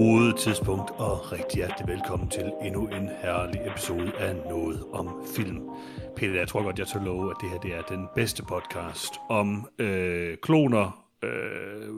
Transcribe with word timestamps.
God 0.00 0.38
tidspunkt 0.38 0.90
og 0.90 1.32
rigtig 1.32 1.56
hjertelig 1.56 1.88
velkommen 1.88 2.28
til 2.28 2.52
endnu 2.62 2.86
en 2.86 3.08
herlig 3.22 3.60
episode 3.66 4.12
af 4.18 4.36
Noget 4.36 4.84
om 4.92 5.26
Film. 5.36 5.68
Peter, 6.16 6.34
jeg 6.34 6.48
tror 6.48 6.62
godt, 6.62 6.78
jeg 6.78 6.86
tør 6.86 7.04
love, 7.04 7.30
at 7.30 7.36
det 7.40 7.50
her 7.50 7.58
det 7.58 7.74
er 7.74 7.82
den 7.82 8.08
bedste 8.14 8.42
podcast 8.42 9.14
om 9.28 9.68
øh, 9.78 10.36
kloner, 10.42 11.04
øh, 11.22 11.88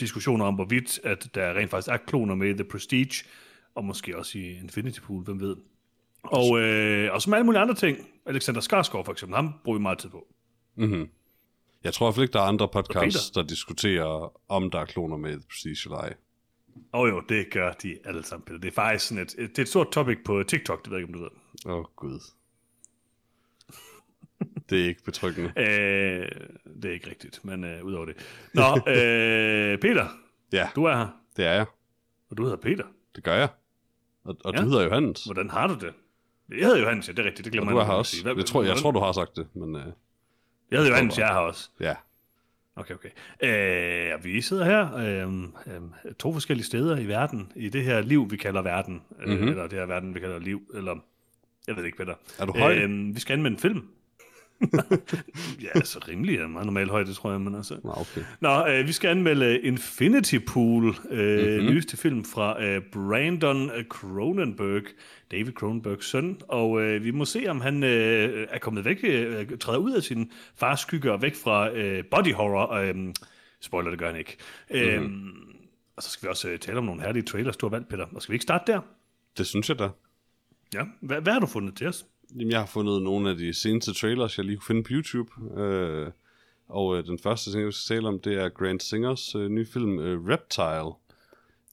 diskussioner 0.00 0.44
om 0.44 0.54
hvorvidt, 0.54 1.00
at 1.04 1.28
der 1.34 1.54
rent 1.54 1.70
faktisk 1.70 1.92
er 1.92 1.96
kloner 1.96 2.34
med 2.34 2.48
i 2.48 2.52
The 2.52 2.64
Prestige, 2.64 3.24
og 3.74 3.84
måske 3.84 4.18
også 4.18 4.38
i 4.38 4.58
Infinity 4.58 5.00
Pool, 5.00 5.24
hvem 5.24 5.40
ved. 5.40 5.56
Og, 6.22 6.60
øh, 6.60 7.12
og 7.12 7.22
som 7.22 7.34
alle 7.34 7.46
mulige 7.46 7.60
andre 7.60 7.74
ting, 7.74 7.98
Alexander 8.26 8.60
Skarsgård 8.60 9.04
for 9.04 9.12
eksempel, 9.12 9.36
ham 9.36 9.54
bruger 9.64 9.78
vi 9.78 9.82
meget 9.82 9.98
tid 9.98 10.10
på. 10.10 10.26
Mm-hmm. 10.76 11.08
Jeg 11.84 11.94
tror 11.94 12.06
i 12.06 12.06
hvert 12.06 12.14
fald 12.14 12.24
ikke, 12.24 12.32
der 12.32 12.40
er 12.40 12.48
andre 12.48 12.68
podcasts, 12.68 13.30
der 13.30 13.42
diskuterer, 13.42 14.32
om 14.48 14.70
der 14.70 14.78
er 14.78 14.84
kloner 14.84 15.16
med 15.16 15.30
i 15.30 15.34
The 15.34 15.42
Prestige 15.48 15.78
eller 15.84 15.98
ej. 15.98 16.14
Og 16.92 17.00
oh, 17.00 17.08
jo, 17.08 17.20
det 17.28 17.50
gør 17.50 17.72
de 17.72 17.98
alle 18.04 18.24
sammen, 18.24 18.44
Peter. 18.46 18.58
Det 18.60 18.68
er 18.68 18.72
faktisk 18.72 19.08
sådan 19.08 19.22
et, 19.22 19.34
det 19.38 19.58
er 19.58 19.62
et 19.62 19.68
stort 19.68 19.90
topic 19.92 20.18
på 20.24 20.42
TikTok, 20.42 20.84
det 20.84 20.90
ved 20.90 20.98
jeg 20.98 21.08
ikke, 21.08 21.14
om 21.14 21.20
du 21.20 21.24
ved. 21.24 21.30
Åh, 21.72 21.78
oh, 21.78 21.84
Gud. 21.96 22.20
Det 24.70 24.80
er 24.82 24.86
ikke 24.88 25.04
betryggende. 25.04 25.52
Øh, 25.56 26.28
det 26.82 26.84
er 26.84 26.92
ikke 26.92 27.10
rigtigt, 27.10 27.44
men 27.44 27.64
øh, 27.64 27.84
udover 27.84 28.06
det. 28.06 28.16
Nå, 28.54 28.62
øh, 28.92 29.78
Peter, 29.78 30.08
Ja, 30.52 30.68
du 30.76 30.84
er 30.84 30.96
her, 30.96 31.08
det 31.36 31.46
er 31.46 31.52
jeg. 31.52 31.66
og 32.30 32.36
du 32.36 32.42
hedder 32.42 32.56
Peter. 32.56 32.84
Det 33.16 33.24
gør 33.24 33.34
jeg. 33.34 33.48
Og, 34.24 34.36
og 34.44 34.54
Ja. 34.54 34.60
du 34.62 34.68
hedder 34.68 34.84
Johannes. 34.84 35.24
Hvordan 35.24 35.50
har 35.50 35.66
du 35.66 35.74
det? 35.74 35.94
Jeg 36.48 36.66
hedder 36.66 36.80
Johannes, 36.80 37.08
ja, 37.08 37.12
det 37.12 37.18
er 37.18 37.24
rigtigt, 37.24 37.44
det 37.44 37.46
Og 37.46 37.52
glemmer 37.52 37.72
du 37.72 37.78
er 37.78 37.84
her 37.84 37.92
også. 37.92 38.22
Hvad- 38.22 38.36
Jeg 38.36 38.44
tror, 38.46 38.62
jeg 38.62 38.76
tror, 38.76 38.90
du 38.90 38.98
har 38.98 39.12
sagt 39.12 39.36
det, 39.36 39.46
men 39.56 39.74
uh, 39.74 39.80
Jeg 40.70 40.78
hedder 40.78 40.88
Johannes, 40.90 41.18
jeg 41.18 41.28
er 41.28 41.32
her 41.32 41.40
også. 41.40 41.70
ja. 41.80 41.94
Okay, 42.76 42.94
okay. 42.94 43.08
Øh, 44.14 44.24
vi 44.24 44.40
sidder 44.40 44.64
her 44.64 44.94
øh, 44.96 45.32
øh, 45.74 46.14
to 46.18 46.32
forskellige 46.32 46.66
steder 46.66 46.96
i 46.98 47.06
verden, 47.08 47.52
i 47.56 47.68
det 47.68 47.84
her 47.84 48.00
liv, 48.00 48.30
vi 48.30 48.36
kalder 48.36 48.62
verden, 48.62 49.02
øh, 49.26 49.38
Mhm. 49.38 49.48
eller 49.48 49.62
det 49.66 49.78
her 49.78 49.86
verden, 49.86 50.14
vi 50.14 50.20
kalder 50.20 50.38
liv, 50.38 50.62
eller 50.74 50.96
jeg 51.66 51.76
ved 51.76 51.84
ikke, 51.84 51.96
hvad 51.96 52.06
der. 52.06 52.14
Er 52.38 52.46
du 52.46 52.52
høj? 52.58 52.74
Øh, 52.78 53.14
vi 53.14 53.20
skal 53.20 53.32
anmelde 53.32 53.54
en 53.54 53.60
film. 53.60 53.82
Ja, 55.62 55.68
altså 55.74 55.98
rimelig 56.08 56.36
er 56.38 56.46
meget 56.46 56.66
normal 56.66 56.88
højde, 56.88 57.14
tror 57.14 57.30
jeg, 57.30 57.40
men 57.40 57.54
altså. 57.54 57.80
Nå, 57.84 57.90
okay. 57.96 58.20
Nå, 58.40 58.66
øh, 58.66 58.86
vi 58.86 58.92
skal 58.92 59.08
anmelde 59.08 59.60
Infinity 59.60 60.36
Pool, 60.46 60.94
øh, 61.10 61.38
Mhm. 61.38 61.50
mm-hmm. 61.54 61.74
nyeste 61.74 61.96
film 61.96 62.24
fra 62.24 62.62
øh, 62.64 62.82
Brandon 62.92 63.70
Cronenberg, 63.88 64.82
David 65.30 65.52
Cronenbergs 65.52 66.06
søn, 66.06 66.36
og 66.48 66.80
øh, 66.82 67.04
vi 67.04 67.10
må 67.10 67.24
se, 67.24 67.44
om 67.48 67.60
han 67.60 67.82
øh, 67.84 68.46
er 68.50 68.58
kommet 68.58 68.84
væk, 68.84 68.98
øh, 69.02 69.58
træder 69.60 69.78
ud 69.78 69.92
af 69.92 70.02
sin 70.02 70.30
fars 70.56 70.80
skygge 70.80 71.12
og 71.12 71.22
væk 71.22 71.34
fra 71.34 71.70
øh, 71.76 72.04
body 72.10 72.32
horror. 72.34 72.72
Øh, 72.72 72.94
spoiler, 73.60 73.90
det 73.90 73.98
gør 73.98 74.06
han 74.10 74.16
ikke. 74.18 74.36
Øh, 74.70 75.02
Mhm. 75.02 75.30
og 75.96 76.02
så 76.02 76.10
skal 76.10 76.26
vi 76.26 76.30
også 76.30 76.48
øh, 76.48 76.58
tale 76.58 76.78
om 76.78 76.84
nogle 76.84 77.02
herlige 77.02 77.22
trailers, 77.22 77.56
du 77.56 77.66
har 77.66 77.70
valgt, 77.70 77.88
Peter. 77.88 78.06
Og 78.14 78.22
skal 78.22 78.32
vi 78.32 78.34
ikke 78.34 78.42
starte 78.42 78.72
der? 78.72 78.80
Det 79.38 79.46
synes 79.46 79.68
jeg 79.68 79.78
da. 79.78 79.88
Ja. 80.74 80.82
Hvad, 81.00 81.20
hvad 81.20 81.32
har 81.32 81.40
du 81.40 81.46
fundet 81.46 81.76
til 81.76 81.86
os? 81.86 82.06
Jamen, 82.34 82.50
jeg 82.50 82.58
har 82.58 82.66
fundet 82.66 83.02
nogle 83.02 83.30
af 83.30 83.36
de 83.36 83.54
seneste 83.54 83.94
trailers, 83.94 84.38
jeg 84.38 84.46
lige 84.46 84.56
kunne 84.56 84.66
finde 84.66 84.82
på 84.82 84.88
YouTube. 84.92 85.60
Øh, 85.60 86.10
og 86.68 86.96
øh, 86.98 87.06
den 87.06 87.18
første 87.18 87.52
ting, 87.52 87.64
jeg 87.64 87.72
skal 87.72 87.96
tale 87.96 88.08
om, 88.08 88.20
det 88.20 88.34
er 88.34 88.48
Grant 88.48 88.82
Singers 88.82 89.34
øh, 89.34 89.48
nye 89.48 89.66
film 89.66 89.98
øh, 89.98 90.26
Reptile. 90.26 90.92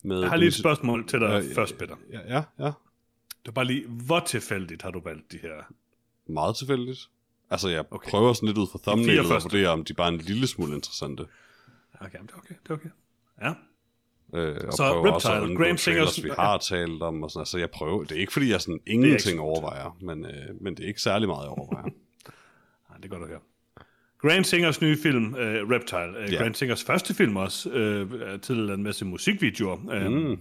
Med 0.04 0.20
Jeg 0.22 0.30
har 0.30 0.36
lige 0.38 0.48
et 0.48 0.54
spørgsmål 0.54 1.08
til 1.08 1.20
dig 1.20 1.44
Øh, 1.44 1.56
først, 1.56 1.78
Peter. 1.78 1.96
Ja, 2.12 2.20
ja, 2.36 2.44
ja. 2.60 2.72
Det 3.42 3.48
er 3.48 3.52
bare 3.52 3.66
lige, 3.66 3.88
hvor 3.88 4.20
tilfældigt 4.20 4.82
har 4.82 4.92
du 4.92 5.02
valgt 5.04 5.32
de 5.32 5.38
her? 5.42 5.74
Meget 6.28 6.56
tilfældigt. 6.56 7.10
Altså, 7.50 7.70
jeg 7.70 7.86
Okay. 7.92 8.10
prøver 8.10 8.34
sådan 8.34 8.48
lidt 8.48 8.58
ud 8.58 8.68
fra 8.72 8.80
thumbnailet 8.84 9.20
og 9.20 9.26
første. 9.26 9.50
vurdere, 9.50 9.70
om 9.70 9.84
de 9.86 9.94
bare 9.94 10.08
er 10.08 10.12
en 10.12 10.18
lille 10.18 10.48
smule 10.48 10.74
interessante. 10.76 11.26
Okay, 12.00 12.20
det 12.22 12.32
er 12.32 12.38
okay, 12.38 12.56
det 12.64 12.70
er 12.70 12.74
okay. 12.74 12.90
Ja. 13.42 13.54
Øh, 14.34 14.56
og 14.68 14.74
Så 14.74 14.84
prøver 14.94 15.12
også 15.12 15.28
at 15.28 15.34
Reptile, 15.34 15.50
undgå 15.50 15.64
trailers, 15.64 15.88
Singers- 16.18 16.24
vi 16.24 16.30
har 16.40 16.58
talt 16.58 17.02
om. 17.02 17.24
Og 17.24 17.32
sådan. 17.32 17.42
Altså, 17.42 17.58
jeg 17.58 17.70
prøver. 17.70 18.04
Det 18.04 18.12
er 18.12 18.20
ikke, 18.20 18.34
fordi 18.34 18.50
jeg 18.52 18.62
sådan 18.62 18.80
ingenting 18.88 19.40
overvejer, 19.40 19.98
men, 20.02 20.26
øh, 20.26 20.32
men 20.62 20.76
det 20.78 20.84
er 20.84 20.88
ikke 20.88 21.02
særlig 21.02 21.28
meget, 21.28 21.42
jeg 21.44 21.50
overvejer. 21.50 21.84
Nej, 22.90 22.98
det 22.98 23.06
er 23.06 23.10
godt 23.10 23.22
at 23.24 23.28
høre. 23.30 23.40
Grant 24.18 24.48
Singers 24.48 24.82
nye 24.82 24.98
film, 24.98 25.26
uh, 25.34 25.40
Reptile. 25.40 26.14
Uh, 26.28 26.34
Ja. 26.34 26.42
Grant 26.42 26.58
Singers 26.58 26.84
første 26.84 27.14
film 27.14 27.38
også, 27.38 27.70
er 28.26 28.38
til 28.38 28.70
en 28.70 28.84
masse 28.84 29.06
musikvideoer. 29.06 29.76
Uh, 30.06 30.12
mm. 30.12 30.38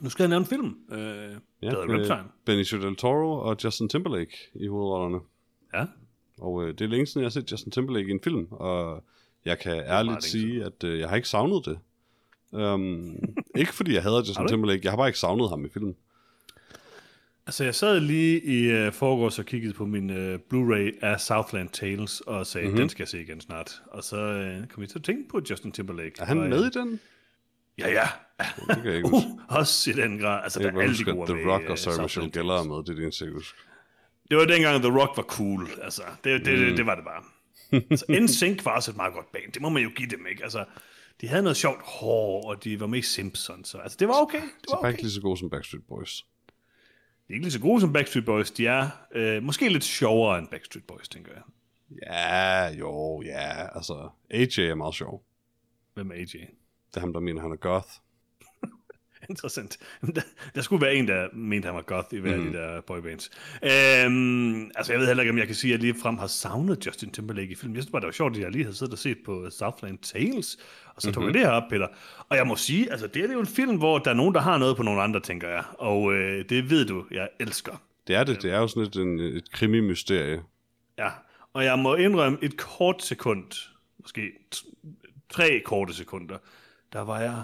Nu 0.00 0.10
skal 0.10 0.28
lave 0.30 0.38
en 0.40 0.46
film, 0.46 0.66
uh, 0.88 0.98
ja, 0.98 1.02
der 1.02 1.36
hedder 1.60 1.86
med 1.86 1.94
Reptile. 1.98 2.24
Benicio 2.46 2.80
del 2.82 2.96
Toro 2.96 3.32
og 3.38 3.56
Justin 3.64 3.88
Timberlake 3.88 4.36
i 4.54 4.66
hovedrollerne. 4.66 5.18
Ja, 5.74 5.84
Og 6.38 6.62
øh, 6.64 6.68
det 6.68 6.80
er 6.80 6.88
længe 6.88 7.06
siden, 7.06 7.20
jeg 7.20 7.24
har 7.26 7.30
set 7.30 7.52
Justin 7.52 7.70
Timberlake 7.72 8.08
i 8.08 8.10
en 8.10 8.20
film, 8.24 8.46
og 8.50 9.04
jeg 9.44 9.58
kan 9.58 9.72
ærligt 9.72 10.24
sige, 10.24 10.64
at 10.64 10.84
øh, 10.84 10.98
jeg 11.00 11.08
har 11.08 11.16
ikke 11.16 11.28
savnet 11.28 11.66
det. 11.66 11.78
Um, 12.52 13.16
ikke 13.56 13.74
fordi 13.74 13.94
jeg 13.94 14.02
hader 14.02 14.18
Justin? 14.28 14.48
Timberlake, 14.48 14.80
jeg 14.84 14.92
har 14.92 14.96
bare 14.96 15.08
ikke 15.08 15.18
savnet 15.18 15.48
ham 15.50 15.64
i 15.64 15.68
filmen. 15.72 15.96
altså 17.46 17.64
jeg 17.64 17.74
sad 17.74 18.00
lige 18.00 18.40
i 18.44 18.86
uh, 18.86 18.92
forgårs 18.92 19.38
og 19.38 19.44
kiggede 19.46 19.72
på 19.74 19.86
min 19.86 20.10
uh, 20.10 20.34
Blu-ray 20.34 20.98
af 21.06 21.20
Southland 21.20 21.68
Tales, 21.68 22.20
og 22.20 22.46
sagde, 22.46 22.66
Mhm. 22.66 22.70
mm-hmm. 22.72 22.80
den 22.80 22.88
skal 22.88 23.02
jeg 23.02 23.08
se 23.08 23.22
igen 23.22 23.40
snart. 23.40 23.82
Og 23.86 24.04
så 24.04 24.16
uh, 24.62 24.68
kom 24.68 24.82
jeg 24.82 24.88
til 24.90 24.98
at 24.98 25.04
tænke 25.04 25.28
på 25.28 25.40
Justin 25.50 25.72
Timberlake. 25.72 26.12
Er 26.18 26.24
han 26.24 26.38
og, 26.38 26.48
med 26.48 26.66
i 26.66 26.70
den? 26.70 27.00
Ja, 27.78 27.90
ja. 27.90 28.06
Det 28.68 28.76
kan 28.76 28.84
jeg 28.86 28.96
ikke 28.96 29.08
huske. 29.16 29.28
Uh, 29.28 29.56
også 29.58 29.90
i 29.90 29.92
den 29.92 30.18
grad. 30.18 30.40
Altså, 30.42 30.60
Jeg 30.60 30.72
der 30.72 30.78
er 30.78 30.82
alle 30.82 30.96
de 30.96 31.04
gode 31.04 31.32
The 31.34 31.50
Rock 31.50 31.64
og 31.70 31.78
Sarah 31.78 32.02
Michelle 32.02 32.30
Gellar 32.30 32.60
er 32.60 32.64
med, 32.64 32.76
det 32.76 32.88
er 32.88 32.94
det 32.94 33.02
eneste, 33.02 33.24
jeg. 33.24 33.32
Det 34.30 34.36
var 34.38 34.44
dengang 34.44 34.82
The 34.82 34.98
Rock 35.00 35.16
var 35.16 35.22
cool, 35.22 35.68
altså. 35.82 36.02
Det, 36.24 36.44
det, 36.46 36.58
mm. 36.58 36.64
det, 36.66 36.76
det 36.76 36.86
var 36.86 36.94
det 36.94 37.04
bare. 37.04 37.22
altså, 37.90 38.04
NSYNC 38.22 38.64
var 38.64 38.76
også 38.76 38.90
et 38.90 38.96
meget 38.96 39.14
godt 39.14 39.32
band. 39.32 39.52
Det 39.52 39.62
må 39.62 39.68
man 39.68 39.82
jo 39.82 39.90
give 39.96 40.08
dem, 40.08 40.26
ikke? 40.30 40.42
Altså, 40.42 40.64
de 41.22 41.28
havde 41.28 41.42
noget 41.42 41.56
sjovt 41.56 41.82
hår, 41.82 42.48
og 42.48 42.64
de 42.64 42.80
var 42.80 42.86
med 42.86 42.98
i 42.98 43.02
Simpsons. 43.02 43.68
Så, 43.68 43.78
altså, 43.78 43.96
det 44.00 44.08
var 44.08 44.22
okay. 44.22 44.42
Det 44.42 44.50
De 44.68 44.72
var 44.72 44.78
okay. 44.78 44.90
ikke 44.90 45.02
lige 45.02 45.12
så 45.12 45.20
gode 45.20 45.38
som 45.38 45.50
Backstreet 45.50 45.84
Boys. 45.86 46.26
De 47.28 47.32
er 47.32 47.34
ikke 47.34 47.44
lige 47.44 47.52
så 47.52 47.60
gode 47.60 47.80
som 47.80 47.92
Backstreet 47.92 48.24
Boys. 48.24 48.50
De 48.50 48.66
er 48.66 48.88
øh, 49.14 49.42
måske 49.42 49.68
lidt 49.68 49.84
sjovere 49.84 50.38
end 50.38 50.48
Backstreet 50.48 50.86
Boys, 50.86 51.08
tænker 51.08 51.32
jeg. 51.32 51.42
Ja, 52.06 52.68
jo, 52.78 53.22
ja, 53.22 53.76
altså, 53.76 54.10
AJ 54.30 54.70
er 54.70 54.74
meget 54.74 54.94
sjov. 54.94 55.24
Hvem 55.94 56.10
er 56.10 56.14
AJ? 56.14 56.24
Det 56.24 56.96
er 56.96 57.00
ham, 57.00 57.12
der 57.12 57.20
mener, 57.20 57.42
han 57.42 57.52
er 57.52 57.56
goth. 57.56 57.88
Interessant. 59.30 59.78
Der, 60.14 60.20
der 60.54 60.60
skulle 60.62 60.86
være 60.86 60.94
en, 60.94 61.08
der 61.08 61.28
mente, 61.32 61.66
han 61.66 61.74
var 61.74 61.82
goth 61.82 62.14
i 62.14 62.18
hver 62.18 62.36
mm. 62.36 62.46
af 62.46 62.52
de 62.52 62.58
der 62.58 62.80
boybands. 62.80 63.30
Øhm, 63.62 64.70
altså, 64.74 64.92
jeg 64.92 65.00
ved 65.00 65.06
heller 65.06 65.22
ikke, 65.22 65.30
om 65.30 65.38
jeg 65.38 65.46
kan 65.46 65.56
sige, 65.56 65.74
at 65.74 65.80
jeg 65.80 65.80
lige 65.80 66.00
frem 66.02 66.18
har 66.18 66.26
savnet 66.26 66.86
Justin 66.86 67.10
Timberlake 67.10 67.52
i 67.52 67.54
filmen. 67.54 67.76
Jeg 67.76 67.82
synes 67.82 67.92
bare, 67.92 68.00
det 68.00 68.06
var 68.06 68.12
sjovt, 68.12 68.36
at 68.36 68.42
jeg 68.42 68.50
lige 68.50 68.64
havde 68.64 68.76
siddet 68.76 68.92
og 68.92 68.98
set 68.98 69.18
på 69.24 69.50
Southland 69.50 69.98
Tales, 69.98 70.58
og 70.94 71.02
så 71.02 71.12
tog 71.12 71.22
mm-hmm. 71.22 71.34
jeg 71.34 71.42
det 71.42 71.50
her 71.50 71.56
op, 71.56 71.68
Peter. 71.70 71.88
Og 72.28 72.36
jeg 72.36 72.46
må 72.46 72.56
sige, 72.56 72.90
altså, 72.90 73.06
det 73.06 73.24
er 73.24 73.32
jo 73.32 73.40
en 73.40 73.46
film, 73.46 73.76
hvor 73.76 73.98
der 73.98 74.10
er 74.10 74.14
nogen, 74.14 74.34
der 74.34 74.40
har 74.40 74.58
noget 74.58 74.76
på 74.76 74.82
nogle 74.82 75.02
andre, 75.02 75.20
tænker 75.20 75.48
jeg. 75.48 75.64
Og 75.78 76.12
øh, 76.12 76.44
det 76.48 76.70
ved 76.70 76.86
du, 76.86 77.04
jeg 77.10 77.28
elsker. 77.40 77.82
Det 78.06 78.16
er 78.16 78.24
det, 78.24 78.42
det 78.42 78.52
er 78.52 78.58
jo 78.58 78.68
sådan 78.68 78.82
et, 78.82 78.96
en, 78.96 79.20
et 79.20 79.52
krimi-mysterie. 79.52 80.42
Ja, 80.98 81.08
og 81.52 81.64
jeg 81.64 81.78
må 81.78 81.94
indrømme 81.94 82.38
et 82.42 82.56
kort 82.56 83.02
sekund, 83.02 83.44
måske 84.00 84.32
tre 85.30 85.62
korte 85.64 85.94
sekunder, 85.94 86.36
der 86.92 87.00
var 87.00 87.20
jeg 87.20 87.42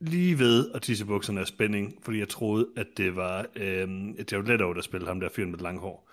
lige 0.00 0.38
ved 0.38 0.70
at 0.74 0.82
tisse 0.82 1.04
bukserne 1.06 1.40
af 1.40 1.46
spænding, 1.46 1.94
fordi 2.02 2.18
jeg 2.18 2.28
troede, 2.28 2.68
at 2.76 2.86
det 2.96 3.16
var 3.16 3.46
øhm, 3.56 4.16
Jared 4.32 4.44
Leto, 4.46 4.72
der 4.72 4.80
spillede 4.82 5.08
ham 5.08 5.20
der 5.20 5.28
fyren 5.36 5.50
med 5.50 5.58
det 5.58 5.62
lange 5.62 5.80
hår. 5.80 6.10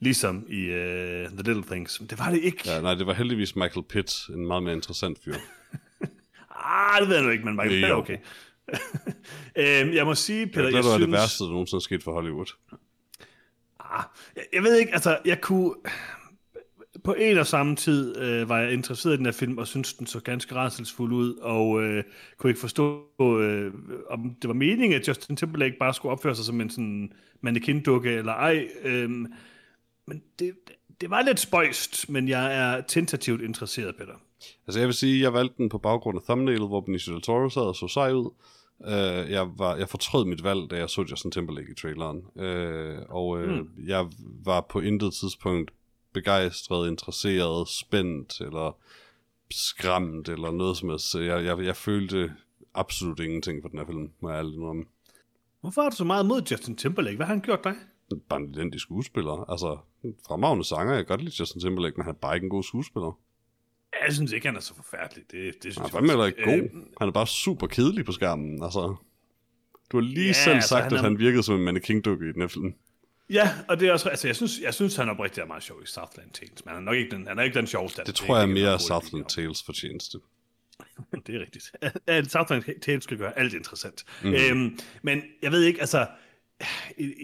Ligesom 0.00 0.46
i 0.48 0.60
øh, 0.60 1.28
The 1.28 1.42
Little 1.42 1.62
Things. 1.62 2.00
Men 2.00 2.08
det 2.10 2.18
var 2.18 2.30
det 2.30 2.40
ikke. 2.42 2.62
Ja. 2.66 2.80
Nej, 2.80 2.94
det 2.94 3.06
var 3.06 3.12
heldigvis 3.12 3.56
Michael 3.56 3.86
Pitt, 3.88 4.28
en 4.28 4.46
meget 4.46 4.62
mere 4.62 4.74
interessant 4.74 5.18
fyr. 5.24 5.34
Ah, 6.64 7.00
det 7.00 7.08
ved 7.08 7.16
jeg 7.16 7.24
nu 7.24 7.30
ikke, 7.30 7.44
men 7.44 7.56
Michael. 7.56 7.80
Pitt 7.80 7.84
er 7.84 7.94
okay. 7.94 8.16
øhm, 9.84 9.94
jeg 9.94 10.04
må 10.04 10.14
sige, 10.14 10.46
Peter, 10.46 10.62
Det 10.62 10.72
jeg, 10.72 10.78
er 10.78 10.82
synes... 10.82 11.00
det 11.00 11.12
værste, 11.12 11.44
der 11.44 11.50
nogensinde 11.50 11.78
er 11.78 11.82
sket 11.82 12.02
for 12.02 12.12
Hollywood. 12.12 12.46
Ah, 13.80 14.04
jeg, 14.36 14.44
jeg 14.52 14.62
ved 14.62 14.76
ikke, 14.78 14.92
altså, 14.92 15.18
jeg 15.24 15.40
kunne... 15.40 15.74
På 17.04 17.14
en 17.18 17.38
og 17.38 17.46
samme 17.46 17.76
tid 17.76 18.16
øh, 18.16 18.48
var 18.48 18.58
jeg 18.58 18.72
interesseret 18.72 19.14
i 19.14 19.16
den 19.16 19.24
her 19.24 19.32
film, 19.32 19.58
og 19.58 19.66
syntes, 19.66 19.94
den 19.94 20.06
så 20.06 20.20
ganske 20.20 20.54
rædselsfuld 20.54 21.12
ud, 21.12 21.34
og 21.34 21.82
øh, 21.82 22.04
kunne 22.38 22.50
ikke 22.50 22.60
forstå, 22.60 23.04
øh, 23.20 23.72
om 24.10 24.36
det 24.42 24.48
var 24.48 24.54
meningen, 24.54 25.00
at 25.00 25.08
Justin 25.08 25.36
Timberlake 25.36 25.76
bare 25.80 25.94
skulle 25.94 26.12
opføre 26.12 26.34
sig 26.34 26.44
som 26.44 26.60
en 26.60 26.70
sådan 26.70 27.12
mannequin-dukke, 27.40 28.10
eller 28.10 28.32
ej. 28.32 28.68
Øh, 28.84 29.10
men 30.06 30.22
det, 30.38 30.52
det 31.00 31.10
var 31.10 31.22
lidt 31.22 31.40
spøjst, 31.40 32.08
men 32.08 32.28
jeg 32.28 32.56
er 32.56 32.80
tentativt 32.80 33.42
interesseret, 33.42 33.96
Peter. 33.96 34.14
Altså 34.66 34.80
jeg 34.80 34.86
vil 34.86 34.94
sige, 34.94 35.22
jeg 35.22 35.32
valgte 35.32 35.54
den 35.58 35.68
på 35.68 35.78
baggrund 35.78 36.18
af 36.18 36.22
thumbnailet, 36.22 36.68
hvor 36.68 36.80
Benicio 36.80 37.12
del 37.12 37.22
Toro 37.22 37.48
sad 37.48 37.62
og 37.62 37.76
så 37.76 37.88
sej 37.88 38.12
ud. 38.12 38.30
Uh, 38.80 39.30
jeg, 39.30 39.48
var, 39.58 39.76
jeg 39.76 39.88
fortrød 39.88 40.24
mit 40.24 40.44
valg, 40.44 40.70
da 40.70 40.76
jeg 40.76 40.90
så 40.90 41.04
Justin 41.10 41.30
Timberlake 41.30 41.70
i 41.70 41.74
traileren. 41.74 42.18
Uh, 42.34 43.16
og 43.16 43.28
uh, 43.28 43.48
mm. 43.48 43.68
jeg 43.86 44.06
var 44.44 44.66
på 44.70 44.80
intet 44.80 45.14
tidspunkt 45.14 45.70
begejstret, 46.12 46.88
interesseret, 46.88 47.68
spændt 47.68 48.40
eller 48.40 48.76
skræmt 49.50 50.28
eller 50.28 50.50
noget 50.50 50.76
som 50.76 50.88
helst. 50.88 51.14
Jeg, 51.14 51.44
jeg, 51.44 51.64
jeg 51.64 51.76
følte 51.76 52.32
absolut 52.74 53.20
ingenting 53.20 53.62
for 53.62 53.68
den 53.68 53.78
her 53.78 53.86
film, 53.86 54.10
må 54.20 54.30
jeg 54.30 54.38
ærligt 54.38 54.54
indrømme. 54.54 54.84
Hvorfor 55.60 55.82
har 55.82 55.90
du 55.90 55.96
så 55.96 56.04
meget 56.04 56.26
mod 56.26 56.42
Justin 56.50 56.76
Timberlake? 56.76 57.16
Hvad 57.16 57.26
har 57.26 57.34
han 57.34 57.42
gjort 57.42 57.64
dig? 57.64 57.74
Bare 58.28 58.40
en 58.40 58.50
elendig 58.54 58.80
skuespiller. 58.80 59.50
Altså, 59.50 59.78
en 60.04 60.14
fremragende 60.26 60.64
sanger. 60.64 60.94
Jeg 60.94 61.06
kan 61.06 61.08
godt 61.16 61.20
lide 61.24 61.34
Justin 61.40 61.60
Timberlake, 61.60 61.96
men 61.96 62.04
han 62.04 62.14
er 62.14 62.18
bare 62.18 62.34
ikke 62.34 62.44
en 62.44 62.50
god 62.50 62.62
skuespiller. 62.62 63.18
Jeg 64.06 64.14
synes 64.14 64.32
ikke, 64.32 64.46
han 64.46 64.56
er 64.56 64.60
så 64.60 64.74
forfærdelig. 64.74 65.24
Det, 65.30 65.54
det 65.54 65.62
synes 65.62 65.76
Han 65.76 65.86
er 65.86 65.90
fandme 65.90 66.08
heller 66.08 66.26
ikke 66.26 66.42
god. 66.44 66.84
Han 67.00 67.08
er 67.08 67.12
bare 67.12 67.26
super 67.26 67.66
kedelig 67.66 68.04
på 68.04 68.12
skærmen. 68.12 68.62
Altså, 68.62 68.96
Du 69.92 69.96
har 69.96 70.02
lige 70.02 70.26
Ja, 70.26 70.32
selv 70.32 70.54
altså, 70.54 70.68
sagt, 70.68 70.84
han 70.84 70.92
at 70.92 71.00
han 71.00 71.18
virkede 71.18 71.42
som 71.42 71.54
en 71.54 71.64
mannequin-dukke 71.64 72.28
i 72.28 72.32
den 72.32 72.40
her 72.40 72.48
film. 72.48 72.74
Ja, 73.30 73.50
og 73.68 73.80
det 73.80 73.88
er 73.88 73.92
også, 73.92 74.08
altså 74.08 74.28
jeg 74.28 74.36
synes, 74.36 74.60
jeg 74.62 74.74
synes 74.74 74.96
han 74.96 75.08
er 75.08 75.12
oprigtigt 75.12 75.42
er 75.42 75.46
meget 75.46 75.62
sjov 75.62 75.82
i 75.82 75.86
Southland 75.86 76.30
Tales, 76.30 76.64
men 76.64 76.74
han 76.74 76.82
er 76.82 76.84
nok 76.84 76.96
ikke 76.96 77.10
den, 77.10 77.26
han 77.26 77.38
er 77.38 77.42
ikke 77.42 77.58
den 77.58 77.66
sjoveste. 77.66 78.02
Det 78.06 78.14
tror 78.14 78.36
jeg 78.36 78.42
er 78.42 78.46
mere 78.46 78.70
hurtigt 78.70 78.86
Southland 78.86 79.24
Tales 79.26 79.62
fortjeneste. 79.62 80.18
enige 80.18 81.08
om. 81.12 81.22
Det 81.26 81.34
er 81.34 81.40
rigtigt. 81.40 82.32
Southland 82.32 82.80
Tales 82.80 83.04
skal 83.04 83.16
gøre 83.18 83.38
alt 83.38 83.54
interessant. 83.54 84.04
Mm. 84.22 84.34
Øhm, 84.34 84.78
men 85.02 85.22
jeg 85.42 85.52
ved 85.52 85.62
ikke, 85.62 85.80
altså, 85.80 86.06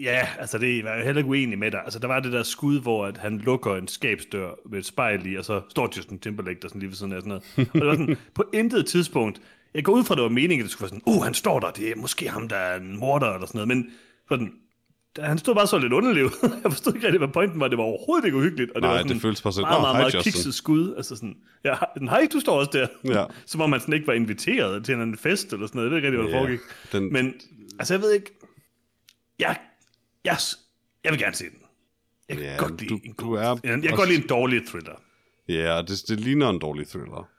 ja, 0.01 0.27
altså 0.39 0.57
det 0.57 0.83
var 0.83 0.93
jeg 0.93 1.05
heller 1.05 1.19
ikke 1.19 1.29
uenig 1.29 1.59
med 1.59 1.71
dig. 1.71 1.81
Altså 1.83 1.99
der 1.99 2.07
var 2.07 2.19
det 2.19 2.31
der 2.31 2.43
skud, 2.43 2.81
hvor 2.81 3.05
at 3.05 3.17
han 3.17 3.37
lukker 3.37 3.75
en 3.75 3.87
skabsdør 3.87 4.51
med 4.69 4.79
et 4.79 4.85
spejl 4.85 5.25
i, 5.25 5.35
og 5.35 5.45
så 5.45 5.61
står 5.69 5.89
Justin 5.97 6.19
Timberlake 6.19 6.59
der 6.61 6.67
sådan 6.67 6.79
lige 6.79 6.89
ved 6.89 6.95
siden 6.95 7.11
af 7.11 7.21
sådan 7.21 7.29
noget. 7.29 7.43
Og 7.73 7.79
det 7.79 7.85
var 7.87 7.93
sådan, 7.93 8.17
på 8.33 8.43
intet 8.53 8.85
tidspunkt, 8.85 9.41
jeg 9.73 9.83
går 9.83 9.93
ud 9.93 10.03
fra, 10.03 10.13
at 10.13 10.17
det 10.17 10.23
var 10.23 10.29
meningen, 10.29 10.59
at 10.59 10.63
det 10.63 10.71
skulle 10.71 10.91
være 10.91 10.99
sådan, 10.99 11.13
uh, 11.15 11.23
han 11.23 11.33
står 11.33 11.59
der, 11.59 11.71
det 11.71 11.91
er 11.91 11.95
måske 11.95 12.29
ham, 12.29 12.47
der 12.47 12.55
er 12.55 12.79
en 12.79 12.97
morder 12.97 13.33
eller 13.33 13.47
sådan 13.47 13.57
noget, 13.57 13.67
men 13.67 13.91
sådan, 14.29 14.47
da- 14.47 14.51
han 15.19 15.37
stod 15.37 15.55
bare 15.55 15.67
så 15.67 15.77
lidt 15.77 15.93
underlevet. 15.93 16.33
jeg 16.63 16.71
forstod 16.71 16.93
ikke 16.95 17.07
rigtig, 17.07 17.17
hvad 17.17 17.27
pointen 17.27 17.59
var. 17.59 17.67
Det 17.67 17.77
var 17.77 17.83
overhovedet 17.83 18.25
ikke 18.25 18.37
uhyggeligt. 18.37 18.71
Og 18.71 18.75
det 18.75 18.81
Nej, 18.81 18.91
var 18.91 18.97
sådan 18.97 19.13
det 19.13 19.21
føltes 19.21 19.41
bare 19.41 19.53
sådan, 19.53 19.63
meget, 19.63 19.77
"Nå, 19.77 19.81
meget, 19.81 19.95
meget 19.97 20.13
Justin." 20.13 20.31
kikset 20.33 20.53
skud. 20.53 20.93
Altså 20.97 21.15
sådan, 21.15 21.35
ja, 21.65 21.75
hej, 22.09 22.27
du 22.33 22.39
står 22.39 22.59
også 22.59 22.71
der. 22.73 22.87
Ja. 23.13 23.25
Som 23.51 23.61
om 23.61 23.69
man 23.69 23.79
sådan 23.79 23.93
ikke 23.93 24.07
var 24.07 24.13
inviteret 24.13 24.85
til 24.85 24.95
en 24.95 25.17
fest 25.17 25.53
eller 25.53 25.67
sådan 25.67 25.79
noget. 25.79 25.85
Jeg 25.85 25.91
ved 25.91 25.97
ikke 25.97 26.07
rigtig, 26.07 26.21
hvad 26.23 26.31
der 26.31 26.37
Ja, 26.37 26.43
foregik. 26.43 26.59
den- 26.91 27.13
Men, 27.13 27.33
altså 27.79 27.93
jeg 27.93 28.01
ved 28.01 28.11
ikke, 28.11 28.31
jeg, 29.39 29.57
jeg, 30.25 30.37
jeg 31.03 31.11
vil 31.11 31.19
gerne 31.19 31.35
se 31.35 31.43
den. 31.45 31.59
Jeg 32.29 32.37
kan 32.37 32.45
Ja, 32.45 32.55
godt 32.57 32.81
lide 32.81 32.89
du- 32.89 32.99
en 33.03 33.13
du 33.19 33.25
god, 33.29 33.37
er 33.37 33.41
jeg, 33.41 33.59
jeg 33.63 33.81
kan 33.89 33.97
godt 33.97 34.09
lide 34.09 34.21
en 34.21 34.27
dårlig 34.29 34.61
thriller. 34.67 35.01
Ja, 35.49 35.81
det, 35.81 36.03
det 36.07 36.19
ligner 36.19 36.49
en 36.49 36.59
dårlig 36.59 36.87
thriller. 36.87 37.29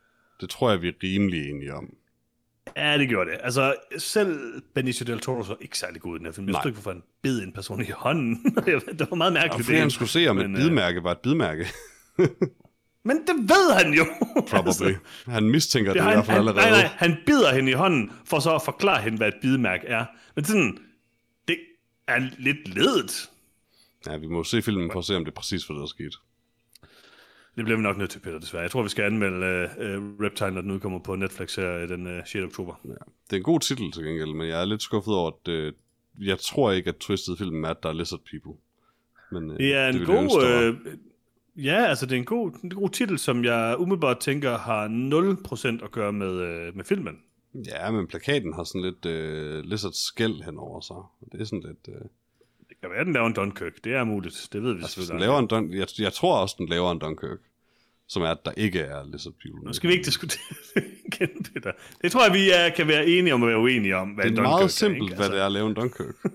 Det 0.41 0.51
tror 0.51 0.71
jeg, 0.71 0.83
vi 0.83 0.89
er 0.89 0.93
rimelig 1.03 1.51
enige 1.51 1.75
om. 1.75 1.91
Ja, 2.77 2.99
det 2.99 3.09
gjorde 3.09 3.31
det. 3.31 3.39
Altså, 3.43 3.75
selv 3.99 4.63
Benicio 4.75 5.05
del 5.07 5.21
Toro 5.21 5.45
så 5.45 5.57
ikke 5.61 5.79
særlig 5.79 6.01
god 6.01 6.15
i 6.17 6.19
den 6.19 6.27
her 6.27 6.33
film. 6.33 6.47
Jeg 6.47 6.53
Nej. 6.53 6.59
forstod 6.59 6.71
ikke, 6.71 6.77
hvorfor 6.77 6.91
han 6.93 7.03
bed 7.23 7.43
en 7.43 7.53
person 7.53 7.83
i 7.83 7.91
hånden. 7.91 8.45
det 8.99 9.11
var 9.11 9.15
meget 9.17 9.31
Og 9.31 9.33
mærkeligt. 9.33 9.65
fordi 9.65 9.73
det. 9.75 9.81
han 9.81 9.91
skulle 9.91 10.09
se, 10.09 10.27
om 10.29 10.39
et 10.39 10.51
Men, 10.51 10.57
øh, 10.61 10.63
bidmærke 10.63 11.03
var 11.05 11.11
et 11.13 11.19
bidmærke. 11.19 11.67
Men 13.05 13.17
det 13.17 13.37
ved 13.49 13.73
han 13.75 13.93
jo. 13.95 14.05
Probably. 14.51 14.95
Han 15.27 15.51
mistænker 15.51 15.93
det, 15.93 16.03
Det 16.03 16.07
det 16.07 16.13
i 16.13 16.15
hvert 16.15 16.27
han, 16.27 16.35
fald 16.35 16.39
han, 16.39 16.49
allerede. 16.49 16.71
nej, 16.71 16.83
nej, 16.83 16.91
han 16.97 17.17
bider 17.27 17.55
hende 17.55 17.71
i 17.71 17.75
hånden, 17.75 18.13
for 18.25 18.39
så 18.41 18.55
at 18.55 18.63
forklare 18.65 19.03
hende, 19.03 19.17
hvad 19.19 19.29
et 19.29 19.35
bidmærke 19.43 19.87
er. 19.87 20.05
Men 20.37 20.45
sådan, 20.45 20.79
det 21.49 21.57
er 22.09 22.19
lidt 22.39 22.69
ledet. 22.75 23.31
Ja, 24.07 24.17
vi 24.17 24.27
må 24.27 24.45
se 24.45 24.63
filmen 24.63 24.91
for 24.93 24.99
at 24.99 25.05
se, 25.05 25.17
om 25.17 25.25
det 25.25 25.31
er 25.33 25.37
præcis, 25.37 25.65
hvad 25.67 25.77
der 25.77 25.83
er 25.83 25.87
sket. 25.87 26.15
Det 27.59 27.65
bliver 27.65 27.77
vi 27.77 27.83
nok 27.83 27.99
nødt 27.99 28.11
til, 28.11 28.19
Peter, 28.19 28.39
desværre. 28.39 28.63
Jeg 28.63 28.71
tror, 28.71 28.83
vi 28.83 28.89
skal 28.89 29.05
anmelde 29.05 29.69
uh, 29.79 30.25
Reptile, 30.25 30.51
når 30.51 30.61
den 30.61 30.71
udkommer 30.71 30.99
på 30.99 31.17
Netflix 31.17 31.55
her 31.57 31.87
den 31.87 32.07
uh, 32.07 32.27
6. 32.27 32.45
oktober. 32.45 32.75
Ja. 32.85 32.91
Det 32.91 33.33
er 33.33 33.37
en 33.37 33.43
god 33.43 33.61
titel 33.61 33.93
til 33.93 34.05
gengæld, 34.05 34.35
men 34.35 34.49
jeg 34.49 34.61
er 34.61 34.65
lidt 34.65 34.83
skuffet 34.83 35.15
over, 35.15 35.31
at 35.31 35.53
øh, 35.53 35.73
jeg 36.21 36.39
tror 36.39 36.73
ikke, 36.73 36.89
at 36.89 36.97
twisted 36.97 37.37
filmen 37.37 37.65
er, 37.65 37.69
at 37.69 37.83
der 37.83 37.89
er 37.89 37.93
lizard 37.93 38.21
people. 38.31 38.61
Men, 39.33 39.51
øh, 39.51 39.57
Det 39.57 39.75
er 39.75 39.89
en 39.89 39.95
jeg 39.95 40.23
ønske, 40.23 40.39
god... 40.41 40.47
Øh, 40.47 40.77
ja, 41.65 41.85
altså 41.85 42.07
det 42.07 42.13
er 42.13 42.17
en 42.19 42.25
god, 42.25 42.53
en 42.65 42.71
god 42.71 42.91
titel, 42.91 43.19
som 43.19 43.45
jeg 43.45 43.77
umiddelbart 43.79 44.19
tænker 44.19 44.59
har 44.59 44.89
0% 45.81 45.85
at 45.85 45.91
gøre 45.91 46.13
med, 46.13 46.33
øh, 46.41 46.77
med 46.77 46.85
filmen. 46.85 47.19
Ja, 47.55 47.91
men 47.91 48.07
plakaten 48.07 48.53
har 48.53 48.65
sådan 48.65 48.83
lidt 48.83 49.07
øh, 49.07 49.65
lizard 49.65 49.93
skæld 49.93 50.43
henover 50.45 50.81
sig. 50.81 50.97
Det 51.33 51.41
er 51.41 51.45
sådan 51.45 51.65
lidt... 51.67 51.89
Øh, 51.89 51.95
Det 51.95 52.11
kan 52.81 52.91
være, 52.91 53.01
at 53.01 53.07
den 53.07 53.13
laver 53.15 53.27
en 53.27 53.33
Dunkirk. 53.33 53.85
Det 53.85 53.93
er 53.95 54.05
muligt. 54.05 54.49
Det 54.53 54.63
ved 54.63 54.73
vi 54.73 54.81
altså, 54.81 54.95
selvfølgelig. 54.95 55.27
laver 55.29 55.39
en 55.39 55.49
Dun- 55.53 55.77
jeg, 55.79 55.87
jeg 55.99 56.13
tror 56.13 56.39
også, 56.39 56.55
den 56.59 56.69
laver 56.69 56.93
en 56.93 56.99
Dunkirk, 56.99 57.39
som 58.09 58.23
er, 58.23 58.27
at 58.29 58.39
der 58.45 58.53
ikke 58.57 58.81
er 58.81 59.05
lizard 59.13 59.35
people. 59.43 59.67
Nu 59.67 59.73
skal 59.73 59.89
vi 59.89 59.95
ikke 59.95 60.05
diskutere 60.05 60.43
det 60.75 60.85
igen, 61.13 61.45
Peter. 61.55 61.73
Det 62.03 62.13
tror 62.13 62.25
jeg, 62.25 62.35
vi 62.35 62.49
uh, 62.49 62.77
kan 62.77 62.89
være 62.89 63.07
enige 63.07 63.35
om 63.35 63.43
at 63.43 63.49
være 63.49 63.59
uenige 63.59 63.97
om, 63.97 64.09
hvad 64.09 64.25
Det 64.25 64.39
er 64.39 64.43
meget 64.43 64.71
simpelt, 64.71 65.17
hvad 65.17 65.31
det 65.31 65.41
er 65.41 65.47
at 65.47 65.53
lave 65.53 65.69
en 65.69 65.75
Dunkirk. 65.75 66.15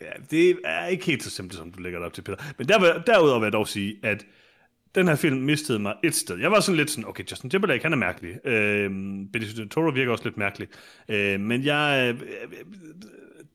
Ja, 0.00 0.22
det 0.30 0.58
er 0.64 0.86
ikke 0.86 1.04
helt 1.04 1.22
så 1.22 1.30
simpelt, 1.30 1.58
som 1.58 1.72
du 1.72 1.82
lægger 1.82 1.98
det 1.98 2.06
op 2.06 2.12
til, 2.12 2.22
Peter. 2.22 2.44
Men 2.58 2.68
der, 2.68 3.02
derudover 3.02 3.38
vil 3.38 3.46
jeg 3.46 3.52
dog 3.52 3.68
sige, 3.68 3.96
at 4.02 4.26
den 4.94 5.08
her 5.08 5.16
film 5.16 5.36
mistede 5.36 5.78
mig 5.78 5.94
et 6.04 6.14
sted. 6.14 6.38
Jeg 6.38 6.50
var 6.50 6.60
sådan 6.60 6.76
lidt 6.76 6.90
sådan, 6.90 7.08
okay, 7.08 7.24
Justin 7.30 7.50
Timberlake, 7.50 7.82
han 7.82 7.92
er 7.92 7.96
mærkelig. 7.96 8.46
Øh, 8.46 8.90
Benicio 9.32 9.62
del 9.62 9.68
Toro 9.68 9.90
virker 9.90 10.12
også 10.12 10.24
lidt 10.24 10.36
mærkelig. 10.36 10.68
Øh, 11.08 11.40
men 11.40 11.64
jeg... 11.64 12.14
Øh, 12.14 12.20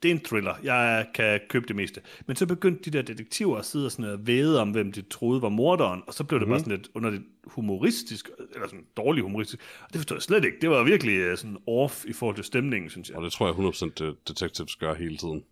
det 0.03 0.11
er 0.11 0.15
en 0.15 0.21
thriller. 0.21 0.53
Jeg 0.63 1.07
kan 1.15 1.39
købe 1.49 1.67
det 1.67 1.75
meste. 1.75 2.01
Men 2.27 2.35
så 2.35 2.45
begyndte 2.45 2.91
de 2.91 2.97
der 2.97 3.01
detektiver 3.03 3.57
at 3.57 3.65
sidde 3.65 3.85
og 3.85 3.91
sådan 3.91 4.05
at 4.05 4.27
væde 4.27 4.61
om, 4.61 4.71
hvem 4.71 4.91
de 4.91 5.01
troede 5.01 5.41
var 5.41 5.49
morderen, 5.49 6.01
og 6.07 6.13
så 6.13 6.23
blev 6.23 6.39
det 6.39 6.47
mm. 6.47 6.51
bare 6.51 6.59
sådan 6.59 6.71
lidt 6.77 6.89
underligt 6.95 7.23
humoristisk, 7.43 8.29
eller 8.53 8.67
sådan 8.67 8.85
dårlig 8.97 9.23
humoristisk. 9.23 9.61
Og 9.83 9.87
det 9.93 9.97
forstod 9.99 10.17
jeg 10.17 10.21
slet 10.21 10.45
ikke. 10.45 10.57
Det 10.61 10.69
var 10.69 10.83
virkelig 10.83 11.13
øh, 11.17 11.37
sådan 11.37 11.57
off 11.67 12.05
i 12.05 12.13
forhold 12.13 12.35
til 12.35 12.45
stemningen, 12.45 12.89
synes 12.89 13.09
jeg. 13.09 13.17
Og 13.17 13.23
det 13.23 13.31
tror 13.31 13.45
jeg 13.47 13.55
100% 13.55 13.93
det- 14.05 14.27
Detectives 14.27 14.75
gør 14.75 14.93
hele 14.95 15.17
tiden. 15.17 15.43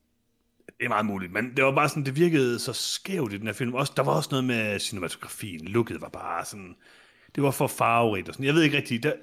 Det 0.79 0.85
er 0.85 0.89
meget 0.89 1.05
muligt, 1.05 1.31
men 1.33 1.51
det 1.57 1.63
var 1.65 1.71
bare 1.75 1.89
sådan, 1.89 2.05
det 2.05 2.15
virkede 2.15 2.59
så 2.59 2.73
skævt 2.73 3.33
i 3.33 3.37
den 3.37 3.45
her 3.45 3.53
film. 3.53 3.73
Også, 3.73 3.93
der 3.95 4.03
var 4.03 4.11
også 4.11 4.29
noget 4.31 4.43
med 4.45 4.79
cinematografien. 4.79 5.65
Looket 5.67 6.01
var 6.01 6.09
bare 6.09 6.45
sådan, 6.45 6.75
det 7.35 7.43
var 7.43 7.51
for 7.51 7.67
farverigt 7.67 8.27
og 8.29 8.33
sådan. 8.33 8.45
Jeg 8.45 8.53
ved 8.53 8.63
ikke 8.63 8.77
rigtigt. 8.77 9.03
Der, 9.03 9.13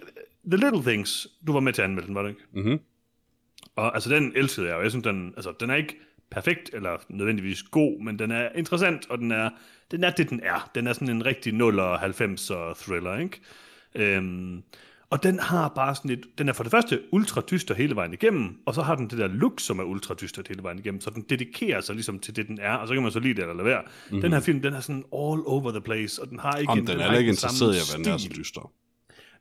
The 0.51 0.57
Little 0.57 0.83
Things, 0.83 1.27
du 1.47 1.53
var 1.53 1.61
med 1.61 1.73
til 1.73 1.83
at 1.83 1.89
anmelde 1.89 2.07
den, 2.07 2.15
var 2.15 2.23
du 2.23 2.29
ikke? 2.29 2.41
Mhm. 2.53 2.79
Og 3.79 3.95
altså, 3.95 4.11
den 4.11 4.33
elskede 4.37 4.67
jeg, 4.67 4.77
og 4.77 4.83
jeg 4.83 4.91
synes, 4.91 5.05
den, 5.05 5.33
altså, 5.37 5.53
den 5.61 5.71
er 5.71 5.75
ikke 5.75 5.97
perfekt, 6.31 6.71
eller 6.73 6.97
nødvendigvis 7.09 7.63
god, 7.63 8.05
men 8.05 8.19
den 8.19 8.31
er 8.31 8.49
interessant, 8.55 9.11
og 9.11 9.19
den 9.19 9.33
er, 9.33 9.51
den 9.91 10.05
er 10.05 10.11
det, 10.11 10.31
den 10.31 10.41
er. 10.43 10.71
Den 10.75 10.87
er 10.87 10.93
sådan 10.93 11.09
en 11.09 11.25
rigtig 11.25 11.53
0 11.55 11.79
og 11.79 11.99
90 11.99 12.53
thriller, 12.77 13.19
ikke? 13.19 13.41
Øhm, 13.95 14.63
og 15.11 15.23
den 15.23 15.39
har 15.39 15.69
bare 15.69 15.95
sådan 15.95 16.11
et, 16.11 16.27
den 16.39 16.49
er 16.49 16.53
for 16.53 16.63
det 16.63 16.71
første 16.71 17.01
ultra 17.13 17.41
dyster 17.51 17.75
hele 17.75 17.97
vejen 17.97 18.13
igennem, 18.13 18.57
og 18.67 18.75
så 18.75 18.83
har 18.83 18.95
den 18.95 19.11
det 19.11 19.19
der 19.19 19.27
look, 19.27 19.61
som 19.61 19.79
er 19.79 19.85
ultra 19.85 20.15
dystert 20.15 20.49
hele 20.49 20.63
vejen 20.63 20.79
igennem, 20.79 21.01
så 21.01 21.11
den 21.11 21.25
dedikerer 21.31 21.81
sig 21.81 21.95
ligesom 21.95 22.19
til 22.19 22.37
det, 22.37 22.49
den 22.49 22.59
er, 22.61 22.75
og 22.75 22.89
så 22.89 22.95
kan 22.95 23.03
man 23.03 23.13
så 23.13 23.21
lide 23.21 23.35
det 23.35 23.41
eller 23.41 23.55
lade 23.55 23.67
være. 23.67 23.83
Mm-hmm. 23.83 24.21
Den 24.21 24.33
her 24.33 24.41
film, 24.41 24.63
den 24.63 24.75
er 24.75 24.81
sådan 24.81 25.05
all 25.13 25.43
over 25.47 25.71
the 25.71 25.81
place, 25.81 26.23
og 26.23 26.31
den 26.31 26.39
har 26.39 26.57
ikke 26.57 26.71
Om 26.71 26.79
en, 26.79 26.87
den 26.87 26.95
er 26.95 27.03
har 27.03 27.03
heller 27.03 27.19
ikke 27.19 27.29
den 27.29 27.35
interesseret 27.35 27.75
i 27.75 27.79
at 27.79 28.05
være 28.05 28.13
nær 28.13 28.19
så 28.19 28.29
dyster. 28.37 28.73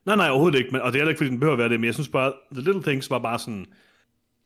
Nej, 0.06 0.16
nej, 0.16 0.28
overhovedet 0.30 0.58
ikke. 0.58 0.70
Men, 0.72 0.80
og 0.80 0.92
det 0.92 0.98
er 0.98 1.00
heller 1.00 1.10
ikke, 1.10 1.18
fordi 1.18 1.30
den 1.30 1.40
behøver 1.40 1.54
at 1.54 1.58
være 1.58 1.68
det, 1.68 1.80
men 1.80 1.86
jeg 1.86 1.94
synes 1.94 2.08
bare, 2.08 2.32
The 2.52 2.62
Little 2.62 2.82
Things 2.82 3.10
var 3.10 3.18
bare 3.18 3.38
sådan, 3.38 3.66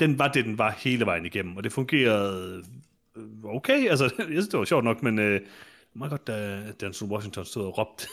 den 0.02 0.18
var 0.18 0.28
det, 0.28 0.44
den 0.44 0.58
var 0.58 0.70
hele 0.78 1.06
vejen 1.06 1.26
igennem, 1.26 1.56
og 1.56 1.64
det 1.64 1.72
fungerede 1.72 2.62
øh, 3.16 3.22
okay. 3.44 3.88
Altså, 3.88 4.04
jeg 4.18 4.26
synes, 4.26 4.48
det 4.48 4.58
var 4.58 4.64
sjovt 4.64 4.84
nok, 4.84 5.02
men 5.02 5.18
øh, 5.18 5.40
meget 5.94 6.10
godt, 6.10 6.26
da 6.26 6.62
Denzel 6.80 7.06
Washington 7.08 7.44
stod 7.44 7.66
og 7.66 7.78
råbte. 7.78 8.06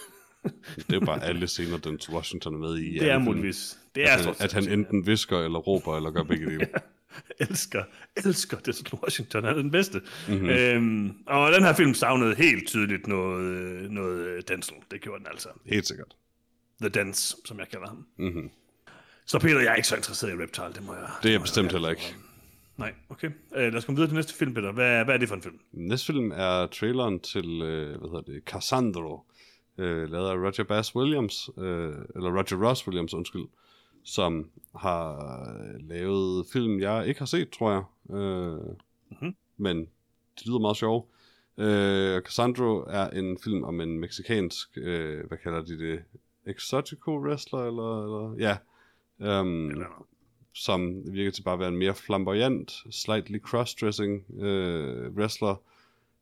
Det 0.78 0.90
er 0.90 0.94
jo 0.94 1.06
bare 1.06 1.24
alle 1.24 1.48
scener, 1.48 1.78
den 1.78 2.00
Washington 2.10 2.54
er 2.54 2.58
med 2.58 2.78
i. 2.78 3.00
det 3.00 3.10
er 3.12 3.20
muligvis. 3.20 3.80
Det 3.96 4.10
er 4.10 4.14
At, 4.14 4.20
stort 4.22 4.38
han- 4.38 4.46
at 4.46 4.54
han 4.54 4.80
enten 4.80 5.08
visker, 5.08 5.40
eller 5.40 5.60
råber, 5.60 5.98
eller 5.98 6.12
gør 6.12 6.24
begge 6.24 6.46
dele. 6.46 6.68
elsker, 7.50 7.84
elsker 8.26 8.58
Denzel 8.58 9.00
Washington, 9.04 9.44
han 9.44 9.54
er 9.58 9.62
den 9.62 9.72
bedste. 9.72 10.02
Mhm. 10.28 10.36
Mm-hmm. 10.38 10.50
Øhm, 10.50 11.12
og 11.28 11.52
den 11.52 11.64
her 11.64 11.74
film 11.74 11.94
savnede 11.94 12.36
helt 12.36 12.68
tydeligt 12.68 13.08
noget, 13.08 13.42
øh, 13.44 13.90
noget 13.90 14.28
øh, 14.28 14.42
Denzel. 14.48 14.76
Det 14.92 15.02
gjorde 15.02 15.20
den 15.20 15.28
altså. 15.32 15.50
Helt 15.66 15.88
sikkert. 15.88 16.16
The 16.82 16.90
Dance, 16.90 17.36
som 17.46 17.60
jeg 17.60 17.68
kalder 17.72 17.88
ham. 17.88 18.06
Mm-hmm. 18.18 18.50
Så 19.30 19.40
Peter, 19.40 19.60
jeg 19.60 19.72
er 19.72 19.76
ikke 19.76 19.88
så 19.88 19.96
interesseret 19.96 20.32
i 20.40 20.44
Reptile, 20.44 20.74
det 20.74 20.86
må 20.86 20.94
jeg... 20.94 21.10
Det 21.24 21.30
er 21.30 21.34
jeg 21.34 21.42
bestemt 21.42 21.66
jeg- 21.66 21.72
heller 21.72 21.90
ikke. 21.90 22.16
Nej, 22.78 22.94
okay. 23.10 23.28
Øh, 23.56 23.62
lad 23.72 23.76
os 23.76 23.86
komme 23.86 23.96
videre 23.98 24.10
til 24.10 24.16
næste 24.16 24.34
film, 24.34 24.54
Peter. 24.54 24.72
Hvad, 24.72 25.06
hvad 25.06 25.14
er 25.14 25.18
det 25.18 25.28
for 25.28 25.36
en 25.36 25.42
film? 25.42 25.60
Næste 25.72 26.06
film 26.06 26.32
er 26.32 26.68
traileren 26.68 27.20
til, 27.20 27.62
øh, 27.62 27.88
hvad 28.00 28.10
hedder 28.10 28.22
det, 28.22 28.44
Cassandro, 28.46 29.22
øh, 29.78 30.12
lavet 30.12 30.30
af 30.30 30.34
Roger 30.36 30.64
Bass 30.64 30.96
Williams, 30.96 31.50
øh, 31.58 31.94
eller 32.16 32.30
Roger 32.30 32.68
Ross 32.70 32.88
Williams, 32.88 33.14
undskyld, 33.14 33.46
som 34.04 34.50
har 34.76 35.16
øh, 35.60 35.90
lavet 35.90 36.46
film, 36.54 36.80
jeg 36.80 37.08
ikke 37.08 37.20
har 37.20 37.26
set, 37.26 37.50
tror 37.50 37.72
jeg. 37.72 38.16
Øh, 38.18 38.60
Mhm. 39.22 39.36
Men 39.58 39.78
det 40.40 40.46
lyder 40.48 40.60
meget 40.60 40.78
sjovt. 40.78 41.10
Øh, 41.58 42.22
Cassandro 42.22 42.86
er 42.90 43.10
en 43.10 43.38
film 43.44 43.64
om 43.64 43.82
en 43.82 44.00
meksikansk, 44.00 44.70
øh, 44.78 45.28
hvad 45.28 45.38
kalder 45.38 45.62
de 45.62 45.80
det, 45.80 46.00
exotico 46.48 47.20
wrestler, 47.20 47.60
eller, 47.60 48.04
eller 48.04 48.36
ja, 48.48 48.58
Eller, 49.72 50.06
som 50.54 51.14
virker 51.14 51.32
til 51.32 51.44
bare 51.44 51.54
at 51.54 51.60
være 51.60 51.70
en 51.70 51.78
mere 51.78 51.96
flamboyant, 51.96 52.72
slightly 52.92 53.40
crossdressing 53.40 54.42
øh, 54.42 55.12
wrestler. 55.18 55.62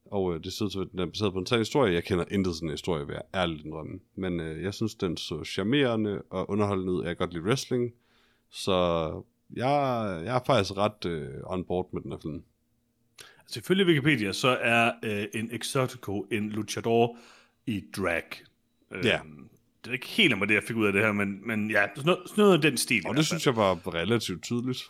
Og 0.05 0.35
øh, 0.35 0.43
det 0.43 0.53
ser 0.53 0.65
ud 0.65 0.69
til, 0.69 0.79
at 0.79 0.87
den 0.91 0.99
er 0.99 1.05
baseret 1.05 1.33
på 1.33 1.39
en 1.39 1.45
sand 1.45 1.59
historie. 1.59 1.93
Jeg 1.93 2.03
kender 2.03 2.25
intet 2.31 2.55
sådan 2.55 2.67
en 2.67 2.73
historie, 2.73 3.07
vil 3.07 3.13
jeg 3.13 3.41
ærligt 3.41 3.65
indrømme. 3.65 3.99
Men 4.15 4.39
øh, 4.39 4.63
jeg 4.63 4.73
synes, 4.73 4.95
den 4.95 5.17
så 5.17 5.43
charmerende 5.43 6.21
og 6.29 6.49
underholdende 6.49 6.93
ud. 6.93 7.05
Jeg 7.05 7.17
godt 7.17 7.33
lide 7.33 7.43
wrestling. 7.43 7.93
Så 8.49 8.73
jeg, 9.55 9.65
jeg 10.25 10.35
er 10.35 10.41
faktisk 10.45 10.77
ret 10.77 11.05
øh, 11.05 11.29
on 11.43 11.63
board 11.63 11.89
med 11.93 12.01
den 12.01 12.11
her 12.11 12.19
film. 12.21 12.43
altså, 13.41 13.59
ifølge 13.59 13.85
Wikipedia, 13.85 14.31
så 14.31 14.57
er 14.61 14.91
øh, 15.03 15.25
en 15.33 15.49
exotico 15.51 16.27
en 16.31 16.49
luchador 16.49 17.17
i 17.65 17.83
drag. 17.97 18.23
Øh, 18.91 19.05
Ja. 19.05 19.19
Det 19.87 19.91
er 19.91 19.93
ikke 19.93 20.07
helt 20.07 20.33
om 20.33 20.39
det, 20.39 20.53
jeg 20.53 20.63
fik 20.63 20.75
ud 20.75 20.85
af 20.87 20.93
det 20.93 21.01
her, 21.01 21.11
men, 21.11 21.47
men 21.47 21.71
ja, 21.71 21.87
sådan 21.95 22.05
noget, 22.05 22.19
sådan 22.29 22.41
noget 22.41 22.53
af 22.53 22.61
den 22.61 22.77
stil. 22.77 23.07
Og 23.07 23.15
det 23.15 23.25
synes 23.25 23.45
jeg 23.45 23.55
var 23.55 23.93
relativt 23.93 24.43
tydeligt. 24.43 24.83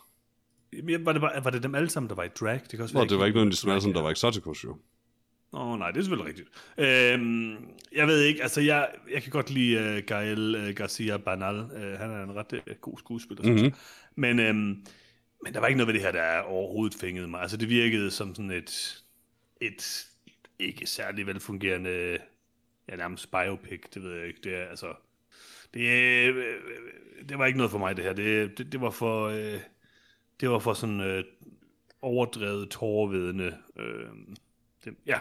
jeg... 0.73 1.05
Var 1.05 1.11
det, 1.13 1.21
bare, 1.21 1.43
var 1.43 1.49
det 1.51 1.63
dem 1.63 1.75
alle 1.75 1.89
sammen, 1.89 2.09
der 2.09 2.15
var 2.15 2.23
i 2.23 2.27
drag? 2.39 2.53
Det 2.61 2.69
kan 2.69 2.79
også 2.81 2.93
Hvor 2.93 3.01
være, 3.01 3.09
det 3.09 3.19
var 3.19 3.25
ikke 3.25 3.37
nogen 3.37 3.51
de 3.51 3.55
smager, 3.55 3.79
som 3.79 3.93
der 3.93 4.01
var 4.01 4.11
exoticos 4.11 4.63
jo. 4.63 4.77
Åh 5.53 5.67
oh, 5.71 5.79
nej, 5.79 5.91
det 5.91 5.97
er 5.97 6.03
selvfølgelig 6.03 6.27
rigtigt. 6.27 6.49
Øhm, 6.77 7.55
jeg 7.95 8.07
ved 8.07 8.21
ikke, 8.23 8.41
altså 8.43 8.61
jeg, 8.61 8.87
jeg 9.13 9.23
kan 9.23 9.31
godt 9.31 9.49
lide 9.49 9.79
uh, 9.97 10.03
Gael 10.05 10.55
uh, 10.55 10.75
Garcia 10.75 11.17
Banal. 11.17 11.55
Uh, 11.59 11.71
han 11.99 12.11
er 12.11 12.23
en 12.23 12.35
ret 12.35 12.53
uh, 12.53 12.75
god 12.81 12.97
skuespiller, 12.97 13.43
synes 13.43 13.61
Mhm. 13.61 13.65
jeg. 13.65 13.73
Men 14.15 14.39
øhm, 14.39 14.85
men 15.43 15.53
der 15.53 15.59
var 15.59 15.67
ikke 15.67 15.77
noget 15.77 15.87
ved 15.87 15.93
det 15.93 16.01
her, 16.01 16.11
der 16.11 16.39
overhovedet 16.39 16.97
fængede 16.99 17.27
mig. 17.27 17.41
Altså, 17.41 17.57
det 17.57 17.69
virkede 17.69 18.11
som 18.11 18.35
sådan 18.35 18.51
et, 18.51 19.03
et 19.61 20.05
ikke 20.59 20.87
særlig 20.87 21.27
velfungerende, 21.27 22.17
ja, 22.89 22.95
nærmest 22.95 23.31
biopic, 23.31 23.81
det 23.93 24.03
ved 24.03 24.13
jeg 24.13 24.27
ikke. 24.27 24.39
Det 24.43 24.55
er, 24.55 24.65
altså, 24.65 24.93
det, 25.73 25.81
øh, 25.81 26.55
det 27.29 27.37
var 27.37 27.45
ikke 27.45 27.57
noget 27.57 27.71
for 27.71 27.79
mig, 27.79 27.97
det 27.97 28.05
her. 28.05 28.13
Det, 28.13 28.57
det, 28.57 28.71
det 28.71 28.81
var 28.81 28.89
for, 28.89 29.27
øh, 29.27 29.59
det 30.39 30.49
var 30.49 30.59
for 30.59 30.73
sådan 30.73 31.01
øh, 31.01 31.23
overdrevet 32.01 32.69
tårvedende. 32.69 33.57
Øh, 33.79 34.09
det, 34.85 34.95
ja, 35.05 35.19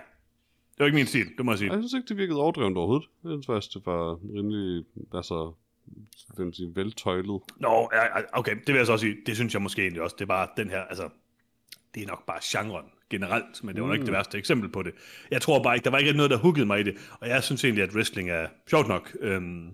det 0.71 0.79
var 0.79 0.87
ikke 0.87 0.97
min 0.97 1.07
stil, 1.07 1.27
det 1.37 1.45
må 1.45 1.53
jeg 1.53 1.59
sige. 1.59 1.73
Jeg 1.73 1.81
synes 1.81 1.93
ikke, 1.93 2.09
det 2.09 2.17
virkede 2.17 2.41
overdrevet 2.41 2.77
overhovedet. 2.77 3.09
Jeg 3.25 3.39
synes 3.43 3.69
det 3.69 3.87
var 3.87 4.19
rimelig, 4.35 4.85
altså, 5.15 5.53
den 6.37 6.53
sige, 6.53 6.77
veltøjlet. 6.77 7.43
Nå, 7.57 7.91
okay, 8.33 8.57
det 8.57 8.69
vil 8.69 8.77
jeg 8.77 8.87
så 8.87 8.93
også 8.93 9.07
sige. 9.07 9.17
Det 9.27 9.37
synes 9.37 9.55
jeg 9.55 9.63
måske 9.63 9.83
egentlig 9.83 10.03
også. 10.03 10.17
Det 10.19 10.23
er 10.23 10.27
bare 10.27 10.49
den 10.57 10.71
her, 10.71 10.81
altså, 10.81 11.09
det 11.95 12.03
er 12.03 12.07
nok 12.07 12.27
bare 12.27 12.41
genren 12.43 12.87
generelt, 13.11 13.65
men 13.65 13.75
det 13.75 13.83
var 13.83 13.89
mm. 13.89 13.95
ikke 13.95 14.05
det 14.05 14.13
værste 14.13 14.39
eksempel 14.39 14.69
på 14.69 14.83
det. 14.83 14.93
Jeg 15.31 15.43
tror 15.43 15.63
bare 15.63 15.75
ikke, 15.75 15.85
der 15.85 15.91
var 15.91 15.99
ikke 15.99 16.13
noget, 16.13 16.31
der 16.31 16.37
huggede 16.37 16.67
mig 16.67 16.81
i 16.81 16.83
det, 16.83 16.97
og 17.21 17.29
jeg 17.29 17.43
synes 17.43 17.65
egentlig, 17.65 17.85
at 17.85 17.95
wrestling 17.95 18.31
er 18.31 18.47
sjovt 18.71 18.89
nok, 18.89 19.17
øhm, 19.21 19.67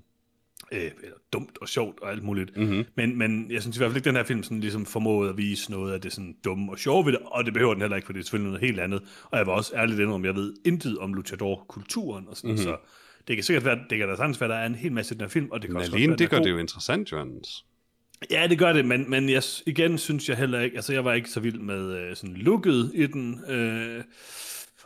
øh, 0.73 0.91
eller 1.03 1.17
dumt 1.33 1.59
og 1.61 1.69
sjovt 1.69 2.01
og 2.01 2.11
alt 2.11 2.23
muligt, 2.23 2.57
mm-hmm. 2.57 2.85
men, 2.97 3.19
men 3.19 3.51
jeg 3.51 3.63
synes 3.63 3.77
i 3.77 3.81
hvert 3.81 3.91
fald 3.91 3.97
ikke, 3.97 4.09
at 4.09 4.15
den 4.15 4.17
her 4.17 4.25
film 4.25 4.43
sådan 4.43 4.61
ligesom 4.61 4.87
formåede 4.87 5.31
at 5.31 5.37
vise 5.37 5.71
noget 5.71 5.93
af 5.93 6.01
det 6.01 6.13
sådan 6.13 6.37
dumme 6.45 6.73
og 6.73 6.79
sjove 6.79 7.07
ved 7.07 7.13
det, 7.13 7.21
og 7.25 7.45
det 7.45 7.53
behøver 7.53 7.75
den 7.75 7.81
heller 7.81 7.97
ikke, 7.97 8.07
for 8.07 8.13
det 8.13 8.21
er 8.21 8.25
selvfølgelig 8.25 8.53
noget 8.53 8.67
helt 8.67 8.81
andet, 8.81 9.03
og 9.31 9.39
jeg 9.39 9.47
var 9.47 9.53
også 9.53 9.77
ærligt 9.77 10.01
indrømme, 10.01 10.27
jeg 10.27 10.35
ved 10.35 10.55
intet 10.65 10.99
om 10.99 11.15
luchador-kulturen 11.15 12.29
og 12.29 12.37
sådan 12.37 12.51
mm-hmm. 12.51 12.65
så 12.65 12.77
det 13.29 13.37
kan 13.37 13.43
sikkert 13.45 13.65
være, 13.65 13.79
det 13.91 13.99
kan 13.99 14.09
da 14.09 14.17
sagtens 14.17 14.41
være, 14.41 14.51
der 14.51 14.57
er 14.57 14.67
en 14.67 14.75
hel 14.75 14.93
masse 14.93 15.15
i 15.15 15.19
den 15.19 15.25
her 15.25 15.29
film, 15.29 15.51
og 15.51 15.63
det 15.63 15.69
kan 15.69 15.73
Men 15.73 15.81
også 15.81 15.93
alene 15.93 16.09
være, 16.09 16.17
det 16.17 16.31
gør 16.31 16.39
det 16.39 16.51
jo 16.51 16.59
interessant, 16.59 17.13
Jørgens. 17.13 17.65
Ja, 18.31 18.47
det 18.47 18.59
gør 18.59 18.73
det, 18.73 18.85
men, 18.85 19.11
men 19.11 19.29
jeg, 19.29 19.43
igen 19.67 19.99
synes 19.99 20.29
jeg 20.29 20.37
heller 20.37 20.61
ikke, 20.61 20.77
altså 20.77 20.93
jeg 20.93 21.05
var 21.05 21.13
ikke 21.13 21.31
så 21.31 21.41
vild 21.41 21.59
med 21.59 21.99
øh, 21.99 22.17
sådan 22.17 22.37
looket 22.37 22.91
i 22.95 23.07
den, 23.07 23.45
øh, 23.51 24.05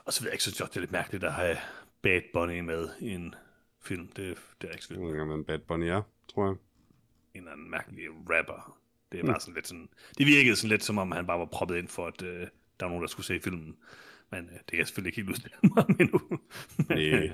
og 0.04 0.12
så 0.12 0.20
ved 0.20 0.28
jeg 0.28 0.34
ikke, 0.34 0.42
synes 0.42 0.60
jeg 0.60 0.68
det 0.68 0.76
er 0.76 0.80
lidt 0.80 0.92
mærkeligt 0.92 1.24
at 1.24 1.32
have 1.32 1.56
Bad 2.02 2.20
Bunny 2.32 2.60
med 2.60 2.88
i 3.00 3.10
en 3.10 3.34
film, 3.82 4.08
det, 4.08 4.36
det 4.60 4.68
er 4.68 4.72
ikke 4.72 4.84
så 4.84 4.88
vild 4.88 5.00
Jeg 5.00 5.08
ved 5.08 5.14
ikke, 5.14 5.34
en 5.34 5.44
Bad 5.44 5.58
Bunny 5.58 5.84
er, 5.84 6.02
tror 6.34 6.46
jeg. 6.46 6.56
En 7.34 7.40
eller 7.40 7.52
anden 7.52 7.70
mærkelig 7.70 8.04
rapper. 8.30 8.78
Det 9.12 9.20
er 9.20 9.26
bare 9.26 9.40
sådan 9.40 9.54
lidt 9.54 9.68
sådan, 9.68 9.88
det 10.18 10.26
virkede 10.26 10.56
sådan 10.56 10.70
lidt 10.70 10.84
som 10.84 10.98
om, 10.98 11.12
han 11.12 11.26
bare 11.26 11.38
var 11.38 11.44
proppet 11.52 11.76
ind 11.76 11.88
for, 11.88 12.06
at 12.06 12.22
øh, 12.22 12.40
der 12.80 12.86
var 12.86 12.88
nogen, 12.88 13.02
der 13.02 13.08
skulle 13.08 13.26
se 13.26 13.40
filmen. 13.40 13.76
Men 14.30 14.40
øh, 14.44 14.52
det 14.58 14.66
kan 14.68 14.78
jeg 14.78 14.86
selvfølgelig 14.86 15.08
ikke 15.08 15.16
helt 15.16 15.30
udstille 15.30 15.56
mig 15.62 15.84
endnu. 16.00 16.20
Nej. 16.88 17.32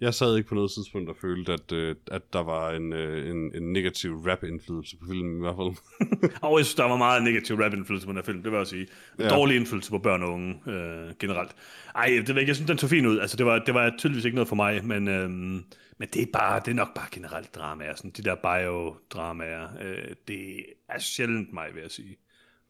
Jeg 0.00 0.14
sad 0.14 0.36
ikke 0.36 0.48
på 0.48 0.54
noget 0.54 0.70
tidspunkt 0.70 1.10
og 1.10 1.16
følte, 1.20 1.52
at, 1.52 1.72
øh, 1.72 1.96
at 2.10 2.32
der 2.32 2.42
var 2.42 2.70
en, 2.70 2.92
øh, 2.92 3.30
en, 3.30 3.54
en 3.54 3.72
negativ 3.72 4.16
rap-indflydelse 4.26 4.96
på 4.96 5.04
filmen 5.10 5.36
i 5.36 5.40
hvert 5.40 5.56
fald. 5.56 6.00
Og 6.42 6.58
jeg 6.58 6.66
synes, 6.66 6.74
der 6.74 6.84
var 6.84 6.96
meget 6.96 7.22
negativ 7.22 7.56
rap-indflydelse 7.56 8.06
på 8.06 8.12
den 8.12 8.16
her 8.16 8.24
film, 8.24 8.42
det 8.42 8.52
vil 8.52 8.58
jeg 8.58 8.66
sige. 8.66 8.86
Ja. 9.18 9.28
Dårlig 9.28 9.56
indflydelse 9.56 9.90
på 9.90 9.98
børn 9.98 10.22
og 10.22 10.32
unge 10.32 10.60
øh, 10.66 11.14
generelt. 11.20 11.56
Ej, 11.94 12.06
det 12.06 12.28
ved 12.28 12.34
jeg 12.34 12.40
ikke, 12.40 12.50
jeg 12.50 12.56
synes, 12.56 12.68
den 12.68 12.78
så 12.78 12.88
fin 12.88 13.06
ud. 13.06 13.18
Altså, 13.18 13.36
det 13.36 13.46
var, 13.46 13.58
det 13.58 13.74
var 13.74 13.94
tydeligvis 13.98 14.24
ikke 14.24 14.34
noget 14.34 14.48
for 14.48 14.56
mig, 14.56 14.84
men, 14.84 15.08
øhm, 15.08 15.64
men 15.98 16.08
det, 16.12 16.22
er 16.22 16.26
bare, 16.32 16.60
det 16.64 16.70
er 16.70 16.74
nok 16.74 16.94
bare 16.94 17.06
generelt 17.12 17.54
dramaer. 17.54 17.94
Sådan, 17.94 18.10
de 18.10 18.22
der 18.22 18.34
bio-dramaer, 18.34 19.68
øh, 19.82 20.14
det 20.28 20.64
er 20.88 20.98
sjældent 20.98 21.52
mig, 21.52 21.66
vil 21.74 21.80
jeg 21.80 21.90
sige. 21.90 22.16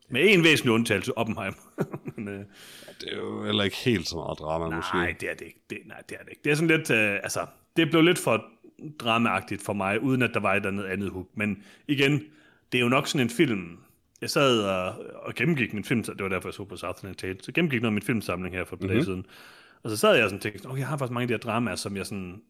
Med 0.09 0.35
en 0.35 0.45
væsentlig 0.45 0.73
undtagelse, 0.73 1.19
Oppenheim. 1.19 1.55
men, 2.17 2.29
øh, 2.29 2.45
Det 3.01 3.13
er 3.13 3.17
jo 3.17 3.45
heller 3.45 3.65
ikke 3.65 3.77
helt 3.77 4.09
så 4.09 4.17
meget 4.17 4.39
drama, 4.39 4.77
måske. 4.77 4.97
nej, 4.97 5.15
det 5.21 5.31
er 5.31 5.35
det 5.35 5.47
ikke. 5.47 5.61
Det, 5.71 5.79
nej, 5.87 6.03
det 6.09 6.17
er 6.21 6.23
det 6.23 6.31
ikke. 6.31 6.41
Det 6.45 6.51
er 6.51 6.55
sådan 6.55 6.77
lidt, 6.77 6.91
øh, 6.91 7.15
altså, 7.23 7.47
det 7.77 7.91
blev 7.91 8.03
lidt 8.03 8.19
for 8.19 8.45
dramaagtigt 8.99 9.63
for 9.63 9.73
mig, 9.73 10.03
uden 10.03 10.23
at 10.23 10.31
der 10.35 10.41
var 10.41 10.55
et 10.55 10.67
andet 10.67 10.85
andet 10.85 11.11
hook. 11.11 11.27
Men 11.35 11.63
igen, 11.89 12.23
det 12.73 12.79
er 12.79 12.83
jo 12.83 12.89
nok 12.89 13.07
sådan 13.07 13.27
en 13.27 13.31
film, 13.31 13.79
jeg 14.21 14.31
sad 14.31 14.63
og, 14.63 14.95
og 15.23 15.35
gennemgik 15.35 15.75
min 15.75 15.85
film, 15.85 16.03
det 16.03 16.23
var 16.23 16.29
derfor, 16.29 16.49
jeg 16.49 16.55
så 16.55 16.65
på 16.65 16.77
Southland 16.77 17.17
Tale, 17.17 17.37
så 17.43 17.53
gennemgik 17.53 17.81
noget 17.81 17.91
af 17.91 17.95
min 17.95 18.03
filmsamling 18.03 18.55
her 18.55 18.65
for 18.65 18.77
et 18.77 18.83
mm-hmm. 18.83 19.03
siden. 19.03 19.27
Og 19.83 19.91
så 19.91 19.97
sad 19.97 20.15
jeg 20.15 20.25
og 20.25 20.31
sådan 20.31 20.41
tænkte, 20.41 20.67
okay, 20.67 20.79
jeg 20.79 20.89
har 20.89 20.97
faktisk 20.97 21.13
mange 21.13 21.23
af 21.23 21.29
de 21.29 21.35
her 21.35 21.39
dramaer, 21.39 21.77
som 21.77 21.97
jeg 21.97 22.07
sådan 22.07 22.43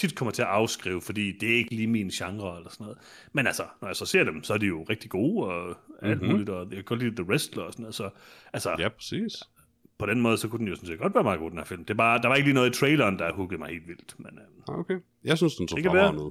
tit 0.00 0.16
kommer 0.16 0.32
til 0.32 0.42
at 0.42 0.48
afskrive, 0.48 1.00
fordi 1.00 1.32
det 1.38 1.50
er 1.52 1.56
ikke 1.56 1.74
lige 1.74 1.86
min 1.86 2.08
genre 2.08 2.56
eller 2.56 2.70
sådan 2.70 2.84
noget. 2.84 2.98
Men 3.32 3.46
altså, 3.46 3.62
når 3.80 3.88
jeg 3.88 3.96
så 3.96 4.06
ser 4.06 4.24
dem, 4.24 4.42
så 4.44 4.54
er 4.54 4.58
de 4.58 4.66
jo 4.66 4.82
rigtig 4.90 5.10
gode 5.10 5.46
og 5.46 5.76
alt 6.02 6.16
mm-hmm. 6.20 6.30
muligt, 6.32 6.48
og 6.50 6.66
jeg 6.66 6.74
kan 6.76 6.84
godt 6.84 7.00
lide 7.00 7.16
The 7.16 7.24
Wrestler 7.24 7.62
og 7.62 7.72
sådan 7.72 7.82
noget. 7.82 7.94
Så 7.94 8.10
altså, 8.52 8.76
Ja, 8.78 8.88
præcis. 8.88 9.32
på 9.98 10.06
den 10.06 10.20
måde, 10.20 10.36
så 10.38 10.48
kunne 10.48 10.58
den 10.58 10.68
jo 10.68 10.74
sådan 10.74 10.86
set 10.86 10.98
godt 10.98 11.14
være 11.14 11.22
meget 11.24 11.38
god, 11.40 11.50
den 11.50 11.58
her 11.58 11.64
film. 11.64 11.84
Det 11.84 11.90
er 11.90 11.98
bare, 11.98 12.22
der 12.22 12.28
var 12.28 12.34
ikke 12.34 12.46
lige 12.46 12.54
noget 12.54 12.76
i 12.76 12.78
traileren, 12.78 13.18
der 13.18 13.32
huggede 13.32 13.58
mig 13.58 13.68
helt 13.70 13.88
vildt. 13.88 14.14
Men, 14.18 14.38
øh, 14.38 14.74
Ah, 14.74 14.78
Okay. 14.78 14.98
Jeg 15.24 15.36
synes, 15.38 15.54
den 15.54 15.68
så 15.68 15.76
kan 15.76 15.84
fremragende 15.84 16.22
ud. 16.24 16.30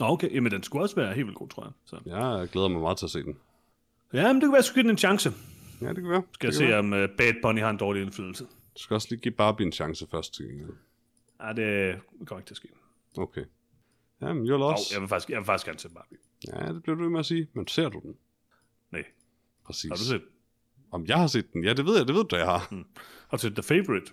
Nå, 0.00 0.06
okay, 0.06 0.34
jamen 0.34 0.52
den 0.52 0.62
skulle 0.62 0.82
også 0.84 0.96
være 0.96 1.14
helt 1.14 1.26
vildt 1.26 1.38
god, 1.38 1.48
tror 1.48 1.64
jeg. 1.64 1.72
Så. 1.84 1.96
Jeg 2.06 2.48
glæder 2.52 2.68
mig 2.68 2.80
meget 2.80 2.98
til 2.98 3.06
at 3.06 3.10
se 3.10 3.22
den. 3.22 3.36
Ja, 4.12 4.26
men 4.32 4.34
det 4.36 4.42
kunne 4.42 4.52
være, 4.52 4.56
at 4.58 4.58
jeg 4.58 4.64
skulle 4.64 4.74
give 4.74 4.82
den 4.82 4.90
en 4.90 4.98
chance. 4.98 5.32
Ja, 5.80 5.88
det 5.88 5.96
kan 5.96 6.08
være. 6.08 6.22
Skal 6.32 6.46
jeg 6.46 6.52
kan 6.52 6.58
se, 6.58 6.64
være. 6.66 6.78
om 6.78 6.92
uh, 6.92 6.98
Bad 7.18 7.42
Bunny 7.42 7.60
har 7.60 7.70
en 7.70 7.76
dårlig 7.76 8.02
indflydelse. 8.02 8.44
Du 8.44 8.82
skal 8.82 8.94
også 8.94 9.06
lige 9.10 9.20
give 9.20 9.34
Barbie 9.34 9.66
en 9.66 9.72
chance 9.72 10.06
først. 10.10 10.34
Til 10.34 10.44
gengæld. 10.46 10.68
Ja, 11.42 11.52
det 11.52 11.98
kommer 12.26 12.40
ikke 12.40 12.48
til 12.48 12.52
at 12.52 12.56
ske. 12.56 12.68
Okay. 13.22 13.44
Jamen, 14.20 14.46
you're 14.46 14.52
Oh, 14.54 14.60
lost. 14.60 14.92
jeg, 14.92 15.00
vil 15.00 15.08
faktisk, 15.08 15.30
jeg 15.30 15.38
vil 15.38 15.44
faktisk 15.46 15.66
gerne 15.66 15.78
se 15.78 15.88
Barbie. 15.88 16.18
Ja, 16.46 16.72
det 16.72 16.82
bliver 16.82 16.96
du 16.96 17.02
ved 17.02 17.10
med 17.10 17.20
at 17.20 17.26
sige. 17.26 17.48
Men 17.54 17.66
ser 17.66 17.88
du 17.88 18.00
den? 18.00 18.14
Nej, 18.90 19.04
Præcis. 19.64 19.88
har 19.88 19.96
du 19.96 20.02
set? 20.04 20.22
Om 20.90 21.06
jeg 21.06 21.18
har 21.18 21.26
set 21.26 21.52
den? 21.52 21.64
Ja, 21.64 21.72
det 21.72 21.84
ved 21.86 21.96
jeg. 21.96 22.06
Det 22.08 22.14
ved 22.14 22.24
du, 22.24 22.36
jeg 22.36 22.46
har. 22.46 22.58
Har 23.28 23.36
du 23.36 23.38
set 23.38 23.52
The 23.54 23.62
Favorite? 23.62 24.12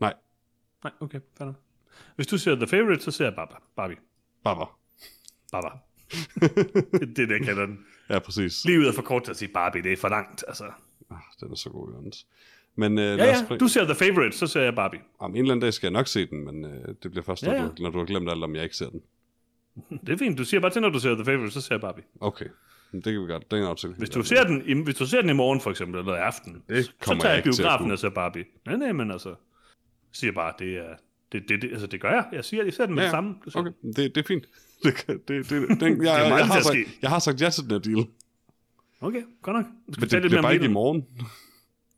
Nej, 0.00 0.14
Nej, 0.84 0.92
okay, 1.00 1.20
fair 1.38 1.46
nok. 1.46 1.56
Hvis 2.16 2.26
du 2.26 2.38
ser 2.38 2.54
The 2.54 2.66
Favorite, 2.66 3.02
så 3.02 3.10
ser 3.10 3.24
jeg 3.24 3.34
Barbie. 3.34 3.56
Barbie. 3.76 3.96
Barbie. 4.44 4.66
Barbie. 5.52 5.80
det, 7.00 7.08
det 7.16 7.22
er 7.22 7.26
det, 7.26 7.30
jeg 7.30 7.40
kalder 7.44 7.66
den. 7.66 7.86
Ja, 8.08 8.18
præcis. 8.18 8.64
Livet 8.64 8.88
er 8.88 8.92
for 8.92 9.02
kort 9.02 9.24
til 9.24 9.30
at 9.30 9.36
sige 9.36 9.52
Barbie, 9.52 9.82
det 9.82 9.92
er 9.92 9.96
for 9.96 10.08
langt, 10.08 10.44
altså. 10.48 10.64
Ah, 11.10 11.18
den 11.40 11.50
er 11.50 11.54
så 11.54 11.70
god, 11.70 11.92
Jørgens. 11.92 12.26
Men 12.80 12.98
øh, 12.98 13.18
Ja, 13.18 13.24
ja, 13.50 13.56
du 13.56 13.68
ser 13.68 13.84
The 13.84 13.94
Favorite, 13.94 14.36
så 14.36 14.46
ser 14.46 14.62
jeg 14.62 14.74
Barbie. 14.74 15.00
Om 15.18 15.30
en 15.30 15.36
eller 15.36 15.52
anden 15.52 15.62
dag 15.62 15.72
skal 15.74 15.86
jeg 15.86 15.92
nok 15.92 16.06
se 16.06 16.26
den, 16.26 16.44
men 16.44 16.64
øh, 16.64 16.94
det 17.02 17.10
bliver 17.10 17.22
først, 17.22 17.42
Ja, 17.42 17.48
når, 17.48 17.54
ja. 17.54 17.62
Du, 17.78 17.82
når 17.82 17.90
du 17.90 17.98
har 17.98 18.04
glemt 18.04 18.30
alt, 18.30 18.44
om 18.44 18.54
jeg 18.54 18.62
ikke 18.62 18.76
ser 18.76 18.88
den. 18.90 19.00
Det 20.06 20.12
er 20.12 20.16
fint, 20.16 20.38
du 20.38 20.44
siger 20.44 20.60
bare 20.60 20.70
til, 20.70 20.82
når 20.82 20.88
du 20.88 20.98
ser 21.00 21.14
The 21.14 21.24
Favorite, 21.24 21.50
så 21.50 21.60
ser 21.60 21.74
jeg 21.74 21.80
Barbie. 21.80 22.04
Okay, 22.20 22.46
Men 22.92 23.00
det 23.00 23.12
kan 23.12 23.22
vi 23.22 23.26
godt. 23.26 23.50
Den 23.50 23.62
er 23.62 23.68
aftale. 23.68 23.94
Hvis 23.98 24.10
du, 24.10 24.22
ser 24.22 24.44
den, 24.44 24.62
i, 24.66 24.82
hvis 24.84 24.94
du 24.94 25.06
ser 25.06 25.20
den 25.20 25.30
i 25.30 25.32
morgen, 25.32 25.60
for 25.60 25.70
eksempel, 25.70 26.00
eller 26.00 26.14
i 26.16 26.18
aften, 26.18 26.62
Det 26.68 26.84
så 26.84 26.92
tager 27.04 27.28
jeg 27.28 27.34
jeg 27.36 27.44
biografen 27.44 27.90
og 27.90 27.98
ser 27.98 28.10
Barbie. 28.10 28.44
Nej, 28.66 28.76
nej, 28.76 28.92
men 28.92 29.10
altså, 29.10 29.34
siger 30.12 30.32
bare, 30.32 30.52
det 30.58 30.76
er, 30.76 30.94
det, 31.32 31.42
det, 31.48 31.62
det, 31.62 31.70
altså, 31.70 31.86
det 31.86 32.00
gør 32.00 32.10
jeg. 32.10 32.24
Jeg 32.32 32.44
siger, 32.44 32.64
jeg 32.64 32.72
ser 32.74 32.86
den 32.86 32.94
med 32.94 33.02
Ja, 33.02 33.06
det 33.06 33.10
samme. 33.12 33.34
Du 33.44 33.50
Okay, 33.58 33.70
det, 33.82 33.96
det 33.96 34.16
er 34.16 34.22
fint. 34.28 34.44
Det, 34.84 35.06
det, 35.08 35.50
det, 35.50 35.50
den, 35.50 35.60
jeg, 35.60 35.70
Det 35.80 36.08
er 36.08 36.36
jeg, 36.36 36.46
har 36.46 36.60
sagt, 36.60 36.76
jeg 37.02 37.10
har 37.10 37.18
sagt 37.18 37.40
ja 37.40 37.50
til 37.50 37.62
den 37.64 37.70
her 37.70 37.78
deal. 37.78 38.06
Okay, 39.00 39.22
godt 39.42 39.56
nok. 39.56 39.66
Du 39.86 39.92
skal 39.92 40.16
Men 40.16 40.22
det 40.22 40.30
bliver 40.30 40.42
bare 40.42 40.52
ikke 40.52 40.62
i 40.64 40.66
det. 40.66 40.72
morgen. 40.72 41.06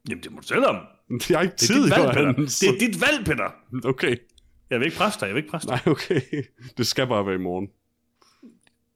Jamen, 0.08 0.22
det 0.22 0.32
må 0.32 0.40
du 0.40 0.46
selv 0.46 0.64
om. 0.64 0.76
Jeg 1.30 1.38
har 1.38 1.42
ikke 1.42 1.54
Det 1.54 1.62
er 1.62 1.74
tid, 1.74 1.82
dit 1.84 1.90
valg, 1.90 2.14
Peter. 2.14 2.22
Jørgens. 2.22 2.58
Det 2.60 2.68
er 2.68 2.78
dit 2.78 3.00
valg, 3.00 3.24
Peter. 3.26 3.50
Okay, 3.84 4.16
Jeg 4.70 4.78
vil 4.80 4.86
ikke 4.86 4.96
presse 4.96 5.20
dig, 5.20 5.26
jeg 5.26 5.34
vil 5.34 5.40
ikke 5.42 5.50
presse 5.50 5.68
dig. 5.68 5.80
nej, 5.86 5.92
okay. 5.92 6.20
Det 6.76 6.86
skal 6.86 7.06
bare 7.06 7.26
være 7.26 7.34
i 7.34 7.38
morgen. 7.38 7.68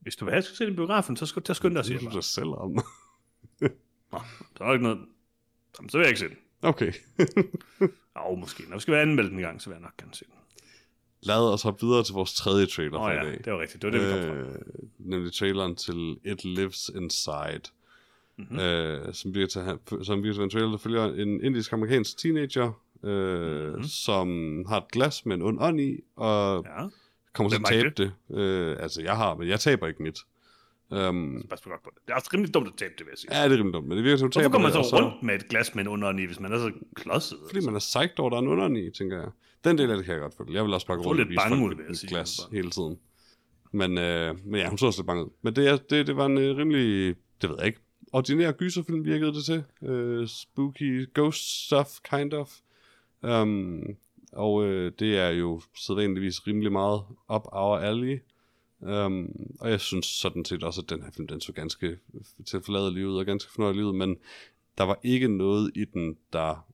Hvis 0.01 0.15
du 0.15 0.25
vil 0.25 0.31
have, 0.31 0.37
at 0.37 0.41
jeg 0.41 0.43
skal 0.43 0.57
se 0.57 0.65
den 0.65 0.75
biografen, 0.75 1.17
så 1.17 1.25
skal 1.25 1.39
du 1.41 1.45
tage 1.45 1.55
skynde 1.55 1.75
dig, 1.75 1.85
siger 1.85 1.97
Det 1.97 2.03
jeg 2.03 2.09
er 2.09 2.13
bare. 2.13 2.21
selv 2.23 2.47
om. 2.49 2.71
Nå, 4.11 4.19
der 4.57 4.65
er 4.65 4.73
ikke 4.73 4.83
noget. 4.83 4.99
Jamen, 5.79 5.89
så 5.89 5.97
vil 5.97 6.03
jeg 6.03 6.09
ikke 6.09 6.19
se 6.19 6.27
den. 6.29 6.37
Okay. 6.61 6.93
Åh, 8.29 8.37
måske. 8.39 8.63
Når 8.69 8.77
vi 8.77 8.81
skal 8.81 8.91
være 8.91 9.01
anmeldt 9.01 9.33
en 9.33 9.39
gang, 9.39 9.61
så 9.61 9.69
vil 9.69 9.75
jeg 9.75 9.81
nok 9.81 9.97
gerne 9.97 10.13
se 10.13 10.25
den. 10.25 10.33
Lad 11.23 11.53
os 11.53 11.61
hoppe 11.63 11.85
videre 11.85 12.03
til 12.03 12.13
vores 12.13 12.33
tredje 12.33 12.65
trailer 12.65 12.99
Åh 12.99 13.05
for 13.05 13.11
ja, 13.11 13.21
i 13.21 13.25
dag. 13.25 13.41
det 13.45 13.53
var 13.53 13.59
rigtigt. 13.61 13.81
Det 13.81 13.91
var 13.93 13.97
det, 13.99 14.07
vi 14.07 14.13
kom 14.13 14.21
fra. 14.23 14.35
øh, 14.35 14.55
nemlig 14.99 15.33
traileren 15.33 15.75
til 15.75 16.17
It 16.25 16.43
Lives 16.45 16.89
Inside. 16.95 17.61
Mm-hmm. 18.37 18.59
Øh, 18.59 19.13
som 19.13 19.31
bliver 19.31 19.47
til, 19.47 19.61
som 20.03 20.21
bliver 20.21 20.33
til 20.33 20.43
en 20.43 20.49
trailer, 20.49 20.69
der 20.69 20.77
følger 20.77 21.05
en 21.05 21.43
indisk-amerikansk 21.43 22.17
teenager, 22.17 22.71
øh, 23.03 23.67
mm-hmm. 23.67 23.83
som 23.83 24.27
har 24.67 24.77
et 24.77 24.91
glas 24.91 25.25
med 25.25 25.35
en 25.35 25.41
ond 25.41 25.57
ånd 25.61 25.81
i, 25.81 25.99
og 26.15 26.65
ja. 26.65 26.87
Kommer 27.33 27.49
til 27.49 27.57
at 27.57 27.65
tabe 27.65 27.89
det. 27.97 28.37
Øh, 28.37 28.75
altså, 28.79 29.01
jeg 29.01 29.17
har, 29.17 29.35
men 29.35 29.47
jeg 29.47 29.59
taber 29.59 29.87
ikke 29.87 30.03
mit. 30.03 30.19
Um, 30.89 31.45
pas 31.49 31.61
på 31.61 31.69
godt 31.69 31.83
på 31.83 31.91
det. 31.95 32.01
Det 32.05 32.11
er 32.11 32.15
også 32.15 32.29
rimelig 32.33 32.53
dumt 32.53 32.67
at 32.67 32.73
tabe 32.77 32.93
det, 32.97 33.05
vil 33.05 33.11
jeg 33.11 33.17
sige. 33.17 33.37
ja, 33.37 33.43
det 33.43 33.51
er 33.51 33.57
rimelig 33.57 33.73
dumt, 33.73 33.87
men 33.87 33.97
det 33.97 34.03
virker 34.03 34.17
som, 34.17 34.29
Hvorfor 34.29 34.49
kommer 34.49 34.69
man 34.69 34.77
det, 34.77 34.85
så 34.85 34.95
rundt 34.97 35.23
med 35.23 35.35
et 35.35 35.47
glas 35.47 35.75
med 35.75 35.83
en 35.83 35.87
under 35.87 36.19
i, 36.19 36.25
hvis 36.25 36.39
man 36.39 36.53
er 36.53 36.57
så 36.57 36.71
klodset? 36.95 37.37
Fordi 37.49 37.65
man 37.65 37.75
er 37.75 37.79
psyched 37.79 38.19
over, 38.19 38.29
der 38.29 38.37
er 38.37 38.41
en 38.41 38.47
under 38.47 38.67
i, 38.67 38.91
tænker 38.91 39.17
jeg. 39.17 39.29
Den 39.63 39.77
del 39.77 39.91
af 39.91 39.97
det 39.97 40.05
kan 40.05 40.13
jeg 40.13 40.21
godt 40.21 40.33
følge. 40.37 40.53
Jeg 40.53 40.63
vil 40.63 40.73
også 40.73 40.85
Så 40.85 40.93
rundt 40.93 41.21
og 41.21 41.29
vise 41.29 41.39
folk 41.47 41.61
ud, 41.61 41.85
et 41.89 41.97
sige, 41.97 42.09
glas 42.09 42.39
bare. 42.41 42.55
hele 42.55 42.69
tiden. 42.69 42.97
Men, 43.71 43.97
øh, 43.97 44.35
men 44.45 44.59
ja, 44.59 44.69
hun 44.69 44.77
så 44.77 44.85
også 44.85 44.99
lidt 44.99 45.07
bange 45.07 45.25
ud. 45.25 45.29
Men 45.41 45.55
det, 45.55 45.67
er, 45.67 45.77
det, 45.77 46.07
det 46.07 46.17
var 46.17 46.25
en 46.25 46.37
øh, 46.37 46.57
rimelig, 46.57 47.15
det 47.41 47.49
ved 47.49 47.55
jeg 47.59 47.67
ikke, 47.67 47.79
ordinær 48.17 48.51
gyserfilm 48.51 49.05
virkede 49.05 49.33
det 49.33 49.45
til. 49.45 49.63
Øh, 49.81 50.27
spooky 50.27 51.09
ghost 51.13 51.65
stuff, 51.65 51.89
kind 52.11 52.33
of. 52.33 52.57
Um, 53.21 53.83
og 54.33 54.65
øh, 54.65 54.91
det 54.99 55.17
er 55.17 55.29
jo 55.29 55.61
sædvanligvis 55.77 56.47
rimelig 56.47 56.71
meget 56.71 57.01
up 57.29 57.41
our 57.51 57.77
alley. 57.77 58.19
Um, 58.79 59.29
og 59.59 59.69
jeg 59.69 59.81
synes 59.81 60.05
sådan 60.05 60.45
set 60.45 60.63
også, 60.63 60.81
at 60.81 60.89
den 60.89 61.03
her 61.03 61.11
film, 61.11 61.27
den 61.27 61.41
så 61.41 61.51
ganske 61.51 61.97
tilforladelig 62.45 63.07
ud 63.07 63.17
og 63.17 63.25
ganske 63.25 63.51
fornøjelig 63.51 63.85
ud, 63.85 63.93
men 63.93 64.17
der 64.77 64.83
var 64.83 64.99
ikke 65.03 65.27
noget 65.27 65.71
i 65.75 65.85
den, 65.85 66.17
der 66.33 66.67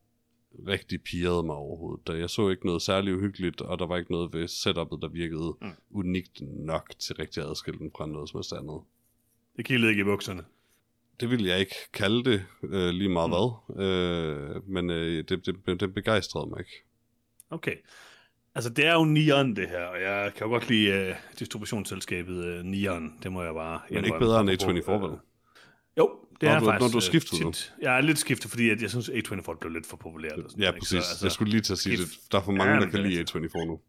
rigtig 0.68 1.02
pirrede 1.02 1.42
mig 1.42 1.56
overhovedet. 1.56 2.06
Der- 2.06 2.14
Jeg 2.14 2.30
så 2.30 2.48
ikke 2.48 2.66
noget 2.66 2.82
særligt 2.82 3.16
uhyggeligt, 3.16 3.60
og 3.60 3.78
der 3.78 3.86
var 3.86 3.96
ikke 3.96 4.12
noget 4.12 4.32
ved 4.32 4.48
setupet, 4.48 4.98
der 5.02 5.08
virkede 5.08 5.54
mm. 5.60 5.68
unikt 5.90 6.40
nok 6.40 6.90
til 6.98 7.16
rigtig 7.16 7.42
at 7.42 7.48
adskille 7.50 7.78
den 7.78 7.90
fra 7.96 8.06
noget 8.06 8.28
som 8.30 8.38
helst 8.38 8.52
andet. 8.52 8.80
Det 9.56 9.64
kildede 9.64 9.90
ikke 9.90 10.00
i 10.00 10.04
bukserne. 10.04 10.44
Det 11.20 11.30
vil 11.30 11.44
jeg 11.44 11.58
ikke 11.60 11.74
kalde 11.92 12.24
det 12.24 12.44
øh, 12.64 12.88
lige 12.88 13.08
meget 13.08 13.30
mm. 13.30 13.74
hvad, 13.74 13.86
øh, 13.86 14.68
men 14.68 14.90
øh, 14.90 15.24
det, 15.28 15.46
det, 15.46 15.80
det 15.80 15.94
begejstrede 15.94 16.46
mig 16.50 16.58
ikke. 16.60 16.84
Okay. 17.50 17.76
Altså, 18.54 18.70
det 18.70 18.86
er 18.86 18.94
jo 18.94 19.04
Nion, 19.04 19.56
det 19.56 19.68
her, 19.68 19.84
og 19.84 20.00
jeg 20.00 20.32
kan 20.36 20.46
jo 20.46 20.50
godt 20.52 20.68
lide 20.68 21.10
uh, 21.10 21.16
distributionsselskabet 21.38 22.58
uh, 22.58 22.64
Nion, 22.64 23.12
det 23.22 23.32
må 23.32 23.42
jeg 23.42 23.54
bare 23.54 23.80
Men 23.90 24.04
ikke 24.04 24.18
bedre 24.18 24.40
end 24.40 24.50
A24, 24.50 24.90
vel? 24.90 25.18
Jo, 25.98 26.10
det 26.40 26.42
Når 26.42 26.50
er 26.54 26.58
du- 26.58 26.64
faktisk 26.66 26.80
når 26.80 26.88
du 26.88 26.96
øh, 26.98 27.02
skiftet 27.02 27.40
nu. 27.40 27.52
tit. 27.52 27.74
Jeg 27.82 27.96
er 27.96 28.00
lidt 28.00 28.18
skiftet, 28.18 28.50
fordi 28.50 28.70
at 28.70 28.82
jeg 28.82 28.90
synes, 28.90 29.08
A24 29.08 29.58
blev 29.60 29.72
lidt 29.72 29.86
for 29.86 29.96
populært. 29.96 30.32
Og 30.38 30.50
sådan, 30.50 30.64
Ja, 30.64 30.70
præcis. 30.70 30.88
Så, 30.88 30.96
altså, 30.96 31.26
jeg 31.26 31.32
skulle 31.32 31.50
lige 31.50 31.60
til 31.60 31.72
at 31.72 31.78
sige 31.78 31.96
skift- 31.96 32.22
det. 32.24 32.32
Der 32.32 32.38
er 32.38 32.42
for 32.42 32.52
mange, 32.52 32.74
Ja, 32.74 32.80
der 32.80 32.86
kan 32.90 33.00
lide 33.02 33.20
er 33.20 33.24
A24 33.24 33.66
nu. 33.66 33.80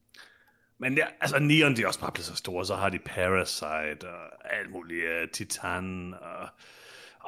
Men 0.79 0.97
ja, 0.97 1.05
altså 1.21 1.39
Neon, 1.39 1.75
de 1.75 1.81
er 1.83 1.87
også 1.87 1.99
bare 1.99 2.11
blevet 2.11 2.25
så 2.25 2.35
store. 2.35 2.65
Så 2.65 2.75
har 2.75 2.89
de 2.89 2.99
Parasite 3.05 4.09
og 4.09 4.55
alt 4.59 4.71
muligt. 4.71 5.03
Uh, 5.23 5.29
Titan 5.33 6.13
og... 6.21 6.49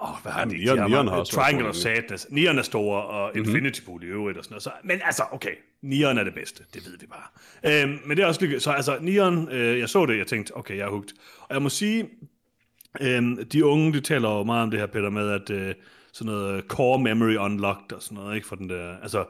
Åh, 0.01 0.22
hvad 0.24 0.32
har 0.32 0.39
Ja, 0.39 0.46
de? 0.46 0.56
Neon- 0.56 0.74
de 0.75 0.80
har 0.82 0.88
Neon 0.88 1.08
har 1.08 1.16
også 1.16 1.34
Triangle 1.34 1.68
of 1.70 1.75
Sadness. 1.75 2.27
Neon 2.30 2.58
er 2.58 2.62
store, 2.62 3.01
og 3.04 3.32
Mhm. 3.36 3.44
Infinity 3.46 3.82
Pool 3.86 4.04
i 4.04 4.06
øvrigt 4.06 4.38
og 4.38 4.44
sådan 4.44 4.54
noget. 4.54 4.63
Så, 4.63 4.72
men 4.84 5.00
altså, 5.04 5.24
okay. 5.32 5.56
Neon 5.82 6.18
er 6.18 6.24
det 6.24 6.34
bedste. 6.34 6.63
Det 6.74 6.86
ved 6.86 6.98
vi 7.00 7.06
bare. 7.06 7.84
Øhm, 7.84 8.00
men 8.06 8.18
det 8.18 8.24
er 8.24 8.27
også 8.27 8.42
lykkedes. 8.42 8.63
Så 8.63 8.72
altså, 8.72 8.98
Neon, 9.01 9.51
øh, 9.51 9.80
jeg 9.80 9.89
så 9.89 10.06
det, 10.06 10.18
jeg 10.18 10.27
tænkte, 10.27 10.58
okay, 10.58 10.77
jeg 10.77 10.86
er 10.86 10.89
hugt. 10.89 11.13
Og 11.39 11.54
jeg 11.54 11.62
må 11.62 11.70
sige, 11.70 12.10
Øhm, 13.01 13.46
de 13.46 13.66
unge, 13.66 13.94
de 13.94 14.01
taler 14.01 14.30
jo 14.30 14.44
meget 14.44 14.63
om 14.63 14.72
det 14.72 14.80
her, 14.80 14.88
Peter, 14.88 15.10
med 15.10 15.30
at 15.30 15.50
øh, 15.50 15.75
sådan 16.13 16.34
noget 16.34 16.63
core 16.68 17.00
memory 17.00 17.36
unlocked 17.36 17.92
og 17.94 18.01
sådan 18.01 18.16
noget, 18.16 18.36
ikke? 18.36 18.48
For 18.48 18.56
den 18.56 18.70
der, 18.70 18.98
altså, 18.98 19.25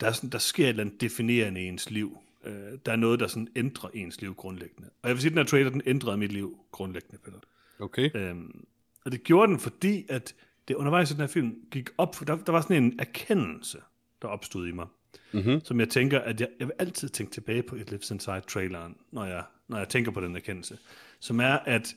der, 0.00 0.06
er 0.06 0.12
sådan, 0.12 0.30
der 0.30 0.38
sker 0.38 0.64
et 0.64 0.68
eller 0.68 0.84
andet 0.84 1.00
definerende 1.00 1.60
i 1.62 1.64
ens 1.68 1.90
liv. 1.90 2.18
Øh, 2.46 2.52
der 2.86 2.92
er 2.92 2.96
noget, 2.96 3.20
der 3.20 3.26
sådan 3.26 3.48
ændrer 3.56 3.90
ens 3.94 4.20
liv 4.20 4.34
grundlæggende. 4.34 4.88
Og 5.02 5.08
jeg 5.08 5.14
vil 5.16 5.22
sige, 5.22 5.28
at 5.30 5.32
den 5.32 5.38
her 5.38 5.44
trailer, 5.46 5.70
den 5.70 5.82
ændrede 5.86 6.16
mit 6.16 6.32
liv 6.32 6.58
grundlæggende, 6.72 7.18
Peter. 7.24 7.38
Okay. 7.80 8.10
Øhm, 8.14 8.64
og 9.04 9.12
det 9.12 9.24
gjorde 9.24 9.52
den, 9.52 9.60
fordi 9.60 10.06
at 10.08 10.34
det 10.68 10.74
undervejs 10.74 11.10
i 11.10 11.12
den 11.14 11.20
her 11.20 11.28
film 11.28 11.54
gik 11.70 11.90
op, 11.98 12.14
for 12.14 12.24
der, 12.24 12.36
der 12.36 12.52
var 12.52 12.60
sådan 12.60 12.82
en 12.84 12.98
erkendelse, 12.98 13.78
der 14.22 14.28
opstod 14.28 14.68
i 14.68 14.72
mig, 14.72 14.86
Mm-hmm. 15.32 15.64
som 15.64 15.80
jeg 15.80 15.88
tænker, 15.88 16.18
at 16.18 16.40
jeg, 16.40 16.48
jeg 16.58 16.66
vil 16.66 16.74
altid 16.78 17.08
tænke 17.08 17.32
tilbage 17.32 17.62
på 17.62 17.76
It 17.76 17.90
Lives 17.90 18.10
Inside-traileren, 18.10 18.96
når 19.12 19.24
jeg, 19.24 19.44
når 19.68 19.78
jeg 19.78 19.88
tænker 19.88 20.10
på 20.10 20.20
den 20.20 20.36
erkendelse, 20.36 20.78
som 21.20 21.40
er, 21.40 21.52
at 21.52 21.96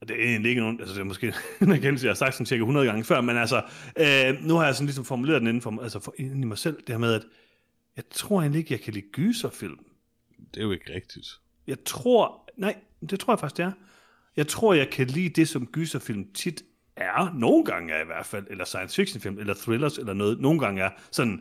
og 0.00 0.08
det 0.08 0.20
er 0.20 0.24
egentlig 0.24 0.48
ikke 0.48 0.60
nogen, 0.60 0.80
altså 0.80 0.94
det 0.94 1.00
er 1.00 1.04
måske 1.04 1.34
en 1.62 1.72
erkendelse, 1.72 2.06
jeg 2.06 2.10
har 2.10 2.14
sagt 2.14 2.34
sådan 2.34 2.46
cirka 2.46 2.60
100 2.60 2.86
gange 2.86 3.04
før, 3.04 3.20
men 3.20 3.36
altså, 3.36 3.62
øh, 3.96 4.44
nu 4.44 4.54
har 4.54 4.64
jeg 4.64 4.74
sådan 4.74 4.86
ligesom 4.86 5.04
formuleret 5.04 5.40
den 5.40 5.48
inden 5.48 5.62
for, 5.62 5.82
altså 5.82 6.00
for, 6.00 6.14
inden 6.16 6.42
i 6.42 6.46
mig 6.46 6.58
selv, 6.58 6.76
det 6.76 6.88
her 6.88 6.98
med, 6.98 7.14
at 7.14 7.26
jeg 7.96 8.04
tror 8.10 8.40
egentlig 8.40 8.58
ikke, 8.58 8.72
jeg 8.72 8.80
kan 8.80 8.94
lide 8.94 9.06
gyserfilm. 9.12 9.78
Det 10.54 10.60
er 10.60 10.64
jo 10.64 10.72
ikke 10.72 10.94
rigtigt. 10.94 11.26
Jeg 11.66 11.84
tror, 11.84 12.50
nej, 12.56 12.76
det 13.10 13.20
tror 13.20 13.32
jeg 13.32 13.38
faktisk, 13.38 13.56
det 13.56 13.64
er. 13.64 13.72
Jeg 14.40 14.48
tror, 14.48 14.74
jeg 14.74 14.90
kan 14.90 15.06
lide 15.06 15.28
det, 15.28 15.48
som 15.48 15.66
gyserfilm 15.66 16.26
tit 16.34 16.62
er, 16.96 17.34
nogle 17.34 17.64
gange 17.64 17.92
er 17.92 18.02
i 18.02 18.06
hvert 18.06 18.26
fald, 18.26 18.46
eller 18.50 18.64
science 18.64 18.96
fiction 18.96 19.20
film, 19.20 19.38
eller 19.38 19.54
thrillers, 19.54 19.98
eller 19.98 20.14
noget, 20.14 20.40
nogle 20.40 20.60
gange 20.60 20.82
er 20.82 20.90
sådan 21.10 21.40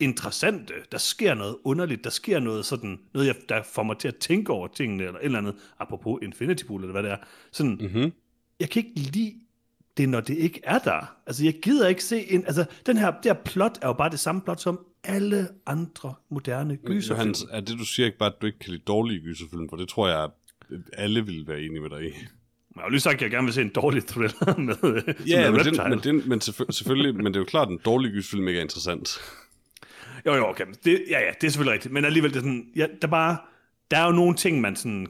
interessante. 0.00 0.74
Der 0.92 0.98
sker 0.98 1.34
noget 1.34 1.56
underligt, 1.64 2.04
der 2.04 2.10
sker 2.10 2.40
noget 2.40 2.64
sådan, 2.66 2.98
noget, 3.14 3.26
jeg, 3.26 3.34
der 3.48 3.62
får 3.62 3.82
mig 3.82 3.98
til 3.98 4.08
at 4.08 4.16
tænke 4.16 4.52
over 4.52 4.68
tingene, 4.68 5.04
eller 5.04 5.18
et 5.18 5.24
eller 5.24 5.38
andet, 5.38 5.54
apropos 5.78 6.18
Infinity 6.22 6.64
Pool, 6.64 6.80
eller 6.80 6.92
hvad 6.92 7.02
det 7.02 7.10
er. 7.10 7.16
Sådan, 7.52 7.78
Mm-hmm. 7.80 8.12
jeg 8.60 8.70
kan 8.70 8.84
ikke 8.86 9.00
lide 9.00 9.34
det, 9.96 10.08
når 10.08 10.20
det 10.20 10.36
ikke 10.38 10.60
er 10.64 10.78
der. 10.78 11.16
Altså, 11.26 11.44
jeg 11.44 11.54
gider 11.62 11.88
ikke 11.88 12.04
se 12.04 12.32
en... 12.32 12.46
Altså, 12.46 12.64
den 12.86 12.96
her, 12.96 13.10
det 13.10 13.24
her 13.24 13.42
plot 13.44 13.78
er 13.82 13.86
jo 13.86 13.92
bare 13.92 14.10
det 14.10 14.20
samme 14.20 14.40
plot 14.40 14.60
som 14.60 14.86
alle 15.04 15.48
andre 15.66 16.14
moderne 16.28 16.76
gyserfilm. 16.76 17.18
Johannes, 17.18 17.46
er 17.50 17.60
det 17.60 17.78
du 17.78 17.84
siger 17.84 18.06
ikke 18.06 18.18
bare, 18.18 18.32
at 18.34 18.42
du 18.42 18.46
ikke 18.46 18.58
kan 18.58 18.70
lide 18.70 18.82
dårlige 18.86 19.20
gyserfilm? 19.20 19.68
For 19.68 19.76
det 19.76 19.88
tror 19.88 20.08
jeg, 20.08 20.28
alle 20.92 21.26
vil 21.26 21.44
være 21.48 21.60
enige 21.62 21.80
med 21.80 21.90
dig 21.90 22.02
i. 22.02 22.12
Jeg 22.74 22.80
har 22.80 22.82
jo 22.84 22.90
lige 22.90 23.00
sagt, 23.00 23.14
at 23.14 23.22
jeg 23.22 23.30
gerne 23.30 23.44
vil 23.44 23.54
se 23.54 23.62
en 23.62 23.68
dårlig 23.68 24.06
thriller 24.06 24.58
med, 24.68 25.14
Ja, 25.26 25.50
med 25.50 25.64
men, 25.64 25.74
den, 25.74 25.90
men, 25.90 25.98
den, 25.98 26.28
men 26.28 26.38
selvfø- 26.44 26.70
selvfølgelig, 26.72 27.14
men 27.16 27.26
det 27.26 27.36
er 27.36 27.40
jo 27.40 27.44
klart, 27.44 27.68
at 27.68 27.72
en 27.72 27.80
dårlig 27.84 28.12
gyserfilm 28.12 28.48
ikke 28.48 28.58
er 28.58 28.62
interessant. 28.64 29.18
Jo, 30.26 30.34
jo, 30.34 30.48
okay. 30.48 30.64
Det, 30.84 31.04
ja, 31.10 31.20
ja, 31.20 31.30
det 31.40 31.46
er 31.46 31.50
selvfølgelig 31.50 31.72
rigtigt. 31.74 31.94
Men 31.94 32.04
alligevel, 32.04 32.30
det 32.30 32.36
er 32.36 32.40
sådan, 32.40 32.66
ja, 32.76 32.86
der, 33.02 33.08
er 33.08 33.10
bare, 33.10 33.36
der 33.90 33.96
er 33.98 34.06
jo 34.06 34.12
nogle 34.12 34.36
ting, 34.36 34.60
man 34.60 34.76
sådan... 34.76 35.06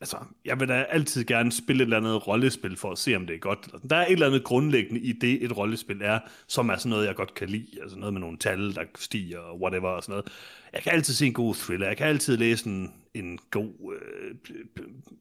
Altså, 0.00 0.16
jeg 0.44 0.60
vil 0.60 0.68
da 0.68 0.82
altid 0.82 1.24
gerne 1.24 1.52
spille 1.52 1.82
et 1.82 1.86
eller 1.86 1.96
andet 1.96 2.28
rollespil 2.28 2.76
for 2.76 2.92
at 2.92 2.98
se, 2.98 3.16
om 3.16 3.26
det 3.26 3.34
er 3.34 3.38
godt. 3.38 3.68
Altså, 3.72 3.88
der 3.88 3.96
er 3.96 4.06
et 4.06 4.12
eller 4.12 4.26
andet 4.26 4.44
grundlæggende 4.44 5.00
i 5.00 5.12
det, 5.12 5.44
et 5.44 5.56
rollespil 5.56 6.02
er, 6.02 6.18
som 6.46 6.68
er 6.68 6.76
sådan 6.76 6.90
noget, 6.90 7.06
jeg 7.06 7.14
godt 7.14 7.34
kan 7.34 7.48
lide. 7.48 7.82
Altså 7.82 7.98
noget 7.98 8.12
med 8.12 8.20
nogle 8.20 8.38
tal, 8.38 8.74
der 8.74 8.84
stiger 8.94 9.38
og 9.38 9.60
whatever 9.60 9.88
og 9.88 10.02
sådan 10.02 10.12
noget. 10.12 10.32
Jeg 10.72 10.82
kan 10.82 10.92
altid 10.92 11.14
se 11.14 11.26
en 11.26 11.32
god 11.32 11.54
thriller. 11.54 11.86
Jeg 11.86 11.96
kan 11.96 12.06
altid 12.06 12.36
læse 12.36 12.66
en, 12.66 12.92
en 13.14 13.38
god 13.50 13.94
øh, 13.94 14.30
et 14.30 14.68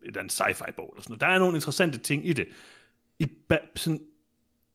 eller 0.04 0.20
andet 0.20 0.34
sci-fi 0.34 0.72
bog. 0.72 0.94
Eller 0.94 1.04
sådan 1.04 1.12
noget. 1.12 1.22
Der 1.22 1.28
er 1.28 1.40
nogle 1.40 1.56
interessante 1.56 1.98
ting 1.98 2.28
i 2.28 2.34
det. 2.34 2.48
I 3.20 3.28
sådan, 3.76 4.02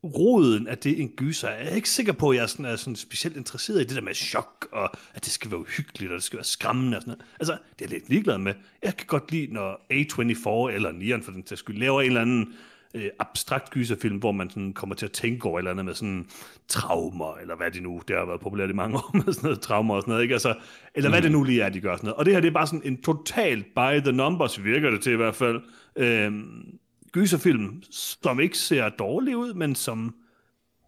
roden 0.04 0.66
af 0.66 0.78
det 0.78 1.00
en 1.00 1.08
gyser. 1.08 1.48
Jeg 1.48 1.66
er 1.66 1.74
ikke 1.74 1.90
sikker 1.90 2.12
på, 2.12 2.30
at 2.30 2.36
jeg 2.36 2.42
er, 2.42 2.46
sådan, 2.46 2.64
er 2.64 2.76
sådan 2.76 2.96
specielt 2.96 3.36
interesseret 3.36 3.80
i 3.80 3.84
det 3.84 3.96
der 3.96 4.02
med 4.02 4.14
chok, 4.14 4.68
og 4.72 4.90
at 5.14 5.24
det 5.24 5.32
skal 5.32 5.50
være 5.50 5.60
uhyggeligt, 5.60 6.12
og 6.12 6.16
det 6.16 6.24
skal 6.24 6.36
være 6.36 6.44
skræmmende 6.44 6.96
og 6.96 7.02
sådan 7.02 7.14
noget. 7.18 7.30
Altså, 7.40 7.52
det 7.52 7.84
er 7.84 7.88
jeg 7.88 7.90
lidt 7.90 8.08
ligeglad 8.08 8.38
med. 8.38 8.54
Jeg 8.82 8.96
kan 8.96 9.06
godt 9.06 9.32
lide, 9.32 9.52
når 9.52 9.86
A24 9.92 10.74
eller 10.74 10.92
Neon 10.92 11.22
for 11.22 11.32
den 11.32 11.42
til 11.42 11.56
skyld 11.56 11.78
laver 11.78 12.00
en 12.00 12.06
eller 12.06 12.20
anden 12.20 12.54
øh, 12.94 13.10
abstrakt 13.18 13.70
gyserfilm, 13.70 14.16
hvor 14.16 14.32
man 14.32 14.50
sådan 14.50 14.72
kommer 14.72 14.94
til 14.94 15.06
at 15.06 15.12
tænke 15.12 15.46
over 15.46 15.58
et 15.58 15.60
eller 15.60 15.70
andet 15.70 15.84
med 15.84 15.94
sådan 15.94 16.26
traumer, 16.68 17.36
eller 17.36 17.56
hvad 17.56 17.70
det 17.70 17.82
nu, 17.82 18.02
det 18.08 18.16
har 18.16 18.24
været 18.24 18.40
populært 18.40 18.70
i 18.70 18.72
mange 18.72 18.96
år 18.98 19.16
med 19.16 19.32
sådan 19.32 19.46
noget 19.48 19.60
traumer 19.60 19.94
og 19.94 20.02
sådan 20.02 20.12
noget, 20.12 20.22
ikke? 20.22 20.34
Altså, 20.34 20.54
eller 20.94 21.10
hvad 21.10 21.22
det 21.22 21.32
nu 21.32 21.44
lige 21.44 21.62
er, 21.62 21.68
de 21.68 21.80
gør 21.80 21.96
sådan 21.96 22.06
noget. 22.06 22.16
Og 22.16 22.24
det 22.24 22.34
her, 22.34 22.40
det 22.40 22.48
er 22.48 22.52
bare 22.52 22.66
sådan 22.66 22.82
en 22.84 23.02
totalt 23.02 23.66
by 23.74 24.00
the 24.00 24.12
numbers, 24.12 24.64
virker 24.64 24.90
det 24.90 25.02
til 25.02 25.12
i 25.12 25.16
hvert 25.16 25.34
fald. 25.36 25.60
Øhm, 25.96 26.78
gyserfilm, 27.12 27.82
som 27.90 28.40
ikke 28.40 28.58
ser 28.58 28.88
dårlig 28.88 29.36
ud, 29.36 29.54
men 29.54 29.74
som 29.74 30.14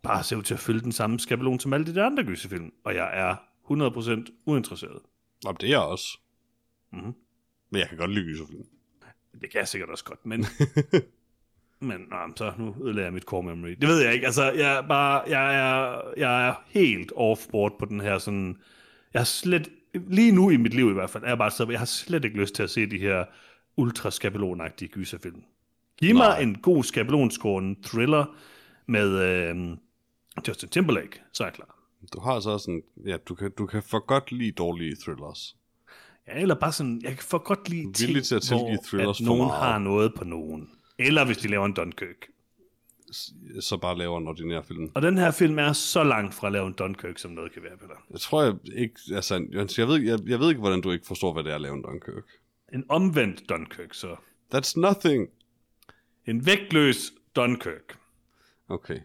bare 0.03 0.25
ser 0.25 0.37
ud 0.37 0.43
til 0.43 0.55
at 0.55 0.61
følge 0.61 0.81
den 0.81 0.93
samme 0.93 1.21
skabelon 1.21 1.61
som 1.61 1.73
alle 1.73 1.87
de 1.87 1.95
der 1.95 2.07
andre 2.07 2.25
gyserfilm. 2.25 2.73
Og 2.85 2.95
jeg 2.95 3.11
er 3.13 3.37
100% 3.71 4.43
uinteresseret. 4.47 5.01
Nå, 5.45 5.53
det 5.53 5.67
er 5.67 5.71
jeg 5.71 5.79
også. 5.79 6.19
Mhm. 6.93 7.15
Men 7.71 7.81
jeg 7.81 7.89
kan 7.89 7.99
godt 7.99 8.11
lide 8.11 8.25
gyserfilm. 8.25 8.65
Det 9.41 9.51
kan 9.51 9.59
jeg 9.59 9.69
sikkert 9.69 9.91
også 9.91 10.05
godt, 10.05 10.27
men... 10.27 10.47
men 11.89 12.01
nå, 12.11 12.17
så 12.37 12.53
nu 12.59 12.77
ødelagde 12.85 13.05
jeg 13.05 13.13
mit 13.13 13.23
core 13.23 13.43
memory. 13.43 13.71
Det 13.71 13.89
ved 13.89 14.03
jeg 14.03 14.15
ikke. 14.15 14.27
Altså, 14.27 14.53
jeg 14.53 14.77
er 14.77 14.83
bare... 14.83 15.23
Jeg 15.29 15.55
er, 15.55 16.01
jeg 16.17 16.49
er 16.49 16.55
helt 16.67 17.13
off-board 17.17 17.79
på 17.79 17.85
den 17.89 18.01
her 18.01 18.19
sådan... 18.19 18.57
Jeg 19.13 19.21
har 19.21 19.25
slet... 19.25 19.69
Lige 19.95 20.33
nu 20.33 20.51
i 20.51 20.57
mit 20.57 20.75
liv 20.75 20.91
i 20.91 20.93
hvert 20.93 21.11
fald, 21.11 21.25
er 21.25 21.29
jeg 21.29 21.39
bare 21.39 21.51
så... 21.51 21.67
Jeg 21.71 21.79
har 21.79 21.87
slet 21.87 22.25
ikke 22.25 22.37
lyst 22.37 22.55
til 22.55 22.63
at 22.63 22.71
se 22.71 22.87
de 22.91 22.99
her 22.99 23.25
ultra 23.77 24.11
skabelonagtige 24.11 24.89
gyserfilm. 24.89 25.43
Giv 26.03 26.15
mig 26.15 26.29
Nej. 26.29 26.41
en 26.41 26.55
god 26.55 26.85
skabelonskårende 26.85 27.81
thriller 27.83 28.25
med 28.87 29.09
øh, 29.23 29.77
Justin 30.49 30.69
Timberlake, 30.69 31.21
så 31.33 31.43
er 31.43 31.47
jeg 31.47 31.55
klar. 31.55 31.79
Du 32.13 32.21
har 32.21 32.41
så 32.41 32.59
sådan, 32.59 32.83
ja, 33.07 33.17
du 33.17 33.35
kan, 33.35 33.51
du 33.59 33.67
kan 33.67 33.83
for 33.83 34.07
godt 34.07 34.33
lide 34.33 34.53
dårlige 34.53 34.97
thrillers. 35.05 35.57
Ja, 36.29 36.41
eller 36.41 36.55
bare 36.55 36.73
sådan, 36.73 37.01
jeg 37.03 37.11
kan 37.11 37.23
for 37.23 37.39
godt 37.39 37.69
lide 37.69 37.93
ting, 37.93 38.25
til 38.25 38.35
at 38.35 38.49
hvor 38.49 38.77
thrillers 38.87 39.21
at 39.21 39.27
nogen 39.27 39.51
har 39.51 39.79
noget 39.79 40.15
på 40.15 40.25
nogen. 40.25 40.71
Eller 40.99 41.25
hvis 41.25 41.37
de 41.37 41.49
laver 41.49 41.67
en 41.67 41.73
Dunkirk. 41.73 42.29
Så 43.61 43.79
bare 43.83 43.99
laver 43.99 44.19
en 44.19 44.29
ordinær 44.29 44.63
film. 44.63 44.91
Og 44.95 45.03
den 45.03 45.19
her 45.19 45.31
film 45.31 45.59
er 45.59 45.73
så 45.73 46.05
langt 46.05 46.35
fra 46.35 46.47
at 46.47 46.53
lave 46.53 46.67
en 46.67 46.73
Dunkirk, 46.73 47.19
som 47.19 47.31
noget 47.31 47.53
kan 47.53 47.63
være, 47.63 47.77
Peter. 47.77 47.95
Jeg 48.11 48.21
tror 48.21 48.43
jeg 48.43 48.55
ikke, 48.75 49.01
altså, 49.15 49.35
jeg 49.79 49.89
ved, 49.89 50.01
jeg, 50.03 50.19
jeg 50.27 50.41
ved 50.41 50.49
ikke, 50.49 50.61
hvordan 50.61 50.81
du 50.81 50.91
ikke 50.91 51.07
forstår, 51.07 51.33
hvad 51.33 51.45
det 51.45 51.51
er 51.51 51.55
at 51.55 51.61
lave 51.61 51.75
en 51.75 51.83
Dunkirk. 51.83 52.25
En 52.73 52.85
omvendt 52.89 53.49
Dunkirk, 53.49 53.95
så. 53.95 54.17
That's 54.55 54.81
nothing. 54.81 55.29
En 56.27 56.47
vægtløs 56.47 57.13
Dunkirk. 57.37 57.99
Okay. 58.69 58.99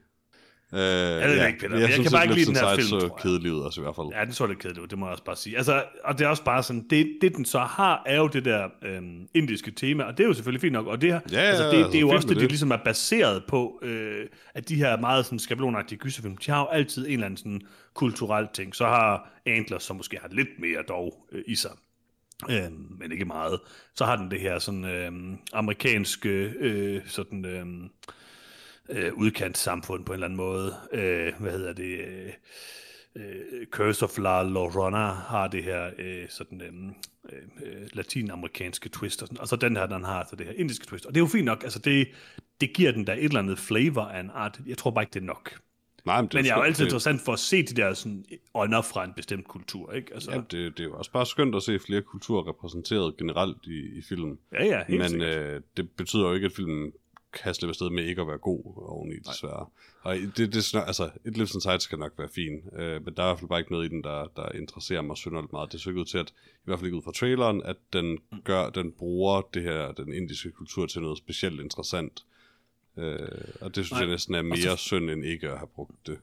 Uh, 0.72 0.78
ved 0.80 1.40
det 1.40 1.48
ikke, 1.48 1.60
Peter. 1.60 1.80
Jeg 1.80 1.90
kan 1.90 2.12
bare 2.12 2.24
ikke 2.24 2.36
lide 2.36 2.46
den 2.46 2.56
her 2.56 2.76
film, 2.76 2.88
så 2.88 3.00
tror 3.00 3.08
jeg. 3.08 3.24
kedelig 3.24 3.54
ud, 3.54 3.64
altså 3.64 3.82
i 3.82 3.84
hvert 3.84 3.96
fald. 3.96 4.08
Ja, 4.16 4.26
den 4.26 4.34
så 4.34 4.46
lidt 4.48 4.60
kedeligt 4.60 4.80
ud, 4.84 4.88
det 4.88 4.98
må 4.98 5.06
jeg 5.06 5.12
også 5.12 5.24
bare 5.24 5.36
sige. 5.36 5.58
Altså, 5.58 5.84
og 6.04 6.20
det 6.20 6.26
er 6.26 6.30
også 6.30 6.44
bare 6.44 6.64
sådan, 6.64 6.86
det, 6.90 7.18
det 7.22 7.36
den 7.36 7.46
så 7.46 7.60
har, 7.60 8.04
er 8.06 8.18
jo 8.18 8.28
det 8.28 8.46
der 8.46 8.68
øhm, 8.84 9.28
indiske 9.34 9.72
tema, 9.72 10.04
og 10.04 10.18
det 10.18 10.24
er 10.24 10.28
jo 10.28 10.34
selvfølgelig 10.34 10.62
fint 10.62 10.74
nok, 10.74 10.88
og 10.88 11.02
det 11.02 11.12
her, 11.12 11.20
Ja, 11.32 11.40
altså, 11.40 11.64
det, 11.64 11.74
altså, 11.74 11.88
det 11.92 11.96
er 11.96 12.02
jo 12.02 12.10
også 12.10 12.28
det, 12.28 12.36
det, 12.36 12.42
det. 12.42 12.50
ligesom 12.52 12.72
er 12.72 12.78
baseret 12.86 13.44
på, 13.48 13.80
øh, 13.84 14.26
at 14.54 14.70
de 14.70 14.76
her 14.76 14.98
meget 14.98 15.26
sådan 15.26 15.40
skabelonagtige 15.40 16.00
gyserfilm, 16.00 16.38
de 16.38 16.52
har 16.52 16.60
jo 16.60 16.68
altid 16.68 17.06
en 17.06 17.14
eller 17.14 17.26
anden 17.26 17.38
sådan 17.38 17.62
kulturel 17.94 18.48
ting. 18.54 18.76
Så 18.76 18.86
har 18.86 19.30
Antlers, 19.46 19.84
som 19.84 19.96
måske 19.96 20.18
har 20.22 20.30
lidt 20.32 20.50
mere 20.60 20.84
dog 20.88 21.28
øh, 21.32 21.44
i 21.48 21.56
sig, 21.56 21.72
øh, 22.50 22.72
men 23.00 23.12
ikke 23.12 23.26
meget, 23.26 23.60
så 23.96 24.06
har 24.06 24.16
den 24.16 24.32
det 24.32 24.40
her 24.40 24.60
sådan 24.60 24.86
øh, 24.86 25.38
amerikanske 25.54 26.30
øh, 26.60 27.02
sådan 27.06 27.46
øhm, 27.46 27.90
øh, 28.90 29.14
udkant 29.14 29.58
samfund 29.58 30.06
på 30.06 30.12
en 30.12 30.16
eller 30.16 30.28
anden 30.28 30.38
måde. 30.38 30.76
Øh, 30.92 31.34
hvad 31.40 31.52
hedder 31.52 31.74
det? 31.74 32.00
Øh, 32.00 32.34
øh, 33.16 33.68
Curse 33.72 34.06
of 34.06 34.18
La 34.18 34.44
Llorona 34.44 35.08
har 35.08 35.48
det 35.48 35.64
her 35.64 35.92
øh, 35.98 36.26
sådan 36.30 36.62
øhm, 36.62 36.94
øh, 37.30 37.42
øh, 37.64 37.88
latinamerikanske 37.94 38.90
twist, 38.90 39.22
og, 39.22 39.28
sådan, 39.28 39.42
og 39.42 39.48
så 39.48 39.56
den 39.56 39.76
her, 39.76 39.86
den 39.86 40.04
har 40.04 40.28
så 40.30 40.36
det 40.36 40.46
her 40.46 40.54
indiske 40.54 40.86
twist. 40.86 41.06
Og 41.06 41.16
det 41.16 41.20
er 41.20 41.24
jo 41.24 41.28
fint 41.28 41.46
nok, 41.46 41.64
altså 41.64 41.80
det, 41.80 42.08
det 42.62 42.74
giver 42.74 42.92
den 42.92 43.08
der 43.08 43.14
et 43.14 43.24
eller 43.24 43.40
andet 43.40 43.60
flavor 43.60 44.02
af 44.02 44.20
en 44.20 44.32
art. 44.34 44.60
Jeg 44.66 44.78
tror 44.78 44.92
bare 44.92 45.04
ikke, 45.04 45.14
det 45.14 45.22
er 45.22 45.26
nok. 45.26 45.60
Nej, 46.08 46.22
men, 46.22 46.26
det 46.26 46.34
Men 46.34 46.46
jeg 46.46 46.52
er 46.52 46.58
jo 46.58 46.64
altid 46.64 46.84
det, 46.84 46.90
interessant 46.90 47.22
for 47.22 47.34
at 47.34 47.40
se 47.40 47.64
de 47.64 47.74
der 47.82 47.94
sådan 47.94 48.26
ånder 48.54 48.82
fra 48.82 49.04
en 49.04 49.14
bestemt 49.16 49.48
kultur, 49.48 49.94
ikke? 49.94 50.14
Altså, 50.14 50.32
Jamen, 50.32 50.46
det, 50.52 50.78
det 50.78 50.84
er 50.84 50.88
jo 50.88 50.98
også 50.98 51.12
bare 51.12 51.26
skønt 51.26 51.56
at 51.56 51.64
se 51.64 51.80
flere 51.80 52.02
kulturer 52.02 52.48
repræsenteret 52.50 53.18
generelt 53.18 53.58
i, 53.66 53.98
i 53.98 54.02
filmen. 54.10 54.40
ja, 54.54 54.66
ja, 54.66 54.84
helt 54.88 55.00
Men 55.00 55.10
sikkert. 55.10 55.38
øh, 55.38 55.62
det 55.78 55.92
betyder 55.92 56.28
jo 56.28 56.34
ikke, 56.34 56.46
at 56.46 56.52
filmen 56.52 56.92
kan 57.34 57.54
slippe 57.54 57.72
afsted 57.72 57.90
med 57.90 58.04
ikke 58.04 58.22
at 58.22 58.28
være 58.28 58.38
god 58.38 58.62
oveni, 58.78 59.16
desværre. 59.16 59.66
Og 60.02 60.16
det, 60.16 60.38
det, 60.38 60.74
er 60.74 60.82
altså, 60.82 61.10
et 61.26 61.34
Lives 61.38 61.54
Inside 61.54 61.80
skal 61.80 62.00
nok 62.00 62.12
være 62.18 62.30
fin, 62.36 62.54
øh, 62.80 63.06
men 63.06 63.14
der 63.14 63.24
er 63.24 63.28
i 63.28 63.30
hvert 63.30 63.40
fald 63.40 63.50
bare 63.50 63.60
ikke 63.60 63.72
noget 63.72 63.86
i 63.86 63.90
den, 63.90 64.04
der, 64.04 64.28
der 64.36 64.52
interesserer 64.52 65.02
mig 65.02 65.18
synderligt 65.18 65.54
meget. 65.54 65.72
Det 65.72 65.82
ser 65.82 65.90
ikke 65.90 66.00
ud 66.02 66.06
til, 66.06 66.18
at, 66.18 66.30
i 66.30 66.66
hvert 66.66 66.80
fald 66.80 66.88
ikke 66.88 66.98
ud 66.98 67.02
fra 67.02 67.12
traileren, 67.12 67.62
at 67.64 67.78
den, 67.94 68.18
gør, 68.44 68.70
den 68.70 68.92
bruger 68.92 69.42
det 69.54 69.64
her, 69.64 69.92
den 69.92 70.14
indiske 70.14 70.52
kultur 70.52 70.86
til 70.86 71.02
noget 71.02 71.18
specielt 71.18 71.62
interessant. 71.62 72.24
Øh, 72.98 73.18
og 73.62 73.76
det 73.76 73.86
synes 73.86 73.92
Nej. 73.92 74.00
jeg 74.00 74.10
næsten 74.10 74.36
er 74.36 74.42
mere 74.42 74.58
så- 74.58 74.76
synd, 74.76 75.10
end 75.10 75.26
ikke 75.26 75.50
at 75.50 75.58
have 75.58 75.68
brugt 75.76 76.08
det. 76.08 76.18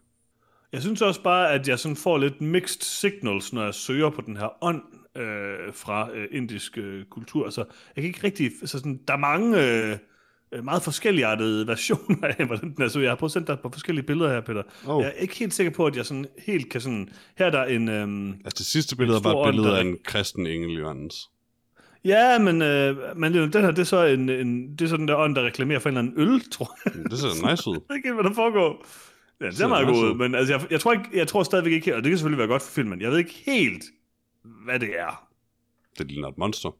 Jeg 0.72 0.82
synes 0.82 1.02
også 1.02 1.22
bare, 1.22 1.52
at 1.52 1.68
jeg 1.68 1.78
sådan 1.78 1.96
får 1.96 2.18
lidt 2.18 2.40
mixed 2.40 2.80
signals, 2.82 3.52
når 3.52 3.64
jeg 3.64 3.74
søger 3.74 4.10
på 4.10 4.20
den 4.26 4.36
her 4.36 4.64
ånd 4.64 4.82
øh, 5.16 5.74
fra 5.74 6.10
øh, 6.14 6.28
indisk 6.30 6.78
øh, 6.78 7.04
kultur. 7.04 7.50
Så 7.50 7.60
jeg 7.96 8.02
kan 8.02 8.04
ikke 8.04 8.24
rigtig... 8.24 8.50
Så 8.64 8.78
sådan, 8.78 9.00
der 9.08 9.14
er 9.14 9.18
mange 9.18 9.62
øh, 9.72 10.64
meget 10.64 10.82
forskelligartede 10.82 11.66
versioner 11.72 12.26
af, 12.38 12.46
hvordan 12.46 12.74
den 12.74 12.82
er. 12.84 12.88
Så 12.88 13.00
jeg 13.00 13.10
har 13.10 13.16
prøvet 13.16 13.28
at 13.30 13.32
sende 13.32 13.46
dig 13.46 13.58
på 13.62 13.68
forskellige 13.72 14.06
billeder 14.06 14.30
her, 14.32 14.40
Peter. 14.40 14.62
Oh. 14.86 15.02
Jeg 15.02 15.08
er 15.08 15.12
ikke 15.20 15.34
helt 15.34 15.54
sikker 15.54 15.72
på, 15.72 15.86
at 15.86 15.96
jeg 15.96 16.06
sådan 16.06 16.26
helt 16.46 16.70
kan 16.70 16.80
sådan... 16.80 17.08
Her 17.38 17.46
er 17.46 17.50
der 17.50 17.64
en... 17.64 17.88
Øh, 17.88 18.34
Altså 18.44 18.58
det 18.58 18.66
sidste 18.66 18.96
billede 18.96 19.24
var 19.24 19.46
et 19.46 19.52
billede 19.54 19.78
af 19.78 19.80
en 19.80 19.96
kristen 20.04 20.46
engel, 20.46 20.78
Johannes. 20.78 21.30
Ja, 22.04 22.38
men, 22.38 22.62
øh, 22.62 23.16
men 23.16 23.34
det- 23.34 23.52
den 23.52 23.62
her, 23.64 23.70
det 23.70 23.78
er 23.78 23.84
så 23.84 24.04
en, 24.04 24.28
en, 24.28 24.72
det 24.72 24.84
er 24.84 24.88
så 24.88 24.96
den 24.96 25.08
der 25.08 25.16
ånd, 25.16 25.34
der 25.36 25.42
reklamerer 25.46 25.78
for 25.78 25.88
en 25.88 25.96
eller 25.96 26.12
anden 26.12 26.28
øl, 26.34 26.50
tror 26.50 26.78
jeg. 26.84 27.04
Det 27.10 27.18
ser 27.18 27.50
nice 27.50 27.70
ud. 27.70 27.76
Ikke 27.96 28.08
helt, 28.08 28.14
hvad 28.14 28.24
der 28.24 28.34
foregår. 28.34 28.86
Ja, 29.40 29.44
det 29.46 29.52
er 29.52 29.56
ser 29.56 29.66
meget 29.68 29.86
nice 29.86 30.00
god 30.00 30.06
ud. 30.08 30.10
ud, 30.10 30.18
men 30.18 30.34
altså, 30.34 30.54
jeg, 30.54 30.66
jeg, 30.70 30.80
tror 30.80 30.92
ikke, 30.92 31.04
jeg 31.14 31.28
tror 31.28 31.42
stadigvæk 31.42 31.72
ikke, 31.72 31.96
og 31.96 32.02
det 32.04 32.10
kan 32.10 32.18
selvfølgelig 32.18 32.38
være 32.38 32.48
godt 32.48 32.62
for 32.62 32.70
filmen, 32.72 33.00
jeg 33.00 33.10
ved 33.10 33.18
ikke 33.18 33.34
helt, 33.46 33.84
hvad 34.64 34.80
det 34.80 35.00
er. 35.00 35.28
Det 35.98 36.06
ligner 36.10 36.28
et 36.28 36.38
monster. 36.38 36.70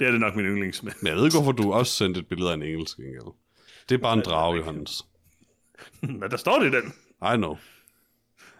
Det 0.00 0.06
er 0.08 0.12
det 0.12 0.20
nok 0.20 0.36
min 0.36 0.44
yndlings. 0.46 0.82
Men 0.82 0.92
jeg 1.04 1.16
ved 1.16 1.24
ikke, 1.24 1.36
hvorfor 1.36 1.52
du 1.52 1.72
også 1.72 1.92
sendte 1.92 2.20
et 2.20 2.26
billede 2.28 2.50
af 2.50 2.54
en 2.54 2.62
engelsk 2.62 2.98
engel. 2.98 3.22
Det 3.88 3.94
er 3.94 3.98
bare 3.98 4.14
en 4.16 4.20
drage, 4.24 4.56
Johannes. 4.56 5.06
Hvad 6.18 6.28
der 6.28 6.36
står 6.36 6.58
det 6.58 6.74
i 6.74 6.76
den? 6.76 6.92
I 7.34 7.36
know. 7.36 7.56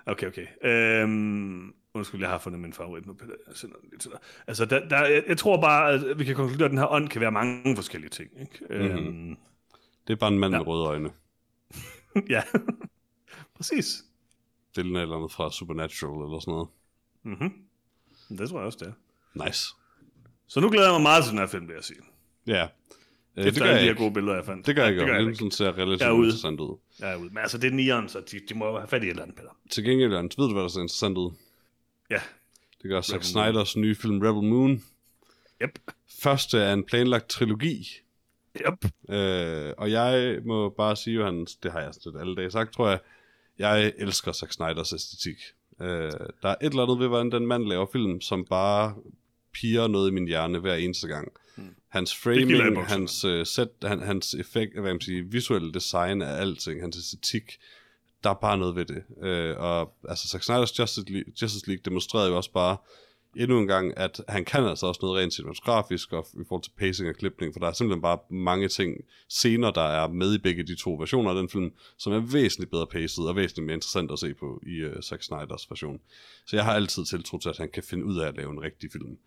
Okay, 0.06 0.26
okay. 0.26 0.46
Øhm, 0.64 1.72
undskyld, 1.94 2.20
jeg 2.20 2.30
har 2.30 2.38
fundet 2.38 2.60
min 2.60 2.72
favorit 2.72 3.06
nu, 3.06 3.12
Peter. 3.14 3.34
Jeg 3.46 3.56
sender 3.56 3.76
den 3.76 3.88
lige 3.90 3.98
til 3.98 4.10
dig. 4.10 4.18
Altså, 4.46 4.64
der, 4.64 4.88
der, 4.88 5.04
jeg, 5.06 5.24
jeg 5.28 5.38
tror 5.38 5.60
bare, 5.60 5.92
at 5.92 6.18
vi 6.18 6.24
kan 6.24 6.34
konkludere, 6.36 6.64
at 6.64 6.70
den 6.70 6.78
her 6.78 6.92
ånd 6.92 7.08
kan 7.08 7.20
være 7.20 7.32
mange 7.32 7.76
forskellige 7.76 8.10
ting. 8.10 8.30
Ikke? 8.40 8.58
Mhm. 8.70 9.06
Øhm, 9.06 9.36
Det 10.06 10.12
er 10.12 10.16
bare 10.16 10.32
en 10.32 10.38
mand 10.38 10.52
Ja. 10.54 10.58
med 10.58 10.66
røde 10.66 10.86
øjne. 10.86 11.10
ja, 12.34 12.42
præcis. 13.56 14.04
Det 14.76 14.86
et 14.86 15.00
eller 15.02 15.16
andet 15.16 15.32
fra 15.32 15.52
Supernatural 15.52 16.24
eller 16.26 16.38
sådan 16.40 16.52
noget. 16.52 16.68
Mm-hmm. 17.22 18.38
Det 18.38 18.48
tror 18.48 18.58
jeg 18.58 18.66
også, 18.66 18.78
det 18.80 18.88
er. 18.88 19.44
Nice. 19.46 19.66
Så 20.48 20.60
nu 20.60 20.70
glæder 20.70 20.86
jeg 20.86 20.94
mig 20.94 21.02
meget 21.02 21.24
til 21.24 21.30
den 21.30 21.38
her 21.38 21.46
film, 21.46 21.68
vil 21.68 21.74
jeg 21.74 21.84
sige. 21.84 21.98
Ja. 22.46 22.62
Øh, 23.36 23.44
Efter 23.46 23.50
det 23.50 23.62
gør 23.62 23.66
alle 23.70 23.80
de 23.82 23.86
her 23.86 23.94
gode 23.94 24.14
billeder, 24.14 24.34
jeg 24.36 24.44
fandt. 24.44 24.66
Det 24.66 24.76
gør 24.76 24.82
jeg 24.84 24.94
Ja, 24.94 25.00
ikke. 25.00 25.00
det 25.02 25.08
gør 25.08 25.30
jeg 25.30 25.42
ikke. 25.42 25.56
ser 25.56 25.78
relativt 25.78 26.02
er 26.02 26.14
interessant 26.14 26.60
ud. 26.60 26.76
Jeg 27.00 27.12
er 27.12 27.16
ude. 27.16 27.28
Men 27.28 27.38
altså, 27.38 27.58
det 27.58 27.68
er 27.70 27.74
nieren, 27.74 28.08
så 28.08 28.20
de, 28.32 28.40
de 28.48 28.54
må 28.54 28.78
have 28.78 28.88
fat 28.88 29.02
i 29.02 29.06
et 29.06 29.10
eller 29.10 29.22
andet, 29.22 29.36
Peter. 29.36 29.56
Til 29.70 29.84
gengæld, 29.84 30.10
Jørgen, 30.12 30.30
ved 30.38 30.46
du, 30.46 30.52
hvad 30.52 30.62
der 30.62 30.68
ser 30.68 30.80
interessant 30.80 31.18
ud? 31.18 31.32
Ja. 32.10 32.20
Det 32.82 32.90
gør 32.90 33.00
Zack. 33.00 33.24
Snyders 33.24 33.76
nye 33.76 33.94
film 33.94 34.20
Rebel 34.20 34.42
Moon. 34.42 34.82
Yep. 35.62 35.78
Første 36.22 36.58
er 36.58 36.72
en 36.72 36.84
planlagt 36.84 37.28
trilogi. 37.28 37.88
Yep. 38.56 38.90
Øh, 39.14 39.72
og 39.78 39.90
jeg 39.90 40.38
må 40.44 40.68
bare 40.68 40.96
sige, 40.96 41.14
Johannes, 41.14 41.56
det 41.56 41.72
har 41.72 41.80
jeg 41.80 41.94
sådan 41.94 42.20
alle 42.20 42.36
dage 42.36 42.50
sagt, 42.50 42.72
tror 42.72 42.88
jeg, 42.88 42.98
jeg 43.58 43.92
elsker 43.98 44.32
Zack 44.32 44.52
Snyders 44.52 44.92
æstetik. 44.92 45.36
Øh, 45.80 46.12
der 46.42 46.48
er 46.48 46.54
et 46.62 46.70
eller 46.70 46.82
andet 46.82 46.98
ved, 46.98 47.08
hvordan 47.08 47.32
den 47.32 47.46
mand 47.46 47.66
laver 47.66 47.86
film, 47.92 48.20
som 48.20 48.44
bare 48.44 48.94
piger 49.52 49.86
noget 49.86 50.10
i 50.10 50.12
min 50.14 50.26
hjerne 50.26 50.58
hver 50.58 50.74
eneste 50.74 51.08
gang. 51.08 51.32
Hans 51.88 52.26
jeg 52.26 52.36
i 52.36 52.44
framing, 52.44 52.86
hans 52.86 53.24
uh, 53.24 53.42
set, 53.44 53.70
han, 53.82 54.00
hans 54.00 54.34
effekt, 54.34 54.80
hvad 54.80 54.92
man 54.92 55.00
siger, 55.00 55.24
visuelle 55.24 55.72
design 55.72 56.22
af 56.22 56.40
alting, 56.40 56.80
hans 56.80 56.96
æstetik, 56.96 57.58
der 58.24 58.30
er 58.30 58.34
bare 58.34 58.58
noget 58.58 58.76
ved 58.76 58.84
det. 58.84 59.02
Øh, 59.22 59.56
og 59.58 59.92
altså, 60.08 60.28
Zack 60.28 60.44
Snyder's 60.44 60.80
Justice 60.80 61.12
League, 61.12 61.32
Justice 61.42 61.66
League 61.66 61.82
demonstrerede 61.84 62.28
jo 62.28 62.36
også 62.36 62.52
bare 62.52 62.76
endnu 63.36 63.58
en 63.58 63.66
gang, 63.66 63.98
at 63.98 64.20
han 64.28 64.44
kan 64.44 64.64
altså 64.64 64.86
også 64.86 64.98
noget 65.02 65.22
rent 65.22 65.34
cinematografisk 65.34 66.12
og 66.12 66.26
i 66.34 66.44
forhold 66.48 66.62
til 66.62 66.72
pacing 66.78 67.08
og 67.08 67.14
klipning, 67.14 67.52
for 67.52 67.60
der 67.60 67.66
er 67.66 67.72
simpelthen 67.72 68.02
bare 68.02 68.18
mange 68.30 68.68
ting, 68.68 68.96
scener, 69.28 69.70
der 69.70 69.82
er 69.82 70.08
med 70.08 70.34
i 70.34 70.38
begge 70.38 70.62
de 70.62 70.74
to 70.74 70.94
versioner 70.94 71.30
af 71.30 71.36
den 71.36 71.48
film, 71.48 71.72
som 71.98 72.12
er 72.12 72.20
væsentligt 72.20 72.70
bedre 72.70 72.86
paced 72.86 73.24
og 73.24 73.36
væsentligt 73.36 73.66
mere 73.66 73.74
interessant 73.74 74.10
at 74.10 74.18
se 74.18 74.34
på 74.34 74.60
i 74.66 74.84
uh, 74.84 75.00
Zack 75.02 75.22
Snyders 75.22 75.70
version. 75.70 76.00
Så 76.46 76.56
jeg 76.56 76.64
har 76.64 76.74
altid 76.74 77.04
tiltro 77.04 77.38
til, 77.38 77.48
at 77.48 77.58
han 77.58 77.70
kan 77.70 77.82
finde 77.82 78.04
ud 78.04 78.18
af 78.18 78.28
at 78.28 78.36
lave 78.36 78.50
en 78.50 78.62
rigtig 78.62 78.92
film. 78.92 79.18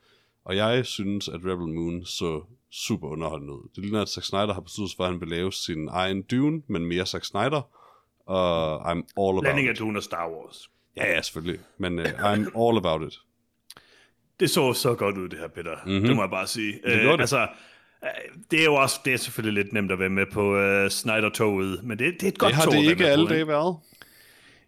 Og 0.45 0.55
jeg 0.55 0.85
synes, 0.85 1.27
at 1.27 1.39
Rebel 1.45 1.67
Moon 1.67 2.05
så 2.05 2.43
super 2.71 3.07
underholdende 3.07 3.53
ud. 3.53 3.69
Det 3.75 3.83
ligner, 3.83 4.01
at 4.01 4.09
Zack 4.09 4.25
Snyder 4.25 4.53
har 4.53 4.61
besluttet 4.61 4.91
sig 4.91 4.97
for, 4.97 5.03
at 5.03 5.11
han 5.11 5.19
vil 5.19 5.29
lave 5.29 5.51
sin 5.51 5.87
egen 5.87 6.21
Dune, 6.21 6.61
men 6.67 6.85
mere 6.85 7.05
Zack 7.05 7.25
Snyder. 7.25 7.61
Og 8.25 8.91
I'm 8.91 8.95
all 9.17 9.29
about 9.29 9.41
Blanding 9.41 9.67
af. 9.67 9.75
Dune 9.75 9.99
og 9.99 10.03
Star 10.03 10.29
Wars. 10.29 10.69
Ja, 10.97 11.11
ja, 11.11 11.21
selvfølgelig. 11.21 11.59
Men 11.77 11.99
uh, 11.99 12.05
I'm 12.05 12.61
all 12.61 12.77
about 12.77 13.01
it. 13.07 13.19
Det 14.39 14.49
så 14.49 14.73
så 14.73 14.95
godt 14.95 15.17
ud, 15.17 15.29
det 15.29 15.39
her, 15.39 15.47
Peter. 15.47 15.75
Mhm. 15.85 15.91
Mm-hmm. 15.91 16.07
Det 16.07 16.15
må 16.15 16.21
jeg 16.23 16.29
bare 16.29 16.47
sige. 16.47 16.73
Det 16.85 17.01
gjorde 17.01 17.17
det. 17.17 17.19
Altså, 17.19 17.47
øh, 18.03 18.09
det 18.51 18.59
er 18.59 18.63
jo 18.65 18.75
også, 18.75 18.99
det 19.05 19.13
er 19.13 19.17
selvfølgelig 19.17 19.63
lidt 19.63 19.73
nemt 19.73 19.91
at 19.91 19.99
være 19.99 20.09
med 20.09 20.25
på 20.33 20.55
uh, 20.55 20.89
Snyder-toget, 20.89 21.83
men 21.83 21.99
det, 21.99 22.13
det 22.13 22.23
er 22.23 22.27
et 22.27 22.37
godt 22.37 22.49
Det 22.49 22.55
har 22.55 22.63
tog 22.63 22.73
det 22.73 22.89
ikke 22.89 23.07
alle 23.07 23.29
dage 23.29 23.47
været. 23.47 23.77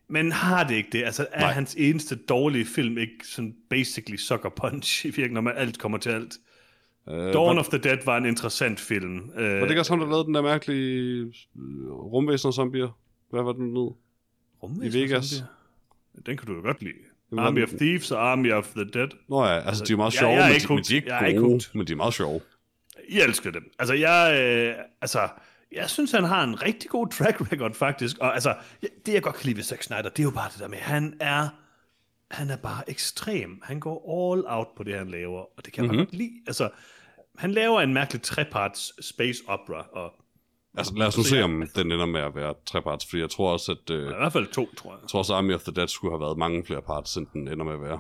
Men 0.08 0.32
har 0.32 0.64
det 0.64 0.76
ikke 0.76 0.90
det? 0.92 1.04
Altså, 1.04 1.28
er 1.32 1.40
Nej. 1.40 1.52
Hans 1.52 1.76
eneste 1.80 2.16
dårlige 2.16 2.66
film 2.66 2.98
ikke 2.98 3.16
sådan 3.24 3.56
basically 3.70 4.18
sucker 4.18 4.50
punch 4.50 5.06
i 5.06 5.08
virkeligheden, 5.08 5.34
når 5.34 5.42
man 5.42 5.54
alt 5.58 5.80
kommer 5.80 5.98
til 5.98 6.10
alt? 6.10 6.34
Uh, 7.08 7.34
Dawn 7.34 7.58
of 7.58 7.68
the 7.68 7.78
Dead 7.78 7.98
var 8.06 8.18
en 8.18 8.26
interessant 8.26 8.80
film. 8.80 9.18
Uh, 9.18 9.44
Var 9.44 9.44
det 9.44 9.70
ikke 9.70 9.82
også 9.82 9.92
ham, 9.92 10.00
der 10.00 10.08
lavede 10.08 10.26
den 10.26 10.34
der 10.36 10.42
mærkelige 10.42 11.34
rumvæsener 11.90 12.52
zombier? 12.52 12.98
Hvad 13.30 13.44
var 13.44 13.52
den 13.54 13.74
nu? 13.74 13.96
Rumvæsener, 14.64 15.00
i 15.00 15.04
Vegas? 15.04 15.44
Den 16.26 16.38
kan 16.38 16.48
du 16.48 16.54
jo 16.56 16.62
godt 16.62 16.82
lide. 16.82 16.94
Army 17.38 17.64
of 17.64 17.70
Thieves 17.70 18.12
og 18.12 18.32
Army 18.32 18.52
of 18.54 18.68
the 18.68 18.84
Dead. 18.86 19.08
Nå 19.30 19.46
ja, 19.46 19.60
altså 19.68 19.84
de 19.84 19.94
er 19.94 19.98
meget 19.98 20.14
jeg- 20.14 20.20
sjove, 20.20 20.32
jeg 20.34 20.48
er 20.48 20.52
men, 20.54 20.62
de, 20.62 20.74
men 20.74 20.84
de 20.84 20.94
er 20.94 20.96
ikke 20.96 21.10
Jeg 21.14 21.22
er 21.24 21.28
ikke 21.28 21.40
gode, 21.42 21.64
men 21.74 21.88
de 21.88 21.92
er 21.92 21.96
meget 21.96 22.14
sjove. 22.14 22.42
I 23.10 23.20
elsker 23.20 23.52
dem. 23.52 23.72
Altså, 23.80 23.94
jeg, 23.94 24.40
øh, 24.42 24.76
altså, 25.02 25.30
jeg 25.72 25.90
synes, 25.90 26.12
han 26.12 26.24
har 26.24 26.44
en 26.44 26.62
rigtig 26.62 26.90
god 26.90 27.08
track 27.08 27.42
record, 27.52 27.74
faktisk. 27.74 28.18
Og 28.18 28.34
altså, 28.34 28.56
jeg- 28.82 28.90
det 29.06 29.14
jeg 29.14 29.22
godt 29.24 29.36
kan 29.36 29.46
lide 29.46 29.58
ved 29.58 29.64
Zack 29.64 29.84
Snyder, 29.84 30.02
det 30.10 30.20
er 30.20 30.24
jo 30.24 30.32
bare 30.32 30.50
det 30.52 30.60
der 30.60 30.68
med, 30.68 30.78
han 30.78 31.18
er, 31.20 31.48
han 32.32 32.50
er 32.50 32.58
bare 32.58 32.90
ekstrem. 32.90 33.60
Han 33.64 33.80
går 33.80 34.32
all 34.34 34.44
out 34.48 34.68
på 34.78 34.84
det, 34.84 34.98
han 34.98 35.10
laver, 35.10 35.40
og 35.58 35.66
det 35.66 35.74
kan 35.74 35.86
Mhm. 35.86 35.96
man 35.96 36.06
godt 36.06 36.16
lide. 36.16 36.32
Altså, 36.48 36.70
han 37.38 37.52
laver 37.52 37.82
en 37.82 37.94
mærkelig 37.94 38.22
treparts 38.22 39.06
space 39.06 39.44
opera, 39.48 39.88
og 39.92 40.14
Altså 40.78 40.94
lad 40.96 41.08
os 41.08 41.18
nu 41.18 41.24
se, 41.24 41.36
jeg- 41.36 41.44
om 41.44 41.64
den 41.76 41.92
ender 41.92 42.06
med 42.06 42.22
at 42.22 42.36
være 42.36 42.54
treparts, 42.66 43.06
fordi 43.10 43.22
jeg 43.22 43.30
tror 43.30 43.52
også, 43.52 43.72
at 43.72 43.90
øh, 43.96 44.02
i 44.04 44.06
hvert 44.18 44.34
fald 44.34 44.48
to, 44.48 44.70
tror 44.78 44.92
jeg. 44.92 45.00
jeg 45.02 45.10
tror 45.10 45.20
også, 45.20 45.34
at 45.34 45.38
Army 45.38 45.54
of 45.54 45.62
the 45.62 45.72
Dead 45.76 45.88
skulle 45.88 46.12
have 46.14 46.22
været 46.22 46.38
mange 46.38 46.66
flere 46.66 46.82
parts, 46.82 47.16
end 47.16 47.28
den 47.34 47.48
ender 47.48 47.66
med 47.66 47.74
at 47.74 47.82
være. 47.82 48.00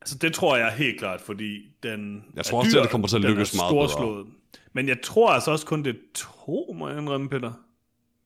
Altså, 0.00 0.18
det 0.18 0.34
tror 0.34 0.56
jeg 0.56 0.72
helt 0.72 0.98
klart, 0.98 1.20
fordi 1.20 1.58
den 1.82 2.24
Jeg 2.36 2.44
tror 2.44 2.58
også, 2.58 2.70
dyr, 2.70 2.78
at 2.78 2.82
det 2.82 2.90
kommer 2.90 3.08
til 3.08 3.16
at 3.16 3.22
lykkes 3.22 3.56
meget 3.56 3.90
bedre. 3.98 4.24
Men 4.72 4.88
jeg 4.88 5.02
tror 5.02 5.30
altså 5.30 5.50
også 5.50 5.66
kun, 5.66 5.84
det 5.84 5.90
er 5.96 5.98
to, 6.14 6.72
må 6.78 6.88
jeg 6.88 6.98
indrømme, 6.98 7.28
Peter. 7.28 7.52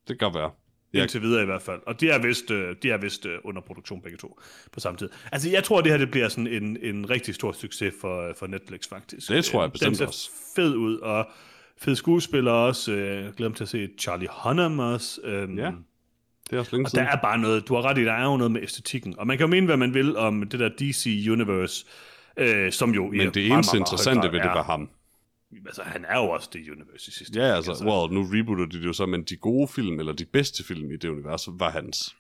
Det 0.09 0.19
kan 0.19 0.31
være. 0.35 0.51
Ja. 0.95 1.03
Indtil 1.03 1.23
videre 1.23 1.43
i 1.43 1.45
hvert 1.47 1.63
fald. 1.63 1.81
Og 1.87 2.01
de 2.01 2.11
er 2.11 2.19
vist, 2.19 2.51
øh, 2.51 2.77
de 2.83 2.91
er 2.91 2.97
vist 2.99 3.27
øh, 3.27 3.39
under 3.45 3.63
produktion 3.63 4.03
begge 4.03 4.19
to 4.19 4.41
på 4.73 4.81
samme 4.81 4.99
tid. 4.99 5.09
Altså, 5.33 5.51
jeg 5.51 5.65
tror, 5.65 5.81
det 5.81 5.91
her 5.93 5.99
det 5.99 6.11
bliver 6.11 6.29
sådan 6.29 6.47
en, 6.47 6.77
en 6.83 7.11
rigtig 7.11 7.35
stor 7.35 7.53
succes 7.53 7.95
for, 8.01 8.29
øh, 8.29 8.35
for 8.39 8.47
Netflix, 8.47 8.89
faktisk. 8.89 9.29
Det 9.29 9.45
tror 9.45 9.63
jeg 9.63 9.73
bestemt 9.73 9.89
Den 9.89 9.97
ser 9.97 10.07
også. 10.07 10.31
fed 10.57 10.75
ud, 10.77 10.97
og 10.99 11.27
fed 11.79 11.97
skuespiller 11.97 12.51
også. 12.53 12.93
Øh, 12.93 13.35
glæder 13.35 13.49
mig 13.49 13.57
til 13.57 13.65
at 13.65 13.69
se 13.69 13.89
Charlie 13.99 14.29
Hunnam 14.45 14.79
også. 14.79 15.21
Øhm, 15.25 15.59
Ja, 15.59 15.73
Det 16.51 16.57
er 16.57 16.59
også 16.61 16.73
længe 16.77 16.87
og 16.87 16.91
der 16.93 16.97
siden. 16.97 17.07
er 17.07 17.17
bare 17.23 17.39
noget, 17.39 17.69
du 17.69 17.75
har 17.75 17.83
ret 17.83 17.99
i, 17.99 18.05
der 18.05 18.13
er 18.13 18.25
jo 18.25 18.37
noget 18.37 18.51
med 18.51 18.63
æstetikken. 18.63 19.19
Og 19.19 19.27
man 19.27 19.39
kan 19.39 19.45
jo 19.45 19.51
mene, 19.51 19.67
hvad 19.67 19.77
man 19.77 19.95
vil 19.95 20.17
om 20.17 20.49
det 20.49 20.61
der 20.61 20.69
DC 20.79 21.27
Universe, 21.31 21.87
øh, 22.37 22.73
som 22.73 22.91
jo 22.95 23.07
Men 23.11 23.19
det 23.35 23.47
eneste 23.47 23.51
meget 23.51 23.75
interessante 23.75 24.33
ved 24.33 24.39
det 24.41 24.49
var 24.51 24.63
ham. 24.63 24.89
Altså, 25.67 25.83
han 25.83 26.05
er 26.09 26.19
jo 26.19 26.31
også 26.31 26.51
det 26.53 26.61
universe 26.71 27.09
i 27.09 27.13
sidste 27.13 27.41
Ja, 27.41 27.57
altså, 27.57 27.73
ikke? 27.73 27.85
well, 27.93 28.13
nu 28.15 28.23
rebooter 28.33 28.67
de 28.67 28.79
det 28.81 28.87
jo 28.87 28.93
så, 28.93 29.07
men 29.07 29.23
de 29.23 29.37
gode 29.37 29.69
film, 29.69 30.01
eller 30.01 30.13
de 30.13 30.25
bedste 30.25 30.65
film 30.65 30.91
i 30.91 30.97
det 30.97 31.09
univers, 31.09 31.49
var 31.53 31.71
hans. 31.71 32.17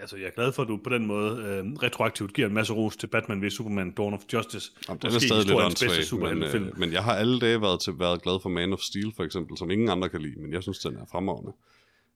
Altså, 0.00 0.16
jeg 0.16 0.26
er 0.26 0.30
glad 0.30 0.52
for, 0.52 0.62
at 0.62 0.68
du 0.68 0.76
på 0.84 0.90
den 0.90 1.06
måde 1.06 1.30
øh, 1.42 1.72
retroaktivt 1.82 2.32
giver 2.34 2.48
en 2.48 2.54
masse 2.54 2.72
ros 2.72 2.96
til 2.96 3.06
Batman 3.06 3.42
v 3.42 3.50
Superman 3.50 3.90
Dawn 3.90 4.14
of 4.14 4.20
Justice. 4.32 4.72
Jamen, 4.88 5.00
den 5.02 5.14
er 5.14 5.18
stadig 5.18 5.44
lidt 5.46 5.58
åndssvag, 5.60 6.34
men, 6.34 6.42
øh, 6.42 6.78
men 6.78 6.92
jeg 6.92 7.04
har 7.04 7.14
alle 7.14 7.40
dage 7.40 7.60
været, 7.62 7.80
til, 7.80 7.92
været 7.98 8.22
glad 8.22 8.40
for 8.42 8.48
Man 8.48 8.72
of 8.72 8.80
Steel, 8.80 9.12
for 9.16 9.24
eksempel, 9.24 9.58
som 9.58 9.70
ingen 9.70 9.88
andre 9.88 10.08
kan 10.08 10.22
lide, 10.22 10.40
men 10.40 10.52
jeg 10.52 10.62
synes, 10.62 10.78
den 10.78 10.96
er 10.96 11.06
fremragende. 11.12 11.52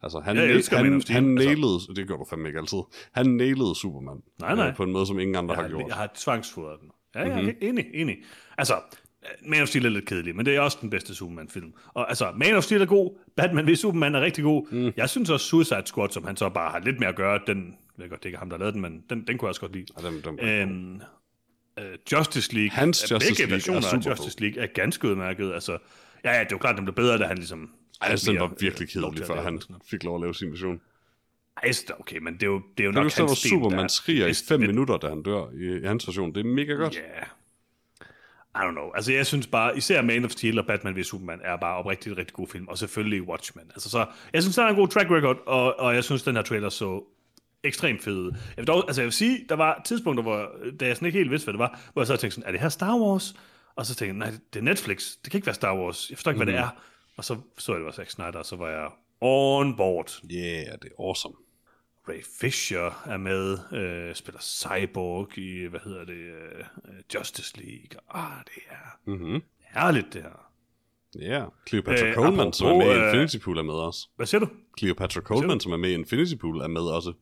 Altså, 0.03 0.21
han, 0.21 0.37
Jeg 0.37 0.47
elsker 0.47 0.77
han, 0.77 0.87
Man 0.87 0.97
of 0.97 1.03
Steel, 1.03 1.15
han 1.15 1.39
altså. 1.39 1.49
nailede, 1.49 1.79
det 1.97 2.09
gør 2.09 2.17
du 2.17 2.25
fandme 2.31 2.49
ikke 2.49 2.59
altid, 2.59 2.79
han 3.13 3.27
nailede 3.27 3.75
Superman. 3.75 4.23
Nej, 4.41 4.55
nej. 4.55 4.69
Øh, 4.69 4.77
på 4.77 4.83
en 4.83 4.93
måde, 4.93 5.07
som 5.07 5.19
ingen 5.19 5.37
andre 5.37 5.55
jeg, 5.55 5.63
har 5.63 5.69
gjort. 5.69 5.81
har, 5.83 5.89
jeg 5.89 5.97
har 5.97 6.11
tvangsfodret 6.17 6.81
den. 6.81 6.91
Ja, 7.15 7.21
jeg 7.21 7.43
Mhm. 7.43 7.49
er 7.49 7.53
enig, 7.69 7.85
enig. 7.95 8.17
Altså, 8.59 8.75
Man 9.47 9.63
of 9.63 9.69
Steel 9.69 9.87
er 9.87 9.91
lidt 9.91 10.07
kedelig, 10.07 10.37
men 10.37 10.47
det 10.47 10.57
er 10.57 10.61
også 10.61 10.79
den 10.81 10.91
bedste 10.91 11.15
Superman-film. 11.15 11.75
Og 11.95 12.09
altså, 12.09 12.33
Man 12.37 12.55
of 12.55 12.63
Steel 12.63 12.83
er 12.83 12.87
god, 12.87 13.19
Batman 13.37 13.67
v 13.67 13.75
Superman 13.75 14.15
er 14.15 14.21
rigtig 14.21 14.45
god. 14.45 14.67
Mm. 14.71 14.93
Jeg 14.97 15.09
synes 15.09 15.31
også 15.31 15.47
Suicide 15.47 15.83
Squad, 15.87 16.11
som 16.11 16.25
han 16.25 16.37
så 16.37 16.49
bare 16.49 16.71
har 16.71 16.79
lidt 16.79 16.99
mere 16.99 17.09
at 17.09 17.17
gøre, 17.17 17.41
den, 17.47 17.77
jeg 17.99 18.03
ved 18.03 18.11
godt, 18.11 18.23
det 18.23 18.25
er 18.25 18.29
ikke 18.29 18.39
ham, 18.39 18.51
der 18.51 18.59
lavet 18.59 18.75
den, 18.75 18.83
men 18.83 19.05
den, 19.11 19.27
den 19.27 19.39
kunne 19.39 19.47
jeg 19.47 19.49
også 19.49 19.61
godt 19.61 19.73
lide. 19.73 19.87
Ja, 20.03 20.09
dem, 20.09 20.23
dem, 20.23 20.39
Øhm, 20.43 21.01
øh, 21.79 21.85
Justice 22.13 22.55
League, 22.55 22.71
Hans 22.71 23.05
øh, 23.05 23.15
Justice 23.15 23.33
begge 23.33 23.41
League 23.43 23.75
er 23.77 23.81
versioner 23.81 24.07
af. 24.07 24.11
Justice 24.11 24.41
League 24.41 24.63
er 24.63 24.67
ganske 24.67 25.09
udmærket. 25.09 25.53
Altså, 25.53 25.73
ja, 26.25 26.33
ja, 26.33 26.41
det 26.41 26.47
er 26.47 26.49
jo 26.53 26.59
klart, 26.59 26.77
den 26.77 26.85
blev 26.85 26.95
bedre, 26.95 27.19
da 27.19 27.25
han 27.25 27.37
ligesom 27.37 27.71
Ej, 28.01 28.09
altså, 28.11 28.33
den 28.33 28.41
var 28.41 28.55
virkelig 28.61 28.97
øh, 28.97 29.03
kedelig, 29.03 29.27
før 29.27 29.43
han 29.43 29.59
den 29.69 29.77
fik 29.91 30.05
lov 30.05 30.15
at 30.15 30.21
lave 30.21 30.35
sin 30.35 30.51
version. 30.51 30.81
Ej, 31.63 31.71
okay, 32.01 32.19
men 32.19 32.35
det 32.35 32.43
er 32.43 32.47
jo, 32.47 32.63
det 32.77 32.85
er 32.85 32.87
jo 32.87 32.93
nok 32.93 33.03
hans 33.03 33.15
der 33.15 33.35
Superman 33.35 33.85
er 33.85 33.89
skriger 33.89 34.27
i 34.27 34.35
fem 34.49 34.61
den. 34.61 34.67
minutter, 34.67 34.97
da 34.97 35.09
han 35.09 35.23
dør 35.23 35.51
i, 35.51 35.83
i 35.83 35.87
hans 35.87 36.09
version? 36.09 36.35
Det 36.35 36.41
er 36.41 36.45
mega 36.45 36.73
godt. 36.73 36.97
Ja. 36.97 37.01
Yeah. 37.01 37.27
I 38.55 38.59
don't 38.59 38.71
know. 38.71 38.91
Altså, 38.95 39.13
jeg 39.13 39.27
synes 39.27 39.47
bare, 39.47 39.77
især 39.77 40.03
Man 40.03 40.25
of 40.25 40.31
Steel 40.31 40.59
og 40.59 40.67
Batman 40.67 40.97
v 40.97 41.03
Superman 41.03 41.41
er 41.45 41.57
bare 41.57 41.77
oprigtigt 41.77 42.17
rigtig 42.17 42.35
god 42.35 42.49
film, 42.49 42.69
og 42.69 42.79
selvfølgelig 42.79 43.23
Watchmen. 43.23 43.65
Altså, 43.71 43.91
så, 43.91 44.07
jeg 44.33 44.43
synes, 44.43 44.57
der 44.57 44.63
er 44.63 44.69
en 44.69 44.77
god 44.77 44.89
track 44.89 45.11
record, 45.11 45.37
og, 45.47 45.81
og 45.81 45.95
jeg 45.95 46.05
synes, 46.05 46.23
den 46.23 46.37
her 46.37 46.43
trailer 46.43 46.69
så 46.69 47.05
ekstremt 47.65 48.03
fed. 48.03 48.25
Jeg 48.25 48.57
vil, 48.57 48.67
dog, 48.67 48.85
altså, 48.87 49.03
jeg 49.03 49.07
vil 49.07 49.13
sige, 49.13 49.47
der 49.49 49.55
var 49.55 49.83
tidspunkter, 49.85 50.23
hvor, 50.23 50.51
da 50.81 50.87
jeg 50.87 50.97
sådan 50.97 51.07
ikke 51.07 51.19
helt 51.19 51.31
vidste, 51.31 51.47
hvad 51.47 51.53
det 51.53 51.59
var, 51.59 51.81
hvor 51.93 52.03
jeg 52.03 52.07
så 52.07 52.17
tænkte 52.17 52.35
sådan, 52.35 52.49
er 52.49 52.53
det 52.53 52.61
her 52.61 52.69
Star 52.69 52.99
Wars? 52.99 53.35
Og 53.77 53.87
så 53.87 53.95
tænkte 53.95 54.25
jeg, 54.25 54.31
nej, 54.31 54.41
det 54.53 54.59
er 54.59 54.65
Netflix. 54.65 55.17
Det 55.25 55.31
kan 55.31 55.39
ikke 55.39 55.47
være 55.47 55.55
Star 55.55 55.77
Wars. 55.77 56.11
Jeg 56.11 56.19
forstår 56.19 56.31
ikke, 56.31 56.45
hvad 56.45 56.53
det 56.53 56.61
er. 56.61 56.69
Og 57.17 57.25
så 57.25 57.37
så 57.59 57.73
jeg, 57.73 57.79
det 57.79 57.87
var 57.87 57.93
Zack 57.93 58.11
Snyder, 58.11 58.39
og 58.39 58.47
så 58.47 58.57
var 58.57 58.69
jeg 58.69 58.89
on 59.21 59.77
board. 59.77 60.21
Yeah, 60.33 60.67
det 60.83 60.91
er 60.99 61.05
awesome. 61.05 61.35
Ray 62.09 62.23
Fisher 62.41 63.03
er 63.07 63.17
med, 63.17 63.59
øh, 63.73 64.15
spiller 64.15 64.41
Cyborg 64.41 65.39
i, 65.39 65.67
hvad 65.67 65.81
hedder 65.85 66.05
det, 66.05 66.15
øh, 66.15 66.65
Justice 67.15 67.57
League. 67.57 68.01
Ah, 68.11 68.45
det 68.45 68.63
er 68.71 69.11
Mhm. 69.11 69.43
herligt, 69.61 70.13
det 70.13 70.23
her. 70.23 70.49
Ja, 71.19 71.39
yeah. 71.41 71.49
Cleopatra 71.69 72.07
Øh, 72.07 72.15
Coleman, 72.15 72.53
som 72.53 72.67
er 72.67 72.71
apropos, 72.71 72.87
med 72.87 72.97
i 72.97 73.01
øh, 73.01 73.07
Infinity 73.07 73.45
Pool, 73.45 73.59
er 73.59 73.63
med 73.63 73.75
også. 73.75 74.09
Hvad 74.17 74.27
siger 74.27 74.41
du? 74.41 74.49
Cleopatra 74.79 75.21
Coleman, 75.21 75.61
som 75.61 75.73
er 75.73 75.77
med 75.77 75.91
i 75.91 75.95
Infinity 75.95 76.35
Pool, 76.41 76.61
er 76.61 76.69
med 76.69 76.81
også. 76.81 77.13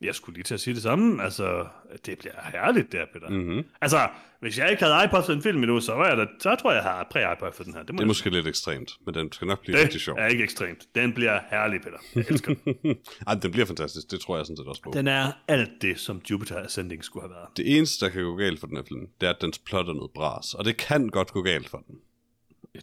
Jeg 0.00 0.14
skulle 0.14 0.34
lige 0.34 0.44
til 0.44 0.54
at 0.54 0.60
sige 0.60 0.74
det 0.74 0.82
samme. 0.82 1.22
Altså, 1.22 1.66
det 2.06 2.18
bliver 2.18 2.34
herligt, 2.52 2.92
der, 2.92 3.04
Peter. 3.12 3.28
Mhm. 3.28 3.64
Altså, 3.80 4.08
hvis 4.40 4.58
jeg 4.58 4.70
ikke 4.70 4.82
havde 4.84 5.04
iPod 5.04 5.22
for 5.26 5.32
en 5.32 5.42
film 5.42 5.58
endnu, 5.58 5.80
så, 5.80 5.94
var 5.94 6.08
jeg 6.08 6.16
da, 6.16 6.26
så 6.38 6.56
tror 6.60 6.72
jeg, 6.72 6.82
jeg 6.84 6.92
har 6.92 7.08
præ-iPod 7.10 7.52
for 7.56 7.64
den 7.64 7.74
her. 7.74 7.82
Det, 7.82 7.94
må 7.94 7.96
Det 7.98 8.02
er 8.02 8.06
måske 8.06 8.30
lidt 8.30 8.46
ekstremt, 8.46 8.92
men 9.06 9.14
den 9.14 9.32
skal 9.32 9.46
nok 9.46 9.60
blive 9.60 9.76
sige. 9.76 9.84
rigtig 9.84 10.00
sjov. 10.00 10.16
det 10.16 10.24
er 10.24 10.28
ikke 10.28 10.44
ekstremt. 10.44 10.86
Den 10.94 11.12
bliver 11.14 11.40
herlig, 11.50 11.80
Peter. 11.82 11.96
Jeg 12.14 12.24
elsker 12.28 12.54
den. 12.54 12.96
Ej, 13.26 13.34
den 13.34 13.50
bliver 13.52 13.66
fantastisk, 13.66 14.10
det 14.10 14.20
tror 14.20 14.36
jeg 14.36 14.46
sådan 14.46 14.56
set 14.56 14.66
også 14.66 14.82
på. 14.82 14.90
Den 14.94 15.08
er 15.08 15.32
alt 15.48 15.70
det, 15.82 15.98
som 15.98 16.22
Jupiter 16.30 16.56
Ascending 16.64 17.04
skulle 17.04 17.22
have 17.28 17.34
været. 17.34 17.48
Det 17.56 17.76
eneste, 17.76 18.04
der 18.04 18.12
kan 18.12 18.22
gå 18.22 18.36
galt 18.36 18.60
for 18.60 18.66
den 18.66 18.76
her 18.76 18.84
film, 18.88 19.06
det 19.20 19.26
er, 19.26 19.30
at 19.30 19.40
dens 19.40 19.58
plot 19.58 19.88
er 19.88 19.92
noget 19.92 20.10
bras. 20.14 20.54
Og 20.54 20.64
det 20.64 20.76
kan 20.76 21.08
godt 21.08 21.30
gå 21.32 21.42
galt 21.42 21.68
for 21.68 21.84
den. 21.88 21.96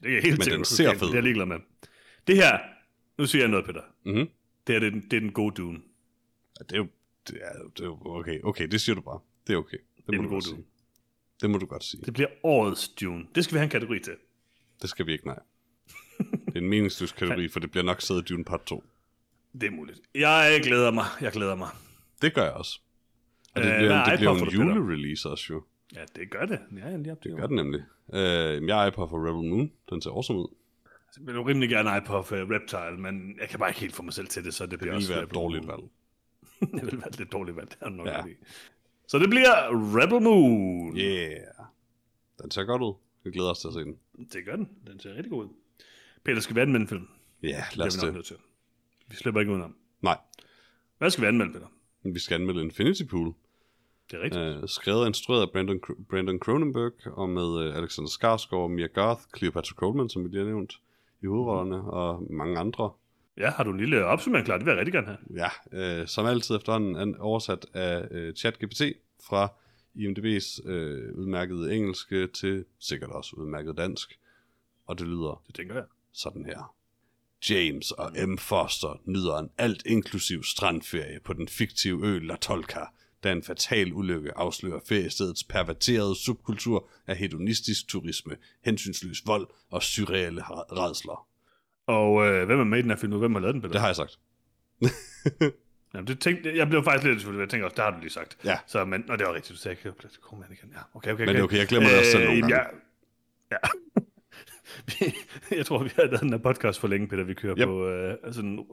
Det 0.04 0.18
er 0.18 0.22
helt 0.22 0.36
den 0.36 0.42
sikkert, 0.44 0.68
ser 0.68 0.90
det 0.90 1.00
fed 1.00 1.08
er 1.10 1.14
jeg 1.14 1.24
ligeglad 1.24 1.46
med. 1.46 1.58
Det 2.28 2.36
her, 2.36 2.58
nu 3.18 3.26
siger 3.26 3.42
jeg 3.42 3.50
noget, 3.50 3.66
Peter. 3.66 3.82
Mhm. 4.06 4.28
Det 4.68 4.74
her, 4.76 4.80
det 4.80 4.88
er, 4.88 4.92
den, 4.92 5.02
det 5.12 5.14
er 5.18 5.22
den 5.22 5.32
gode 5.32 5.56
Dune. 5.56 5.80
Ja, 6.60 6.64
det 6.64 6.72
er 6.72 6.78
jo... 6.78 6.88
Det 7.28 7.38
er, 7.42 7.54
det 7.78 7.86
er 7.86 8.06
okay, 8.08 8.40
okay, 8.44 8.68
det 8.68 8.82
siger 8.82 8.96
du 8.96 9.02
bare. 9.02 9.20
Det 9.48 9.54
er 9.54 9.58
okay. 9.58 9.78
Det, 9.78 10.08
Det 10.08 10.14
er 10.16 10.18
må 10.18 10.24
den 10.24 10.24
du 10.24 10.30
godt 10.30 10.32
gode 10.32 10.44
sige. 10.44 10.56
Dune. 10.56 10.66
Det 11.42 11.50
må 11.50 11.58
du 11.58 11.66
godt 11.66 11.84
sige. 11.84 12.02
Det 12.06 12.14
bliver 12.14 12.30
årets 12.44 12.88
Dune. 12.90 13.26
Det 13.36 13.44
skal 13.44 13.54
vi 13.54 13.58
have 13.58 13.64
en 13.64 13.70
kategori 13.70 14.00
til. 14.00 14.14
Det 14.82 14.90
skal 14.90 15.06
vi 15.08 15.12
ikke, 15.12 15.26
nej. 15.28 15.40
Det 16.20 16.56
er 16.56 16.60
en 16.60 16.70
meningsløs 16.70 17.12
kategori, 17.12 17.48
for 17.54 17.60
det 17.60 17.72
bliver 17.72 17.84
nok 17.84 18.02
sædet 18.02 18.30
Dune 18.30 18.44
Part 18.44 18.62
2. 18.66 18.84
Det 19.54 19.64
er 19.64 19.72
muligt. 19.72 20.00
Jeg 20.16 20.60
glæder 20.64 20.92
mig. 20.92 21.06
Jeg 21.22 21.32
glæder 21.32 21.56
mig. 21.56 21.70
Det 22.22 22.34
gør 22.34 22.44
jeg 22.44 22.54
også. 22.54 22.80
Og 23.56 23.64
det 23.64 23.72
Øh, 23.72 23.78
bliver, 23.78 24.04
det 24.06 24.20
bliver 24.20 24.34
en 24.36 24.50
julerelease 24.50 25.30
også 25.30 25.46
jo. 25.54 25.64
Ja, 25.96 26.04
det 26.16 26.30
gør 26.32 26.46
det. 26.46 26.60
Ja, 26.78 26.98
lige 26.98 27.12
op 27.12 27.22
til 27.22 27.32
Det 27.32 27.40
gør 27.40 27.48
det 27.48 27.56
nemlig. 27.56 27.82
Øh, 28.14 28.68
jeg 28.68 28.84
er 28.84 28.88
iPod 28.88 29.10
for 29.10 29.30
Rebel 29.30 29.50
Moon. 29.50 29.72
Den 29.90 30.02
ser 30.02 30.10
awesome 30.10 30.40
ud. 30.40 30.48
Jeg 31.18 31.26
vil 31.28 31.36
jo 31.36 31.48
rimelig 31.48 31.70
gerne 31.70 31.98
iPod 31.98 32.24
for 32.24 32.36
Reptile, 32.56 33.02
men 33.02 33.40
jeg 33.40 33.50
kan 33.50 33.60
bare 33.60 33.70
ikke 33.70 33.80
helt 33.80 33.96
få 33.96 34.04
mig 34.04 34.14
selv 34.14 34.28
til 34.28 34.44
det, 34.44 34.54
så 34.54 34.64
det, 34.64 34.72
Det 34.72 34.80
bliver 34.80 34.96
også 34.96 35.14
være 35.14 35.24
et 35.24 35.34
dårligt 35.34 35.68
valg. 35.68 35.82
Det 36.60 36.86
vil 36.92 37.02
være 37.02 37.12
lidt 37.18 37.32
dårligt 37.32 37.58
valg, 37.58 37.70
det 37.70 37.78
er 37.82 37.90
nok 37.90 38.08
Ja. 38.08 38.24
Så 39.08 39.20
det 39.20 39.30
bliver 39.30 39.54
Rebel 39.72 40.22
Moon. 40.22 40.98
Yeah. 40.98 41.42
Den 42.42 42.52
ser 42.52 42.64
godt 42.64 42.82
ud. 42.82 42.94
Vi 43.24 43.32
glæder 43.32 43.50
os 43.52 43.60
til 43.60 43.68
at 43.68 43.74
se 43.74 43.80
den. 43.80 43.98
Det 44.34 44.46
gør 44.46 44.56
den. 44.56 44.70
Den 44.88 45.00
ser 45.00 45.14
rigtig 45.16 45.30
god 45.32 45.44
ud. 45.46 45.50
Peter, 46.26 46.40
skal 46.40 46.56
vi 46.56 46.62
anmelde 46.62 46.82
en 46.82 46.88
film? 46.88 47.08
Ja, 47.44 47.64
Det 47.70 47.78
lad 47.78 47.86
er 47.86 47.88
os 47.90 48.02
vi 48.02 48.06
nok 48.08 48.16
det. 48.16 48.26
til. 48.26 48.36
Vi 49.08 49.16
slipper 49.16 49.40
ikke 49.42 49.52
udenom. 49.52 49.76
Nej, 50.02 50.18
Hvad 50.98 51.10
skal 51.10 51.22
vi 51.22 51.28
anmelde, 51.28 51.54
Peter? 51.54 51.68
vi 52.04 52.20
skal 52.20 52.36
anmelde 52.36 52.62
Infinity 52.62 53.02
Pool. 53.10 53.34
Det 54.12 54.20
er 54.20 54.24
rigtigt. 54.24 54.44
Øh, 54.64 54.68
skrevet 54.70 55.02
og 55.02 55.08
instrueret 55.08 55.42
af 55.42 55.52
Brandon, 55.52 55.80
Brandon 56.10 56.40
Cronenberg, 56.40 56.94
og 57.18 57.30
med 57.30 57.64
øh, 57.64 57.78
Alexander 57.78 58.10
Skarsgård, 58.10 58.72
Mia 58.72 58.88
Garth, 58.88 59.22
Cleopatra 59.38 59.76
Coleman, 59.76 60.10
som 60.10 60.24
vi 60.24 60.30
lige 60.30 60.40
har 60.40 60.46
nævnt, 60.46 60.74
i 61.22 61.26
hovedrollerne, 61.26 61.92
og 61.92 62.28
mange 62.34 62.60
andre. 62.60 62.92
Ja, 63.38 63.50
har 63.52 63.64
du 63.64 63.72
en 63.72 63.78
lille 63.78 64.06
opsummering 64.06 64.46
klar? 64.46 64.58
Det 64.58 64.66
vil 64.66 64.72
jeg 64.72 64.80
rigtig 64.80 64.94
gerne 64.94 65.08
have. 65.08 65.18
Ja, 65.36 66.00
øh, 66.02 66.08
som 66.08 66.26
altid 66.26 66.56
efterhånden 66.56 66.96
er 66.96 67.20
oversat 67.20 67.66
af 67.74 68.08
øh, 68.12 68.34
ChatGPT 68.34 68.82
fra 69.28 69.54
IMDb's 69.96 70.70
øh, 70.70 71.16
udmærkede 71.16 71.76
engelske 71.76 72.28
til 72.28 72.66
sikkert 72.80 73.10
også 73.10 73.36
udmærket 73.36 73.78
dansk. 73.78 74.20
Og 74.86 75.00
det 75.00 75.08
lyder 75.08 75.44
Det 75.48 75.56
tænker 75.56 75.76
jeg. 75.76 75.86
sådan 76.14 76.46
her. 76.46 76.74
James 77.50 77.92
og 77.92 78.12
M. 78.28 78.38
Foster 78.38 79.02
nyder 79.06 79.38
en 79.38 79.50
alt 79.58 79.84
inklusiv 79.86 80.44
strandferie 80.44 81.20
på 81.26 81.34
den 81.34 81.48
fiktive 81.48 82.08
ø 82.08 82.20
La 82.20 82.36
Tolca, 82.36 82.80
da 83.24 83.32
en 83.32 83.44
fatal 83.44 83.94
ulykke 83.94 84.38
afslører 84.38 84.80
feriestedets 84.88 85.44
perverterede 85.44 86.16
subkultur 86.16 86.90
af 87.08 87.18
hedonistisk 87.18 87.88
turisme, 87.88 88.38
hensynsløs 88.66 89.24
vold 89.26 89.48
og 89.70 89.84
surreale 89.84 90.42
redsler. 90.72 91.28
Og 91.88 92.28
øh, 92.28 92.46
hvem 92.46 92.60
er 92.60 92.64
med 92.64 92.80
i 92.80 92.82
den 92.82 92.90
her 92.90 92.98
film 92.98 93.12
nu? 93.12 93.20
Hvem 93.20 93.34
har 93.34 93.40
lavet 93.42 93.54
den, 93.54 93.62
Peter? 93.62 93.72
Det 93.72 93.82
har 93.82 93.88
jeg 93.88 93.96
sagt. 93.96 94.18
Jamen, 95.94 96.08
det 96.08 96.20
tænkte, 96.20 96.58
jeg 96.58 96.70
blev 96.70 96.84
faktisk 96.84 97.08
lidt 97.08 97.22
tvivl. 97.22 97.40
Jeg 97.40 97.50
tænker 97.50 97.66
også, 97.66 97.76
det 97.76 97.84
har 97.84 97.92
du 97.92 97.98
lige 98.00 98.10
sagt. 98.10 98.38
Ja. 98.46 98.58
Så, 98.68 98.86
men, 98.86 99.04
nå, 99.08 99.16
det 99.16 99.28
var 99.28 99.34
rigtigt, 99.34 99.54
du 99.54 99.58
sagde, 99.62 99.78
jeg 99.86 99.94
kan 99.94 100.10
komme 100.22 100.46
med 100.50 100.58
igen. 100.58 100.72
Ja, 100.76 100.80
okay, 100.94 101.12
okay, 101.14 101.26
Men 101.26 101.36
det 101.36 101.40
er 101.40 101.44
okay, 101.44 101.58
jeg 101.58 101.68
glemmer 101.68 101.90
det 101.90 102.00
også 102.00 102.12
selv 102.12 102.24
nogle 102.24 102.38
jamen, 102.38 102.50
gange. 102.52 102.70
Ja. 103.52 103.58
ja. 105.02 105.12
jeg 105.58 105.66
tror, 105.66 105.84
vi 105.84 105.90
har 105.96 106.04
lavet 106.04 106.20
den 106.20 106.30
her 106.30 106.38
podcast 106.38 106.80
for 106.80 106.88
længe, 106.88 107.08
Peter. 107.08 107.24
Vi 107.24 107.34
kører 107.34 107.56
Yep. 107.60 107.66
på... 107.66 107.88
Øh, 107.90 108.16
altså, 108.24 108.64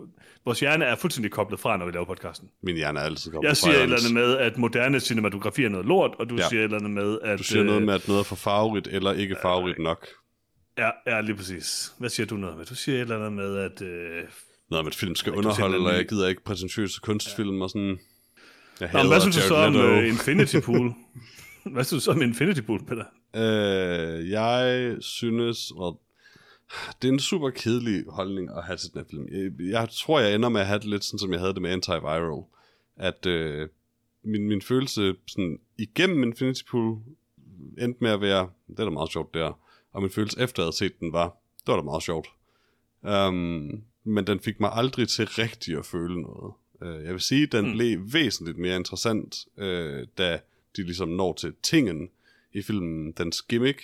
vores 0.45 0.61
hjerne 0.61 0.85
er 0.85 0.97
fuldstændig 0.97 1.33
koblet 1.33 1.61
fra, 1.61 1.77
når 1.77 1.87
vi 1.87 1.93
laver 1.93 2.05
podcasten. 2.07 2.51
Min 2.63 2.77
hjerne 2.77 3.01
er 3.01 3.05
altid 3.05 3.33
Jeg 3.43 3.49
fra 3.51 3.55
siger 3.55 3.75
et 3.75 3.83
eller 3.83 3.97
andet 3.97 4.15
med, 4.15 4.37
at 4.37 4.59
moderne 4.59 5.01
cinematografi 5.01 5.65
er 5.65 5.69
noget 5.69 5.87
lort, 5.87 6.11
og 6.19 6.31
du 6.31 6.35
Ja. 6.37 6.49
siger 6.49 6.61
et 6.61 6.65
eller 6.65 6.79
andet 6.79 6.91
med, 6.91 7.19
at... 7.23 7.39
Du 7.39 7.45
siger 7.45 7.65
noget 7.65 7.81
øh, 7.81 7.87
med, 7.87 7.95
at 7.95 8.09
noget 8.09 8.21
er 8.21 8.25
for 8.25 8.37
farverigt 8.37 8.87
eller 8.87 9.13
ikke 9.13 9.37
farverigt 9.43 9.79
nok. 9.79 10.09
Ja, 10.79 10.91
ja, 11.07 11.21
lige 11.21 11.37
præcis. 11.37 11.95
Hvad 11.99 12.09
siger 12.09 12.27
du 12.27 12.37
noget 12.37 12.57
med? 12.57 12.65
Du 12.67 12.75
siger 12.75 12.97
et 12.97 13.01
eller 13.01 13.17
andet 13.17 13.33
med, 13.33 13.57
at... 13.57 13.83
Øh, 13.83 14.25
Noget 14.71 14.85
med, 14.85 14.93
at 14.93 14.95
film 14.95 15.15
skal 15.15 15.31
Jeg 15.31 15.39
underholde, 15.39 15.79
og 15.79 15.95
jeg 15.95 16.09
gider 16.09 16.29
ikke 16.29 16.45
prætentiøse 16.45 17.01
kunstfilm 17.01 17.61
og 17.61 17.71
sådan... 17.71 17.99
Jeg 18.81 18.91
Nå, 18.93 19.09
hvad 19.09 19.21
synes 19.21 19.37
du 19.37 19.43
så 19.43 19.55
om 19.55 19.77
uh, 19.77 20.09
Infinity 20.09 20.57
Pool? 20.65 20.93
hvad 21.73 21.85
synes 21.85 22.03
du 22.03 22.05
så 22.05 22.11
om 22.11 22.23
Infinity 22.23 22.61
Pool, 22.61 22.85
Peter? 22.87 23.05
Øh, 23.37 24.31
jeg 24.31 24.97
synes, 25.01 25.71
og 25.71 26.01
det 27.03 27.09
er 27.09 27.13
en 27.13 27.21
super 27.21 27.51
kedelig 27.51 28.05
holdning 28.09 28.51
at 28.57 28.65
have 28.65 28.77
til 28.77 28.93
den 28.93 29.01
her 29.01 29.07
film. 29.11 29.29
Jeg, 29.33 29.71
jeg 29.71 29.89
tror, 29.93 30.21
jeg 30.21 30.35
ender 30.35 30.49
med 30.49 30.61
at 30.61 30.67
have 30.67 30.79
det 30.79 30.89
lidt 30.89 31.05
sådan, 31.05 31.19
som 31.19 31.33
jeg 31.33 31.41
havde 31.41 31.53
det 31.55 31.63
med 31.63 31.71
Antiviral. 31.71 32.43
At 32.97 33.27
øh, 33.27 33.69
min, 34.25 34.49
min 34.49 34.63
følelse 34.63 35.15
sådan, 35.27 35.59
igennem 35.79 36.23
Infinity 36.23 36.63
Pool 36.71 36.99
endte 37.79 37.99
med 38.01 38.11
at 38.11 38.21
være, 38.21 38.49
det 38.69 38.79
er 38.79 38.85
da 38.85 38.91
meget 38.91 39.13
sjovt 39.13 39.35
der, 39.35 39.59
og 39.95 40.03
min 40.03 40.11
følelse 40.11 40.41
efter 40.41 40.63
at 40.63 40.67
have 40.67 40.73
set 40.73 41.01
den 41.01 41.13
var, 41.13 41.29
det 41.59 41.67
var 41.67 41.77
da 41.77 41.83
meget 41.83 42.03
sjovt. 42.03 42.29
Um, 43.03 43.83
men 44.05 44.27
den 44.27 44.41
fik 44.41 44.61
mig 44.61 44.71
aldrig 44.73 45.09
til 45.09 45.27
rigtig 45.27 45.79
at 45.79 45.87
føle 45.87 46.23
noget. 46.23 46.55
Uh, 46.81 47.05
jeg 47.05 47.13
vil 47.13 47.21
sige, 47.21 47.43
at 47.43 47.53
den 47.53 47.67
mm. 47.67 47.73
Blev 47.73 48.13
væsentligt 48.13 48.59
mere 48.59 48.77
interessant, 48.77 49.47
uh, 49.57 50.09
da 50.19 50.41
de 50.77 50.83
ligesom 50.83 51.09
når 51.09 51.33
til 51.33 51.55
tingen 51.63 52.09
i 52.53 52.63
filmen, 52.63 53.13
dens 53.13 53.43
gimmick, 53.43 53.83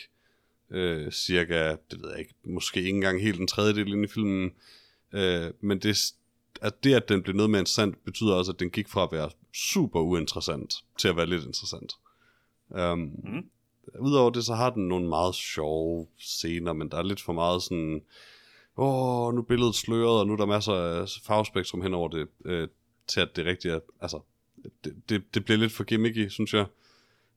øh, 0.70 1.12
cirka, 1.12 1.77
det 1.90 2.03
ved 2.03 2.11
jeg 2.11 2.18
ikke, 2.18 2.35
måske 2.44 2.81
ikke 2.81 2.90
engang 2.90 3.23
helt 3.23 3.40
en 3.40 3.46
tredjedel 3.46 3.92
ind 3.92 4.05
i 4.05 4.09
filmen, 4.09 4.51
øh, 5.12 5.51
men 5.61 5.79
det, 5.79 5.96
at 6.61 6.85
det, 6.85 6.94
at 6.94 7.09
den 7.09 7.23
blev 7.23 7.37
noget 7.37 7.51
mere 7.51 7.61
interessant, 7.61 8.05
betyder 8.05 8.35
også, 8.35 8.53
at 8.53 8.61
den 8.61 8.70
gik 8.70 8.88
fra 8.88 9.03
at 9.03 9.09
være 9.12 9.31
super 9.55 10.01
uinteressant, 10.01 10.75
til 10.99 11.09
at 11.09 11.16
være 11.16 11.27
lidt 11.27 11.44
interessant. 11.44 11.92
Um, 12.68 12.99
Mm. 12.99 13.44
Udover 13.98 14.31
det, 14.31 14.44
så 14.44 14.55
har 14.55 14.70
den 14.70 14.88
nogle 14.88 15.09
meget 15.09 15.35
sjove 15.35 16.07
scener, 16.18 16.72
men 16.72 16.90
der 16.90 16.98
er 16.98 17.03
lidt 17.03 17.20
for 17.20 17.33
meget 17.33 17.62
sådan, 17.62 18.03
åh, 18.76 19.35
nu 19.35 19.40
er 19.40 19.44
billedet 19.44 19.74
sløret, 19.74 20.20
og 20.20 20.26
nu 20.26 20.33
er 20.33 20.37
der 20.37 20.46
masser 20.46 20.72
af 20.72 21.09
farvespektrum 21.22 21.83
hen 21.83 21.94
over 21.94 22.09
det, 22.09 22.29
øh, 22.44 22.68
til 23.07 23.20
at 23.20 23.37
det 23.37 23.46
rigtige 23.46 23.74
er, 23.74 23.81
altså, 24.00 24.20
det, 24.85 24.94
det, 25.09 25.35
det 25.35 25.44
bliver 25.44 25.59
lidt 25.59 25.72
for 25.72 25.85
gimmicky, 25.85 26.29
synes 26.29 26.55
jeg. 26.55 26.66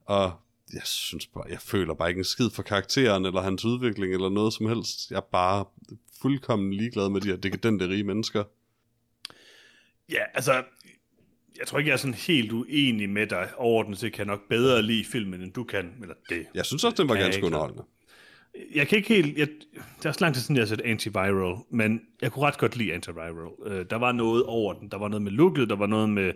Og 0.06 0.32
jeg 0.74 0.82
synes 0.84 1.28
bare, 1.28 1.44
jeg 1.50 1.62
føler 1.62 1.94
bare 1.94 2.10
ikke 2.10 2.20
en 2.20 2.26
skid 2.26 2.50
for 2.50 2.64
karakteren, 2.64 3.26
eller 3.26 3.42
hans 3.42 3.66
udvikling, 3.66 4.14
eller 4.14 4.30
noget 4.30 4.54
som 4.54 4.66
helst. 4.66 5.12
Jeg 5.12 5.18
er 5.18 5.22
bare 5.32 5.66
fuldkommen 6.22 6.74
ligeglad 6.74 7.10
med 7.10 7.22
de 7.22 7.28
her 7.28 7.36
dekadente 7.36 7.90
rige 7.90 8.04
mennesker. 8.04 8.44
Ja, 10.10 10.24
altså, 10.34 10.64
jeg 11.60 11.68
tror 11.68 11.78
ikke, 11.80 11.88
jeg 11.90 11.94
er 11.94 11.98
sådan 11.98 12.14
helt 12.14 12.52
uenig 12.52 13.10
med 13.10 13.28
dig. 13.28 13.50
Overordnet 13.58 13.98
set 13.98 14.14
kan 14.14 14.20
jeg 14.20 14.28
nok 14.28 14.50
bedre 14.50 14.82
lide 14.82 15.06
filmen, 15.06 15.42
end 15.42 15.52
du 15.54 15.64
kan. 15.64 15.92
Eller 16.02 16.16
det. 16.30 16.46
Jeg 16.54 16.66
synes 16.66 16.84
også, 16.84 17.02
den 17.02 17.10
var 17.10 17.16
ganske 17.16 17.46
underholdende. 17.46 17.84
Jeg 18.76 18.88
kan 18.88 18.98
ikke 18.98 19.10
helt... 19.10 19.38
Jeg, 19.38 19.48
det 19.98 20.06
er 20.06 20.10
også 20.10 20.22
lang 20.22 20.34
tid 20.36 20.42
siden, 20.42 20.56
jeg 20.56 20.62
har 20.62 20.68
set 20.68 20.82
Antiviral, 20.82 21.56
men 21.70 22.02
jeg 22.22 22.32
kunne 22.32 22.46
ret 22.46 22.58
godt 22.58 22.76
lide 22.76 22.94
Antiviral. 22.94 23.48
Uh, 23.58 23.86
der 23.90 23.96
var 23.96 24.12
noget 24.12 24.44
over 24.44 24.74
den. 24.74 24.88
Der 24.92 24.98
var 24.98 25.08
noget 25.08 25.22
med 25.22 25.32
looket, 25.32 25.70
der 25.70 25.76
var 25.76 25.88
noget 25.88 26.10
med... 26.10 26.34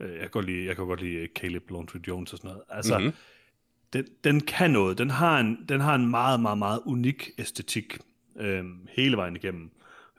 Uh, 0.00 0.06
jeg, 0.10 0.20
kan 0.20 0.30
godt 0.30 0.46
lide, 0.46 0.66
jeg 0.66 0.76
kan 0.76 0.86
godt 0.86 1.02
lide 1.02 1.28
Caleb 1.34 1.70
Laundry 1.70 1.96
Jones 2.08 2.32
og 2.32 2.38
sådan 2.38 2.48
noget. 2.48 2.62
Altså, 2.70 2.98
Mhm. 2.98 3.04
mm-hmm. 3.04 3.16
den, 3.92 4.06
den 4.24 4.40
kan 4.40 4.70
noget. 4.70 4.98
Den 4.98 5.10
har 5.10 5.40
en, 5.40 5.58
den 5.68 5.80
har 5.80 5.94
en 5.94 6.10
meget, 6.10 6.40
meget, 6.40 6.58
meget 6.58 6.80
unik 6.86 7.30
æstetik 7.38 7.98
øh, 8.40 8.64
hele 8.96 9.16
vejen 9.16 9.36
igennem. 9.36 9.70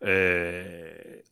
Øh, 0.04 0.64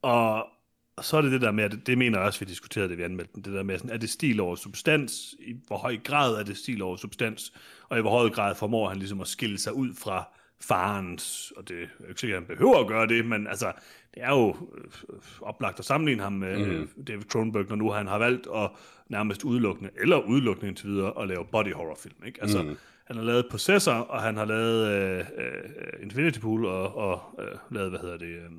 og, 0.01 0.47
og 0.95 1.05
så 1.05 1.17
er 1.17 1.21
det 1.21 1.31
det 1.31 1.41
der 1.41 1.51
med, 1.51 1.63
at 1.63 1.87
det, 1.87 1.97
mener 1.97 2.17
jeg 2.17 2.27
også, 2.27 2.39
vi 2.39 2.45
diskuterede 2.45 2.89
det, 2.89 2.97
vi 2.97 3.03
anmeldte 3.03 3.41
det 3.41 3.53
der 3.53 3.63
med, 3.63 3.77
sådan, 3.77 3.91
er 3.91 3.97
det 3.97 4.09
stil 4.09 4.39
over 4.39 4.55
substans? 4.55 5.35
I 5.39 5.55
hvor 5.67 5.77
høj 5.77 5.97
grad 6.03 6.35
er 6.35 6.43
det 6.43 6.57
stil 6.57 6.81
over 6.81 6.95
substans? 6.95 7.53
Og 7.89 7.97
i 7.97 8.01
hvor 8.01 8.11
høj 8.11 8.29
grad 8.29 8.55
formår 8.55 8.89
han 8.89 8.97
ligesom 8.97 9.21
at 9.21 9.27
skille 9.27 9.57
sig 9.57 9.73
ud 9.73 9.93
fra 9.93 10.29
farens, 10.61 11.53
og 11.57 11.69
det 11.69 11.77
er 11.77 11.87
jo 11.99 12.07
ikke 12.07 12.21
sikkert, 12.21 12.37
at 12.37 12.47
han 12.47 12.57
behøver 12.57 12.79
at 12.79 12.87
gøre 12.87 13.07
det, 13.07 13.25
men 13.25 13.47
altså, 13.47 13.71
det 14.15 14.23
er 14.23 14.29
jo 14.29 14.49
øh, 14.49 15.19
oplagt 15.41 15.79
at 15.79 15.85
sammenligne 15.85 16.23
ham 16.23 16.33
med 16.33 16.57
mm. 16.57 17.03
David 17.07 17.23
Cronenberg, 17.23 17.65
når 17.69 17.75
nu 17.75 17.89
han 17.91 18.07
har 18.07 18.17
valgt 18.17 18.47
at 18.55 18.69
nærmest 19.09 19.43
udelukkende, 19.43 19.89
eller 20.01 20.17
udelukkende 20.17 20.67
indtil 20.67 20.89
videre, 20.89 21.21
at 21.21 21.27
lave 21.27 21.45
body 21.45 21.73
horror 21.73 21.97
film, 21.99 22.15
ikke? 22.25 22.41
Altså, 22.41 22.63
mm. 22.63 22.77
han 23.05 23.15
har 23.15 23.23
lavet 23.23 23.45
Possessor, 23.51 23.91
og 23.93 24.21
han 24.21 24.37
har 24.37 24.45
lavet 24.45 24.87
øh, 24.87 25.19
øh, 25.19 26.03
Infinity 26.03 26.39
Pool, 26.39 26.65
og, 26.65 26.95
og 26.95 27.21
øh, 27.39 27.57
lavet, 27.71 27.89
hvad 27.89 27.99
hedder 27.99 28.17
det, 28.17 28.35
øh, 28.35 28.49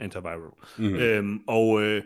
Antiviral. 0.00 0.50
Mm. 0.78 0.94
Øhm, 0.94 1.40
og 1.46 1.82
øh, 1.82 2.02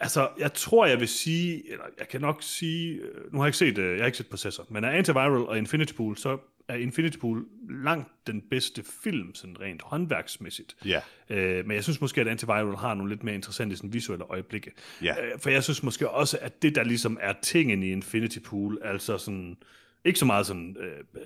altså, 0.00 0.28
jeg 0.38 0.52
tror, 0.52 0.86
jeg 0.86 1.00
vil 1.00 1.08
sige, 1.08 1.72
eller 1.72 1.84
jeg 1.98 2.08
kan 2.08 2.20
nok 2.20 2.42
sige, 2.42 2.94
øh, 2.94 3.32
nu 3.32 3.38
har 3.38 3.44
jeg 3.44 3.48
ikke 3.48 3.58
set, 3.58 3.78
øh, 3.78 3.90
jeg 3.90 4.00
har 4.00 4.06
ikke 4.06 4.18
set 4.18 4.26
Possessor, 4.26 4.66
men 4.68 4.84
af 4.84 4.98
Antiviral 4.98 5.46
og 5.46 5.58
Infinity 5.58 5.92
Pool, 5.92 6.16
så 6.16 6.38
er 6.68 6.74
Infinity 6.74 7.18
Pool 7.18 7.44
langt 7.70 8.08
den 8.26 8.42
bedste 8.50 8.84
film, 9.02 9.34
sådan 9.34 9.60
rent 9.60 9.82
håndværksmæssigt. 9.82 10.76
Ja. 10.84 11.00
Øh, 11.30 11.66
men 11.66 11.74
jeg 11.74 11.84
synes 11.84 12.00
måske, 12.00 12.20
at 12.20 12.28
Antiviral 12.28 12.76
har 12.76 12.94
nogle 12.94 13.12
lidt 13.12 13.24
mere 13.24 13.34
interessante 13.34 13.76
sådan, 13.76 13.92
visuelle 13.92 14.24
øjeblikke. 14.24 14.72
Ja. 15.02 15.24
Øh, 15.24 15.38
for 15.38 15.50
jeg 15.50 15.64
synes 15.64 15.82
måske 15.82 16.10
også, 16.10 16.38
at 16.40 16.62
det, 16.62 16.74
der 16.74 16.84
ligesom 16.84 17.18
er 17.20 17.32
tingen 17.42 17.82
i 17.82 17.90
Infinity 17.90 18.38
Pool, 18.38 18.78
altså 18.82 19.18
sådan, 19.18 19.56
ikke 20.04 20.18
så 20.18 20.24
meget 20.24 20.46
sådan, 20.46 20.76
øh, 20.80 20.98
øh 21.14 21.22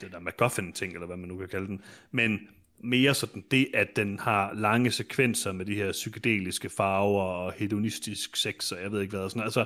det 0.00 0.12
der 0.12 0.20
MacGuffin-ting, 0.20 0.94
eller 0.94 1.06
hvad 1.06 1.16
man 1.16 1.28
nu 1.28 1.38
kan 1.38 1.48
kalde 1.48 1.66
den, 1.66 1.82
men 2.10 2.48
mere 2.80 3.14
sådan 3.14 3.44
det, 3.50 3.68
at 3.74 3.96
den 3.96 4.18
har 4.18 4.54
lange 4.54 4.90
sekvenser 4.90 5.52
med 5.52 5.64
de 5.64 5.74
her 5.74 5.92
psykedeliske 5.92 6.68
farver 6.68 7.22
og 7.22 7.52
hedonistisk 7.52 8.36
sex, 8.36 8.72
og 8.72 8.82
jeg 8.82 8.92
ved 8.92 9.00
ikke 9.00 9.16
hvad. 9.16 9.30
Sådan. 9.30 9.42
Altså, 9.42 9.64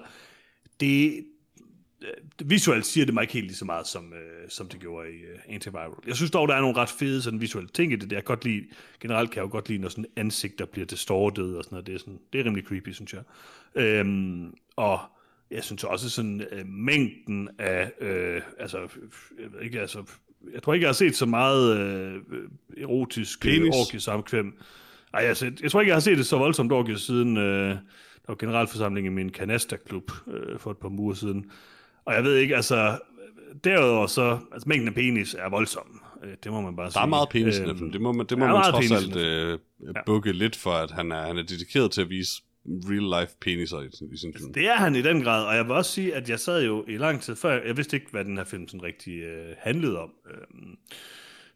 det, 0.81 1.25
øh, 2.03 2.51
visuelt 2.51 2.87
siger 2.87 3.05
det 3.07 3.15
mig 3.15 3.23
ikke 3.23 3.35
helt 3.35 3.47
lige 3.47 3.57
så 3.57 3.65
meget, 3.65 3.87
som, 3.87 4.13
øh, 4.13 4.49
som 4.49 4.69
det 4.69 4.81
gjorde 4.81 5.11
i 5.11 5.21
øh, 5.21 5.39
Antiviral. 5.49 5.91
Jeg 6.07 6.17
synes 6.17 6.31
dog, 6.31 6.49
der 6.49 6.55
er 6.55 6.61
nogle 6.61 6.77
ret 6.77 6.91
fede 6.91 7.23
sådan, 7.23 7.41
visuelle 7.41 7.69
ting 7.69 7.93
i 7.93 7.97
det. 7.97 8.11
det 8.11 8.17
jeg 8.17 8.25
godt 8.25 8.45
lide, 8.45 8.67
generelt 9.01 9.31
kan 9.31 9.37
jeg 9.37 9.45
jo 9.45 9.53
godt 9.53 9.69
lide, 9.69 9.79
når 9.79 9.89
sådan 9.89 10.07
ansigter 10.17 10.65
bliver 10.65 10.87
distortet 10.87 11.57
og 11.57 11.65
sådan 11.65 11.75
noget. 11.75 11.87
Det 11.87 11.95
er, 11.95 11.99
sådan, 11.99 12.21
det 12.33 12.41
er 12.41 12.45
rimelig 12.45 12.65
creepy, 12.65 12.89
synes 12.89 13.15
jeg. 13.15 13.23
Øhm, 13.75 14.55
og 14.77 15.01
jeg 15.51 15.65
synes 15.65 15.85
også 15.85 16.11
sådan 16.11 16.41
øh, 16.51 16.67
mængden 16.67 17.49
af, 17.59 17.93
øh, 18.01 18.43
altså, 18.59 18.79
jeg 19.43 19.53
ved 19.53 19.61
ikke, 19.61 19.81
altså, 19.81 20.05
jeg 20.55 20.63
tror 20.63 20.75
ikke, 20.75 20.85
jeg 20.85 20.89
har 20.89 20.95
set 20.95 21.17
så 21.17 21.27
meget 21.27 21.79
øh, 21.79 22.21
erotisk 22.79 23.47
øh, 23.47 23.71
orkiesamkvem. 23.81 24.59
Ej, 25.15 25.25
jeg, 25.25 25.37
set, 25.37 25.61
jeg 25.61 25.71
tror 25.71 25.81
ikke, 25.81 25.89
jeg 25.89 25.97
har 25.97 26.01
set 26.01 26.19
det 26.19 26.27
så 26.27 26.39
voldsomt 26.39 26.73
orkie 26.73 26.99
siden 26.99 27.37
øh, 27.37 27.77
der 28.27 28.33
var 28.33 28.35
generalforsamling 28.35 29.07
i 29.07 29.11
min 29.11 29.31
kanasta-klub 29.31 30.11
øh, 30.27 30.59
for 30.59 30.71
et 30.71 30.77
par 30.77 30.89
uger 30.89 31.15
siden. 31.15 31.51
Og 32.05 32.15
jeg 32.15 32.25
ved 32.25 32.37
ikke, 32.37 32.57
altså, 32.57 32.99
derudover 33.65 34.07
så, 34.07 34.39
altså 34.53 34.69
mængden 34.69 34.89
af 34.89 34.95
penis 34.95 35.35
er 35.35 35.51
voldsom. 35.51 36.01
Øh, 36.25 36.35
det 36.45 36.53
må 36.53 36.61
man 36.61 36.77
bare 36.77 36.91
sige. 36.91 36.99
Der 36.99 37.07
er 37.07 37.09
meget 37.09 37.29
penis 37.29 37.59
øhm, 37.59 37.93
Det 37.93 38.01
må 38.01 38.13
man, 38.13 38.27
det 38.27 38.39
må 38.39 38.47
man 38.47 38.63
trods 38.71 38.91
alt 38.91 39.17
øh, 39.17 39.59
bukke 40.07 40.31
ja. 40.31 40.37
lidt 40.37 40.57
for, 40.57 40.71
at 40.71 40.91
han 40.91 41.13
er, 41.13 41.27
han 41.27 41.39
er 41.39 41.43
dedikeret 41.43 41.91
til 41.91 42.01
at 42.01 42.11
vise 42.11 42.43
real-life 42.67 43.37
peniser 43.41 43.81
i, 43.81 43.87
i 44.13 44.17
sin 44.17 44.35
film. 44.35 44.53
Det 44.53 44.69
er 44.69 44.77
han 44.77 44.95
i 44.95 45.03
den 45.03 45.23
grad, 45.23 45.47
og 45.47 45.57
jeg 45.57 45.65
vil 45.65 45.73
også 45.73 45.93
sige, 45.93 46.15
at 46.15 46.31
jeg 46.31 46.41
sad 46.41 46.65
jo 46.65 46.85
i 46.89 46.97
lang 46.97 47.21
tid 47.21 47.37
før, 47.37 47.63
jeg 47.67 47.77
vidste 47.77 47.97
ikke, 47.97 48.11
hvad 48.11 48.25
den 48.25 48.37
her 48.37 48.45
film 48.45 48.69
sådan 48.69 48.83
rigtig 48.83 49.23
øh, 49.23 49.55
handlede 49.59 49.99
om. 49.99 50.11
Øh, 50.31 50.75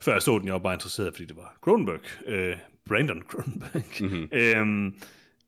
før 0.00 0.12
jeg 0.12 0.22
så 0.22 0.38
den, 0.38 0.46
jeg 0.46 0.52
var 0.52 0.58
bare 0.58 0.74
interesseret, 0.74 1.14
fordi 1.14 1.24
det 1.24 1.36
var 1.36 1.56
Cronenberg, 1.60 2.00
øh, 2.26 2.56
Brandon 2.88 3.22
Cronenberg. 3.22 3.82
Mm-hmm. 4.00 4.28
øh, 4.40 4.92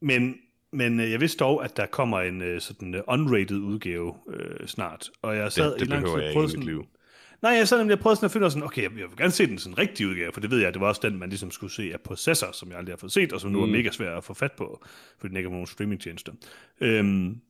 men 0.01 0.37
men 0.73 1.01
øh, 1.01 1.11
jeg 1.11 1.21
vidste 1.21 1.39
dog, 1.39 1.65
at 1.65 1.77
der 1.77 1.87
kommer 1.87 2.21
en 2.21 2.43
øh, 2.43 2.61
sådan 2.61 2.95
uh, 2.95 3.01
unrated 3.07 3.57
udgave 3.57 4.15
øh, 4.29 4.67
snart. 4.67 5.11
Og 5.23 5.37
jeg 5.37 5.53
sad 5.53 5.73
det, 5.73 5.81
det 5.81 5.87
i 5.87 5.91
lang 5.91 6.07
tid 6.07 6.15
jeg 6.15 6.29
ikke 6.29 6.49
sådan, 6.49 6.63
liv. 6.63 6.87
Nej, 7.43 7.53
jeg 7.53 7.69
sad 7.69 7.79
nemlig 7.79 7.97
og 7.97 8.01
prøvede 8.01 8.17
sådan 8.17 8.27
at 8.27 8.33
finde 8.33 8.51
sådan, 8.51 8.65
okay, 8.65 8.83
jeg 8.83 8.93
vil 8.93 9.17
gerne 9.17 9.31
se 9.31 9.47
den 9.47 9.59
sådan 9.59 9.79
rigtige 9.79 10.09
udgave, 10.09 10.33
for 10.33 10.41
det 10.41 10.51
ved 10.51 10.59
jeg, 10.59 10.75
det 10.75 10.81
var 10.81 10.89
også 10.89 11.01
den, 11.05 11.19
man 11.19 11.29
ligesom 11.29 11.51
skulle 11.51 11.73
se 11.73 11.91
af 11.93 12.01
Possessor, 12.01 12.53
som 12.53 12.71
jeg 12.71 12.79
aldrig 12.79 12.93
har 12.93 12.99
fået 12.99 13.13
set, 13.13 13.33
og 13.33 13.41
som 13.41 13.51
nu 13.51 13.59
mm. 13.59 13.73
er 13.73 13.77
mega 13.77 13.91
svær 13.91 14.17
at 14.17 14.25
få 14.25 14.35
fat 14.35 14.53
på, 14.53 14.85
fordi 15.19 15.29
den 15.29 15.37
ikke 15.37 15.49
har 15.49 15.53
nogen 15.53 15.67
streamingtjenester. 15.67 16.33
Øhm, 16.81 17.41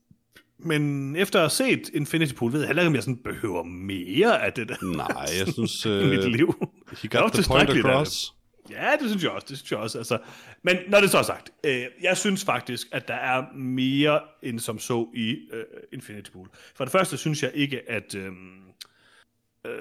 men 0.59 1.17
efter 1.17 1.39
at 1.39 1.43
have 1.43 1.51
set 1.51 1.89
Infinity 1.95 2.35
Pool, 2.35 2.53
ved 2.53 2.61
jeg 2.61 2.67
heller 2.67 2.83
ikke, 2.83 2.89
om 2.89 2.95
jeg 2.95 3.03
sådan 3.03 3.17
behøver 3.17 3.63
mere 3.63 4.43
af 4.43 4.53
det 4.53 4.69
der. 4.69 4.97
Nej, 4.97 5.27
jeg 5.39 5.53
synes... 5.55 5.85
i 5.85 5.89
mit 5.89 6.25
øh, 6.25 6.25
liv. 6.25 6.71
He 7.03 7.09
got 7.09 7.33
the 7.33 7.43
point 7.49 7.71
across. 7.71 8.33
Ja, 8.71 8.93
det 9.01 9.09
synes 9.09 9.23
jeg 9.23 9.31
også, 9.31 9.47
det 9.51 9.59
synes 9.59 9.71
jeg 9.71 9.79
også. 9.79 9.99
Altså, 9.99 10.19
men 10.63 10.77
når 10.89 11.01
det 11.01 11.11
så 11.11 11.19
er 11.19 11.23
sagt, 11.23 11.51
øh, 11.65 11.83
jeg 12.03 12.17
synes 12.17 12.45
faktisk, 12.45 12.87
at 12.93 13.09
der 13.09 13.15
er 13.15 13.57
mere 13.57 14.21
end 14.43 14.59
som 14.59 14.79
så 14.79 15.09
i 15.15 15.37
øh, 15.53 15.65
Infinity 15.93 16.31
Pool. 16.31 16.49
For 16.75 16.85
det 16.85 16.93
første 16.93 17.17
synes 17.17 17.43
jeg 17.43 17.51
ikke, 17.55 17.91
at... 17.91 18.15
Øh, 18.15 18.33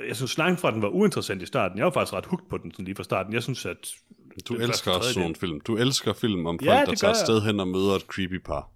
jeg 0.07 0.15
synes 0.15 0.37
langt 0.37 0.59
fra, 0.59 0.67
at 0.67 0.73
den 0.73 0.81
var 0.81 0.89
uinteressant 0.89 1.41
i 1.41 1.45
starten. 1.45 1.77
Jeg 1.77 1.85
var 1.85 1.91
faktisk 1.91 2.13
ret 2.13 2.25
hugt 2.25 2.49
på 2.49 2.57
den 2.57 2.71
sådan 2.71 2.85
lige 2.85 2.95
fra 2.95 3.03
starten. 3.03 3.33
Jeg 3.33 3.43
synes, 3.43 3.65
at... 3.65 3.93
Du 4.49 4.53
elsker 4.53 4.91
også 4.91 5.13
sådan 5.13 5.29
en 5.29 5.35
film. 5.35 5.59
Du 5.59 5.77
elsker 5.77 6.13
film 6.13 6.45
om 6.45 6.59
folk, 6.59 6.71
ja, 6.71 6.85
der 6.85 6.95
tager 6.95 7.13
sted 7.13 7.41
hen 7.41 7.59
og 7.59 7.67
møder 7.67 7.95
et 7.95 8.01
creepy 8.01 8.39
par. 8.39 8.69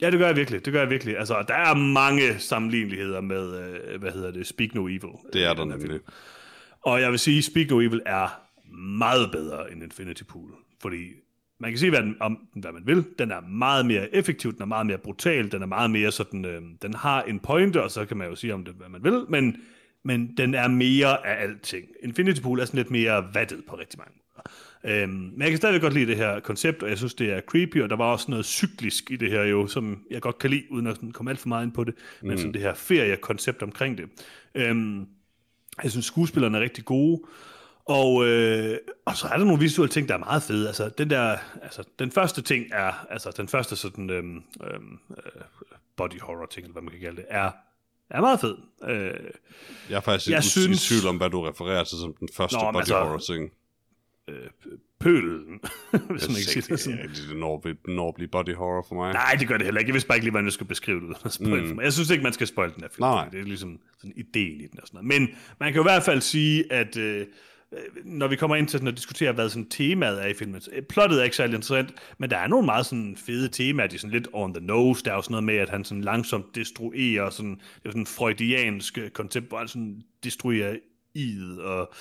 Ja, 0.00 0.10
det 0.10 0.18
gør 0.18 0.26
jeg 0.26 0.36
virkelig. 0.36 0.64
Det 0.64 0.72
gør 0.72 0.80
jeg 0.80 0.90
virkelig. 0.90 1.18
Altså, 1.18 1.44
der 1.48 1.54
er 1.54 1.74
mange 1.74 2.38
sammenligneligheder 2.38 3.20
med, 3.20 3.58
øh, 3.58 4.00
hvad 4.00 4.12
hedder 4.12 4.30
det, 4.30 4.46
Speak 4.46 4.74
No 4.74 4.86
Evil. 4.86 5.10
Det 5.32 5.44
er 5.44 5.54
der 5.54 5.64
nemlig. 5.64 5.90
Film. 5.90 6.02
Og 6.82 7.00
jeg 7.00 7.10
vil 7.10 7.18
sige, 7.18 7.42
Speak 7.42 7.70
No 7.70 7.80
Evil 7.80 8.00
er 8.06 8.40
meget 8.98 9.30
bedre 9.32 9.72
end 9.72 9.82
Infinity 9.82 10.22
Pool. 10.22 10.50
Fordi 10.82 10.96
man 11.60 11.70
kan 11.70 11.78
sige, 11.78 11.90
hvad, 11.90 12.02
den, 12.02 12.16
om, 12.20 12.38
hvad 12.56 12.72
man 12.72 12.82
vil. 12.86 13.04
Den 13.18 13.30
er 13.30 13.40
meget 13.40 13.86
mere 13.86 14.14
effektiv, 14.14 14.52
den 14.52 14.62
er 14.62 14.66
meget 14.66 14.86
mere 14.86 14.98
brutal, 14.98 15.52
den 15.52 15.62
er 15.62 15.66
meget 15.66 15.90
mere 15.90 16.12
sådan, 16.12 16.44
øh, 16.44 16.62
den 16.82 16.94
har 16.94 17.22
en 17.22 17.40
pointe, 17.40 17.82
og 17.82 17.90
så 17.90 18.04
kan 18.04 18.16
man 18.16 18.28
jo 18.28 18.34
sige 18.34 18.54
om 18.54 18.64
det, 18.64 18.74
hvad 18.74 18.88
man 18.88 19.04
vil, 19.04 19.24
men, 19.28 19.56
men 20.04 20.36
den 20.36 20.54
er 20.54 20.68
mere 20.68 21.26
af 21.26 21.42
alting. 21.42 21.86
Infinity 22.02 22.40
Pool 22.40 22.60
er 22.60 22.64
sådan 22.64 22.78
lidt 22.78 22.90
mere 22.90 23.28
vattet 23.34 23.64
på 23.68 23.76
rigtig 23.76 23.98
mange 23.98 24.12
måder. 24.14 25.02
Øhm, 25.02 25.12
men 25.12 25.42
jeg 25.42 25.48
kan 25.48 25.56
stadig 25.56 25.80
godt 25.80 25.94
lide 25.94 26.06
det 26.06 26.16
her 26.16 26.40
koncept, 26.40 26.82
og 26.82 26.88
jeg 26.88 26.98
synes, 26.98 27.14
det 27.14 27.32
er 27.32 27.40
creepy, 27.40 27.82
og 27.82 27.90
der 27.90 27.96
var 27.96 28.12
også 28.12 28.30
noget 28.30 28.44
cyklisk 28.44 29.10
i 29.10 29.16
det 29.16 29.30
her 29.30 29.42
jo, 29.42 29.66
som 29.66 30.04
jeg 30.10 30.22
godt 30.22 30.38
kan 30.38 30.50
lide, 30.50 30.64
uden 30.70 30.86
at 30.86 30.98
komme 31.12 31.30
alt 31.30 31.40
for 31.40 31.48
meget 31.48 31.64
ind 31.64 31.72
på 31.72 31.84
det, 31.84 31.94
mm. 32.22 32.28
men 32.28 32.38
sådan 32.38 32.54
det 32.54 32.60
her 32.60 32.74
feriekoncept 32.74 33.62
omkring 33.62 33.98
det. 33.98 34.04
Øhm, 34.54 35.06
jeg 35.82 35.90
synes, 35.90 36.06
skuespillerne 36.06 36.58
er 36.58 36.62
rigtig 36.62 36.84
gode, 36.84 37.22
og, 37.84 38.26
øh, 38.26 38.78
og 39.04 39.16
så 39.16 39.26
er 39.26 39.36
der 39.36 39.44
nogle 39.44 39.60
visuelle 39.60 39.92
ting, 39.92 40.08
der 40.08 40.14
er 40.14 40.18
meget 40.18 40.42
fede. 40.42 40.66
Altså, 40.66 40.88
den 40.88 41.10
der, 41.10 41.36
altså, 41.62 41.82
den 41.98 42.10
første 42.10 42.42
ting 42.42 42.66
er, 42.72 43.06
altså, 43.10 43.30
den 43.36 43.48
første 43.48 43.76
sådan, 43.76 44.10
øhm, 44.10 44.42
øhm, 44.64 44.98
øh, 45.10 45.42
body 45.96 46.20
horror 46.20 46.46
ting, 46.46 46.64
eller 46.64 46.72
hvad 46.72 46.82
man 46.82 46.92
kan 46.92 47.00
kalde 47.00 47.16
det, 47.16 47.26
er, 47.28 47.50
er 48.10 48.20
meget 48.20 48.40
fed. 48.40 48.56
Øh, 48.88 49.30
jeg 49.90 49.96
er 49.96 50.00
faktisk 50.00 50.30
jeg 50.30 50.44
synes, 50.44 50.84
i 50.84 50.88
tvivl 50.88 51.06
om, 51.08 51.16
hvad 51.16 51.30
du 51.30 51.42
refererer 51.42 51.84
til 51.84 51.98
som 51.98 52.14
den 52.20 52.28
første 52.36 52.56
Nå, 52.56 52.72
body 52.72 52.80
altså, 52.80 52.98
horror 52.98 53.18
ting. 53.18 53.50
Øh, 54.28 54.36
pølen, 55.00 55.60
hvis 56.10 56.28
man 56.28 56.36
ikke 56.36 56.50
siger 56.50 56.66
det 56.68 56.80
sådan. 56.80 56.98
Det 56.98 57.36
når, 57.36 57.62
når 57.88 58.12
blive 58.12 58.28
body 58.28 58.54
horror 58.54 58.84
for 58.88 58.94
mig. 58.94 59.12
Nej, 59.12 59.36
det 59.38 59.48
gør 59.48 59.56
det 59.56 59.64
heller 59.64 59.78
ikke. 59.78 59.88
Jeg 59.88 59.94
vidste 59.94 60.08
bare 60.08 60.16
ikke 60.16 60.24
lige, 60.24 60.30
hvordan 60.30 60.46
jeg 60.46 60.52
skulle 60.52 60.68
beskrive 60.68 61.00
det. 61.00 61.40
mm. 61.40 61.80
Jeg 61.80 61.92
synes 61.92 62.10
ikke, 62.10 62.22
man 62.22 62.32
skal 62.32 62.46
spoil 62.46 62.74
den 62.74 62.82
her 62.82 62.88
film. 62.88 63.00
Nej. 63.00 63.28
Det 63.28 63.40
er 63.40 63.44
ligesom 63.44 63.78
sådan 63.98 64.12
ideen 64.16 64.60
i 64.60 64.66
den 64.66 64.80
og 64.80 64.86
sådan 64.88 65.04
noget. 65.04 65.20
Men 65.20 65.36
man 65.60 65.72
kan 65.72 65.82
i 65.82 65.84
hvert 65.84 66.02
fald 66.02 66.20
sige, 66.20 66.72
at 66.72 66.96
øh, 66.96 67.26
når 68.04 68.28
vi 68.28 68.36
kommer 68.36 68.56
ind 68.56 68.68
til 68.68 68.78
sådan 68.78 68.88
at 68.88 68.96
diskutere, 68.96 69.32
hvad 69.32 69.48
sådan 69.48 69.68
temaet 69.68 70.22
er 70.22 70.26
i 70.26 70.34
filmen. 70.34 70.62
Plottet 70.88 71.20
er 71.20 71.24
ikke 71.24 71.36
særlig 71.36 71.54
interessant, 71.54 71.94
men 72.18 72.30
der 72.30 72.36
er 72.36 72.46
nogle 72.46 72.66
meget 72.66 72.86
sådan 72.86 73.16
fede 73.16 73.48
temaer, 73.48 73.86
de 73.86 73.94
er 73.94 73.98
sådan 73.98 74.12
lidt 74.12 74.28
on 74.32 74.54
the 74.54 74.66
nose. 74.66 75.04
Der 75.04 75.10
er 75.10 75.14
også 75.14 75.30
noget 75.30 75.44
med, 75.44 75.56
at 75.56 75.68
han 75.68 75.84
sådan 75.84 76.04
langsomt 76.04 76.54
destruerer, 76.54 77.30
sådan, 77.30 77.54
det 77.54 77.84
er 77.84 77.90
sådan 77.90 78.06
freudiansk 78.06 78.98
koncept, 79.12 79.48
hvor 79.48 79.58
han 79.58 79.68
sådan 79.68 80.02
destruerer 80.24 80.76
id 81.14 81.58
og 81.58 81.92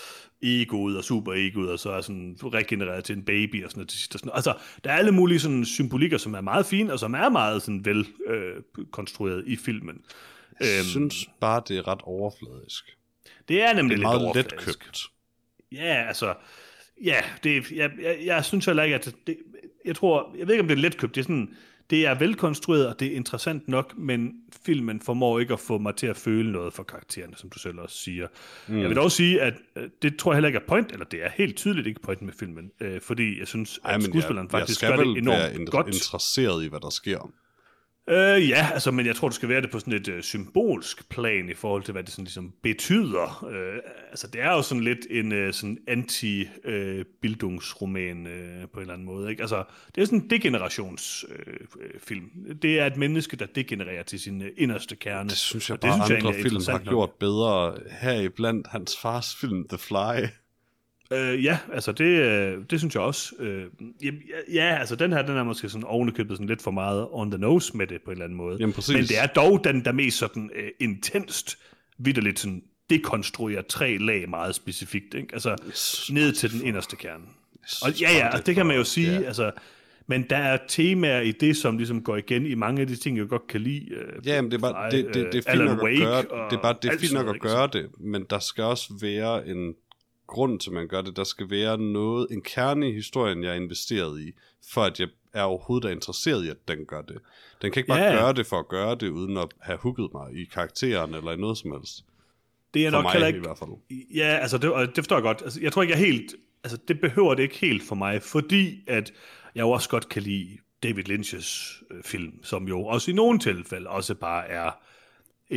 egoet 0.41 0.97
og 0.97 1.04
superegoet, 1.04 1.72
og 1.72 1.80
så 1.80 1.91
er 1.91 2.02
sådan 2.02 2.38
regenereret 2.43 3.04
til 3.04 3.18
en 3.18 3.24
baby 3.24 3.64
og 3.64 3.72
sådan 3.72 3.80
noget 3.80 3.89
til 3.89 4.00
sidst. 4.00 4.16
Og 4.16 4.20
sådan. 4.20 4.32
Altså, 4.36 4.54
der 4.84 4.91
er 4.91 4.97
alle 4.97 5.12
mulige 5.12 5.39
sådan 5.39 5.66
symbolikker, 5.66 6.18
som 6.18 6.34
er 6.34 6.41
meget 6.41 6.66
fine, 6.66 6.93
og 6.93 7.00
som 7.00 7.14
er 7.14 7.30
meget 7.30 7.62
sådan 7.62 7.86
vel 7.86 8.08
øh, 8.28 8.56
konstrueret 8.91 9.43
i 9.47 9.56
filmen. 9.56 10.02
Jeg 10.60 10.80
øhm, 10.80 10.86
synes 10.86 11.30
bare, 11.41 11.62
det 11.68 11.78
er 11.78 11.88
ret 11.88 12.02
overfladisk. 12.04 12.97
Det 13.47 13.62
er 13.62 13.74
nemlig 13.74 13.97
det 13.97 14.06
er 14.06 14.12
lidt 14.12 14.22
meget 14.22 14.36
letkøbt. 14.36 15.12
Ja, 15.74 16.07
altså, 16.07 16.34
ja, 17.03 17.15
det, 17.43 17.71
jeg, 17.71 17.91
jeg, 18.01 18.17
jeg 18.26 18.45
synes 18.45 18.65
heller 18.65 18.84
ikke, 18.84 18.95
at 18.95 19.15
det, 19.28 19.38
jeg 19.86 19.95
tror, 19.95 20.36
jeg 20.38 20.47
ved 20.47 20.53
ikke, 20.53 20.61
om 20.61 20.67
det 20.67 20.78
er 20.78 20.82
letkøbt, 20.82 21.15
det 21.15 21.21
er 21.21 21.24
sådan, 21.24 21.55
det 21.89 22.05
er 22.05 22.13
velkonstrueret, 22.13 22.88
og 22.88 22.99
det 22.99 23.07
er 23.07 23.15
interessant 23.15 23.67
nok, 23.67 23.97
men 23.97 24.34
filmen 24.65 25.01
formår 25.01 25.39
ikke 25.39 25.53
at 25.53 25.59
få 25.59 25.78
mig 25.78 25.95
til 25.95 26.07
at 26.07 26.17
føle 26.17 26.51
noget 26.51 26.74
for 26.74 26.84
karaktererne, 26.84 27.34
som 27.36 27.49
du 27.49 27.59
selv 27.59 27.80
også 27.80 27.97
siger. 27.97 28.28
Mm. 28.67 28.80
Jeg 28.80 28.89
vil 28.89 28.97
dog 28.97 29.11
sige, 29.11 29.41
at 29.41 29.53
øh, 29.76 29.89
det 30.01 30.17
tror 30.17 30.32
jeg 30.32 30.36
heller 30.36 30.47
ikke 30.47 30.59
er 30.59 30.67
point, 30.67 30.91
eller 30.91 31.05
det 31.05 31.24
er 31.24 31.30
helt 31.36 31.55
tydeligt 31.55 31.88
ikke 31.88 32.01
point 32.01 32.21
med 32.21 32.34
filmen, 32.39 32.71
øh, 32.82 33.01
fordi 33.01 33.39
jeg 33.39 33.47
synes, 33.47 33.80
Ej, 33.86 33.95
at 33.95 34.03
skuespilleren 34.03 34.47
jeg, 34.47 34.51
faktisk 34.51 34.82
jeg 34.82 34.89
gør 34.89 35.03
det 35.03 35.17
enormt 35.17 35.57
være 35.57 35.65
godt. 35.65 35.88
interesseret 35.88 36.63
i, 36.63 36.67
hvad 36.67 36.80
der 36.80 36.89
sker. 36.89 37.32
Øh, 38.10 38.49
ja, 38.49 38.70
altså, 38.74 38.91
men 38.91 39.06
jeg 39.06 39.16
tror, 39.16 39.28
det 39.28 39.36
skal 39.36 39.49
være 39.49 39.62
det 39.62 39.72
på 39.72 39.80
sådan 39.80 39.93
et 39.93 40.08
øh, 40.08 40.24
symbolsk 40.24 41.10
plan 41.10 41.49
i 41.49 41.54
forhold 41.54 41.84
til, 41.84 41.91
hvad 41.91 42.04
det 42.04 42.12
sådan 42.12 42.24
ligesom 42.24 42.54
betyder. 42.64 43.47
Øh, 43.51 43.80
altså, 44.10 44.28
det 44.28 44.41
er 44.41 44.51
jo 44.51 44.62
sådan 44.62 44.84
lidt 44.84 45.08
en 45.10 45.32
øh, 45.32 45.54
sådan 45.54 45.78
anti-bildungsroman 45.89 48.28
øh, 48.28 48.62
øh, 48.62 48.68
på 48.74 48.80
en 48.80 48.82
eller 48.82 48.93
anden 48.93 49.06
måde. 49.06 49.30
Ikke? 49.30 49.41
Altså, 49.41 49.64
det 49.95 50.01
er 50.01 50.06
sådan 50.06 50.22
en 50.22 50.30
degenerationsfilm. 50.30 52.32
Øh, 52.47 52.56
det 52.62 52.80
er 52.80 52.86
et 52.86 52.97
menneske, 52.97 53.38
der 53.38 53.45
degenererer 53.45 54.04
til 54.04 54.20
sin 54.20 54.41
øh, 54.41 54.49
inderste 54.58 54.95
kerne. 54.95 55.30
Det 55.30 55.38
synes 55.38 55.70
jeg 55.70 55.80
bare, 55.80 55.97
det 55.97 56.06
synes 56.06 56.24
andre 56.24 56.34
jeg 56.34 56.41
film 56.41 56.62
har 56.70 56.80
gjort 56.80 57.12
bedre. 57.20 57.78
Her 58.01 58.20
i 58.20 58.30
blandt 58.30 58.68
hans 58.68 58.97
fars 59.01 59.36
film, 59.36 59.68
The 59.68 59.78
Fly. 59.78 60.28
Øh, 61.14 61.43
ja, 61.43 61.57
altså 61.74 61.91
det, 61.91 62.05
øh, 62.05 62.57
det 62.70 62.80
synes 62.80 62.95
jeg 62.95 63.03
også. 63.03 63.34
Øh, 63.39 63.66
ja, 64.03 64.11
ja, 64.53 64.78
altså 64.80 64.95
den 64.95 65.14
her, 65.14 65.22
den 65.22 65.38
er 65.38 65.43
måske 65.43 65.70
sådan 65.70 65.84
ovenikøbet 65.84 66.38
sådan 66.38 66.47
lidt 66.47 66.61
for 66.61 66.72
meget 66.72 67.07
on 67.11 67.32
the 67.32 67.39
nose 67.39 67.78
med 67.78 67.88
det 67.88 68.01
på 68.05 68.11
en 68.11 68.16
eller 68.16 68.26
anden 68.26 68.38
måde. 68.38 68.57
Jamen, 68.59 68.74
præcis. 68.74 68.95
Men 68.95 69.03
det 69.03 69.20
er 69.20 69.26
dog 69.26 69.64
den, 69.64 69.86
der 69.86 69.91
mest 69.91 70.18
sådan 70.18 70.49
uh, 70.55 70.68
intenst, 70.80 71.57
vidderligt 71.97 72.39
sådan 72.39 72.64
dekonstruerer 72.89 73.61
tre 73.61 73.97
lag 73.97 74.30
meget 74.30 74.55
specifikt. 74.55 75.14
Ikke? 75.14 75.28
Altså 75.34 75.55
yes, 75.68 76.09
ned 76.11 76.34
til 76.34 76.51
den 76.51 76.66
inderste 76.66 76.95
kerne. 76.95 77.24
Yes, 77.64 77.82
og 77.82 78.01
ja, 78.01 78.11
ja, 78.11 78.38
det, 78.38 78.45
det 78.45 78.55
kan 78.55 78.66
man 78.66 78.76
jo 78.76 78.84
sige. 78.84 79.11
Yeah. 79.11 79.28
Altså, 79.28 79.51
men 80.07 80.26
der 80.30 80.38
er 80.38 80.57
temaer 80.68 81.22
i 81.22 81.32
det, 81.32 81.57
som 81.57 81.78
ligesom 81.78 82.03
går 82.03 82.18
igen 82.18 82.45
i 82.45 82.55
mange 82.55 82.82
af 82.82 82.88
de 82.88 82.95
ting, 82.95 83.18
jeg 83.18 83.28
godt 83.28 83.47
kan 83.47 83.61
lide. 83.61 83.88
Uh, 83.91 84.28
ja, 84.28 84.41
men 84.41 84.51
det 84.51 84.57
er 84.57 84.61
bare, 84.61 84.91
det, 84.91 85.05
det, 85.14 85.30
det 85.34 85.47
er 85.47 85.51
fint 85.51 85.66
nok 85.66 85.86
at 85.86 85.99
gøre, 85.99 86.22
det 86.49 86.57
er 86.57 86.61
bare, 86.61 86.76
det 86.82 86.91
er 86.93 86.97
fint 86.97 87.14
nok 87.14 87.36
at 87.36 87.41
gøre 87.41 87.70
det, 87.74 87.89
men 87.99 88.26
der 88.30 88.39
skal 88.39 88.64
også 88.64 88.93
være 89.01 89.47
en 89.47 89.74
grund 90.28 90.59
til, 90.59 90.69
at 90.69 90.74
man 90.74 90.88
gør 90.88 91.01
det. 91.01 91.15
Der 91.15 91.24
skal 91.24 91.49
være 91.49 91.78
noget, 91.78 92.28
en 92.32 92.41
kerne 92.41 92.89
i 92.89 92.93
historien, 92.93 93.43
jeg 93.43 93.51
er 93.51 93.55
investeret 93.55 94.21
i, 94.21 94.32
for 94.74 94.82
at 94.82 94.99
jeg 94.99 95.07
er 95.34 95.43
overhovedet 95.43 95.88
er 95.88 95.91
interesseret 95.91 96.45
i, 96.45 96.49
at 96.49 96.67
den 96.67 96.86
gør 96.86 97.01
det. 97.01 97.17
Den 97.61 97.71
kan 97.71 97.80
ikke 97.80 97.88
bare 97.88 98.01
ja. 98.01 98.11
gøre 98.11 98.34
det 98.34 98.45
for 98.45 98.59
at 98.59 98.67
gøre 98.67 98.95
det, 98.95 99.09
uden 99.09 99.38
at 99.38 99.47
have 99.61 99.78
hugget 99.78 100.09
mig 100.13 100.34
i 100.34 100.45
karakteren 100.45 101.13
eller 101.13 101.32
i 101.32 101.38
noget 101.38 101.57
som 101.57 101.71
helst. 101.71 102.05
Det 102.74 102.86
er 102.86 102.91
for 102.91 103.01
nok 103.01 103.11
heller 103.11 103.28
ikke... 103.28 103.38
i 103.38 103.41
hvert 103.41 103.57
fald. 103.57 103.69
Ja, 104.15 104.38
altså 104.41 104.57
det, 104.57 104.71
det 104.88 104.95
forstår 104.95 105.15
jeg 105.15 105.24
godt. 105.24 105.41
Altså, 105.41 105.59
jeg 105.61 105.71
tror 105.71 105.82
ikke, 105.82 105.91
jeg 105.91 105.99
helt... 105.99 106.36
Altså 106.63 106.78
det 106.88 107.01
behøver 107.01 107.36
det 107.36 107.43
ikke 107.43 107.57
helt 107.57 107.84
for 107.84 107.95
mig, 107.95 108.21
fordi 108.21 108.84
at 108.88 109.13
jeg 109.55 109.61
jo 109.61 109.69
også 109.69 109.89
godt 109.89 110.09
kan 110.09 110.21
lide 110.21 110.57
David 110.84 111.09
Lynch's 111.09 111.84
øh, 111.91 112.03
film, 112.03 112.43
som 112.43 112.67
jo 112.67 112.86
også 112.86 113.11
i 113.11 113.13
nogle 113.13 113.39
tilfælde 113.39 113.89
også 113.89 114.15
bare 114.15 114.47
er 114.47 114.71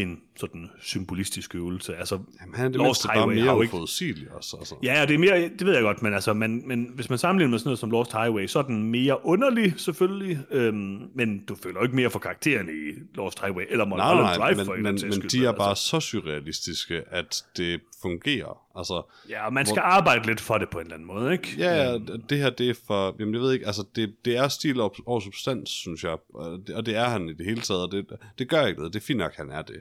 en 0.03 0.21
sådan 0.37 0.71
symbolistisk 0.83 1.55
øvelse. 1.55 1.97
Altså, 1.97 2.19
Jamen, 2.41 2.55
han 2.55 2.65
er 2.65 2.69
det 2.69 2.77
Lost 2.77 3.07
Highway 3.13 3.37
bare 3.37 3.57
mere 3.57 3.67
uforudsigelig 3.67 4.33
også. 4.33 4.57
Altså. 4.57 4.75
Ja, 4.83 5.07
det 5.09 5.15
er 5.15 5.19
mere, 5.19 5.49
det 5.59 5.67
ved 5.67 5.75
jeg 5.75 5.83
godt, 5.83 6.03
men, 6.03 6.15
altså, 6.15 6.33
men, 6.33 6.69
men 6.69 6.91
hvis 6.95 7.11
man 7.11 7.19
sammenligner 7.19 7.51
med 7.51 7.59
sådan 7.59 7.69
noget 7.69 7.79
som 7.79 7.91
Lost 7.91 8.13
Highway, 8.13 8.47
så 8.47 8.59
er 8.59 8.63
den 8.63 8.83
mere 8.83 9.27
underlig 9.27 9.75
selvfølgelig, 9.77 10.39
øhm, 10.51 11.01
men 11.15 11.45
du 11.49 11.57
føler 11.63 11.83
ikke 11.83 11.97
mere 11.97 12.11
for 12.11 12.19
karakteren 12.19 12.69
i 12.69 12.93
Lost 13.15 13.41
Highway, 13.41 13.65
eller 13.71 13.85
Mulholland 13.85 14.21
nej, 14.21 14.37
nej, 14.37 14.47
Drive 14.47 14.57
men, 14.57 14.67
for 14.67 14.75
men, 14.75 14.83
men 14.83 14.95
de 14.95 15.45
er 15.45 15.49
altså. 15.49 15.53
bare 15.59 15.77
så 15.77 16.01
surrealistiske, 16.01 17.03
at 17.11 17.45
det 17.57 17.81
fungerer. 18.07 18.79
Altså, 18.79 19.03
ja, 19.29 19.47
og 19.47 19.53
man 19.53 19.67
skal 19.67 19.83
hvor... 19.83 19.83
arbejde 19.83 20.27
lidt 20.27 20.41
for 20.41 20.59
det 20.59 20.71
på 20.71 20.79
en 20.79 20.85
eller 20.85 20.95
anden 20.95 21.07
måde, 21.07 21.33
ikke? 21.33 21.55
Ja, 21.59 21.95
øhm. 21.95 22.23
det 22.23 22.39
her 22.39 22.51
det 22.51 22.71
er 22.71 22.75
for, 22.87 23.17
jamen 23.19 23.35
jeg 23.35 23.43
ved 23.43 23.53
ikke, 23.53 23.67
altså 23.67 23.85
det, 23.97 24.25
det 24.25 24.37
er 24.37 24.49
stil 24.49 24.81
og, 24.81 24.95
og 25.07 25.23
substans, 25.23 25.71
synes 25.71 26.05
jeg, 26.05 26.17
og 26.35 26.63
det, 26.67 26.75
og 26.75 26.87
det 26.87 26.97
er 26.97 27.05
han 27.05 27.29
i 27.29 27.33
det 27.33 27.47
hele 27.47 27.61
taget, 27.61 27.83
og 27.83 27.93
det, 27.93 28.07
det 28.39 28.49
gør 28.49 28.67
ikke 28.67 28.79
noget, 28.79 28.95
det 28.95 29.01
er 29.01 29.05
fint 29.05 29.19
nok, 29.19 29.35
han 29.35 29.51
er 29.51 29.63
det. 29.63 29.81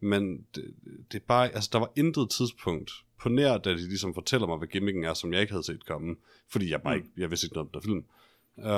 Men 0.00 0.46
det, 0.54 0.64
det 1.12 1.18
er 1.18 1.24
bare, 1.28 1.54
altså 1.54 1.70
der 1.72 1.78
var 1.78 1.90
intet 1.96 2.30
tidspunkt 2.30 2.90
på 3.20 3.28
nær, 3.28 3.58
da 3.58 3.70
de 3.70 3.88
ligesom 3.88 4.14
fortæller 4.14 4.46
mig, 4.46 4.58
hvad 4.58 4.68
gimmicken 4.68 5.04
er, 5.04 5.14
som 5.14 5.32
jeg 5.32 5.40
ikke 5.40 5.52
havde 5.52 5.66
set 5.66 5.86
komme, 5.86 6.16
fordi 6.48 6.70
jeg 6.70 6.82
bare 6.82 6.96
mm. 6.96 7.02
ikke, 7.02 7.08
jeg 7.16 7.30
vidste 7.30 7.46
ikke 7.46 7.54
noget 7.54 7.68
om 7.74 7.80
der 7.80 7.80
film. 7.80 8.04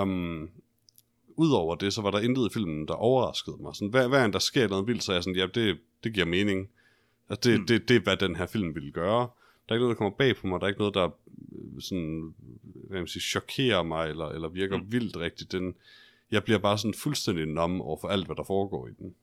Um, 0.03 0.51
Udover 1.36 1.74
det, 1.74 1.92
så 1.92 2.03
var 2.03 2.11
der 2.11 2.20
intet 2.20 2.51
i 2.51 2.53
filmen, 2.53 2.88
der 2.88 2.95
overraskede 2.95 3.57
mig. 3.61 3.74
Sådan, 3.74 3.88
hver, 3.88 4.09
hver 4.09 4.24
en 4.24 4.32
der 4.32 4.38
sker 4.38 4.68
noget 4.68 4.86
vildt, 4.86 5.03
så 5.03 5.12
er 5.12 5.16
jeg 5.16 5.24
sådan, 5.24 5.36
ja, 5.36 5.47
det, 5.47 5.78
det 6.05 6.14
giver 6.14 6.26
mening. 6.26 6.68
Altså, 7.31 7.51
det, 7.51 7.61
mm. 7.61 7.66
det, 7.66 7.89
det 7.89 7.97
er, 7.97 8.01
hvad 8.01 8.16
den 8.16 8.37
her 8.37 8.47
film 8.47 8.75
ville 8.75 8.93
gøre. 8.93 9.29
Der 9.68 9.72
er 9.72 9.75
ikke 9.75 9.85
noget, 9.85 9.97
der 9.97 9.99
kommer 9.99 10.16
bag 10.18 10.37
på 10.37 10.47
mig. 10.47 10.61
Der 10.61 10.64
er 10.64 10.68
ikke 10.68 10.81
noget, 10.81 10.95
der 10.95 11.05
øh, 11.05 11.81
sådan, 11.81 12.35
hvad 12.75 12.99
man 12.99 13.07
sige, 13.07 13.22
chokerer 13.22 13.83
mig, 13.83 14.11
eller, 14.11 14.29
eller 14.29 14.49
virker 14.49 14.77
mm. 14.79 14.93
vildt 14.93 15.16
rigtigt. 15.16 15.53
Den, 15.53 15.75
jeg 16.31 16.45
bliver 16.45 16.59
bare 16.59 16.79
sådan 16.79 16.95
fuldstændig 16.95 17.47
nom 17.47 17.81
over 17.81 17.99
for 18.01 18.09
alt, 18.09 18.27
hvad 18.27 18.37
der 18.37 18.45
foregår 18.45 18.89
i 18.89 18.91
den. 18.99 19.14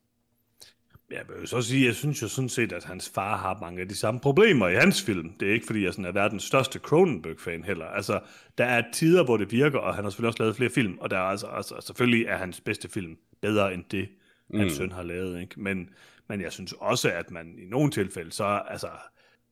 Jeg 1.10 1.24
vil 1.38 1.48
så 1.48 1.62
sige, 1.62 1.86
jeg 1.86 1.94
synes 1.94 2.22
jo 2.22 2.28
sådan 2.28 2.48
set, 2.48 2.72
at 2.72 2.84
hans 2.84 3.10
far 3.14 3.36
har 3.36 3.58
mange 3.60 3.80
af 3.80 3.88
de 3.88 3.96
samme 3.96 4.20
problemer 4.20 4.68
i 4.68 4.74
hans 4.74 5.02
film. 5.02 5.32
Det 5.40 5.48
er 5.48 5.52
ikke, 5.52 5.66
fordi 5.66 5.84
jeg 5.84 5.92
sådan 5.92 6.04
er 6.04 6.12
verdens 6.12 6.42
største 6.42 6.78
Cronenberg-fan 6.78 7.64
heller. 7.64 7.86
Altså, 7.86 8.20
der 8.58 8.64
er 8.64 8.82
tider, 8.92 9.24
hvor 9.24 9.36
det 9.36 9.52
virker, 9.52 9.78
og 9.78 9.94
han 9.94 10.04
har 10.04 10.10
selvfølgelig 10.10 10.28
også 10.28 10.42
lavet 10.42 10.56
flere 10.56 10.70
film, 10.70 10.98
og 11.00 11.10
der 11.10 11.16
er 11.16 11.22
altså, 11.22 11.46
altså 11.46 11.80
selvfølgelig 11.80 12.26
er 12.26 12.36
hans 12.36 12.60
bedste 12.60 12.88
film 12.88 13.16
bedre 13.40 13.74
end 13.74 13.84
det, 13.90 14.08
mm. 14.48 14.58
hans 14.58 14.72
søn 14.72 14.92
har 14.92 15.02
lavet. 15.02 15.40
Ikke? 15.40 15.60
Men, 15.60 15.88
men 16.28 16.40
jeg 16.40 16.52
synes 16.52 16.74
også, 16.78 17.10
at 17.10 17.30
man 17.30 17.58
i 17.58 17.64
nogle 17.64 17.90
tilfælde, 17.90 18.32
så, 18.32 18.62
altså, 18.68 18.88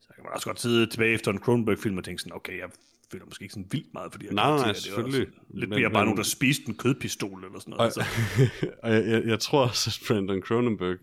så 0.01 0.09
kan 0.15 0.25
man 0.25 0.33
også 0.35 0.47
godt 0.47 0.61
sidde 0.61 0.87
tilbage 0.87 1.15
efter 1.15 1.31
en 1.31 1.39
Cronenberg-film 1.39 1.99
og 1.99 2.05
tænke 2.05 2.23
sådan, 2.23 2.37
okay, 2.37 2.59
jeg 2.59 2.71
føler 3.13 3.25
måske 3.25 3.43
ikke 3.43 3.53
sådan 3.53 3.69
vildt 3.71 3.95
meget, 3.95 4.13
fordi 4.13 4.27
jeg 4.27 4.35
nej, 4.35 4.57
nej, 4.57 4.73
selvfølgelig. 4.73 5.29
lidt 5.51 5.71
men, 5.71 5.79
mere 5.79 5.89
men, 5.89 5.93
bare 5.93 6.05
nogen, 6.05 6.17
der 6.17 6.23
spiste 6.23 6.69
en 6.69 6.75
kødpistol 6.75 7.45
eller 7.45 7.59
sådan 7.59 7.71
noget. 7.71 7.81
Og, 7.81 7.85
altså. 7.85 8.05
og 8.83 8.93
jeg, 8.93 9.07
jeg, 9.07 9.25
jeg 9.27 9.41
tror 9.41 9.69
også, 9.69 9.99
at 10.03 10.07
Brandon 10.09 10.43
Cronenberg 10.43 10.99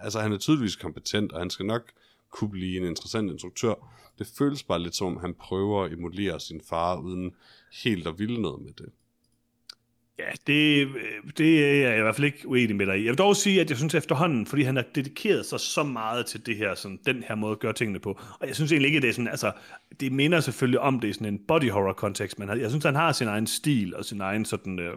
altså 0.00 0.20
han 0.20 0.32
er 0.32 0.38
tydeligvis 0.38 0.76
kompetent, 0.76 1.32
og 1.32 1.38
han 1.38 1.50
skal 1.50 1.66
nok 1.66 1.82
kunne 2.30 2.50
blive 2.50 2.76
en 2.76 2.84
interessant 2.84 3.30
instruktør. 3.30 3.74
Det 4.18 4.26
føles 4.38 4.62
bare 4.62 4.78
lidt 4.78 4.96
som, 4.96 5.16
han 5.16 5.34
prøver 5.34 5.84
at 5.84 5.92
emulere 5.92 6.40
sin 6.40 6.60
far, 6.68 6.96
uden 6.96 7.34
helt 7.84 8.06
at 8.06 8.18
ville 8.18 8.42
noget 8.42 8.62
med 8.62 8.72
det. 8.72 8.88
Ja, 10.20 10.30
det, 10.46 10.86
øh, 10.86 11.30
det 11.38 11.64
er 11.64 11.88
jeg 11.88 11.98
i 11.98 12.00
hvert 12.00 12.14
fald 12.14 12.24
ikke 12.24 12.48
uenig 12.48 12.76
med 12.76 12.86
dig 12.86 12.98
i. 12.98 13.04
Jeg 13.04 13.10
vil 13.10 13.18
dog 13.18 13.36
sige, 13.36 13.60
at 13.60 13.70
jeg 13.70 13.78
synes 13.78 13.94
efterhånden, 13.94 14.46
fordi 14.46 14.62
han 14.62 14.76
har 14.76 14.84
dedikeret 14.94 15.46
sig 15.46 15.60
så 15.60 15.82
meget 15.82 16.26
til 16.26 16.46
det 16.46 16.56
her, 16.56 16.74
sådan, 16.74 16.98
den 17.06 17.24
her 17.28 17.34
måde 17.34 17.52
at 17.52 17.58
gøre 17.58 17.72
tingene 17.72 17.98
på, 17.98 18.20
og 18.40 18.46
jeg 18.46 18.54
synes 18.54 18.72
egentlig 18.72 18.86
ikke, 18.86 18.96
at 18.96 19.02
det 19.02 19.08
er 19.08 19.12
sådan, 19.12 19.28
altså, 19.28 19.52
det 20.00 20.12
minder 20.12 20.40
selvfølgelig 20.40 20.80
om, 20.80 21.00
det 21.00 21.10
er 21.10 21.14
sådan 21.14 21.34
en 21.34 21.40
body 21.48 21.70
horror 21.70 21.92
kontekst, 21.92 22.38
men 22.38 22.48
jeg 22.48 22.70
synes, 22.70 22.84
han 22.84 22.94
har 22.94 23.12
sin 23.12 23.28
egen 23.28 23.46
stil 23.46 23.96
og 23.96 24.04
sin 24.04 24.20
egen 24.20 24.44
sådan, 24.44 24.78
øh, 24.78 24.96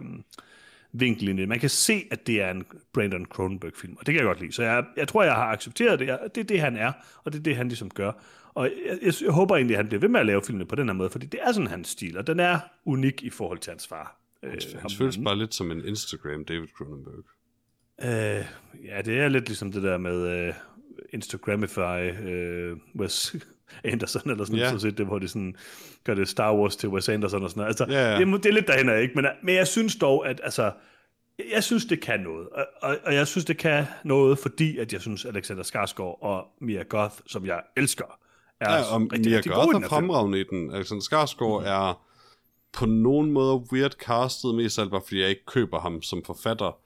vinkel 0.92 1.28
ind 1.28 1.38
i 1.38 1.42
det. 1.42 1.48
Man 1.48 1.60
kan 1.60 1.70
se, 1.70 2.04
at 2.10 2.26
det 2.26 2.42
er 2.42 2.50
en 2.50 2.64
Brandon 2.92 3.26
Cronenberg-film, 3.26 3.96
og 4.00 4.06
det 4.06 4.12
kan 4.12 4.20
jeg 4.20 4.26
godt 4.26 4.40
lide. 4.40 4.52
Så 4.52 4.62
jeg, 4.62 4.84
jeg 4.96 5.08
tror, 5.08 5.22
jeg 5.22 5.34
har 5.34 5.46
accepteret 5.46 5.98
det. 5.98 6.18
Det 6.34 6.40
er 6.40 6.44
det, 6.44 6.60
han 6.60 6.76
er, 6.76 6.92
og 7.24 7.32
det 7.32 7.38
er 7.38 7.42
det, 7.42 7.56
han 7.56 7.68
ligesom 7.68 7.90
gør. 7.90 8.12
Og 8.54 8.64
jeg, 8.64 8.98
jeg, 9.02 9.12
jeg 9.22 9.30
håber 9.30 9.56
egentlig, 9.56 9.74
at 9.74 9.78
han 9.78 9.86
bliver 9.86 10.00
ved 10.00 10.08
med 10.08 10.20
at 10.20 10.26
lave 10.26 10.42
filmene 10.42 10.66
på 10.66 10.74
den 10.74 10.88
her 10.88 10.94
måde, 10.94 11.10
fordi 11.10 11.26
det 11.26 11.40
er 11.42 11.52
sådan 11.52 11.66
hans 11.66 11.88
stil, 11.88 12.18
og 12.18 12.26
den 12.26 12.40
er 12.40 12.58
unik 12.84 13.22
i 13.22 13.30
forhold 13.30 13.58
til 13.58 13.70
hans 13.70 13.86
far. 13.86 14.23
Han, 14.44 14.54
øh, 14.74 14.80
han 14.80 14.90
føles 14.98 15.18
bare 15.24 15.38
lidt 15.38 15.54
som 15.54 15.70
en 15.70 15.84
Instagram 15.84 16.44
David 16.44 16.68
Cronenberg. 16.76 17.24
Øh, 18.02 18.44
ja, 18.84 19.02
det 19.02 19.20
er 19.20 19.28
lidt 19.28 19.46
ligesom 19.46 19.72
det 19.72 19.82
der 19.82 19.98
med 19.98 20.48
uh, 20.48 20.54
Instagramify 21.10 22.10
uh, 22.10 22.78
Wes 23.00 23.36
Anderson, 23.84 24.30
eller 24.30 24.44
sådan, 24.44 24.60
yeah. 24.60 24.72
så 24.72 24.78
set 24.78 24.98
det, 24.98 25.06
hvor 25.06 25.18
de 25.18 25.28
sådan 25.28 25.56
gør 26.04 26.14
det 26.14 26.28
Star 26.28 26.54
Wars 26.54 26.76
til 26.76 26.88
Wes 26.88 27.08
Anderson 27.08 27.42
og 27.42 27.50
sådan 27.50 27.60
noget. 27.60 27.68
Altså, 27.68 27.86
yeah. 27.90 28.32
Det, 28.32 28.42
det, 28.42 28.48
er 28.48 28.52
lidt 28.52 28.66
derhen 28.66 28.88
af, 28.88 29.02
ikke? 29.02 29.14
Men, 29.14 29.26
men 29.42 29.54
jeg 29.54 29.66
synes 29.66 29.96
dog, 29.96 30.28
at 30.28 30.40
altså, 30.44 30.72
jeg 31.54 31.64
synes, 31.64 31.84
det 31.84 32.00
kan 32.00 32.20
noget. 32.20 32.48
Og, 32.48 32.66
og, 32.82 32.96
og 33.04 33.14
jeg 33.14 33.26
synes, 33.26 33.44
det 33.44 33.58
kan 33.58 33.84
noget, 34.04 34.38
fordi 34.38 34.78
at 34.78 34.92
jeg 34.92 35.00
synes, 35.00 35.24
Alexander 35.24 35.62
Skarsgård 35.62 36.18
og 36.22 36.46
Mia 36.60 36.82
Goth, 36.82 37.14
som 37.26 37.46
jeg 37.46 37.62
elsker, 37.76 38.18
er 38.60 38.74
ja, 38.74 38.94
og 38.94 39.00
rigtig, 39.00 39.30
Mia 39.30 39.36
rigtig 39.36 39.52
Goth 39.52 39.84
er 39.84 39.88
fremragende 39.88 40.40
i 40.40 40.44
den. 40.50 40.74
Alexander 40.74 41.02
Skarsgård 41.02 41.62
mm. 41.62 41.68
er 41.68 42.04
på 42.74 42.86
nogen 42.86 43.30
måde 43.30 43.64
weird 43.72 43.92
castet, 43.92 44.54
mest 44.54 44.78
alt 44.78 44.90
bare 44.90 45.02
fordi 45.04 45.20
jeg 45.20 45.28
ikke 45.28 45.46
køber 45.46 45.80
ham 45.80 46.02
som 46.02 46.24
forfatter. 46.24 46.76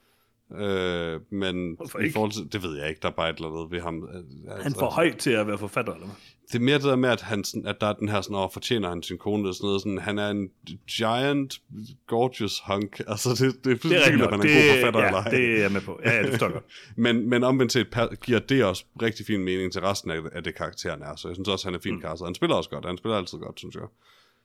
Øh, 0.57 1.21
men 1.31 1.73
i 2.05 2.11
forhold 2.13 2.33
til, 2.33 2.53
det 2.53 2.63
ved 2.63 2.79
jeg 2.79 2.89
ikke, 2.89 3.01
der 3.03 3.09
er 3.09 3.13
bare 3.13 3.31
et 3.31 3.37
eller 3.37 3.49
andet 3.49 3.71
ved 3.71 3.81
ham. 3.81 4.09
Altså, 4.49 4.63
han 4.63 4.75
får 4.75 4.91
højt 4.91 5.17
til 5.17 5.31
at 5.31 5.47
være 5.47 5.59
forfatter, 5.59 5.93
eller 5.93 6.07
hvad? 6.07 6.17
Det 6.53 6.55
er 6.55 6.63
mere 6.63 6.75
det 6.75 6.85
der 6.85 6.97
med, 6.97 7.09
at, 7.09 7.21
han, 7.21 7.45
at 7.65 7.81
der 7.81 7.87
er 7.87 7.93
den 7.93 8.09
her 8.09 8.21
sådan, 8.21 8.37
åh, 8.37 8.49
fortjener 8.53 8.89
han 8.89 9.03
sin 9.03 9.19
kone, 9.19 9.49
og 9.49 9.55
sådan 9.55 9.67
noget, 9.67 9.83
sådan, 9.83 9.99
han 9.99 10.19
er 10.19 10.31
en 10.31 10.51
giant, 10.97 11.61
gorgeous 12.07 12.63
hunk. 12.67 13.01
Altså, 13.09 13.29
det, 13.29 13.65
det 13.65 13.85
er 13.85 13.89
ligegyldigt, 13.89 14.23
om 14.23 14.33
han 14.33 14.41
er 14.41 14.45
en 14.45 14.63
god 14.63 14.75
forfatter 14.75 15.01
ja, 15.01 15.07
eller 15.07 15.23
ej. 15.23 15.31
det 15.31 15.57
er 15.57 15.63
jeg 15.63 15.73
med 15.73 15.81
på. 15.81 16.01
Ja, 16.05 16.15
ja 16.15 16.23
det 16.23 16.31
forstår 16.31 16.49
godt. 16.57 16.65
men, 16.97 17.29
men 17.29 17.45
omvendt 17.45 17.73
set 17.73 17.87
giver 18.23 18.39
det 18.39 18.65
også 18.65 18.85
rigtig 19.03 19.27
fin 19.27 19.45
mening 19.45 19.73
til 19.73 19.81
resten 19.81 20.11
af, 20.11 20.21
af 20.33 20.45
det, 20.45 20.55
karakteren 20.55 21.03
er. 21.03 21.17
Så 21.17 21.29
jeg 21.29 21.37
synes 21.37 21.49
også, 21.49 21.67
han 21.67 21.75
er 21.75 21.79
fin 21.79 21.95
mm. 21.95 22.01
castet. 22.01 22.27
Han 22.27 22.35
spiller 22.35 22.57
også 22.57 22.71
godt. 22.71 22.85
Han 22.85 22.99
spiller 22.99 23.17
altid 23.17 23.39
godt, 23.39 23.59
synes 23.59 23.75
jeg. 23.75 23.85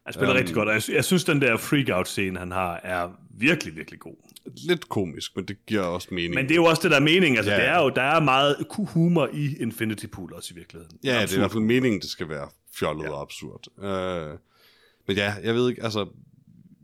Han 0.05 0.13
spiller 0.13 0.33
um, 0.33 0.37
rigtig 0.37 0.55
godt, 0.55 0.69
og 0.69 0.73
jeg, 0.73 0.83
jeg 0.89 1.05
synes, 1.05 1.23
den 1.23 1.41
der 1.41 1.57
freak-out-scene, 1.57 2.39
han 2.39 2.51
har, 2.51 2.79
er 2.83 3.09
virkelig, 3.29 3.75
virkelig 3.75 3.99
god. 3.99 4.15
Lidt 4.67 4.89
komisk, 4.89 5.35
men 5.35 5.45
det 5.45 5.65
giver 5.65 5.81
også 5.81 6.07
mening. 6.11 6.33
Men 6.33 6.45
det 6.45 6.51
er 6.51 6.55
jo 6.55 6.65
også 6.65 6.81
det, 6.81 6.91
der 6.91 6.97
er 6.97 7.01
mening. 7.01 7.37
Altså, 7.37 7.51
ja. 7.51 7.57
det 7.57 7.67
er 7.67 7.83
jo, 7.83 7.89
der 7.89 8.01
er 8.01 8.19
meget 8.19 8.55
humor 8.69 9.29
i 9.33 9.55
Infinity 9.59 10.05
Pool 10.05 10.33
også 10.33 10.53
i 10.53 10.57
virkeligheden. 10.57 10.97
Ja, 11.03 11.09
absurd. 11.09 11.27
det 11.27 11.33
er 11.33 11.37
i 11.37 11.39
hvert 11.39 11.51
fald 11.51 11.63
meningen, 11.63 12.01
det 12.01 12.09
skal 12.09 12.29
være 12.29 12.49
fjollet 12.79 13.03
ja. 13.03 13.09
og 13.09 13.21
absurd. 13.21 13.67
Uh, 13.77 14.39
men 15.07 15.17
ja, 15.17 15.33
jeg 15.43 15.55
ved 15.55 15.69
ikke, 15.69 15.83
altså, 15.83 16.07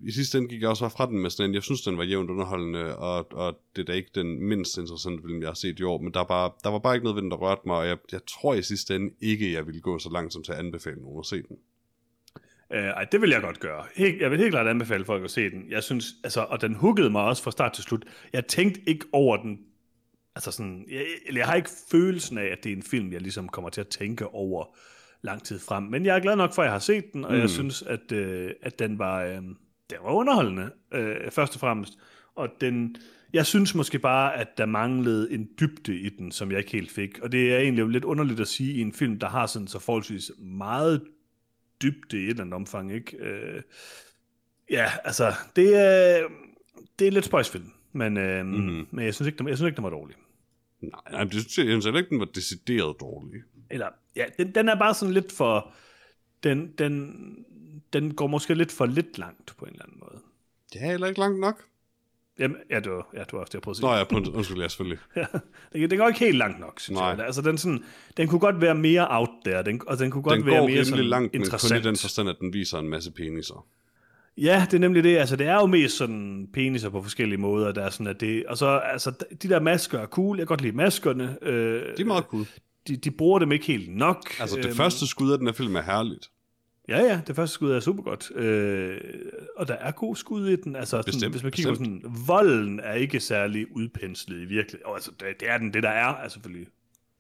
i 0.04 0.12
sidste 0.12 0.38
ende 0.38 0.50
gik 0.50 0.62
jeg 0.62 0.70
også 0.70 0.90
fra 0.90 1.06
den 1.06 1.20
med 1.20 1.30
sådan 1.30 1.50
en, 1.50 1.56
jeg 1.56 1.64
synes, 1.64 1.82
den 1.82 1.98
var 1.98 2.04
jævnt 2.04 2.30
underholdende, 2.30 2.96
og, 2.96 3.32
og 3.32 3.60
det 3.76 3.82
er 3.82 3.86
da 3.86 3.94
ikke 3.94 4.10
den 4.16 4.44
mindst 4.44 4.78
interessante 4.78 5.24
film, 5.28 5.42
jeg 5.42 5.50
har 5.50 5.54
set 5.54 5.80
i 5.80 5.84
år, 5.84 6.02
men 6.02 6.14
der, 6.14 6.24
bare, 6.24 6.52
der 6.64 6.70
var 6.70 6.80
bare 6.80 6.96
ikke 6.96 7.04
noget 7.04 7.16
ved 7.16 7.24
den, 7.24 7.32
der 7.32 7.38
rørte 7.38 7.62
mig, 7.66 7.78
og 7.78 7.88
jeg, 7.88 7.98
jeg 8.12 8.22
tror 8.28 8.54
i 8.54 8.62
sidste 8.62 8.96
ende 8.96 9.14
ikke, 9.22 9.54
jeg 9.54 9.66
ville 9.66 9.82
gå 9.82 10.00
så 10.00 10.10
langt 10.10 10.34
som 10.34 10.44
til 10.44 10.52
at 10.52 10.58
anbefale 10.58 11.02
nogen 11.02 11.20
at 11.20 11.26
se 11.26 11.36
den. 11.36 11.58
Øh, 12.74 12.84
ej, 12.84 13.04
det 13.04 13.22
vil 13.22 13.30
jeg 13.30 13.42
godt 13.42 13.60
gøre. 13.60 13.84
Helt, 13.96 14.22
jeg 14.22 14.32
vil 14.32 14.40
helt 14.40 14.52
klart 14.52 14.68
anbefale 14.68 15.06
folk 15.06 15.24
at 15.24 15.32
se 15.32 15.50
den. 15.50 15.66
Jeg 15.70 15.84
synes, 15.84 16.06
altså, 16.24 16.42
og 16.42 16.62
den 16.62 16.76
huggede 16.76 17.10
mig 17.10 17.24
også 17.24 17.44
fra 17.44 17.52
start 17.52 17.74
til 17.74 17.84
slut. 17.84 18.06
Jeg 18.34 18.46
tænkte 18.46 18.82
ikke 18.88 19.06
over 19.12 19.38
den 19.38 19.60
Altså 20.36 20.52
sådan, 20.52 20.86
jeg, 20.90 21.06
eller 21.26 21.42
jeg 21.42 21.48
har 21.48 21.56
ikke 21.56 21.70
følelsen 21.92 22.38
af, 22.38 22.46
at 22.46 22.64
det 22.64 22.72
er 22.72 22.76
en 22.76 22.84
film, 22.84 23.14
jeg 23.14 23.22
ligesom 23.22 23.50
kommer 23.50 23.70
til 23.70 23.82
at 23.82 23.88
tænke 23.88 24.28
over 24.28 24.66
lang 25.22 25.44
tid 25.44 25.60
frem. 25.60 25.84
Men 25.84 26.06
jeg 26.06 26.16
er 26.16 26.20
glad 26.20 26.36
nok 26.36 26.56
for, 26.56 26.62
at 26.62 26.66
jeg 26.66 26.74
har 26.74 26.80
set 26.80 27.14
den, 27.14 27.26
og 27.26 27.34
mm. 27.34 27.40
jeg 27.40 27.50
synes, 27.50 27.82
at, 27.82 28.12
øh, 28.12 28.52
at 28.62 28.80
den 28.80 29.00
var, 29.00 29.24
øh, 29.24 29.36
den 29.90 29.98
var 30.04 30.12
underholdende, 30.12 30.72
øh, 30.94 31.32
først 31.32 31.54
og 31.54 31.60
fremmest. 31.60 31.94
Og 32.36 32.50
den, 32.62 32.96
jeg 33.34 33.46
synes 33.46 33.76
måske 33.76 34.00
bare, 34.00 34.38
at 34.38 34.58
der 34.58 34.66
manglede 34.66 35.34
en 35.34 35.50
dybde 35.60 36.00
i 36.00 36.10
den, 36.10 36.32
som 36.32 36.52
jeg 36.52 36.58
ikke 36.60 36.72
helt 36.72 36.92
fik. 36.92 37.20
Og 37.20 37.32
det 37.32 37.54
er 37.54 37.58
egentlig 37.60 37.88
lidt 37.88 38.04
underligt 38.04 38.40
at 38.40 38.48
sige 38.48 38.74
i 38.74 38.82
en 38.82 38.94
film, 38.94 39.20
der 39.20 39.28
har 39.28 39.46
sådan 39.46 39.68
så 39.68 39.80
forholdsvis 39.80 40.32
meget 40.38 41.02
dybde 41.82 42.18
i 42.18 42.24
et 42.24 42.30
eller 42.30 42.42
andet 42.42 42.56
omfang, 42.56 42.94
ikke? 42.94 43.18
Øh, 43.18 43.62
ja, 44.70 44.92
altså, 45.04 45.34
det 45.56 45.76
er, 45.76 46.28
det 47.00 47.08
er 47.08 47.12
lidt 47.12 47.26
spøjsfilm, 47.26 47.72
men, 47.92 48.18
øh, 48.18 48.46
mm. 48.46 48.88
men 48.92 49.06
jeg 49.06 49.14
synes 49.14 49.28
ikke, 49.28 49.38
den, 49.38 49.48
jeg 49.48 49.58
synes 49.58 49.68
ikke, 49.68 49.76
den 49.76 49.84
var 49.84 49.90
dårlig. 49.90 50.16
Nej, 50.82 51.02
nej 51.12 51.24
det 51.24 51.32
synes 51.34 51.58
jeg, 51.58 51.66
jeg 51.66 51.82
synes 51.82 51.98
ikke, 51.98 52.10
den 52.10 52.20
var 52.20 52.26
decideret 52.26 52.96
dårlig. 53.00 53.42
Eller, 53.70 53.88
ja, 54.16 54.26
den, 54.38 54.56
den 54.56 54.70
er 54.70 54.76
bare 54.76 54.94
sådan 54.94 55.14
lidt 55.14 55.32
for, 55.32 55.74
den, 56.44 56.72
den, 56.78 57.16
den 57.94 58.14
går 58.16 58.28
måske 58.28 58.54
lidt 58.54 58.72
for 58.72 58.86
lidt 58.86 59.18
langt 59.18 59.54
på 59.58 59.66
en 59.66 59.72
eller 59.72 59.86
anden 59.86 60.00
måde. 60.00 60.22
Det 60.74 60.82
er 60.82 60.86
heller 60.86 61.08
ikke 61.08 61.20
langt 61.20 61.40
nok. 61.40 61.69
Jamen, 62.40 62.58
ja, 62.70 62.80
det 62.80 62.92
var, 62.92 63.08
ja, 63.14 63.20
det 63.20 63.34
var 63.34 63.40
også 63.40 63.50
det, 63.50 63.54
jeg 63.54 63.62
prøvede 63.62 63.74
at 63.74 63.78
sige. 63.78 64.14
Nå 64.14 64.20
ja, 64.20 64.30
på, 64.32 64.38
undskyld, 64.38 64.62
ja, 64.62 64.68
selvfølgelig. 64.68 65.00
ja, 65.16 65.26
det, 65.74 65.90
det 65.92 66.00
går 66.00 66.08
ikke 66.08 66.20
helt 66.20 66.38
langt 66.38 66.60
nok, 66.60 66.80
synes 66.80 67.00
Nej. 67.00 67.08
jeg. 67.10 67.26
Altså, 67.26 67.42
den, 67.42 67.58
sådan, 67.58 67.84
den 68.18 68.28
kunne 68.28 68.40
godt 68.40 68.62
være 68.62 68.76
mere 68.76 69.08
out 69.10 69.30
there, 69.46 69.64
den, 69.64 69.82
og 69.88 70.00
den 70.00 70.12
kunne 70.12 70.24
godt 70.24 70.38
Den 70.38 70.46
være 70.46 70.60
går 70.60 70.68
mere 70.68 70.86
sådan 70.86 71.06
langt, 71.06 71.24
men 71.34 71.40
kun 71.40 71.42
i 71.42 71.46
interessant. 71.46 71.84
den 71.84 71.96
forstand, 71.98 72.30
at 72.30 72.36
den 72.40 72.54
viser 72.54 72.78
en 72.80 72.90
masse 72.90 73.12
peniser. 73.12 73.66
Ja, 74.38 74.66
det 74.72 74.74
er 74.74 74.80
nemlig 74.80 75.04
det. 75.04 75.18
Altså, 75.18 75.36
det 75.36 75.48
er 75.48 75.56
jo 75.56 75.66
mest 75.66 75.98
sådan 75.98 76.48
peniser 76.54 76.90
på 76.90 77.02
forskellige 77.02 77.38
måder. 77.40 77.72
Der 77.72 77.82
er 77.84 77.90
sådan, 77.90 78.08
at 78.08 78.22
det, 78.22 78.46
og 78.46 78.58
så, 78.58 78.68
altså, 78.78 79.12
de 79.44 79.50
der 79.50 79.60
masker 79.60 80.00
er 80.00 80.06
cool. 80.06 80.38
Jeg 80.38 80.48
kan 80.48 80.48
godt 80.48 80.62
lide 80.62 80.76
maskerne. 80.76 81.38
Øh, 81.42 81.82
Det 81.92 82.00
er 82.00 82.06
meget 82.06 82.24
cool. 82.26 82.46
de, 82.88 82.96
de 82.98 83.12
bruger 83.12 83.40
dem 83.40 83.52
ikke 83.52 83.66
helt 83.66 83.96
nok. 83.96 84.24
Altså, 84.40 84.56
det 84.56 84.66
Øhm, 84.66 84.76
første 84.76 85.08
skud 85.08 85.32
af 85.32 85.38
den 85.38 85.48
her 85.48 85.54
film 85.54 85.76
er 85.76 85.82
herligt. 85.82 86.28
Ja, 86.90 87.00
ja, 87.00 87.22
det 87.28 87.36
første 87.36 87.54
skud 87.54 87.72
er 87.72 87.80
super 87.80 88.04
godt. 88.04 88.32
Øh, 88.36 88.98
og 89.56 89.68
der 89.68 89.74
er 89.74 89.92
god 89.92 90.16
skud 90.16 90.48
i 90.48 90.56
den. 90.56 90.76
Altså, 90.76 90.90
sådan, 90.90 91.06
Bestemt, 91.06 91.34
hvis 91.34 91.44
man 91.44 91.52
kigger 91.52 91.72
bestemt. 91.72 92.04
på 92.04 92.10
sådan, 92.10 92.28
volden 92.28 92.80
er 92.80 92.94
ikke 92.94 93.20
særlig 93.20 93.76
udpenslet 93.76 94.42
i 94.42 94.46
virkelig. 94.46 94.86
Og 94.86 94.96
altså, 94.96 95.12
det, 95.12 95.40
det 95.40 95.50
er 95.50 95.58
den, 95.58 95.74
det 95.74 95.84
der 95.84 95.90
er, 95.90 96.16
er 96.16 96.28
selvfølgelig. 96.28 96.68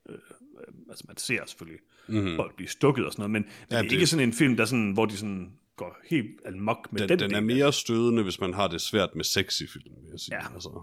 Øh, 0.09 0.15
øh, 0.15 0.73
altså, 0.89 1.03
man 1.07 1.17
ser 1.17 1.45
selvfølgelig 1.45 1.79
mm. 2.07 2.35
folk 2.35 2.55
blive 2.55 2.69
stukket 2.69 3.05
og 3.05 3.11
sådan 3.11 3.21
noget, 3.21 3.31
men, 3.31 3.41
men 3.41 3.51
Ja, 3.71 3.81
det 3.81 3.87
er 3.87 3.91
ikke 3.91 4.07
sådan 4.07 4.27
en 4.27 4.33
film, 4.33 4.57
der 4.57 4.65
sådan, 4.65 4.91
hvor 4.91 5.05
de 5.05 5.17
sådan 5.17 5.51
går 5.75 5.97
helt 6.09 6.31
amok 6.45 6.87
med 6.91 7.01
Den, 7.01 7.09
den, 7.09 7.19
den, 7.19 7.35
er 7.35 7.41
mere 7.41 7.73
stødende, 7.73 8.23
hvis 8.23 8.39
man 8.39 8.53
har 8.53 8.67
det 8.67 8.81
svært 8.81 9.15
med 9.15 9.23
sex 9.23 9.61
i 9.61 9.67
filmen, 9.67 9.97
vil 10.03 10.11
jeg 10.11 10.19
sige. 10.19 10.35
Ja. 10.35 10.53
Altså, 10.53 10.81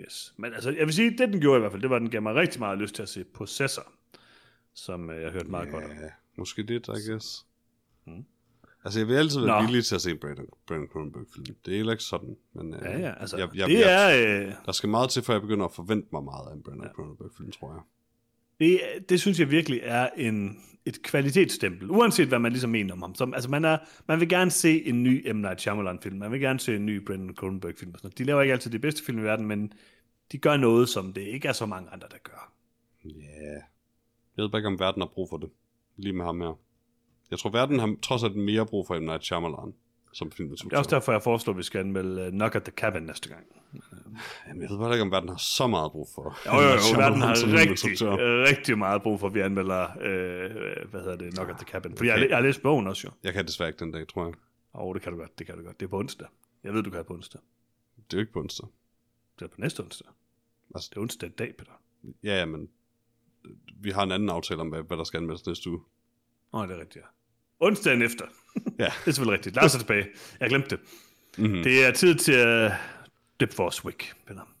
Yes. 0.00 0.34
Men 0.36 0.54
altså, 0.54 0.70
jeg 0.70 0.86
vil 0.86 0.94
sige, 0.94 1.10
det 1.10 1.18
den 1.18 1.40
gjorde 1.40 1.58
i 1.58 1.60
hvert 1.60 1.72
fald, 1.72 1.82
det 1.82 1.90
var, 1.90 1.96
at 1.96 2.02
den 2.02 2.10
gav 2.10 2.22
mig 2.22 2.34
rigtig 2.34 2.60
meget 2.60 2.78
lyst 2.78 2.94
til 2.94 3.02
at 3.02 3.08
se 3.08 3.24
Possessor, 3.24 3.92
som 4.74 5.10
øh, 5.10 5.22
jeg 5.22 5.30
hørte 5.30 5.50
meget 5.50 5.70
godt 5.70 5.84
om. 5.84 5.90
Måske 6.36 6.62
lidt, 6.62 6.88
I 6.88 7.10
guess. 7.10 7.46
Mm. 8.06 8.24
Altså, 8.84 9.00
jeg 9.00 9.08
vil 9.08 9.14
altid 9.14 9.40
være 9.40 9.60
Nå. 9.62 9.66
villig 9.66 9.84
til 9.84 9.94
at 9.94 10.00
se 10.00 10.10
en 10.10 10.18
Brandon, 10.18 10.46
Brandon 10.66 10.88
Cronenberg-film. 10.88 11.56
Det 11.64 11.72
er 11.72 11.76
heller 11.76 11.92
ikke 11.92 12.04
sådan, 12.04 12.36
men 12.52 12.74
øh, 12.74 12.80
Ja, 12.82 12.98
ja, 12.98 13.20
altså, 13.20 13.36
jeg, 13.36 13.48
jeg, 13.54 13.68
det 13.68 13.80
jeg, 13.80 14.22
er... 14.22 14.46
Øh, 14.46 14.52
der 14.66 14.72
skal 14.72 14.88
meget 14.88 15.10
til, 15.10 15.22
før 15.22 15.34
jeg 15.34 15.40
begynder 15.40 15.64
at 15.64 15.72
forvente 15.72 16.08
mig 16.12 16.24
meget 16.24 16.48
af 16.50 16.54
en 16.54 16.62
Brandon 16.62 16.86
ja. 16.86 16.92
Cronenberg-film, 16.92 17.50
tror 17.52 17.72
jeg. 17.72 17.82
Det, 18.60 18.80
det 19.08 19.20
synes 19.20 19.40
jeg 19.40 19.50
virkelig 19.50 19.80
er 19.82 20.08
en, 20.16 20.58
et 20.84 21.02
kvalitetsstempel, 21.02 21.90
uanset 21.90 22.28
hvad 22.28 22.38
man 22.38 22.52
ligesom 22.52 22.70
mener 22.70 22.92
om 22.92 23.02
ham. 23.02 23.14
Som, 23.14 23.34
altså 23.34 23.50
man, 23.50 23.64
er, 23.64 23.78
man 24.08 24.20
vil 24.20 24.28
gerne 24.28 24.50
se 24.50 24.86
en 24.86 25.02
ny 25.02 25.30
M. 25.32 25.36
Night 25.36 25.60
Shyamalan-film, 25.60 26.18
man 26.18 26.32
vil 26.32 26.40
gerne 26.40 26.60
se 26.60 26.76
en 26.76 26.86
ny 26.86 27.04
Brendan 27.04 27.34
Cronenberg-film. 27.34 27.94
sådan. 27.94 28.10
De 28.18 28.24
laver 28.24 28.42
ikke 28.42 28.52
altid 28.52 28.70
de 28.70 28.78
bedste 28.78 29.04
film 29.04 29.18
i 29.18 29.22
verden, 29.22 29.46
men 29.46 29.72
de 30.32 30.38
gør 30.38 30.56
noget, 30.56 30.88
som 30.88 31.12
det 31.12 31.22
ikke 31.22 31.48
er 31.48 31.52
så 31.52 31.66
mange 31.66 31.90
andre, 31.90 32.08
der 32.10 32.18
gør. 32.22 32.52
Ja. 33.04 33.10
Yeah. 33.10 33.62
Jeg 34.36 34.42
ved 34.42 34.48
bare 34.48 34.58
ikke, 34.58 34.68
om 34.68 34.78
verden 34.78 35.02
har 35.02 35.10
brug 35.14 35.28
for 35.30 35.36
det. 35.36 35.50
Lige 36.00 36.12
med 36.12 36.24
ham 36.24 36.40
her. 36.40 36.58
Jeg 37.30 37.38
tror, 37.38 37.50
verden 37.50 37.78
har 37.78 37.96
trods 38.02 38.24
alt 38.24 38.36
mere 38.36 38.66
brug 38.66 38.86
for 38.86 38.98
M. 38.98 39.02
Night 39.02 39.24
Shyamalan 39.24 39.74
som 40.12 40.30
filminstruktør. 40.30 40.76
Det 40.76 40.76
er 40.76 40.78
også 40.78 40.96
derfor, 40.96 41.12
jeg 41.12 41.22
foreslår, 41.22 41.52
at 41.52 41.58
vi 41.58 41.62
skal 41.62 41.78
anmelde 41.78 42.26
uh, 42.26 42.32
Knock 42.32 42.54
at 42.54 42.62
the 42.62 42.72
Cabin 42.72 43.02
næste 43.02 43.28
gang. 43.28 43.46
Jamen, 44.48 44.62
jeg 44.62 44.70
ved 44.70 44.78
bare 44.78 44.92
ikke, 44.92 45.02
om 45.02 45.10
verden 45.10 45.28
har 45.28 45.36
så 45.36 45.66
meget 45.66 45.92
brug 45.92 46.08
for 46.14 46.38
Jo, 46.46 46.60
jo, 46.60 46.68
jo, 46.92 46.98
verden 46.98 47.20
har 47.20 47.30
rigtig, 47.30 48.02
øh, 48.02 48.48
rigtig 48.48 48.78
meget 48.78 49.02
brug 49.02 49.20
for, 49.20 49.26
at 49.26 49.34
vi 49.34 49.40
anmelder, 49.40 49.82
øh, 50.00 50.90
hvad 50.90 51.00
hedder 51.00 51.16
det, 51.16 51.34
Knock 51.34 51.50
at 51.50 51.56
the 51.56 51.66
Cabin. 51.66 51.96
Fordi 51.96 52.08
jeg, 52.08 52.26
jeg 52.28 52.36
har 52.36 52.42
læst 52.42 52.62
bogen 52.62 52.86
også 52.86 53.06
jo. 53.06 53.12
Jeg 53.22 53.32
kan 53.32 53.46
desværre 53.46 53.68
ikke 53.68 53.78
den 53.84 53.92
dag, 53.92 54.08
tror 54.08 54.24
jeg. 54.24 54.34
Åh, 54.74 54.82
oh, 54.86 54.94
det 54.94 55.02
kan 55.02 55.12
du 55.12 55.18
godt, 55.18 55.38
det 55.38 55.46
kan 55.46 55.56
du 55.58 55.64
godt. 55.64 55.80
Det 55.80 55.86
er 55.86 55.90
på 55.90 55.98
onsdag. 55.98 56.28
Jeg 56.64 56.74
ved, 56.74 56.82
du 56.82 56.90
kan 56.90 56.96
have 56.96 57.04
på 57.04 57.14
onsdag. 57.14 57.40
Det 57.96 58.12
er 58.12 58.16
jo 58.16 58.20
ikke 58.20 58.32
på 58.32 58.40
onsdag. 58.40 58.68
Det 59.38 59.44
er 59.44 59.48
på 59.48 59.56
næste 59.58 59.80
onsdag. 59.80 60.08
Altså- 60.74 60.90
Det 60.90 60.96
er 60.96 61.00
onsdag 61.00 61.28
i 61.28 61.32
dag, 61.32 61.54
Peter. 61.58 61.72
Ja, 62.24 62.38
ja, 62.38 62.44
men 62.44 62.68
vi 63.82 63.90
har 63.90 64.02
en 64.02 64.12
anden 64.12 64.30
aftale 64.30 64.60
om, 64.60 64.68
hvad, 64.68 64.82
hvad 64.82 64.96
der 64.96 65.04
skal 65.04 65.18
anmeldes 65.18 65.46
næste 65.46 65.70
uge. 65.70 65.80
Åh, 66.52 66.60
oh, 66.60 66.68
det 66.68 66.76
er 66.76 66.80
rigtigt, 66.80 66.96
ja. 66.96 67.08
Onsdagen 67.66 68.02
efter. 68.02 68.24
Ja. 68.78 68.84
det 68.84 68.90
er 68.90 68.90
selvfølgelig 69.04 69.32
rigtigt. 69.32 69.56
Lad 69.56 69.64
os 69.64 69.72
tilbage. 69.72 70.06
Jeg 70.40 70.48
glemte 70.48 70.70
det. 70.70 70.80
Mm-hmm. 71.38 71.62
Det 71.62 71.86
er 71.86 71.92
tid 71.92 72.14
til 72.14 72.66
uh, 72.66 72.72
Dip 73.40 73.52
Force 73.52 73.84
Week, 73.84 74.12
Peter. 74.26 74.54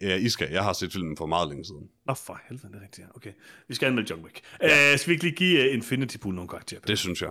Ja, 0.00 0.16
I 0.16 0.28
skal. 0.28 0.48
Jeg 0.50 0.64
har 0.64 0.72
set 0.72 0.92
filmen 0.92 1.16
for 1.16 1.26
meget 1.26 1.48
længe 1.48 1.64
siden. 1.64 1.82
Åh, 1.82 2.12
oh, 2.12 2.16
for 2.16 2.40
helvede, 2.48 2.68
det 2.68 2.78
er 2.78 2.82
rigtigt. 2.82 3.06
Okay. 3.14 3.32
Vi 3.68 3.74
skal 3.74 3.86
anmelde 3.86 4.10
John 4.10 4.24
Wick. 4.24 4.40
Ja. 4.62 4.92
Uh, 4.92 4.98
skal 4.98 5.08
vi 5.08 5.12
ikke 5.12 5.24
lige 5.24 5.36
give 5.36 5.68
uh, 5.68 5.74
Infinity 5.74 6.16
Pool 6.16 6.34
nogle 6.34 6.48
karakterer? 6.48 6.80
Peter? 6.80 6.92
Det 6.92 6.98
synes 6.98 7.22
jeg. 7.22 7.30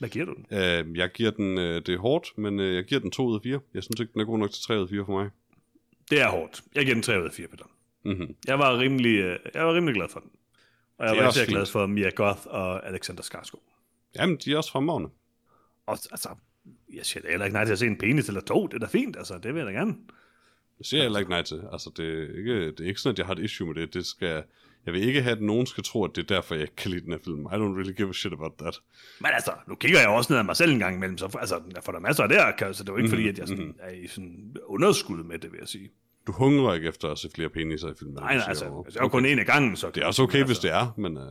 Hvad 0.00 0.08
giver 0.08 0.24
du 0.24 0.34
den? 0.34 0.58
Øh, 0.58 0.96
jeg 0.98 1.10
giver 1.12 1.30
den, 1.30 1.58
øh, 1.58 1.82
det 1.86 1.88
er 1.88 1.98
hårdt, 1.98 2.38
men 2.38 2.60
øh, 2.60 2.74
jeg 2.74 2.84
giver 2.84 3.00
den 3.00 3.10
2 3.10 3.26
ud 3.26 3.34
af 3.34 3.42
4. 3.42 3.60
Jeg 3.74 3.82
synes 3.82 4.00
ikke, 4.00 4.12
den 4.12 4.20
er 4.20 4.24
god 4.24 4.38
nok 4.38 4.50
til 4.50 4.62
3 4.62 4.76
ud 4.76 4.82
af 4.82 4.88
4 4.88 5.04
for 5.04 5.22
mig. 5.22 5.30
Det 6.10 6.20
er 6.20 6.28
hårdt. 6.28 6.62
Jeg 6.74 6.84
giver 6.84 6.94
den 6.94 7.02
3 7.02 7.20
ud 7.20 7.26
af 7.26 7.32
4, 7.32 7.48
Peter. 7.48 7.64
Mm-hmm. 8.04 8.34
Jeg 8.46 8.58
var 8.58 8.78
rimelig, 8.78 9.24
uh, 9.24 9.36
jeg 9.54 9.66
var 9.66 9.74
rimelig 9.74 9.94
glad 9.94 10.08
for 10.08 10.20
den. 10.20 10.30
Og 10.98 11.06
jeg 11.06 11.14
Det 11.14 11.18
er 11.20 11.22
var 11.24 11.30
især 11.30 11.46
glad 11.46 11.66
for 11.66 11.86
Mia 11.86 12.10
Goth 12.10 12.40
og 12.46 12.86
Alexander 12.88 13.22
Skarsgård. 13.22 13.62
Jamen, 14.16 14.36
de 14.44 14.52
er 14.52 14.56
også 14.56 14.70
fremragende. 14.70 15.08
Og 15.86 15.98
altså, 16.10 16.28
jeg 16.94 17.06
siger 17.06 17.30
heller 17.30 17.44
ikke 17.46 17.54
nej 17.54 17.64
til 17.64 17.72
at 17.72 17.78
se 17.78 17.86
en 17.86 17.98
penis 17.98 18.28
eller 18.28 18.40
to. 18.40 18.66
Det 18.66 18.74
er 18.74 18.78
da 18.78 18.86
fint, 18.86 19.16
altså. 19.16 19.38
Det 19.42 19.54
vil 19.54 19.58
jeg 19.60 19.66
da 19.66 19.72
gerne. 19.72 19.94
Det 20.78 20.86
siger 20.86 20.98
jeg 21.00 21.04
heller 21.04 21.18
ikke 21.18 21.30
nej 21.30 21.42
til. 21.42 21.62
Altså, 21.72 21.90
det 21.96 22.06
er 22.06 22.38
ikke, 22.38 22.66
det 22.66 22.80
er 22.80 22.84
ikke 22.84 23.00
sådan, 23.00 23.14
at 23.14 23.18
jeg 23.18 23.26
har 23.26 23.34
et 23.34 23.38
issue 23.38 23.66
med 23.66 23.74
det. 23.82 23.94
det 23.94 24.06
skal, 24.06 24.42
jeg 24.86 24.94
vil 24.94 25.02
ikke 25.02 25.22
have, 25.22 25.36
at 25.36 25.42
nogen 25.42 25.66
skal 25.66 25.84
tro, 25.84 26.04
at 26.04 26.10
det 26.16 26.22
er 26.30 26.34
derfor, 26.34 26.54
jeg 26.54 26.62
ikke 26.62 26.76
kan 26.76 26.90
lide 26.90 27.04
den 27.04 27.12
her 27.12 27.18
film. 27.24 27.40
I 27.40 27.48
don't 27.48 27.76
really 27.78 27.92
give 27.96 28.08
a 28.08 28.12
shit 28.12 28.32
about 28.32 28.52
that. 28.58 28.80
Men 29.20 29.30
altså, 29.34 29.52
nu 29.68 29.74
kigger 29.74 29.98
jeg 30.00 30.08
også 30.08 30.32
ned 30.32 30.38
af 30.38 30.44
mig 30.44 30.56
selv 30.56 30.72
en 30.72 30.78
gang 30.78 30.96
imellem, 30.96 31.18
så 31.18 31.36
altså, 31.40 31.62
jeg 31.74 31.84
får 31.84 31.92
der 31.92 32.00
masser 32.00 32.22
af 32.22 32.28
der, 32.28 32.50
kan- 32.52 32.74
så 32.74 32.82
det 32.82 32.88
er 32.88 32.92
jo 32.92 32.96
ikke 32.98 33.08
fordi, 33.10 33.28
at 33.28 33.38
jeg 33.38 33.48
sådan, 33.48 33.74
er 33.80 33.90
i 33.90 34.06
sådan 34.06 34.56
underskud 34.64 35.22
med 35.24 35.38
det, 35.38 35.52
vil 35.52 35.58
jeg 35.58 35.68
sige. 35.68 35.90
Du 36.30 36.34
hungrer 36.36 36.74
ikke 36.74 36.88
efter 36.88 37.08
at 37.08 37.18
se 37.18 37.28
flere 37.34 37.48
peniser 37.48 37.88
i 37.88 37.92
filmen. 37.98 38.14
Nej, 38.20 38.34
nej, 38.36 38.44
altså, 38.48 38.64
hvis 38.84 38.94
jeg 38.94 39.00
er 39.00 39.04
jo 39.04 39.08
kun 39.08 39.26
en 39.26 39.38
af 39.38 39.46
gangen, 39.46 39.76
så... 39.76 39.90
Det 39.94 40.02
er 40.02 40.06
også 40.06 40.22
okay, 40.22 40.44
hvis 40.44 40.58
det 40.58 40.72
er, 40.72 40.94
men 40.98 41.16
uh, 41.16 41.22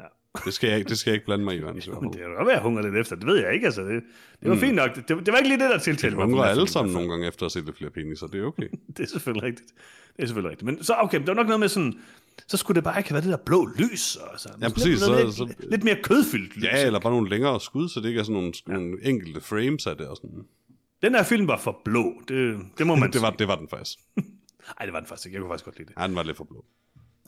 Ja. 0.00 0.04
det, 0.44 0.54
skal 0.54 0.68
jeg, 0.68 0.78
ikke- 0.78 0.88
det 0.88 0.98
skal 0.98 1.10
jeg 1.10 1.14
ikke 1.14 1.24
blande 1.26 1.44
mig 1.44 1.54
i, 1.56 1.58
Johannes. 1.60 1.88
Men 2.02 2.10
det 2.12 2.20
kan 2.20 2.28
da 2.30 2.34
godt 2.36 2.46
være, 2.46 2.54
jeg 2.54 2.62
hungrer 2.62 2.82
lidt 2.82 2.96
efter, 2.96 3.16
det 3.16 3.26
ved 3.26 3.36
jeg 3.36 3.54
ikke, 3.54 3.66
altså. 3.66 3.82
Det, 3.82 4.02
det 4.40 4.48
var 4.48 4.54
mm. 4.54 4.60
fint 4.60 4.74
nok, 4.74 4.94
det, 4.96 5.08
det, 5.08 5.26
var 5.32 5.36
ikke 5.36 5.48
lige 5.48 5.60
det, 5.60 5.70
der 5.70 5.78
tiltalte 5.78 6.16
mig. 6.16 6.22
på 6.24 6.28
hungrer 6.28 6.44
alle 6.44 6.68
sammen 6.68 6.94
nogle 6.94 7.10
gange 7.10 7.28
efter 7.28 7.46
at 7.46 7.52
se 7.52 7.60
lidt 7.60 7.76
flere 7.78 7.90
peniser. 7.90 8.26
Det 8.26 8.40
er 8.40 8.44
okay. 8.44 8.68
Det 8.96 9.02
er 9.02 9.06
selvfølgelig 9.06 9.42
rigtigt. 9.42 9.68
Det 10.16 10.22
er 10.22 10.26
selvfølgelig 10.26 10.50
rigtigt. 10.50 10.66
Men 10.66 10.84
så, 10.84 10.94
okay, 10.98 11.18
der 11.20 11.26
var 11.26 11.34
nok 11.34 11.46
noget 11.46 11.60
med 11.60 11.68
sådan, 11.68 11.94
så 12.48 12.56
skulle 12.56 12.74
det 12.74 12.84
bare 12.84 12.98
ikke 12.98 13.08
have 13.10 13.14
været 13.14 13.24
det 13.24 13.30
der 13.38 13.44
blå 13.46 13.66
lys. 13.78 14.16
Og 14.16 14.38
Ja, 14.60 14.68
præcis, 14.68 14.86
Lidt, 14.86 15.00
så- 15.00 15.24
lidt, 15.24 15.34
så- 15.34 15.54
lidt 15.70 15.84
mere 15.84 15.96
kødfyldt 16.02 16.56
lys. 16.56 16.64
Ja, 16.64 16.86
eller 16.86 17.00
bare 17.00 17.12
nogle 17.12 17.30
længere 17.30 17.60
skud, 17.60 17.88
så 17.88 18.00
det 18.00 18.08
ikke 18.08 18.18
er 18.20 18.24
sådan 18.24 18.34
nogle, 18.34 18.52
ja. 18.68 18.72
nogle 18.72 18.96
enkelte 19.02 19.40
frames 19.40 19.86
af 19.86 19.96
det. 19.96 20.06
Og 20.08 20.16
sådan. 20.16 20.44
Den 21.02 21.14
her 21.14 21.22
film 21.22 21.48
var 21.48 21.58
for 21.58 21.80
blå, 21.84 22.22
det, 22.28 22.58
det 22.78 22.86
må 22.86 22.94
man 23.02 23.12
Det 23.12 23.22
var, 23.22 23.30
sige. 23.30 23.38
det 23.38 23.48
var 23.48 23.56
den 23.56 23.68
faktisk. 23.68 23.98
Nej, 24.78 24.84
det 24.86 24.92
var 24.92 24.98
den 25.00 25.06
faktisk 25.08 25.26
ikke. 25.26 25.36
Jeg 25.36 25.40
kunne 25.42 25.50
faktisk 25.52 25.64
godt 25.64 25.78
lide 25.78 25.88
det. 25.88 25.94
Ja, 26.00 26.06
den 26.06 26.16
var 26.16 26.22
lidt 26.22 26.36
for 26.36 26.44
blå. 26.44 26.64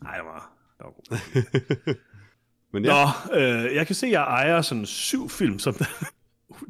Nej, 0.03 0.16
det 0.16 0.25
var, 0.25 0.53
det 0.79 0.85
var 0.87 0.91
god. 0.91 1.95
Men 2.72 2.85
ja, 2.85 3.05
Nå, 3.31 3.39
øh, 3.41 3.75
jeg 3.75 3.87
kan 3.87 3.95
se, 3.97 4.07
at 4.07 4.12
jeg 4.12 4.22
ejer 4.22 4.62
sådan 4.62 4.87
syv 4.87 5.29
film, 5.29 5.59
som 5.59 5.75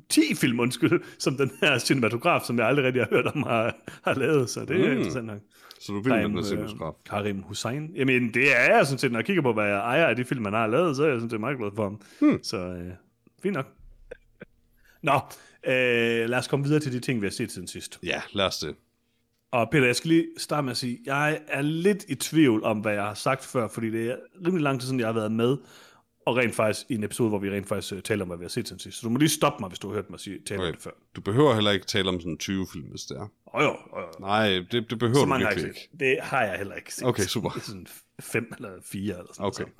10 0.09 0.35
film, 0.35 0.61
undskyld, 0.61 1.01
som 1.19 1.37
den 1.37 1.51
her 1.61 1.79
cinematograf, 1.79 2.41
som 2.43 2.59
jeg 2.59 2.67
aldrig 2.67 2.85
rigtig 2.87 3.03
har 3.03 3.09
hørt 3.11 3.27
om, 3.27 3.43
har, 3.43 3.77
har 4.05 4.15
lavet, 4.15 4.51
så 4.51 4.61
det 4.65 4.71
er 4.81 4.91
Mm. 4.91 4.97
interessant 4.97 5.27
nok. 5.27 5.39
så 5.81 5.93
du 5.93 6.01
vil 6.01 6.13
med 6.13 6.23
den 6.23 6.31
her 6.33 6.39
øh, 6.39 6.45
cinematograf. 6.45 6.93
Karim 7.07 7.43
Hussein. 7.43 7.91
Jamen, 7.97 8.35
det 8.35 8.57
er 8.57 8.75
jeg 8.77 8.87
sådan 8.87 8.99
set, 8.99 9.13
når 9.13 9.19
jeg 9.19 9.27
kigger 9.27 9.43
på, 9.43 9.53
hvad 9.53 9.67
jeg 9.67 9.79
ejer 9.79 10.07
af 10.07 10.17
de 10.17 10.25
film, 10.25 10.43
man 10.43 10.53
har 10.53 10.67
lavet, 10.67 10.97
så 10.97 11.05
er 11.05 11.09
jeg 11.09 11.17
sådan 11.17 11.31
set 11.31 11.41
meget 11.41 11.59
glad 11.59 11.71
for 11.77 11.83
ham. 11.83 12.01
Hmm. 12.21 12.39
Så 12.43 12.57
øh, 12.59 12.93
fint 13.43 13.55
nok. 13.55 13.67
Nå, 15.03 15.21
øh, 15.67 16.29
lad 16.31 16.39
os 16.39 16.49
komme 16.49 16.65
videre 16.65 16.81
til 16.81 16.93
de 16.93 17.01
ting, 17.01 17.21
vi 17.21 17.27
har 17.27 17.31
set 17.33 17.53
siden 17.53 17.69
sidst. 17.69 17.99
Ja, 18.03 18.23
lad 18.33 18.45
os 18.45 18.59
det. 18.59 18.75
Og 19.53 19.69
Peter, 19.71 19.87
jeg 19.87 19.97
skal 19.97 20.09
lige 20.09 20.27
starte 20.39 20.63
med 20.65 20.71
at 20.71 20.77
sige, 20.77 20.99
jeg 21.07 21.41
er 21.49 21.63
lidt 21.63 22.05
i 22.09 22.15
tvivl 22.15 22.65
om, 22.65 22.79
hvad 22.79 22.93
jeg 22.93 23.03
har 23.03 23.15
sagt 23.15 23.45
før, 23.45 23.69
fordi 23.69 23.91
det 23.91 24.11
er 24.11 24.17
rimelig 24.47 24.63
lang 24.63 24.81
tid 24.81 24.87
siden, 24.87 25.01
jeg 25.01 25.09
har 25.09 25.13
været 25.13 25.33
med, 25.33 25.57
og 26.27 26.37
rent 26.37 26.55
faktisk 26.55 26.87
i 26.89 26.95
en 26.95 27.05
episode, 27.05 27.29
hvor 27.29 27.39
vi 27.39 27.51
rent 27.51 27.69
faktisk 27.69 27.93
uh, 27.93 28.01
taler 28.01 28.23
om, 28.23 28.29
hvad 28.29 28.39
vi 28.39 28.45
har 28.45 28.49
set 28.49 28.69
siden 28.69 28.81
sidst. 28.81 28.99
Så 28.99 29.07
du 29.07 29.11
må 29.11 29.19
lige 29.19 29.29
stoppe 29.29 29.61
mig, 29.61 29.69
hvis 29.69 29.79
du 29.79 29.89
har 29.89 29.95
hørt 29.95 30.11
mig 30.11 30.21
sige, 30.21 30.39
tale 30.47 30.61
okay. 30.61 30.69
om 30.69 30.75
det 30.75 30.83
før. 30.83 30.91
Du 31.17 31.21
behøver 31.21 31.55
heller 31.55 31.71
ikke 31.71 31.87
tale 31.87 32.09
om 32.09 32.21
sådan 32.21 32.39
20 32.39 32.67
film, 32.73 32.85
hvis 32.85 33.03
det 33.03 33.17
er. 33.17 33.29
Åh 33.55 33.63
jo, 33.63 33.71
åh, 33.71 34.03
jo. 34.03 34.07
Nej, 34.21 34.49
det, 34.49 34.91
det 34.91 34.99
behøver 34.99 35.39
Så 35.39 35.61
du 35.61 35.67
ikke. 35.67 35.89
Det 36.01 36.19
har 36.21 36.43
jeg 36.45 36.57
heller 36.57 36.75
ikke 36.75 36.95
set. 36.95 37.07
Okay, 37.07 37.23
super. 37.23 37.51
Er 37.51 37.61
sådan 37.71 37.87
fem 38.21 38.53
eller 38.57 38.71
fire 38.85 39.19
eller 39.19 39.33
sådan 39.33 39.47
Okay. 39.47 39.63
noget. 39.63 39.75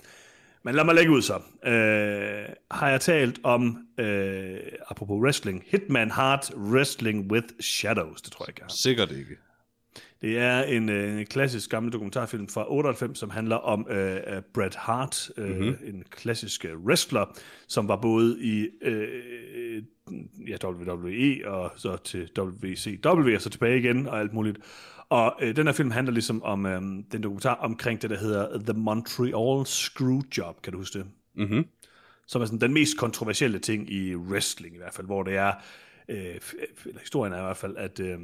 Men 0.65 0.75
lad 0.75 0.85
mig 0.85 0.95
lægge 0.95 1.13
ud 1.13 1.23
så. 1.23 1.35
Øh, 1.67 2.55
har 2.71 2.91
jeg 2.91 3.01
talt 3.01 3.41
om, 3.43 3.79
øh, 3.99 4.59
apropos 4.89 5.23
wrestling, 5.23 5.65
Hitman 5.67 6.11
Heart 6.11 6.53
Wrestling 6.57 7.33
with 7.33 7.47
Shadows, 7.61 8.23
det 8.23 8.33
tror 8.33 8.45
jeg 8.45 8.49
ikke, 8.49 8.61
jeg 8.61 8.65
har. 8.65 8.75
Sikkert 8.75 9.11
ikke. 9.11 9.37
Det 10.23 10.39
er 10.39 10.63
en, 10.63 10.89
øh, 10.89 11.19
en 11.19 11.27
klassisk 11.27 11.71
gammel 11.71 11.93
dokumentarfilm 11.93 12.49
fra 12.49 12.73
98, 12.73 13.19
som 13.19 13.31
handler 13.31 13.57
om 13.57 13.87
øh, 13.91 14.17
øh, 14.27 14.43
Bret 14.55 14.75
Hart, 14.75 15.31
øh, 15.37 15.57
mm-hmm. 15.57 15.77
en 15.85 16.05
klassisk 16.11 16.65
øh, 16.65 16.79
wrestler, 16.79 17.39
som 17.69 17.89
var 17.89 17.97
både 17.97 18.37
i 18.41 18.69
øh, 18.83 19.83
ja, 20.49 20.57
WWE 20.65 21.49
og 21.49 21.73
så 21.77 21.97
til 21.97 22.31
WCW, 22.39 23.35
og 23.35 23.41
så 23.41 23.51
tilbage 23.51 23.79
igen 23.79 24.07
og 24.07 24.21
alt 24.21 24.33
muligt. 24.33 24.59
Og 25.15 25.37
øh, 25.41 25.57
den 25.57 25.67
her 25.67 25.73
film 25.73 25.91
handler 25.91 26.13
ligesom 26.13 26.43
om 26.43 26.67
øh, 26.67 26.83
den 27.13 27.23
dokumentar 27.23 27.55
omkring 27.55 28.03
det, 28.03 28.11
der 28.11 28.19
hedder 28.19 28.59
The 28.59 28.73
Montreal 28.73 29.67
Screwjob, 29.67 30.63
kan 30.63 30.73
du 30.73 30.79
huske 30.79 30.99
det? 30.99 31.07
Mhm. 31.35 31.67
Som 32.27 32.43
er 32.43 32.47
sådan 32.47 32.61
den 32.61 32.73
mest 32.73 32.99
kontroversielle 32.99 33.59
ting 33.59 33.93
i 33.93 34.15
wrestling 34.15 34.75
i 34.75 34.79
hvert 34.79 34.95
fald, 34.95 35.07
hvor 35.07 35.23
det 35.23 35.37
er, 35.37 35.53
øh, 36.09 36.41
eller 36.87 37.01
historien 37.01 37.33
er 37.33 37.39
i 37.39 37.43
hvert 37.43 37.57
fald, 37.57 37.77
at, 37.77 38.01
øh, 38.01 38.19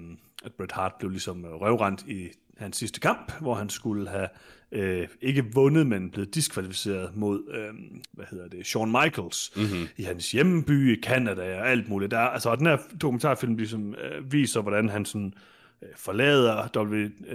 at 0.45 0.53
Bret 0.53 0.73
Hart 0.73 0.93
blev 0.99 1.11
ligesom 1.11 1.45
røvrendt 1.45 2.03
i 2.09 2.29
hans 2.57 2.77
sidste 2.77 3.01
kamp, 3.01 3.33
hvor 3.41 3.55
han 3.55 3.69
skulle 3.69 4.09
have 4.09 4.29
øh, 4.73 5.09
ikke 5.21 5.45
vundet, 5.55 5.87
men 5.87 6.11
blevet 6.11 6.35
diskvalificeret 6.35 7.17
mod, 7.17 7.43
øh, 7.55 7.75
hvad 8.13 8.27
hedder 8.31 8.49
det, 8.49 8.67
Shawn 8.67 8.93
Michaels 8.93 9.53
mm-hmm. 9.57 9.89
i 9.97 10.03
hans 10.03 10.31
hjemmeby 10.33 10.99
i 10.99 11.03
Canada 11.03 11.61
og 11.61 11.71
alt 11.71 11.89
muligt. 11.89 12.11
Der, 12.11 12.19
altså, 12.19 12.51
og 12.51 12.59
den 12.59 12.67
her 12.67 12.79
dokumentarfilm 13.01 13.57
ligesom, 13.57 13.95
øh, 13.95 14.33
viser, 14.33 14.61
hvordan 14.61 14.89
han 14.89 15.05
sådan, 15.05 15.35
øh, 15.37 15.43
forlader 15.97 16.69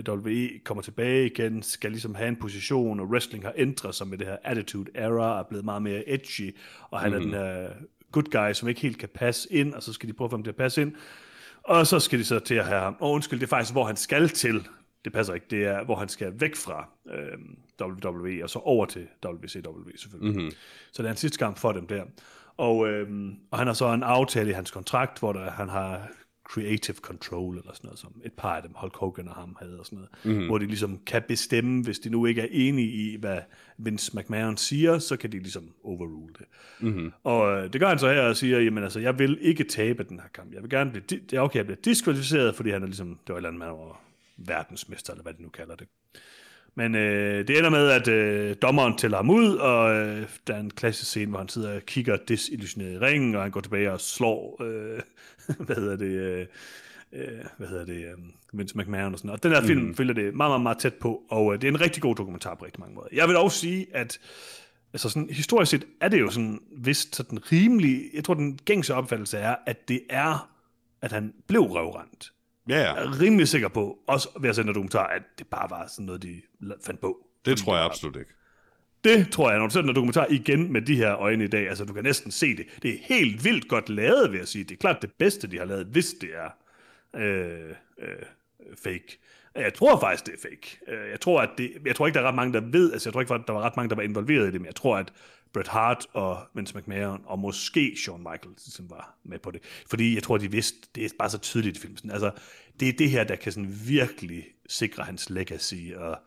WWE, 0.08 0.50
kommer 0.64 0.82
tilbage 0.84 1.26
igen, 1.26 1.64
skal 1.64 1.92
ligesom 1.92 2.16
have 2.16 2.28
en 2.28 2.36
position, 2.36 3.00
og 3.00 3.08
wrestling 3.08 3.44
har 3.44 3.54
ændret 3.56 3.96
sig 3.96 4.08
med 4.08 4.18
det 4.18 4.28
her 4.28 4.38
Attitude 4.44 4.92
Era, 4.96 5.40
er 5.40 5.44
blevet 5.44 5.66
meget 5.66 5.82
mere 5.82 6.10
edgy, 6.10 6.56
og 6.90 7.00
han 7.00 7.12
mm-hmm. 7.12 7.34
er 7.34 7.40
den 7.40 7.46
her 7.46 7.70
good 8.12 8.32
guy, 8.32 8.54
som 8.54 8.70
ikke 8.70 8.82
helt 8.82 8.98
kan 8.98 9.10
passe 9.14 9.54
ind, 9.54 9.74
og 9.74 9.84
så 9.84 9.94
skal 9.94 10.10
de 10.10 10.14
prøve 10.14 10.26
at 10.26 10.32
få 10.32 10.38
ham 10.38 10.44
til 10.44 10.52
at 10.52 10.56
passe 10.56 10.82
ind. 10.82 10.96
Og 11.64 11.88
så 11.88 12.00
skal 12.00 12.20
de 12.20 12.26
så 12.26 12.40
til 12.40 12.56
at 12.56 12.66
have 12.66 12.82
ham. 12.82 12.96
Og 13.00 13.12
undskyld, 13.12 13.40
det 13.40 13.46
er 13.46 13.50
faktisk, 13.50 13.72
hvor 13.74 13.86
han 13.86 13.96
skal 13.96 14.30
til. 14.30 14.68
Det 15.06 15.14
passer 15.14 15.34
ikke. 15.34 15.46
Det 15.50 15.66
er, 15.66 15.84
hvor 15.84 15.96
han 15.96 16.10
skal 16.10 16.34
væk 16.40 16.56
fra 16.56 16.90
øh, 17.10 17.38
WWE, 18.08 18.44
og 18.44 18.50
så 18.50 18.60
over 18.60 18.86
til 18.86 19.08
WCW 19.26 19.90
selvfølgelig. 19.96 20.36
Mm-hmm. 20.36 20.52
Så 20.92 21.02
det 21.02 21.08
er 21.08 21.12
en 21.12 21.18
sidste 21.18 21.38
kamp 21.38 21.58
for 21.58 21.72
dem 21.72 21.88
der. 21.88 22.04
Og, 22.58 22.88
øh, 22.88 23.32
og 23.52 23.58
han 23.58 23.68
har 23.68 23.74
så 23.74 23.94
en 23.94 24.04
aftale 24.04 24.50
i 24.50 24.54
hans 24.54 24.72
kontrakt, 24.72 25.20
hvor 25.20 25.34
der, 25.34 25.52
han 25.52 25.70
har 25.70 26.10
creative 26.50 26.98
control, 26.98 27.58
eller 27.58 27.74
sådan 27.74 27.88
noget, 27.88 28.00
som 28.00 28.22
et 28.26 28.34
par 28.34 28.56
af 28.56 28.62
dem, 28.62 28.72
Hulk 28.76 28.96
Hogan 28.96 29.28
og 29.28 29.36
ham 29.36 29.58
havde, 29.60 29.80
og 29.80 29.86
sådan 29.86 29.98
noget, 29.98 30.10
mm-hmm. 30.24 30.46
hvor 30.46 30.58
de 30.58 30.66
ligesom 30.66 31.00
kan 31.06 31.24
bestemme, 31.28 31.84
hvis 31.84 32.00
de 32.00 32.10
nu 32.10 32.26
ikke 32.26 32.42
er 32.42 32.48
enige 32.52 32.88
i, 32.88 33.18
hvad 33.20 33.40
Vince 33.78 34.18
McMahon 34.18 34.58
siger, 34.58 35.00
så 35.00 35.18
kan 35.18 35.32
de 35.32 35.40
ligesom 35.40 35.74
overrule 35.84 36.34
det. 36.40 36.46
Mm-hmm. 36.80 37.12
Og 37.24 37.58
øh, 37.58 37.74
det 37.74 37.82
gør 37.82 37.88
han 37.88 38.00
så 38.00 38.14
her 38.14 38.22
og 38.22 38.36
siger, 38.36 38.60
jamen 38.60 38.84
altså, 38.84 39.00
jeg 39.00 39.20
vil 39.20 39.38
ikke 39.42 39.64
tabe 39.64 40.04
den 40.04 40.20
her 40.20 40.28
kamp. 40.34 40.54
Jeg 40.54 40.62
vil 40.62 40.70
gerne 40.70 40.92
blive, 40.92 41.04
det 41.08 41.34
er 41.34 41.42
okay, 41.42 41.58
jeg 41.58 41.66
bliver 41.66 41.82
diskvalificeret, 41.86 42.56
fordi 42.56 42.70
han 42.70 42.82
er 42.82 42.88
ligesom, 42.88 43.08
det 43.08 43.30
var 43.30 43.34
et 43.34 43.38
eller 43.38 43.50
andet, 43.50 43.60
man 43.60 43.70
var 43.70 44.02
verdensmester, 44.38 45.14
eller 45.14 45.24
hvad 45.24 45.34
de 45.34 45.44
nu 45.44 45.50
kalder 45.50 45.76
det. 45.76 45.88
Men 46.78 46.96
øh, 46.96 47.48
det 47.48 47.58
ender 47.58 47.70
med, 47.70 47.90
at 47.90 48.08
øh, 48.08 48.56
dommeren 48.62 48.98
tæller 48.98 49.18
ham 49.18 49.30
ud, 49.30 49.56
og 49.56 49.96
øh, 49.96 50.28
der 50.48 50.56
er 50.56 50.60
en 50.60 50.70
klassisk 50.70 51.10
scene, 51.10 51.30
hvor 51.30 51.40
han 51.40 51.50
sidder 51.50 51.76
og 51.76 51.82
kigger 51.82 52.16
desillusioneret 52.16 52.94
i 52.94 53.00
ringen, 53.00 53.36
og 53.36 53.42
han 53.42 53.52
går 53.52 53.62
tilbage 53.62 53.92
og 53.92 54.02
slår, 54.02 54.64
øh, 54.64 55.00
hvad 55.66 55.76
hedder 55.76 55.96
det, 55.96 56.06
øh, 56.06 56.46
øh, 57.14 57.46
hvad 57.58 57.68
hedder 57.68 57.86
det, 57.86 58.06
øh, 58.06 58.18
Vince 58.54 58.78
McMahon 58.78 59.14
og 59.14 59.20
sådan 59.20 59.28
noget. 59.28 59.40
Og 59.40 59.44
den 59.44 59.52
her 59.52 59.68
film 59.68 59.82
mm. 59.82 59.96
følger 59.96 60.14
det 60.14 60.24
meget, 60.24 60.50
meget, 60.50 60.62
meget 60.62 60.78
tæt 60.78 60.94
på, 60.94 61.24
og 61.30 61.54
øh, 61.54 61.62
det 61.62 61.68
er 61.68 61.72
en 61.72 61.82
rigtig 61.82 62.02
god 62.02 62.16
dokumentar 62.16 62.56
på 62.56 62.66
rigtig 62.66 62.80
mange 62.80 62.96
måder. 62.96 63.08
Jeg 63.14 63.28
vil 63.28 63.38
også 63.38 63.60
sige, 63.60 63.88
at 63.94 64.20
altså 64.94 65.10
sådan, 65.10 65.30
historisk 65.30 65.72
set 65.72 65.86
er 66.02 66.08
det 66.08 66.20
jo 66.20 66.30
sådan, 66.30 66.60
vist 66.78 67.16
sådan 67.16 67.52
rimelig, 67.52 68.04
jeg 68.14 68.24
tror 68.24 68.34
den 68.34 68.60
gængse 68.66 68.94
opfattelse 68.94 69.38
er, 69.38 69.56
at 69.66 69.88
det 69.88 70.02
er, 70.10 70.50
at 71.02 71.12
han 71.12 71.34
blev 71.48 71.62
røvrendt. 71.62 72.32
Ja, 72.70 72.80
ja. 72.80 72.94
Jeg 72.94 73.06
er 73.06 73.22
rimelig 73.22 73.48
sikker 73.48 73.68
på, 73.68 73.98
også 74.08 74.30
ved 74.40 74.50
at 74.50 74.56
sende 74.56 74.70
en 74.70 74.76
dokumentar, 74.76 75.08
at 75.08 75.22
det 75.40 75.48
bare 75.48 75.70
var 75.70 75.88
sådan 75.88 76.06
noget, 76.06 76.24
de 76.24 76.42
fandt 76.86 77.02
på. 77.02 77.18
Det 77.46 77.58
tror 77.58 77.76
jeg 77.76 77.86
absolut 77.86 78.16
ikke. 78.16 78.32
Det 79.06 79.32
tror 79.32 79.50
jeg, 79.50 79.60
når 79.60 79.68
du 79.68 79.74
ser 79.74 79.82
den 79.82 79.96
dokumentar 79.96 80.28
igen 80.30 80.74
med 80.74 80.82
de 80.82 80.96
her 80.96 81.16
øjne 81.16 81.44
i 81.44 81.48
dag, 81.48 81.70
altså 81.70 81.86
du 81.86 81.94
kan 81.94 82.04
næsten 82.04 82.32
se 82.32 82.58
det. 82.58 82.66
Det 82.82 82.94
er 82.94 82.98
helt 83.02 83.44
vildt 83.44 83.68
godt 83.68 83.90
lavet, 83.90 84.32
vil 84.32 84.38
jeg 84.38 84.48
sige. 84.48 84.64
Det 84.64 84.72
er 84.72 84.80
klart 84.80 85.02
det 85.02 85.12
bedste, 85.18 85.48
de 85.48 85.58
har 85.58 85.66
lavet, 85.66 85.86
hvis 85.86 86.16
det 86.22 86.30
er 86.34 86.50
øh, 87.22 87.70
øh, 88.00 88.26
fake. 88.84 89.20
Jeg 89.56 89.74
tror 89.74 90.00
faktisk, 90.00 90.26
det 90.26 90.34
er 90.34 90.50
fake. 90.50 90.80
Øh, 90.88 91.10
jeg 91.10 91.20
tror, 91.20 91.42
at 91.42 91.50
det, 91.58 91.72
jeg 91.86 91.96
tror 91.96 92.08
ikke, 92.08 92.16
der 92.16 92.24
er 92.24 92.28
ret 92.28 92.36
mange, 92.36 92.54
der 92.54 92.62
ved, 92.62 92.94
altså 92.94 93.10
jeg 93.10 93.14
tror 93.14 93.22
ikke, 93.22 93.34
der 93.48 93.54
var 93.54 93.62
ret 93.62 93.78
mange, 93.78 93.90
der 93.90 93.96
var 93.96 94.04
involveret 94.04 94.48
i 94.48 94.52
det, 94.52 94.62
men 94.62 94.66
jeg 94.66 94.76
tror, 94.76 94.98
at 94.98 95.14
Bret 95.54 95.68
Hart 95.68 96.08
og 96.14 96.40
Vince 96.54 96.78
McMahon, 96.78 97.22
og 97.26 97.40
måske 97.40 97.96
Shawn 97.98 98.28
Michaels, 98.32 98.74
som 98.74 98.90
var 98.90 99.18
med 99.24 99.40
på 99.40 99.52
det. 99.52 99.62
Fordi 99.90 100.16
jeg 100.16 100.24
tror, 100.24 100.38
de 100.38 100.52
vidste, 100.52 100.78
det 100.96 101.06
er 101.06 101.10
bare 101.20 101.30
så 101.30 101.38
tydeligt 101.38 101.78
i 101.78 101.82
filmen. 101.82 102.12
Altså, 102.12 102.32
det 102.80 102.90
er 102.90 102.94
det 102.94 103.10
her, 103.10 103.24
der 103.24 103.36
kan 103.36 103.52
sådan 103.52 103.80
virkelig 103.88 104.46
sikre 104.70 105.04
hans 105.04 105.30
legacy, 105.30 105.94
og 105.96 106.18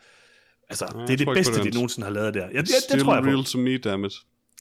altså, 0.70 0.86
Ja, 0.94 1.00
det 1.02 1.10
er 1.12 1.16
det 1.16 1.28
bedste, 1.34 1.62
de 1.64 1.70
nogensinde 1.70 2.06
har 2.06 2.12
lavet 2.14 2.34
der. 2.34 2.48
Ja, 2.54 2.60
det, 2.60 2.68
Still 2.68 2.98
det 2.98 3.04
tror 3.04 3.14
jeg 3.14 3.22
på. 3.22 3.28
real 3.30 3.44
to 3.44 3.58
me, 3.58 3.78
dammit. 3.78 4.12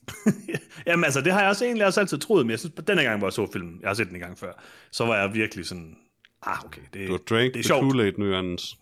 Jamen 0.86 1.04
altså, 1.04 1.20
det 1.20 1.32
har 1.32 1.40
jeg 1.40 1.48
også 1.48 1.64
egentlig 1.64 1.86
også 1.86 2.00
altid 2.00 2.18
troet, 2.18 2.46
men 2.46 2.50
jeg 2.50 2.58
synes, 2.58 2.74
på 2.74 2.82
den 2.82 2.98
her 2.98 3.04
gang, 3.04 3.18
hvor 3.18 3.26
jeg 3.28 3.32
så 3.32 3.48
filmen, 3.52 3.78
jeg 3.80 3.88
har 3.88 3.94
set 3.94 4.06
den 4.06 4.14
en 4.16 4.20
gang 4.20 4.38
før, 4.38 4.52
så 4.90 5.04
var 5.06 5.16
jeg 5.16 5.34
virkelig 5.34 5.66
sådan, 5.66 5.96
ah, 6.42 6.64
okay, 6.64 6.80
det, 6.94 7.06
Du 7.08 7.12
har 7.12 7.18
drank 7.18 7.54
det 7.54 7.60
er 7.60 7.64
sjovt. 7.64 7.94
Kool-Aid 7.94 8.12
nu, 8.18 8.34
Anders. 8.34 8.76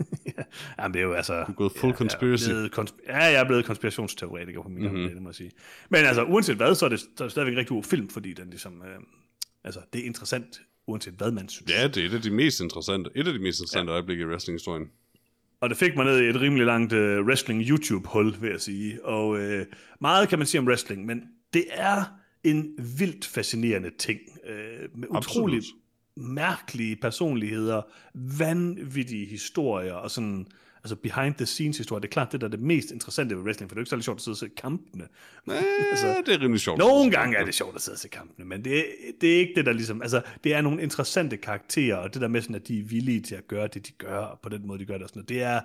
Jamen, 0.78 0.94
det 0.94 1.00
er 1.00 1.04
jo 1.04 1.12
altså... 1.12 1.44
Du 1.46 1.52
er 1.52 1.54
gået 1.56 1.72
full 1.76 1.92
conspiracy. 1.94 2.48
Jeg 2.48 2.56
er 2.64 2.68
konsp- 2.78 3.04
ja, 3.08 3.16
jeg 3.24 3.34
er 3.34 3.44
blevet 3.44 3.64
konspirationsteoretiker 3.64 4.62
på 4.62 4.68
min 4.68 4.82
Mhm. 4.84 4.94
mm-hmm. 4.94 5.12
det 5.14 5.22
må 5.22 5.28
jeg 5.28 5.34
sige. 5.34 5.50
Men 5.90 6.04
altså, 6.04 6.22
uanset 6.24 6.56
hvad, 6.56 6.74
så 6.74 6.84
er 6.84 6.88
det, 6.88 7.00
så 7.00 7.06
er 7.18 7.22
det 7.24 7.30
stadigvæk 7.30 7.52
en 7.52 7.58
rigtig 7.58 7.74
god 7.74 7.84
film, 7.84 8.08
fordi 8.08 8.32
den 8.32 8.50
ligesom... 8.50 8.82
Øh, 8.82 8.98
altså, 9.64 9.80
det 9.92 10.00
er 10.00 10.04
interessant, 10.04 10.60
uanset 10.86 11.14
hvad 11.14 11.30
man 11.30 11.48
synes. 11.48 11.72
Ja, 11.72 11.88
det 11.88 11.96
er 12.02 12.06
et 12.06 12.14
af 12.14 12.22
de 12.22 12.30
mest 12.30 12.60
interessante, 12.60 13.10
et 13.14 13.26
af 13.26 13.32
de 13.32 13.38
mest 13.38 13.60
interessante 13.60 13.90
ja. 13.92 13.96
øjeblikke 13.98 14.22
i 14.22 14.26
wrestling-historien. 14.26 14.84
Og 15.66 15.70
det 15.70 15.78
fik 15.78 15.96
mig 15.96 16.04
ned 16.04 16.20
i 16.20 16.28
et 16.28 16.40
rimelig 16.40 16.66
langt 16.66 16.92
uh, 16.92 16.98
wrestling 16.98 17.62
YouTube-hul, 17.62 18.40
vil 18.40 18.50
jeg 18.50 18.60
sige. 18.60 19.04
Og 19.04 19.28
uh, 19.28 19.60
meget 20.00 20.28
kan 20.28 20.38
man 20.38 20.46
sige 20.46 20.58
om 20.58 20.66
wrestling, 20.66 21.06
men 21.06 21.22
det 21.54 21.64
er 21.70 22.04
en 22.44 22.74
vildt 22.98 23.26
fascinerende 23.26 23.90
ting. 23.98 24.20
Uh, 24.44 24.98
med 25.00 25.08
utroligt 25.10 25.66
mærkelige 26.16 26.96
personligheder, 26.96 27.82
vanvittige 28.14 29.26
historier 29.26 29.92
og 29.92 30.10
sådan 30.10 30.46
altså 30.86 30.96
behind 30.96 31.34
the 31.34 31.46
scenes 31.46 31.78
historier. 31.78 32.00
Det 32.00 32.08
er 32.08 32.12
klart, 32.12 32.32
det 32.32 32.40
der 32.40 32.46
er 32.46 32.50
det 32.50 32.60
mest 32.60 32.90
interessante 32.90 33.36
ved 33.36 33.42
wrestling, 33.42 33.70
for 33.70 33.74
det 33.74 33.78
er 33.78 33.80
jo 33.80 33.82
ikke 33.82 33.90
særlig 33.90 34.04
sjovt 34.04 34.18
at 34.18 34.22
sidde 34.22 34.34
og 34.34 34.38
se 34.38 34.48
kampene. 34.48 35.08
Ja, 35.48 35.52
altså, 35.90 36.22
det 36.26 36.34
er 36.34 36.40
rimelig 36.40 36.60
sjovt. 36.60 36.78
Nogle 36.78 37.10
gange 37.10 37.36
er 37.36 37.44
det 37.44 37.54
sjovt 37.54 37.76
at 37.76 37.82
sidde 37.82 37.94
og 37.94 37.98
se 37.98 38.08
kampene, 38.08 38.46
men 38.46 38.64
det, 38.64 38.84
det 39.20 39.34
er 39.34 39.38
ikke 39.38 39.52
det, 39.56 39.66
der 39.66 39.72
ligesom... 39.72 40.02
Altså, 40.02 40.22
det 40.44 40.54
er 40.54 40.60
nogle 40.60 40.82
interessante 40.82 41.36
karakterer, 41.36 41.96
og 41.96 42.14
det 42.14 42.22
der 42.22 42.28
med 42.28 42.42
sådan, 42.42 42.56
at 42.56 42.68
de 42.68 42.80
er 42.80 42.84
villige 42.84 43.20
til 43.20 43.34
at 43.34 43.48
gøre 43.48 43.68
det, 43.68 43.86
de 43.86 43.92
gør, 43.92 44.18
og 44.18 44.40
på 44.42 44.48
den 44.48 44.66
måde, 44.66 44.78
de 44.78 44.86
gør 44.86 44.94
det, 44.94 45.02
og 45.02 45.08
sådan 45.08 45.18
noget, 45.20 45.28
det 45.28 45.42
er... 45.42 45.60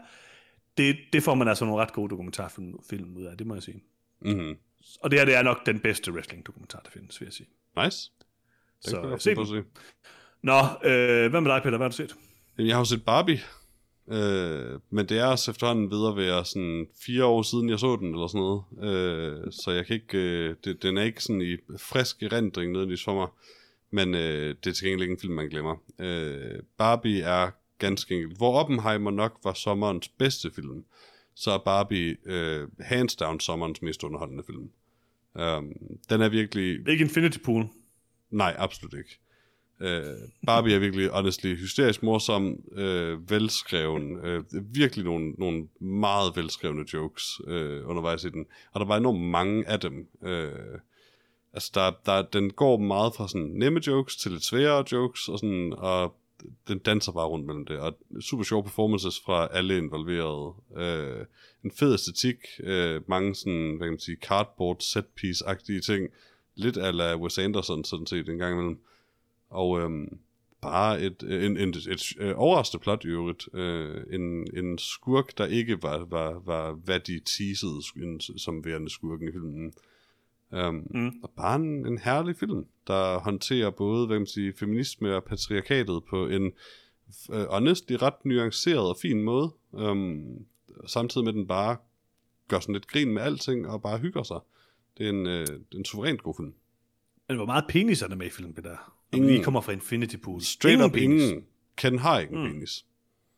Det, 0.78 0.97
det 1.13 1.24
får 1.24 1.36
man 1.36 1.47
altså 1.47 1.65
nogle 1.65 1.82
ret 1.82 1.93
gode 1.93 2.09
dokumentarfilm 2.09 2.74
film 2.89 3.17
ud 3.17 3.24
af, 3.24 3.38
det 3.38 3.47
må 3.47 3.53
jeg 3.53 3.63
sige. 3.63 3.84
Mm-hmm. 4.22 4.55
Og 5.01 5.11
det 5.11 5.19
her, 5.19 5.26
det 5.26 5.36
er 5.36 5.43
nok 5.43 5.65
den 5.65 5.80
bedste 5.80 6.11
wrestling-dokumentar, 6.11 6.80
der 6.80 6.89
findes, 6.91 7.22
vil 7.22 7.26
jeg 7.26 7.34
sige. 7.34 7.47
Nice. 7.84 8.11
Den 8.86 8.91
Så, 8.91 9.01
kan 9.01 9.11
jeg 9.11 9.47
se. 9.47 9.63
Nå, 10.43 10.59
øh, 10.84 11.30
hvad 11.30 11.41
med 11.41 11.51
dig, 11.51 11.61
Peter? 11.63 11.78
Hvad 11.78 11.86
har 11.86 11.89
du 11.89 11.95
set? 11.95 12.15
Jamen, 12.57 12.67
Jeg 12.67 12.76
har 12.76 12.82
jo 12.82 12.86
set 12.86 13.05
Barbie, 13.05 13.39
øh, 14.07 14.79
men 14.89 15.09
det 15.09 15.17
er 15.17 15.25
også 15.25 15.51
efterhånden 15.51 15.91
ved 15.91 16.29
at 16.29 16.47
sådan 16.47 16.87
fire 17.05 17.25
år 17.25 17.41
siden, 17.41 17.69
jeg 17.69 17.79
så 17.79 17.95
den, 17.95 18.13
eller 18.13 18.27
sådan 18.27 18.41
noget. 18.41 18.63
Øh, 18.83 19.51
så 19.51 19.71
jeg 19.71 19.85
kan 19.85 19.95
ikke, 19.95 20.17
øh, 20.17 20.55
det, 20.63 20.83
den 20.83 20.97
er 20.97 21.03
ikke 21.03 21.23
sådan 21.23 21.41
i 21.41 21.57
frisk 21.77 22.23
erindring 22.23 22.71
nødvendigvis 22.71 23.03
for 23.03 23.13
mig, 23.13 23.27
men 23.91 24.15
øh, 24.15 24.55
det 24.63 24.69
er 24.69 24.73
til 24.73 24.87
gengæld 24.87 25.01
ikke 25.01 25.11
en 25.11 25.19
film, 25.19 25.33
man 25.33 25.49
glemmer. 25.49 25.75
Øh, 25.99 26.59
Barbie 26.77 27.21
er 27.21 27.51
ganske 27.77 28.15
enkelt, 28.15 28.37
hvor 28.37 28.53
Oppenheimer 28.53 29.11
nok 29.11 29.39
var 29.43 29.53
sommerens 29.53 30.07
bedste 30.07 30.51
film, 30.55 30.85
så 31.35 31.51
er 31.51 31.57
Barbie 31.57 32.17
øh, 32.25 32.67
hands 32.79 33.15
down 33.15 33.39
sommerens 33.39 33.81
mest 33.81 34.03
underholdende 34.03 34.43
film. 34.43 34.69
Um, 35.35 35.73
den 36.09 36.21
er 36.21 36.29
virkelig 36.29 36.89
Ikke 36.89 37.03
Infinity 37.03 37.37
Pool. 37.39 37.65
Nej, 38.29 38.55
absolut 38.57 38.93
ikke. 38.93 39.19
Øh, 39.82 40.17
Barbie 40.45 40.75
er 40.75 40.79
virkelig, 40.79 41.09
honestly, 41.09 41.55
hysterisk 41.55 42.03
morsom, 42.03 42.63
øh, 42.71 43.29
velskreven, 43.29 44.25
øh, 44.25 44.43
virkelig 44.75 45.05
nogle, 45.05 45.32
nogle 45.32 45.67
meget 45.79 46.36
velskrevne 46.36 46.86
jokes 46.93 47.41
øh, 47.47 47.89
undervejs 47.89 48.23
i 48.23 48.29
den. 48.29 48.45
Og 48.71 48.79
der 48.79 48.86
var 48.86 48.97
enormt 48.97 49.21
mange 49.21 49.67
af 49.67 49.79
dem. 49.79 50.07
Øh, 50.23 50.51
altså, 51.53 51.71
der, 51.73 51.91
der, 52.05 52.21
den 52.21 52.51
går 52.51 52.77
meget 52.77 53.15
fra 53.15 53.27
sådan 53.27 53.47
nemme 53.47 53.82
jokes 53.88 54.15
til 54.15 54.32
lidt 54.32 54.43
sværere 54.43 54.86
jokes, 54.91 55.29
og, 55.29 55.39
sådan, 55.39 55.73
og 55.77 56.15
den 56.67 56.79
danser 56.79 57.11
bare 57.11 57.27
rundt 57.27 57.45
mellem 57.45 57.65
det. 57.65 57.79
Og 57.79 57.97
super 58.21 58.43
sjove 58.43 58.63
performances 58.63 59.19
fra 59.25 59.47
alle 59.51 59.77
involverede. 59.77 60.53
Øh, 60.77 61.25
en 61.63 61.71
fed 61.71 61.93
æstetik, 61.93 62.36
øh, 62.63 63.01
mange 63.07 63.36
sådan, 63.36 63.75
hvad 63.77 63.88
kan 63.88 63.93
man 63.93 63.99
sige, 63.99 64.17
cardboard 64.21 64.77
set 64.79 65.05
piece-agtige 65.19 65.82
ting. 65.82 66.09
Lidt 66.55 66.77
ala 66.77 67.15
Wes 67.15 67.38
Anderson 67.38 67.84
sådan 67.84 68.05
set 68.05 68.29
en 68.29 68.38
gang 68.38 68.53
imellem. 68.53 68.79
Og 69.51 69.79
øhm, 69.79 70.19
bare 70.61 71.01
et, 71.01 71.23
en, 71.23 71.57
en, 71.57 71.69
et, 71.69 71.87
et 71.87 72.03
øh, 72.19 72.33
overraskende 72.35 72.81
plot 72.81 73.03
i 73.03 73.07
øvrigt. 73.07 73.49
Øh, 73.53 74.03
en, 74.13 74.57
en 74.57 74.77
skurk, 74.77 75.37
der 75.37 75.45
ikke 75.45 75.83
var, 75.83 76.05
var, 76.05 76.41
var 76.45 76.71
hvad 76.71 76.99
de 76.99 77.19
teasede 77.19 77.81
som 78.37 78.65
værende 78.65 78.89
skurken 78.89 79.27
i 79.27 79.31
filmen. 79.31 79.73
Um, 80.67 80.87
mm. 80.89 81.11
Og 81.23 81.29
bare 81.37 81.55
en, 81.55 81.85
en 81.85 81.97
herlig 81.97 82.35
film, 82.35 82.65
der 82.87 83.19
håndterer 83.19 83.69
både 83.69 84.07
hvad 84.07 84.15
kan 84.15 84.21
man 84.21 84.27
sige, 84.27 84.53
feminisme 84.53 85.15
og 85.15 85.23
patriarkatet 85.23 86.03
på 86.09 86.27
en 86.27 86.51
øh, 87.33 87.45
honestly 87.49 87.93
ret 88.01 88.25
nuanceret 88.25 88.89
og 88.89 88.97
fin 89.01 89.23
måde. 89.23 89.53
Um, 89.71 90.45
samtidig 90.87 91.25
med, 91.25 91.33
at 91.33 91.37
den 91.37 91.47
bare 91.47 91.77
gør 92.47 92.59
sådan 92.59 92.73
lidt 92.73 92.87
grin 92.87 93.13
med 93.13 93.21
alting, 93.21 93.67
og 93.67 93.81
bare 93.81 93.97
hygger 93.97 94.23
sig. 94.23 94.39
Det 94.97 95.05
er 95.05 95.09
en, 95.09 95.27
øh, 95.27 95.47
en 95.73 95.85
suverænt 95.85 96.23
god 96.23 96.35
film. 96.37 96.53
Men 97.28 97.38
hvor 97.38 97.45
meget 97.45 97.65
penis 97.69 98.01
er 98.01 98.07
der 98.07 98.15
med 98.15 98.28
i 98.28 98.30
filmen, 98.30 98.55
det 98.55 98.63
der? 98.63 98.95
Ingen. 99.13 99.30
vi 99.30 99.41
kommer 99.43 99.61
fra 99.61 99.72
Infinity 99.72 100.15
Pool. 100.24 100.41
Straight 100.41 100.74
ingen 100.74 100.86
up 100.86 100.91
penis. 100.93 101.24
ingen. 101.24 101.45
Ken 101.78 101.99
har 101.99 102.19
ikke 102.19 102.34
en 102.36 102.43
Mm. 102.43 102.51
penis. 102.53 102.86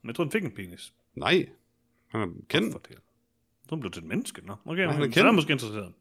Men 0.01 0.07
jeg 0.07 0.15
tror, 0.15 0.23
den 0.23 0.31
fik 0.31 0.43
en 0.43 0.51
penis. 0.51 0.93
Nej. 1.15 1.49
Han 2.07 2.21
er 2.21 2.27
Ken. 2.49 2.71
For 2.71 2.79
det. 2.79 2.89
Jeg 2.89 2.97
tror, 3.69 3.75
den 3.75 3.79
blev 3.79 3.91
til 3.91 4.01
et 4.01 4.07
menneske. 4.07 4.41
Nå, 4.45 4.55
okay, 4.65 4.81
han 4.81 4.89
er 4.89 4.93
så 4.93 5.03
er 5.03 5.23
kendt. 5.23 5.35
måske 5.35 5.51
interesseret. 5.53 5.93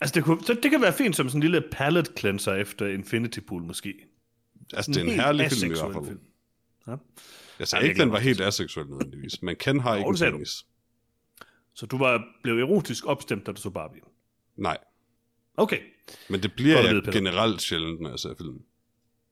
Altså, 0.00 0.14
det, 0.14 0.24
kunne, 0.24 0.44
så 0.44 0.54
det 0.62 0.70
kan 0.70 0.80
være 0.82 0.92
fint 0.92 1.16
som 1.16 1.28
sådan 1.28 1.38
en 1.38 1.42
lille 1.42 1.62
palette 1.72 2.12
cleanser 2.18 2.52
efter 2.54 2.86
Infinity 2.86 3.38
Pool, 3.48 3.62
måske. 3.62 3.94
Altså, 4.72 4.90
det 4.90 4.96
er 4.96 5.00
en 5.02 5.08
helt 5.08 5.22
herlig 5.22 5.50
film 5.50 5.72
i 5.72 5.74
hvert 5.74 5.92
fald. 5.92 6.04
film. 6.06 6.20
Ja. 6.86 6.96
Jeg 7.58 7.68
sagde 7.68 7.82
Ja, 7.82 7.86
det 7.86 7.90
ikke, 7.94 8.02
den 8.02 8.12
var 8.12 8.18
helt 8.18 8.40
aseksuel 8.40 8.86
nødvendigvis, 8.86 9.42
men 9.42 9.56
Ken 9.56 9.80
har 9.80 9.94
ikke 9.96 10.04
det 10.06 10.10
en 10.10 10.16
sagde 10.16 10.30
du. 10.32 10.36
penis. 10.36 10.66
Så 11.74 11.86
du 11.86 11.98
var 11.98 12.24
blev 12.42 12.58
erotisk 12.58 13.06
opstemt, 13.06 13.46
da 13.46 13.52
du 13.52 13.60
så 13.60 13.70
Barbie. 13.70 14.00
Nej. 14.56 14.78
Okay. 15.56 15.78
Men 16.30 16.42
det 16.42 16.52
bliver 16.56 16.80
jeg 16.80 16.94
vide, 16.94 17.12
generelt 17.12 17.62
sjældent, 17.62 18.00
når 18.00 18.10
jeg 18.10 18.18
ser 18.18 18.34
film. 18.38 18.60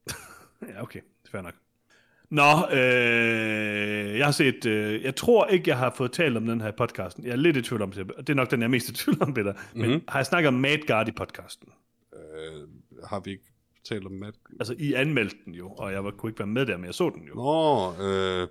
Ja, 0.69 0.83
okay. 0.83 1.01
Det 1.23 1.29
er 1.29 1.31
fair 1.31 1.43
nok. 1.43 1.55
Nå, 2.31 2.77
øh, 2.77 4.19
jeg 4.19 4.25
har 4.27 4.33
set, 4.33 4.67
øh, 4.67 5.03
jeg 5.03 5.17
tror 5.17 5.47
ikke, 5.47 5.71
jeg 5.71 5.79
har 5.79 5.95
fået 5.97 6.13
talt 6.13 6.37
om 6.37 6.47
den 6.47 6.61
her 6.61 6.69
i 6.69 6.73
podcasten. 6.79 7.25
Jeg 7.25 7.33
er 7.33 7.37
lidt 7.37 7.57
i 7.57 7.63
tvivl 7.63 7.83
om 7.83 7.93
det, 7.93 8.11
og 8.13 8.27
det 8.27 8.33
er 8.33 8.35
nok 8.37 8.51
den, 8.51 8.61
jeg 8.61 8.65
er 8.67 8.71
mest 8.71 8.89
i 8.89 8.93
tvivl 8.95 9.23
om, 9.23 9.35
Peter. 9.35 9.53
Men 9.75 9.91
Mhm. 9.91 10.01
har 10.09 10.19
jeg 10.19 10.27
snakket 10.27 10.49
om 10.49 10.55
Mad 10.55 10.79
Guard 10.87 11.09
i 11.09 11.13
podcasten? 11.13 11.69
Øh, 12.15 12.69
har 13.09 13.21
vi 13.21 13.31
ikke 13.31 13.45
talt 13.85 14.07
om 14.07 14.13
Matt? 14.13 14.37
Altså, 14.61 14.75
I 14.79 14.93
anmeldte 14.93 15.37
den 15.45 15.55
jo, 15.55 15.69
og 15.69 15.93
jeg 15.93 16.05
var, 16.05 16.11
kunne 16.11 16.31
ikke 16.31 16.39
være 16.39 16.47
med 16.47 16.67
der, 16.67 16.77
men 16.77 16.87
jeg 16.87 16.95
så 16.95 17.11
den 17.11 17.23
jo. 17.29 17.35
Nå, 17.35 18.05
øh, 18.05 18.49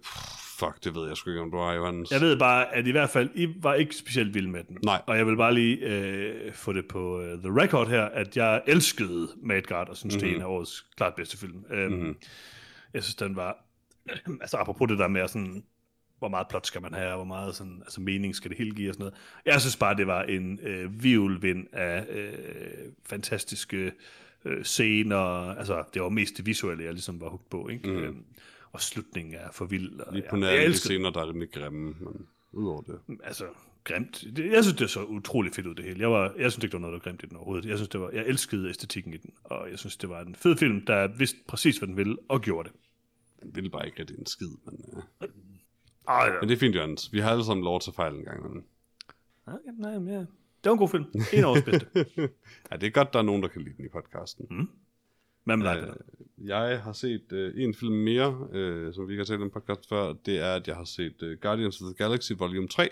fuck, 0.59 0.83
det 0.83 0.95
ved 0.95 1.07
jeg 1.07 1.17
sgu 1.17 1.29
ikke, 1.29 1.41
om 1.41 1.51
du 1.51 1.57
har, 1.57 1.73
Johannes. 1.73 2.11
Jeg 2.11 2.21
ved 2.21 2.39
bare, 2.39 2.75
at 2.75 2.87
i 2.87 2.91
hvert 2.91 3.09
fald, 3.09 3.29
I 3.35 3.47
var 3.63 3.73
ikke 3.73 3.95
specielt 3.95 4.33
vilde 4.33 4.49
med 4.49 4.63
den. 4.63 4.77
Nej. 4.83 5.01
Og 5.07 5.17
jeg 5.17 5.27
vil 5.27 5.37
bare 5.37 5.53
lige 5.53 5.77
øh, 5.77 6.53
få 6.53 6.73
det 6.73 6.87
på 6.87 7.19
uh, 7.19 7.25
the 7.25 7.61
record 7.61 7.87
her, 7.87 8.03
at 8.03 8.37
jeg 8.37 8.61
elskede 8.67 9.29
Mad 9.43 9.61
Guard, 9.61 9.89
og 9.89 9.97
synes, 9.97 10.15
mm-hmm. 10.15 10.27
det 10.27 10.31
er 10.31 10.35
en 10.35 10.41
af 10.41 10.47
årets 10.47 10.85
klart 10.97 11.15
bedste 11.15 11.37
film. 11.37 11.65
Um, 11.71 11.91
mm-hmm. 11.91 12.15
Jeg 12.93 13.03
synes, 13.03 13.15
den 13.15 13.35
var... 13.35 13.65
altså, 14.41 14.57
apropos 14.57 14.87
det 14.89 14.97
der 14.97 15.07
med 15.07 15.27
sådan 15.27 15.63
hvor 16.19 16.29
meget 16.29 16.47
plot 16.47 16.67
skal 16.67 16.81
man 16.81 16.93
have, 16.93 17.09
og 17.09 17.15
hvor 17.15 17.25
meget 17.25 17.55
sådan, 17.55 17.81
altså, 17.81 18.01
mening 18.01 18.35
skal 18.35 18.49
det 18.49 18.57
hele 18.57 18.71
give 18.71 18.89
og 18.89 18.93
sådan 18.93 19.03
noget. 19.03 19.15
Jeg 19.45 19.61
synes 19.61 19.75
bare, 19.75 19.95
det 19.95 20.07
var 20.07 20.23
en 20.23 20.59
øh, 20.63 21.03
vivlvind 21.03 21.67
af 21.73 22.05
øh, 22.09 22.33
fantastiske 23.05 23.91
øh, 24.45 24.63
scener. 24.63 25.17
Altså, 25.57 25.83
det 25.93 26.01
var 26.01 26.09
mest 26.09 26.37
det 26.37 26.45
visuelle, 26.45 26.83
jeg 26.83 26.93
ligesom 26.93 27.21
var 27.21 27.29
hugt 27.29 27.49
på. 27.49 27.67
Ikke? 27.69 27.89
Mm. 27.89 27.97
Øhm, 27.97 28.23
og 28.71 28.81
slutningen 28.81 29.33
er 29.33 29.51
for 29.51 29.65
vild. 29.65 29.99
Og, 29.99 30.13
Lige 30.13 30.25
på 30.29 30.35
ja, 30.35 30.41
nær 30.41 30.67
de 30.67 30.73
scener, 30.73 31.09
der 31.09 31.21
er 31.21 31.29
rimelig 31.29 31.51
grimme, 31.51 31.95
men 31.99 32.27
udover 32.51 32.81
det. 32.81 32.99
altså, 33.23 33.45
grimt. 33.83 34.23
Jeg 34.37 34.63
synes, 34.63 34.77
det 34.77 34.89
så 34.89 35.03
utrolig 35.03 35.53
fedt 35.53 35.67
ud, 35.67 35.75
det 35.75 35.85
hele. 35.85 35.99
Jeg, 35.99 36.11
var, 36.11 36.33
jeg 36.37 36.51
synes 36.51 36.63
ikke, 36.63 36.71
der 36.71 36.77
var 36.77 36.81
noget, 36.87 36.91
der 36.93 36.99
var 36.99 37.11
grimt 37.11 37.23
i 37.23 37.25
den 37.25 37.37
overhovedet. 37.37 37.69
Jeg 37.69 37.77
synes, 37.77 37.89
det 37.89 38.01
var, 38.01 38.09
jeg 38.09 38.27
elskede 38.27 38.69
æstetikken 38.69 39.13
i 39.13 39.17
den, 39.17 39.33
og 39.43 39.71
jeg 39.71 39.79
synes, 39.79 39.97
det 39.97 40.09
var 40.09 40.21
en 40.21 40.35
fed 40.35 40.57
film, 40.57 40.85
der 40.85 41.07
vidste 41.07 41.37
præcis, 41.47 41.77
hvad 41.77 41.87
den 41.87 41.97
ville, 41.97 42.17
og 42.29 42.41
gjorde 42.41 42.69
det. 42.69 42.77
Den 43.43 43.55
ville 43.55 43.69
bare 43.69 43.85
ikke 43.85 43.99
rigtig 43.99 44.19
en 44.19 44.25
skid, 44.25 44.49
men, 44.65 44.85
øh. 45.21 45.27
Ej, 46.07 46.25
ja. 46.25 46.39
men 46.39 46.49
det 46.49 46.55
er 46.55 46.59
fint, 46.59 46.75
Johannes. 46.75 47.13
Vi 47.13 47.19
har 47.19 47.31
alle 47.31 47.45
sammen 47.45 47.63
lov 47.63 47.81
til 47.81 47.93
fejl 47.93 48.13
en 48.13 48.23
gang. 48.23 48.53
Men... 48.53 48.63
Okay, 49.45 49.71
nej, 49.77 49.99
men 49.99 50.13
ja. 50.13 50.25
Det 50.63 50.69
var 50.69 50.73
en 50.73 50.79
god 50.79 50.89
film. 50.89 51.05
En 51.33 51.43
af 51.43 51.47
årets 51.47 51.65
bedste. 51.65 51.87
ja, 52.71 52.75
det 52.77 52.87
er 52.87 52.91
godt, 52.91 53.13
der 53.13 53.19
er 53.19 53.23
nogen, 53.23 53.43
der 53.43 53.47
kan 53.47 53.61
lide 53.61 53.75
den 53.77 53.85
i 53.85 53.89
podcasten. 53.89 54.47
Mm. 54.49 54.69
Hvad 55.43 55.57
med 55.57 55.65
dig, 55.65 55.83
Øh? 55.87 56.47
Jeg 56.47 56.81
har 56.81 56.93
set 56.93 57.31
øh, 57.31 57.63
en 57.63 57.73
film 57.73 57.95
mere, 57.95 58.47
øh, 58.51 58.93
som 58.93 59.07
vi 59.07 59.13
ikke 59.13 59.21
har 59.21 59.25
talt 59.25 59.41
om 59.41 59.49
podcast 59.49 59.89
før. 59.89 60.13
Det 60.13 60.39
er, 60.39 60.55
at 60.55 60.67
jeg 60.67 60.75
har 60.75 60.83
set 60.83 61.23
øh, 61.23 61.37
Guardians 61.41 61.81
of 61.81 61.85
the 61.85 61.93
Galaxy 61.93 62.31
Volume 62.37 62.67
3. 62.67 62.89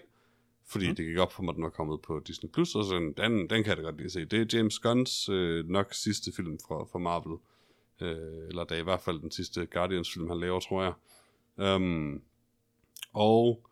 Fordi 0.68 0.90
mm. 0.90 0.96
det 0.96 1.06
gik 1.06 1.18
op 1.18 1.34
for 1.34 1.44
mig, 1.44 1.52
at 1.52 1.56
den 1.56 1.64
var 1.64 1.70
kommet 1.70 2.02
på 2.02 2.22
Disney+. 2.28 2.50
Plus, 2.50 2.76
og 2.76 2.86
sådan, 2.86 3.14
den, 3.18 3.32
den 3.32 3.64
kan 3.64 3.66
jeg 3.66 3.78
da 3.78 3.82
godt 3.82 3.96
lide 3.96 4.06
at 4.06 4.12
se. 4.12 4.26
Det 4.26 4.42
er 4.42 4.58
James 4.58 4.80
Gunns 4.80 5.30
øh, 5.30 5.70
nok 5.70 5.94
sidste 5.94 6.32
film 6.36 6.60
fra, 6.68 6.84
fra 6.92 7.00
Marvel. 7.00 7.38
Øh, 8.02 8.48
eller 8.48 8.64
det 8.64 8.76
er 8.78 8.82
i 8.82 8.84
hvert 8.84 9.02
fald 9.02 9.20
den 9.20 9.32
sidste 9.32 9.66
Guardians-film, 9.66 10.30
han 10.30 10.40
laver, 10.40 10.60
tror 10.60 10.84
jeg. 10.84 10.94
Um, 11.76 12.22
og 13.14 13.70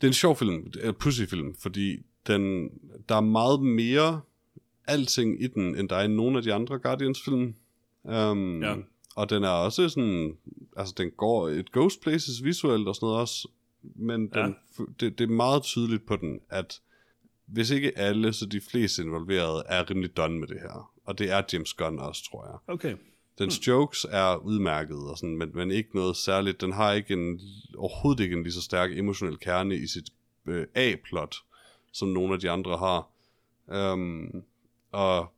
det 0.00 0.06
er 0.06 0.10
en 0.10 0.14
sjov 0.14 0.36
film, 0.36 0.72
en 0.84 0.94
pussy 0.94 1.22
film, 1.22 1.54
fordi 1.54 2.02
den, 2.28 2.70
der 3.08 3.14
er 3.14 3.20
meget 3.20 3.60
mere 3.62 4.20
alting 4.86 5.42
i 5.42 5.46
den, 5.46 5.76
end 5.76 5.88
der 5.88 5.96
er 5.96 6.04
i 6.04 6.08
nogle 6.08 6.36
af 6.36 6.42
de 6.42 6.54
andre 6.54 6.78
Guardians-film. 6.78 7.54
Um, 8.02 8.62
Ja. 8.62 8.74
Og 9.16 9.30
den 9.30 9.44
er 9.44 9.48
også 9.48 9.88
sådan, 9.88 10.36
altså 10.76 10.94
den 10.98 11.10
går 11.10 11.48
et 11.48 11.72
Ghost 11.72 12.00
Places 12.00 12.44
visuelt 12.44 12.88
og 12.88 12.94
sådan 12.94 13.06
noget 13.06 13.20
også, 13.20 13.48
men 13.82 14.20
den, 14.20 14.56
Ja. 14.78 14.84
det, 15.00 15.18
det 15.18 15.24
er 15.24 15.32
meget 15.32 15.62
tydeligt 15.62 16.06
på 16.06 16.16
den, 16.16 16.40
at 16.50 16.80
hvis 17.46 17.70
ikke 17.70 17.98
alle, 17.98 18.32
så 18.32 18.46
de 18.46 18.60
fleste 18.60 19.02
involverede 19.02 19.62
er 19.66 19.90
rimelig 19.90 20.16
done 20.16 20.38
med 20.38 20.48
det 20.48 20.60
her. 20.60 20.92
Og 21.04 21.18
det 21.18 21.30
er 21.30 21.42
James 21.52 21.74
Gunn 21.74 21.98
også, 21.98 22.30
tror 22.30 22.46
jeg. 22.46 22.74
Okay. 22.74 22.96
Dens 23.38 23.58
hmm. 23.58 23.72
jokes 23.72 24.06
er 24.10 24.36
udmærket, 24.36 24.96
og 24.96 25.18
sådan, 25.18 25.36
men, 25.36 25.50
men 25.54 25.70
ikke 25.70 25.90
noget 25.94 26.16
særligt. 26.16 26.60
Den 26.60 26.72
har 26.72 26.92
ikke 26.92 27.12
en, 27.14 27.40
overhovedet 27.76 28.24
ikke 28.24 28.36
en 28.36 28.42
lige 28.42 28.52
så 28.52 28.62
stærk 28.62 28.98
emotionel 28.98 29.38
kerne 29.38 29.76
i 29.76 29.86
sit 29.86 30.10
øh, 30.46 30.66
A-plot, 30.74 31.36
som 31.98 32.08
nogle 32.08 32.34
af 32.34 32.40
de 32.40 32.50
andre 32.50 32.76
har. 32.76 33.08
Um, 33.92 34.42
og 34.92 35.32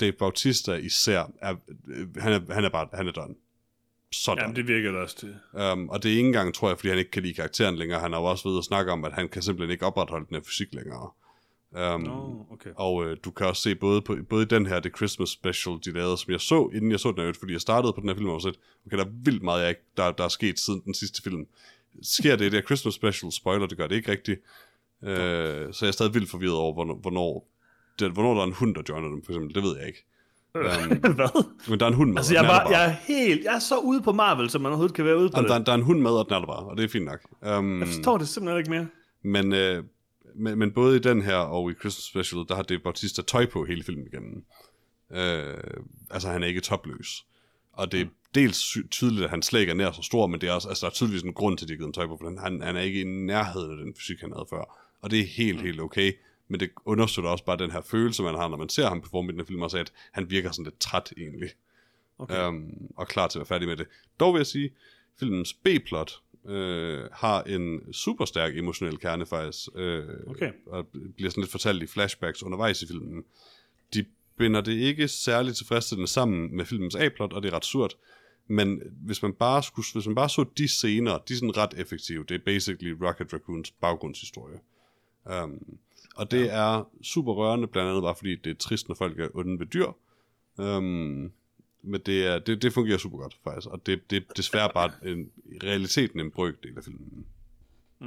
Dave 0.00 0.12
Bautista 0.12 0.72
især, 0.72 1.30
er, 1.40 1.54
øh, 1.88 2.16
han, 2.16 2.32
er, 2.32 2.54
han 2.54 2.64
er 2.64 2.68
bare, 2.68 2.88
han 2.92 3.08
er 3.08 3.12
done. 3.12 3.34
Sådan. 4.12 4.42
Jamen, 4.42 4.56
det 4.56 4.68
virker 4.68 4.92
da 4.92 4.98
også 4.98 5.16
til. 5.16 5.36
Um, 5.52 5.88
og 5.88 6.02
det 6.02 6.08
er 6.08 6.16
ikke 6.16 6.26
engang, 6.26 6.54
tror 6.54 6.68
jeg, 6.68 6.78
fordi 6.78 6.88
han 6.88 6.98
ikke 6.98 7.10
kan 7.10 7.22
lide 7.22 7.34
karakteren 7.34 7.76
længere. 7.76 8.00
Han 8.00 8.12
har 8.12 8.20
jo 8.20 8.24
også 8.24 8.48
ved 8.48 8.58
at 8.58 8.64
snakke 8.64 8.92
om, 8.92 9.04
at 9.04 9.12
han 9.12 9.28
kan 9.28 9.42
simpelthen 9.42 9.72
ikke 9.72 9.86
opretholde 9.86 10.26
den 10.26 10.34
her 10.34 10.42
fysik 10.42 10.74
længere. 10.74 11.10
Um, 11.94 12.00
Nå, 12.00 12.46
okay. 12.50 12.70
og 12.76 13.04
øh, 13.04 13.16
du 13.24 13.30
kan 13.30 13.46
også 13.46 13.62
se 13.62 13.74
både, 13.74 14.02
på, 14.02 14.16
både 14.28 14.46
den 14.46 14.66
her, 14.66 14.80
The 14.80 14.90
Christmas 14.96 15.28
Special, 15.28 15.78
de 15.84 15.90
lavede, 15.90 16.18
som 16.18 16.32
jeg 16.32 16.40
så, 16.40 16.70
inden 16.74 16.90
jeg 16.90 17.00
så 17.00 17.12
den 17.12 17.24
her, 17.24 17.32
fordi 17.38 17.52
jeg 17.52 17.60
startede 17.60 17.92
på 17.92 18.00
den 18.00 18.08
her 18.08 18.16
film, 18.16 18.28
og 18.28 18.40
sådan, 18.40 18.60
okay, 18.86 18.96
der 18.96 19.04
er 19.04 19.10
vildt 19.24 19.42
meget, 19.42 19.60
jeg 19.60 19.68
ikke, 19.68 19.82
der, 19.96 20.12
der 20.12 20.24
er 20.24 20.28
sket 20.28 20.60
siden 20.60 20.82
den 20.84 20.94
sidste 20.94 21.22
film. 21.22 21.46
Sker 22.02 22.36
det 22.36 22.44
i 22.44 22.48
det 22.48 22.54
her 22.54 22.62
Christmas 22.62 22.94
Special? 22.94 23.32
Spoiler, 23.32 23.66
det 23.66 23.78
gør 23.78 23.86
det 23.86 23.96
ikke 23.96 24.10
rigtigt. 24.10 24.40
Øh, 25.02 25.72
så 25.72 25.78
jeg 25.84 25.88
er 25.88 25.92
stadig 25.92 26.14
vildt 26.14 26.30
forvirret 26.30 26.54
over, 26.54 26.72
hvornår, 26.72 26.94
hvornår, 26.94 27.48
det, 27.98 28.10
hvornår 28.12 28.34
der 28.34 28.40
er 28.40 28.46
en 28.46 28.52
hund, 28.52 28.74
der 28.74 28.82
joiner 28.88 29.08
dem, 29.08 29.24
for 29.24 29.32
eksempel. 29.32 29.54
Det 29.54 29.62
ved 29.62 29.76
jeg 29.78 29.86
ikke. 29.86 30.04
Um, 30.54 30.98
Hvad? 31.18 31.44
men 31.68 31.80
der 31.80 31.86
er 31.86 31.90
en 31.90 31.94
hund 31.96 32.10
med, 32.10 32.18
Altså, 32.18 32.34
jeg 32.34 32.44
er, 32.44 32.48
bare, 32.48 32.68
jeg 32.68 32.84
er 32.84 32.90
helt, 32.90 33.44
jeg 33.44 33.54
er 33.54 33.58
så 33.58 33.78
ude 33.78 34.02
på 34.02 34.12
Marvel, 34.12 34.50
som 34.50 34.60
man 34.62 34.68
overhovedet 34.68 34.96
kan 34.96 35.04
være 35.04 35.18
ude 35.18 35.28
på 35.28 35.36
Jamen, 35.36 35.50
det. 35.50 35.58
der, 35.58 35.64
der 35.64 35.72
er 35.72 35.76
en 35.76 35.82
hund 35.82 36.00
med, 36.00 36.10
og 36.10 36.24
den 36.24 36.34
er 36.34 36.38
der 36.38 36.46
bare, 36.46 36.56
og 36.66 36.76
det 36.76 36.84
er 36.84 36.88
fint 36.88 37.04
nok. 37.04 37.20
Um, 37.58 37.78
Jeg 37.80 37.88
forstår 37.88 38.18
det 38.18 38.28
simpelthen 38.28 38.58
ikke 38.58 38.70
mere. 38.70 38.86
Men, 39.22 39.52
øh, 39.52 39.84
men, 40.34 40.58
men 40.58 40.72
både 40.72 40.96
i 40.96 40.98
den 40.98 41.22
her 41.22 41.36
og 41.36 41.70
i 41.70 41.74
Christmas 41.74 42.04
Special, 42.04 42.44
der 42.48 42.54
har 42.54 42.62
Dave 42.62 42.80
Bautista 42.80 43.22
tøj 43.22 43.46
på 43.46 43.64
hele 43.64 43.82
filmen 43.82 44.06
igennem. 44.06 44.44
Øh, 45.12 45.54
altså, 46.10 46.28
han 46.28 46.42
er 46.42 46.46
ikke 46.46 46.60
topløs. 46.60 47.24
Og 47.72 47.92
det 47.92 48.00
er 48.00 48.06
dels 48.34 48.76
tydeligt, 48.90 49.24
at 49.24 49.30
han 49.30 49.42
slet 49.42 49.60
ikke 49.60 49.70
er 49.70 49.74
nær 49.74 49.92
så 49.92 50.02
stor, 50.02 50.26
men 50.26 50.40
det 50.40 50.48
er 50.48 50.52
også, 50.52 50.68
altså, 50.68 50.86
der 50.86 50.90
er 50.90 50.94
tydeligvis 50.94 51.22
en 51.22 51.32
grund 51.32 51.58
til, 51.58 51.64
at 51.64 51.68
de 51.68 51.72
har 51.72 51.76
givet 51.76 51.86
ham 51.86 51.92
tøj 51.92 52.06
på, 52.06 52.16
for 52.16 52.40
han, 52.40 52.62
han 52.62 52.76
er 52.76 52.80
ikke 52.80 53.00
i 53.00 53.04
nærheden 53.04 53.70
af 53.70 53.76
den 53.76 53.94
fysik, 53.94 54.20
han 54.20 54.32
havde 54.32 54.46
før. 54.50 54.80
Og 55.02 55.10
det 55.10 55.20
er 55.20 55.24
helt, 55.24 55.60
helt 55.60 55.80
okay. 55.80 56.12
Men 56.48 56.60
det 56.60 56.70
understøtter 56.84 57.30
også 57.30 57.44
bare 57.44 57.56
den 57.56 57.70
her 57.70 57.80
følelse, 57.80 58.22
man 58.22 58.34
har, 58.34 58.48
når 58.48 58.56
man 58.56 58.68
ser 58.68 58.88
ham 58.88 59.00
performe 59.00 59.28
i 59.28 59.32
den 59.32 59.40
her 59.40 59.46
film, 59.46 59.62
også 59.62 59.78
at 59.78 59.92
han 60.12 60.30
virker 60.30 60.50
sådan 60.50 60.64
lidt 60.64 60.80
træt 60.80 61.12
egentlig. 61.16 61.50
Okay. 62.18 62.48
Um, 62.48 62.72
og 62.96 63.08
klar 63.08 63.28
til 63.28 63.38
at 63.38 63.40
være 63.40 63.46
færdig 63.46 63.68
med 63.68 63.76
det. 63.76 63.86
Dog 64.20 64.34
vil 64.34 64.38
jeg 64.38 64.46
sige, 64.46 64.70
filmens 65.18 65.54
B-plot 65.54 66.20
øh, 66.48 67.04
har 67.12 67.42
en 67.42 67.92
super 67.92 68.24
stærk 68.24 68.56
emotionel 68.56 68.98
kerne 68.98 69.26
faktisk, 69.26 69.68
øh, 69.74 70.04
Okay. 70.26 70.52
og 70.66 70.86
bliver 71.16 71.30
sådan 71.30 71.42
lidt 71.42 71.50
fortalt 71.50 71.82
i 71.82 71.86
flashbacks 71.86 72.42
undervejs 72.42 72.82
i 72.82 72.86
filmen. 72.86 73.24
De 73.94 74.04
binder 74.36 74.60
det 74.60 74.72
ikke 74.72 75.08
særligt 75.08 75.56
tilfredsstillende 75.56 76.10
sammen 76.10 76.56
med 76.56 76.64
filmens 76.64 76.94
A-plot, 76.94 77.32
og 77.32 77.42
det 77.42 77.48
er 77.48 77.56
ret 77.56 77.64
surt. 77.64 77.96
Men 78.46 78.82
hvis 79.04 79.22
man 79.22 79.32
bare, 79.32 79.62
skulle, 79.62 79.86
hvis 79.92 80.06
man 80.06 80.14
bare 80.14 80.28
så 80.28 80.44
de 80.58 80.68
scener, 80.68 81.18
de 81.18 81.32
er 81.32 81.36
sådan 81.36 81.56
ret 81.56 81.74
effektive. 81.76 82.24
Det 82.28 82.34
er 82.34 82.44
basically 82.44 82.96
Rocket 83.02 83.32
Raccoons 83.32 83.70
baggrundshistorie. 83.70 84.58
Um, 85.42 85.78
og 86.16 86.30
det 86.30 86.44
ja. 86.44 86.76
er 86.78 86.84
super 87.02 87.32
rørende, 87.32 87.66
blandt 87.66 87.90
andet 87.90 88.02
bare 88.02 88.14
fordi 88.14 88.36
det 88.36 88.50
er 88.50 88.54
trist, 88.54 88.88
når 88.88 88.94
folk 88.94 89.18
er 89.18 89.28
onde 89.34 89.58
ved 89.58 89.66
dyr. 89.66 89.86
Um, 90.56 91.32
men 91.82 92.00
det, 92.06 92.26
er, 92.26 92.38
det, 92.38 92.62
det 92.62 92.72
fungerer 92.72 92.98
super 92.98 93.18
godt, 93.18 93.36
faktisk. 93.44 93.68
Og 93.68 93.86
det, 93.86 94.10
det 94.10 94.16
er 94.16 94.32
desværre 94.36 94.70
bare 94.74 94.90
en, 95.04 95.30
i 95.44 95.58
realiteten 95.64 96.20
en 96.20 96.30
brøkdel 96.30 96.76
af 96.76 96.84
filmen. 96.84 97.26
Mm, 98.00 98.06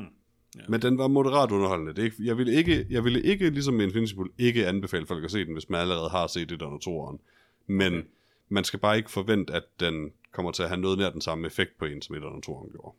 ja. 0.55 0.61
Men 0.69 0.81
den 0.81 0.97
var 0.97 1.07
moderat 1.07 1.51
underholdende. 1.51 1.93
Det 1.93 1.99
er 1.99 2.03
ikke, 2.03 2.25
jeg, 2.25 2.38
ville 2.38 2.53
ikke, 2.53 2.88
jeg 2.89 3.03
ville 3.03 3.21
ikke, 3.21 3.49
ligesom 3.49 3.73
med 3.73 3.85
Infinity 3.85 4.15
Pool, 4.15 4.31
ikke 4.38 4.67
anbefale 4.67 5.05
folk 5.05 5.23
at 5.23 5.31
se 5.31 5.45
den, 5.45 5.53
hvis 5.53 5.69
man 5.69 5.81
allerede 5.81 6.09
har 6.09 6.27
set 6.27 6.49
det 6.49 6.61
under 6.61 6.77
toeren. 6.77 7.19
Men 7.67 7.93
okay. 7.93 8.07
Man 8.50 8.64
skal 8.64 8.80
bare 8.80 8.98
ikke 8.98 9.12
forvente, 9.12 9.54
at 9.54 9.64
den 9.80 10.12
kommer 10.32 10.52
til 10.52 10.64
at 10.64 10.70
have 10.70 10.82
noget 10.82 10.98
nær 10.98 11.10
den 11.10 11.22
samme 11.22 11.48
effekt 11.48 11.78
på 11.78 11.86
en, 11.86 12.02
som 12.02 12.16
et 12.16 12.24
under 12.24 12.41
toeren 12.41 12.70
gjorde. 12.70 12.95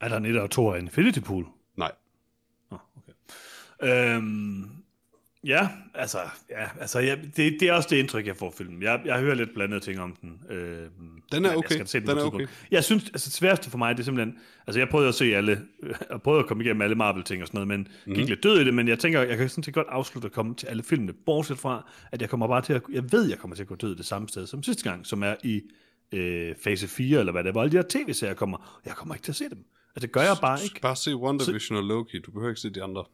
Er 0.00 0.08
der 0.08 0.16
en 0.16 0.26
et 0.26 0.40
og 0.40 0.50
to 0.50 0.72
af 0.72 0.78
Infinity 0.78 1.20
Pool? 1.20 1.46
Nej. 1.76 1.92
Oh, 2.70 2.78
okay. 2.96 3.12
Øhm, 4.16 4.77
Ja, 5.44 5.68
altså, 5.94 6.18
ja, 6.50 6.68
altså 6.80 6.98
ja, 6.98 7.16
det, 7.36 7.56
det 7.60 7.62
er 7.62 7.72
også 7.72 7.88
det 7.90 7.96
indtryk, 7.96 8.26
jeg 8.26 8.36
får 8.36 8.50
filmen. 8.50 8.82
Jeg, 8.82 9.00
jeg 9.04 9.20
hører 9.20 9.34
lidt 9.34 9.54
blandede 9.54 9.80
ting 9.80 10.00
om 10.00 10.16
den. 10.22 10.40
Øh, 10.50 10.86
Den 11.32 11.44
er 11.44 11.48
jeg 11.48 11.58
okay. 11.58 11.74
skal 11.74 11.86
se 11.86 12.00
Den 12.00 12.06
på 12.06 12.12
er 12.12 12.24
okay. 12.24 12.46
Jeg 12.70 12.84
synes, 12.84 13.04
altså 13.04 13.28
det 13.28 13.34
sværeste 13.34 13.70
for 13.70 13.78
mig, 13.78 13.96
det 13.96 14.00
er 14.00 14.04
simpelthen, 14.04 14.38
altså 14.66 14.80
jeg 14.80 14.88
prøvede 14.88 15.08
at 15.08 15.14
se 15.14 15.24
alle, 15.24 15.60
jeg 16.10 16.22
prøvede 16.22 16.40
at 16.40 16.46
komme 16.46 16.64
igennem 16.64 16.82
alle 16.82 16.94
Marvel-ting 16.94 17.42
og 17.42 17.48
sådan 17.48 17.56
noget, 17.56 17.68
men 17.68 17.80
mm-hmm. 17.80 18.14
gik 18.14 18.28
lidt 18.28 18.42
død 18.42 18.60
i 18.60 18.64
det, 18.64 18.74
men 18.74 18.88
jeg 18.88 18.98
tænker, 18.98 19.22
jeg 19.22 19.38
kan 19.38 19.48
sådan 19.48 19.64
set 19.64 19.74
godt 19.74 19.86
afslutte 19.90 20.26
at 20.26 20.32
komme 20.32 20.54
til 20.54 20.66
alle 20.66 20.82
filmene, 20.82 21.12
bortset 21.12 21.58
fra, 21.58 21.90
at 22.12 22.20
jeg 22.20 22.30
kommer 22.30 22.46
bare 22.46 22.62
til 22.62 22.72
at, 22.72 22.82
jeg 22.92 23.12
ved, 23.12 23.28
jeg 23.28 23.38
kommer 23.38 23.56
til 23.56 23.62
at 23.62 23.68
gå 23.68 23.74
død 23.74 23.96
det 23.96 24.06
samme 24.06 24.28
sted 24.28 24.46
som 24.46 24.62
sidste 24.62 24.90
gang, 24.90 25.06
som 25.06 25.22
er 25.22 25.34
i 25.44 25.62
øh, 26.12 26.54
fase 26.64 26.88
4, 26.88 27.18
eller 27.18 27.32
hvad 27.32 27.44
det 27.44 27.48
er, 27.48 27.52
hvor 27.52 27.62
alle 27.62 27.72
de 27.72 27.76
her 27.76 28.04
tv-serier 28.04 28.34
kommer. 28.34 28.80
Jeg 28.86 28.94
kommer 28.94 29.14
ikke 29.14 29.24
til 29.24 29.32
at 29.32 29.36
se 29.36 29.44
dem. 29.44 29.64
Altså 29.96 30.06
det 30.06 30.12
gør 30.12 30.20
jeg 30.20 30.36
bare 30.40 30.58
ikke. 30.64 30.80
Bare 30.80 30.96
se 30.96 31.16
WandaVision 31.16 31.78
og 31.78 31.84
Loki. 31.84 32.18
Du 32.18 32.30
behøver 32.30 32.50
ikke 32.50 32.60
se 32.60 32.70
de 32.70 32.82
andre. 32.82 33.04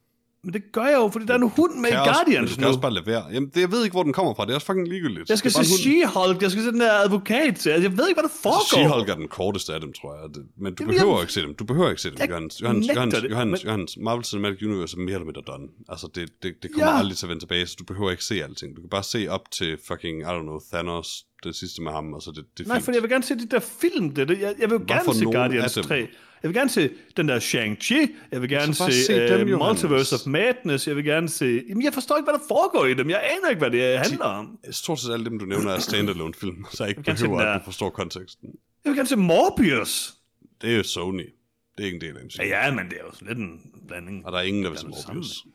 Men 0.45 0.53
det 0.53 0.63
gør 0.73 0.85
jeg 0.85 0.95
jo, 1.03 1.09
fordi 1.13 1.25
der 1.27 1.33
er 1.35 1.39
en 1.39 1.51
hund 1.57 1.75
med 1.81 1.91
i 1.91 1.93
også- 1.93 2.13
Guardians 2.13 2.51
skal 2.51 2.63
nu. 2.63 2.69
også 2.69 2.81
bare 2.81 2.93
lade 2.93 3.07
være. 3.07 3.25
Jamen, 3.33 3.49
det, 3.55 3.61
jeg 3.61 3.71
ved 3.73 3.85
ikke, 3.85 3.95
hvor 3.95 4.03
den 4.03 4.13
kommer 4.13 4.35
fra. 4.35 4.45
Det 4.45 4.51
er 4.51 4.55
også 4.55 4.67
fucking 4.67 4.89
ligegyldigt. 4.89 5.29
Jeg 5.31 5.39
skal 5.39 5.51
se. 5.51 5.61
She-Hulk, 5.61 6.39
jeg 6.43 6.51
skal 6.51 6.63
se 6.65 6.71
den 6.73 6.81
der 6.81 6.93
advokat. 6.93 7.47
Altså, 7.47 7.71
Jeg 7.71 7.97
ved 7.99 8.09
ikke, 8.09 8.21
hvad 8.21 8.29
der 8.31 8.37
foregår. 8.43 8.77
She-Hulk 8.77 9.11
er 9.11 9.15
den 9.15 9.29
korteste 9.29 9.75
af 9.75 9.81
dem, 9.81 9.93
tror 9.93 10.15
jeg. 10.15 10.35
Det- 10.35 10.47
Men 10.59 10.75
du 10.75 10.83
Jamen, 10.83 10.95
behøver 10.95 11.13
jeg- 11.15 11.23
ikke 11.23 11.33
se 11.33 11.43
dem. 11.43 11.55
Du 11.55 11.65
behøver 11.65 11.91
ikke 11.91 12.03
se 12.03 12.11
dem, 12.11 12.17
Jeg 12.19 12.29
Johannes. 12.31 12.63
Johannes, 12.63 12.89
Johannes, 12.95 13.15
det, 13.21 13.31
Johannes, 13.31 13.61
men- 13.65 13.67
Johannes. 13.69 13.97
Marvel 14.01 14.25
Cinematic 14.25 14.63
Universe 14.63 14.97
er 14.97 15.01
mere 15.01 15.15
eller 15.15 15.25
mindre 15.31 15.43
done. 15.47 15.69
Altså, 15.89 16.07
det, 16.15 16.31
det, 16.43 16.55
det 16.63 16.73
kommer 16.73 16.93
Ja. 16.93 16.99
aldrig 16.99 17.17
til 17.17 17.27
at 17.27 17.31
vende 17.31 17.43
tilbage, 17.43 17.67
så 17.67 17.77
du 17.79 17.85
behøver 17.85 18.11
ikke 18.11 18.25
se 18.25 18.35
alting. 18.45 18.77
Du 18.77 18.81
kan 18.81 18.91
bare 18.91 19.03
se 19.03 19.29
op 19.29 19.51
til 19.51 19.79
fucking, 19.89 20.21
I 20.21 20.25
don't 20.25 20.43
know, 20.49 20.59
Thanos, 20.73 21.25
det 21.45 21.57
sidste 21.57 21.83
med 21.83 21.93
ham, 21.93 22.13
og 22.13 22.23
så 22.23 22.31
det, 22.31 22.45
det 22.59 22.67
Nej, 22.67 22.81
for 22.81 22.93
jeg 22.93 23.03
vil 23.03 23.11
gerne 23.11 23.25
se 23.25 23.35
de 23.35 23.47
der 23.47 23.61
film. 23.61 24.15
Det, 24.15 24.29
det. 24.29 24.41
Jeg, 24.41 24.55
jeg 24.59 24.71
vil 24.71 24.75
jo 24.75 24.79
Hvad 24.79 24.87
gerne 24.87 25.15
se 25.15 25.25
Guardians 25.25 25.77
af 25.77 25.83
dem? 25.83 25.89
3. 25.89 26.09
Jeg 26.43 26.49
vil 26.49 26.55
gerne 26.55 26.71
se 26.71 26.91
den 27.17 27.29
der 27.29 27.41
Shang-Chi. 27.41 28.11
Jeg 28.33 28.41
vil 28.43 28.49
gerne 28.49 28.75
se, 28.75 28.93
se 28.93 29.15
dem, 29.15 29.43
uh, 29.47 29.51
Johannes. 29.51 29.83
Multiverse 29.83 30.15
of 30.15 30.27
Madness. 30.27 30.89
Jeg 30.89 30.97
vil 30.97 31.05
gerne 31.05 31.29
se... 31.29 31.63
Jamen, 31.69 31.85
jeg 31.85 31.95
forstår 31.95 32.17
ikke, 32.17 32.25
hvad 32.31 32.35
der 32.35 32.45
foregår 32.49 32.87
i 32.87 32.95
dem. 32.95 33.11
Jeg 33.11 33.23
aner 33.37 33.49
ikke, 33.49 33.59
hvad 33.59 33.71
det 33.71 33.99
handler 33.99 34.25
om. 34.25 34.59
Stort 34.71 35.01
set 35.01 35.13
alle 35.13 35.25
dem, 35.25 35.39
du 35.39 35.45
nævner, 35.45 35.71
er 35.71 35.79
standalone 35.79 36.35
film, 36.35 36.65
så 36.73 36.85
jeg 36.85 36.99
ikke 36.99 37.17
se 37.17 37.25
behøver, 37.25 37.41
at 37.41 37.61
du 37.61 37.65
forstår 37.65 37.91
konteksten. 37.91 38.49
Jeg 38.85 38.91
vil 38.91 38.97
gerne 38.97 39.09
se 39.09 39.17
Morbius. 39.17 40.15
Det 40.63 40.73
er 40.73 40.77
jo 40.77 40.83
Sony. 40.83 41.29
Det 41.77 41.83
er 41.83 41.85
ikke 41.85 41.95
en 41.95 42.01
del 42.01 42.17
af 42.17 42.25
MCU. 42.25 42.43
Ja, 42.43 42.65
ja, 42.67 42.75
men 42.75 42.85
det 42.85 42.93
er 42.93 43.05
jo 43.05 43.27
lidt 43.27 43.39
en 43.39 43.61
blanding. 43.89 44.27
Og 44.27 44.33
der 44.33 44.39
er 44.39 44.43
ingen, 44.43 44.65
der 44.65 44.71
vil 44.71 44.79
se 44.79 44.87
Morbius. 44.87 45.05
sammen. 45.05 45.54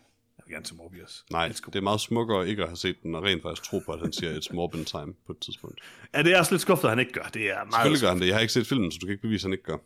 Gerne 0.50 0.66
se 0.66 0.76
Morbius. 0.76 1.26
Nej, 1.32 1.48
det 1.48 1.76
er 1.76 1.82
meget 1.82 2.02
smukkere 2.02 2.50
ikke 2.50 2.62
at 2.62 2.70
have 2.70 2.78
set 2.78 3.04
den, 3.04 3.16
og 3.16 3.24
rent 3.24 3.42
faktisk 3.42 3.64
tro 3.64 3.80
på, 3.86 3.92
at 3.92 4.00
han 4.00 4.14
siger, 4.14 4.40
it's 4.40 4.54
Morbin 4.56 4.86
time 4.86 5.14
på 5.26 5.32
et 5.32 5.40
tidspunkt. 5.40 5.82
Ja, 6.16 6.24
det 6.24 6.34
er 6.34 6.40
også 6.40 6.54
lidt 6.54 6.62
skuffet, 6.62 6.84
at 6.84 6.90
han 6.90 7.00
ikke 7.00 7.12
gør. 7.12 7.30
Det 7.34 7.52
er 7.52 7.56
meget 7.56 7.74
Selvfølgelig 7.74 8.02
gør 8.02 8.10
han 8.10 8.20
det. 8.20 8.28
Jeg 8.28 8.36
har 8.36 8.42
ikke 8.42 8.54
set 8.54 8.68
filmen, 8.68 8.92
så 8.92 8.98
du 9.02 9.06
kan 9.06 9.12
ikke 9.12 9.22
bevise, 9.22 9.42
at 9.42 9.46
han 9.46 9.54
ikke 9.54 9.64
gør. 9.64 9.78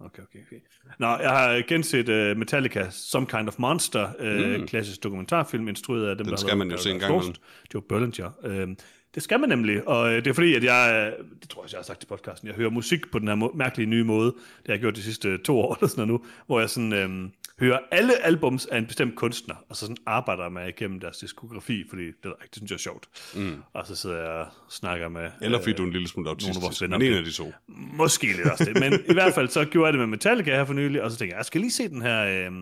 Okay, 0.00 0.22
okay, 0.22 0.38
okay. 0.46 0.56
Nå, 0.98 1.06
jeg 1.06 1.30
har 1.30 1.62
genset 1.68 2.08
uh, 2.08 2.38
Metallica, 2.38 2.90
Some 2.90 3.26
Kind 3.26 3.48
of 3.48 3.58
Monster, 3.58 4.08
uh, 4.20 4.60
mm. 4.60 4.66
klassisk 4.66 5.02
dokumentarfilm, 5.02 5.68
instrueret 5.68 6.06
af 6.06 6.16
dem, 6.16 6.26
der 6.26 6.36
skal 6.36 6.56
man 6.56 6.70
jo 6.70 6.76
se 6.76 6.90
en 6.90 6.98
gang 6.98 7.12
Lost, 7.12 7.40
Joe 7.74 7.82
Berlinger. 7.82 8.30
Uh, 8.44 8.74
det 9.14 9.22
skal 9.22 9.40
man 9.40 9.48
nemlig, 9.48 9.88
og 9.88 10.10
det 10.10 10.26
er 10.26 10.32
fordi, 10.32 10.54
at 10.54 10.64
jeg, 10.64 11.12
øh, 11.18 11.24
det 11.40 11.48
tror 11.48 11.62
jeg, 11.62 11.72
jeg 11.72 11.78
har 11.78 11.82
sagt 11.82 12.02
i 12.02 12.06
podcasten, 12.06 12.48
jeg 12.48 12.56
hører 12.56 12.70
musik 12.70 13.10
på 13.10 13.18
den 13.18 13.28
her 13.28 13.56
mærkelige 13.56 13.86
nye 13.86 14.04
måde, 14.04 14.26
det 14.26 14.66
har 14.66 14.72
jeg 14.72 14.80
gjort 14.80 14.96
de 14.96 15.02
sidste 15.02 15.38
to 15.38 15.58
år 15.58 15.74
eller 15.76 15.88
sådan 15.88 16.08
noget 16.08 16.22
nu, 16.22 16.28
hvor 16.46 16.60
jeg 16.60 16.70
sådan 16.70 16.92
øh, 16.92 17.30
hører 17.60 17.78
alle 17.90 18.24
albums 18.24 18.66
af 18.66 18.78
en 18.78 18.86
bestemt 18.86 19.16
kunstner, 19.16 19.54
og 19.68 19.76
så 19.76 19.80
sådan 19.80 19.96
arbejder 20.06 20.48
mig 20.48 20.68
igennem 20.68 21.00
deres 21.00 21.18
diskografi, 21.18 21.84
fordi 21.88 22.06
det, 22.06 22.22
det 22.22 22.32
synes 22.52 22.70
jeg 22.70 22.76
er 22.76 22.78
sjovt. 22.78 23.08
Mm. 23.34 23.62
Og 23.72 23.86
så 23.86 23.96
sidder 23.96 24.16
jeg 24.16 24.28
og 24.28 24.46
snakker 24.70 25.08
med... 25.08 25.30
Eller 25.40 25.58
fordi 25.58 25.70
øh, 25.70 25.76
du 25.78 25.82
er 25.82 25.86
en 25.86 25.92
lille 25.92 26.08
smule 26.08 26.24
nogle 26.24 26.30
af 26.30 26.34
autistisk. 26.34 26.62
vores 26.62 26.82
venner 26.82 26.98
Men 26.98 27.06
en 27.06 27.18
af 27.18 27.24
de 27.24 27.32
to. 27.32 27.52
Måske 27.68 28.26
lidt 28.26 28.50
også 28.50 28.64
det. 28.64 28.80
Men 28.80 28.92
i 29.10 29.12
hvert 29.12 29.34
fald 29.34 29.48
så 29.48 29.64
gjorde 29.64 29.86
jeg 29.86 29.92
det 29.92 29.98
med 30.00 30.06
Metallica 30.06 30.50
her 30.50 30.64
for 30.64 30.74
nylig, 30.74 31.02
og 31.02 31.10
så 31.10 31.16
tænkte 31.16 31.32
jeg, 31.32 31.38
jeg 31.38 31.46
skal 31.46 31.60
lige 31.60 31.72
se 31.72 31.88
den 31.88 32.02
her 32.02 32.24
øh, 32.24 32.52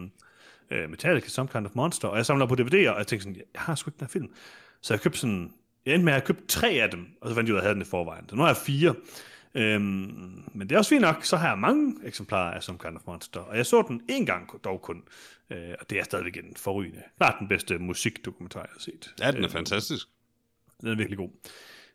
øh, 0.71 0.91
Metallica, 0.91 1.29
Some 1.29 1.49
Kind 1.49 1.67
of 1.67 1.73
Monster, 1.75 2.09
og 2.09 2.17
jeg 2.17 2.27
samler 2.27 2.47
på 2.47 2.55
DVD'er, 2.55 2.91
og 2.91 2.99
jeg 2.99 3.07
tænkte 3.07 3.21
sådan, 3.21 3.37
jeg 3.37 3.61
har 3.61 3.75
sgu 3.75 3.91
ikke 3.91 3.99
den 3.99 4.07
her 4.07 4.11
film. 4.11 4.29
Så 4.83 4.95
jeg 4.95 5.01
købte 5.01 5.19
sådan, 5.19 5.53
jeg 5.87 5.95
endte 5.95 6.05
med 6.05 6.13
at 6.13 6.21
have 6.21 6.27
købt 6.27 6.49
tre 6.49 6.69
af 6.69 6.91
dem, 6.91 7.07
og 7.21 7.29
så 7.29 7.35
fandt 7.35 7.49
jeg 7.49 7.55
ud 7.55 7.57
af, 7.57 7.61
at 7.61 7.65
jeg 7.65 7.69
havde 7.69 7.75
den 7.75 7.83
i 7.83 7.91
forvejen. 7.91 8.29
Så 8.29 8.37
nu 8.37 8.43
har 8.43 8.49
jeg 8.49 8.57
fire. 8.57 8.95
Øhm, 9.55 10.43
men 10.55 10.61
det 10.69 10.73
er 10.73 10.79
også 10.79 10.89
fint 10.89 11.01
nok, 11.01 11.25
så 11.25 11.37
har 11.37 11.49
jeg 11.49 11.59
mange 11.59 11.97
eksemplarer 12.05 12.55
af 12.55 12.63
Some 12.63 12.79
Kind 12.79 12.97
of 12.97 13.03
Monster, 13.07 13.41
og 13.41 13.57
jeg 13.57 13.67
så 13.67 13.85
den 13.89 14.03
en 14.09 14.27
gang 14.27 14.65
dog 14.65 14.83
kun, 14.83 15.03
øh, 15.51 15.75
og 15.81 15.91
det 15.91 15.99
er 15.99 16.05
stadigvæk 16.05 16.37
en 16.37 16.57
forrygende. 16.57 17.03
Klart 17.17 17.37
den 17.39 17.49
bedste 17.49 17.79
musikdokumentar, 17.79 18.61
jeg 18.61 18.69
har 18.73 18.81
set. 18.81 19.15
Ja, 19.21 19.31
den 19.31 19.45
er 19.45 19.49
fantastisk. 19.49 20.07
Den 20.81 20.89
er 20.89 20.97
virkelig 20.97 21.19
god. 21.19 21.31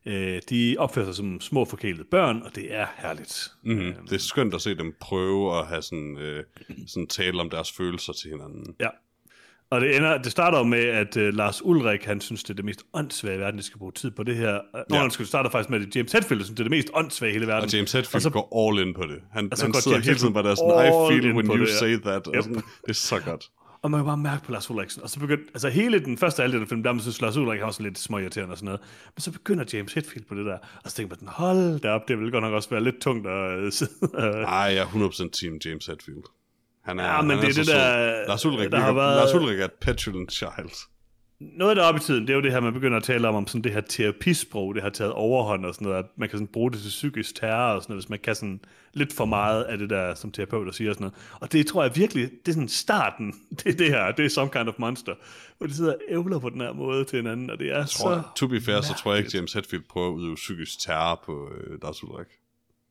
Øh, 0.06 0.41
de 0.49 0.76
opfører 0.80 1.06
sig 1.06 1.16
som 1.16 1.41
små 1.41 1.66
forkælede 1.66 2.03
børn, 2.03 2.41
og 2.41 2.56
det 2.56 2.74
er 2.74 2.88
herligt. 2.97 3.51
Mm-hmm. 3.64 4.08
Det 4.08 4.16
er 4.16 4.20
skønt 4.20 4.53
at 4.53 4.62
se 4.62 4.76
dem 4.76 4.95
prøve 4.99 5.60
at 5.60 5.68
have 5.68 5.82
sådan, 5.82 6.18
øh, 6.18 6.43
sådan 6.88 7.08
tale 7.08 7.41
om 7.41 7.49
deres 7.49 7.72
følelser 7.72 8.14
til 8.14 8.30
hinanden. 8.32 8.76
Ja. 8.80 8.89
Og 9.70 9.82
det, 9.82 9.95
ender, 9.95 10.18
det 10.18 10.32
starter 10.32 10.57
jo 10.57 10.63
med, 10.63 10.80
at 10.84 11.18
uh, 11.18 11.24
Lars 11.24 11.61
Ulrik, 11.66 12.03
han 12.05 12.22
synes, 12.22 12.43
det 12.43 12.49
er 12.49 12.53
det 12.53 12.66
mest 12.66 12.84
åndssvage 12.93 13.36
i 13.36 13.39
verden, 13.39 13.57
de 13.57 13.63
skal 13.63 13.78
bruge 13.80 13.91
tid 13.91 14.11
på 14.11 14.24
det 14.24 14.36
her. 14.36 14.53
Uh, 14.53 14.80
Nå, 14.89 14.95
Ja. 14.95 15.01
han 15.01 15.11
skulle 15.11 15.28
starte 15.28 15.49
faktisk 15.49 15.70
med 15.70 15.80
det. 15.80 15.95
James 15.95 16.11
Hetfield 16.11 16.43
synes, 16.43 16.49
det 16.57 16.59
er 16.59 16.63
det 16.63 16.72
mest 16.72 16.89
åndssvage 16.93 17.30
i 17.30 17.34
hele 17.34 17.47
verden. 17.47 17.63
Og 17.66 17.74
James 17.74 17.91
Hetfield 17.91 18.22
så- 18.22 18.30
går 18.30 18.70
all 18.70 18.88
in 18.88 18.93
på 18.93 19.01
det. 19.03 19.20
Han, 19.32 19.51
så 19.55 19.66
han 19.66 19.74
sidder 19.74 19.97
James 19.97 20.05
hele 20.07 20.20
tiden 20.20 20.34
bare 20.34 20.43
der 20.43 20.55
sådan, 20.55 20.88
I 20.88 21.22
feel 21.22 21.34
when 21.36 21.47
you 21.47 21.57
det, 21.59 21.70
say 21.70 21.97
that. 21.97 22.28
Og 22.28 22.36
Yep. 22.36 22.43
sådan, 22.43 22.55
det 22.55 22.89
er 22.89 22.93
så 22.93 23.20
godt. 23.26 23.45
Og 23.82 23.91
man 23.91 23.99
kan 23.99 24.05
bare 24.05 24.18
mærke 24.18 24.43
på 24.45 24.51
Lars 24.51 24.70
Ulriksen. 24.70 25.03
Og 25.03 25.09
så 25.09 25.20
begyndte, 25.20 25.43
altså 25.53 25.70
hele 25.70 25.99
den 25.99 26.18
første 26.18 26.41
halvdel 26.41 26.61
af 26.61 26.68
filmen, 26.68 26.86
der 26.86 26.91
man 26.93 27.01
synes, 27.01 27.22
Lars 27.22 27.38
Ulrik 27.38 27.59
har 27.59 27.68
også 27.68 27.84
lidt 27.84 27.99
småirriterende 27.99 28.51
og 28.53 28.57
sådan 28.57 28.66
noget. 28.66 28.82
Men 29.16 29.22
så 29.22 29.32
begynder 29.32 29.66
James 29.74 29.93
Hetfield 29.93 30.26
på 30.30 30.36
det 30.36 30.45
der. 30.45 30.57
Og 30.84 30.89
så 30.91 30.95
tænker 30.95 31.16
man, 31.22 31.30
hold 31.34 31.80
da 31.80 31.89
op, 31.89 32.01
det 32.07 32.20
vil 32.20 32.32
godt 32.32 32.43
nok 32.43 32.53
også 32.53 32.70
være 32.70 32.84
lidt 32.84 33.01
tungt 33.01 33.28
at 33.28 33.59
øh, 33.59 33.72
sidde. 33.72 33.91
øh, 34.18 34.24
Ej, 34.24 34.55
jeg 34.57 34.78
er 34.78 34.86
100% 34.86 35.30
team 35.41 35.57
James 35.66 35.86
Hetfield. 35.86 36.24
Han 36.86 36.99
er, 36.99 37.03
Ja, 37.15 37.21
men 37.21 37.29
han 37.31 37.39
det 37.39 37.49
er 37.49 37.53
så 37.53 37.59
det 37.59 37.67
sød. 37.67 37.75
der- 37.75 38.27
Lars 38.27 38.45
Ulrik, 38.45 38.71
der 38.71 38.79
har 38.79 38.93
været- 38.93 39.15
Lars 39.15 39.33
Ulrik 39.33 39.59
er 39.59 39.65
et 39.65 39.73
petulant 39.73 40.31
child. 40.33 40.69
Noget 41.39 41.77
der 41.77 41.83
er 41.83 41.88
oppe 41.88 41.97
i 41.97 42.03
tiden, 42.03 42.21
det 42.21 42.29
er 42.29 42.36
jo 42.36 42.41
det 42.41 42.51
her, 42.51 42.59
man 42.59 42.73
begynder 42.73 42.97
at 42.97 43.03
tale 43.03 43.27
om, 43.27 43.36
om 43.36 43.47
sådan 43.47 43.61
det 43.63 43.71
her 43.71 43.81
terapisprog, 43.81 44.75
det 44.75 44.83
har 44.83 44.89
taget 44.89 45.13
overhånd 45.13 45.65
og 45.65 45.73
sådan 45.75 45.86
noget, 45.88 45.99
at 45.99 46.05
man 46.17 46.29
kan 46.29 46.38
sådan 46.38 46.47
bruge 46.53 46.71
det 46.71 46.79
til 46.81 46.89
psykisk 46.89 47.36
terror 47.36 47.73
og 47.75 47.81
sådan 47.81 47.91
noget, 47.93 48.03
hvis 48.03 48.09
man 48.09 48.19
kan 48.23 48.36
sådan 48.36 48.59
lidt 48.93 49.13
for 49.13 49.25
meget 49.25 49.63
af 49.63 49.77
det 49.77 49.89
der, 49.89 50.15
som 50.15 50.31
terapeuter 50.31 50.71
siger 50.71 50.89
og 50.89 50.95
sådan 50.95 51.03
noget. 51.03 51.39
Og 51.41 51.51
det 51.51 51.67
tror 51.67 51.83
jeg 51.83 51.95
virkelig, 51.95 52.29
det 52.45 52.47
er 52.51 52.53
sådan 52.53 52.67
starten, 52.69 53.33
det 53.63 53.73
er 53.73 53.77
det 53.77 53.88
her, 53.88 54.11
det 54.11 54.25
er 54.25 54.29
some 54.29 54.49
kind 54.49 54.67
of 54.69 54.73
monster, 54.77 55.13
hvor 55.57 55.67
de 55.67 55.73
sidder 55.73 55.93
og 55.93 55.99
ævler 56.09 56.39
på 56.39 56.49
den 56.49 56.61
her 56.61 56.73
måde 56.73 57.03
til 57.05 57.17
hinanden, 57.17 57.49
og 57.49 57.59
det 57.59 57.71
er 57.71 57.86
Tror, 57.86 58.13
så... 58.15 58.21
to 58.36 58.47
be 58.47 58.61
fair, 58.61 58.81
så 58.81 58.93
tror 58.93 59.13
jeg 59.13 59.25
ikke, 59.25 59.38
James 59.38 59.53
Hetfield 59.53 59.83
prøver 59.89 60.07
at 60.07 60.13
udøve 60.13 60.36
psykisk 60.36 60.79
terror 60.79 61.21
på 61.25 61.49
øh, 61.57 61.77
Lars 61.83 62.03
Ulrik. 62.03 62.27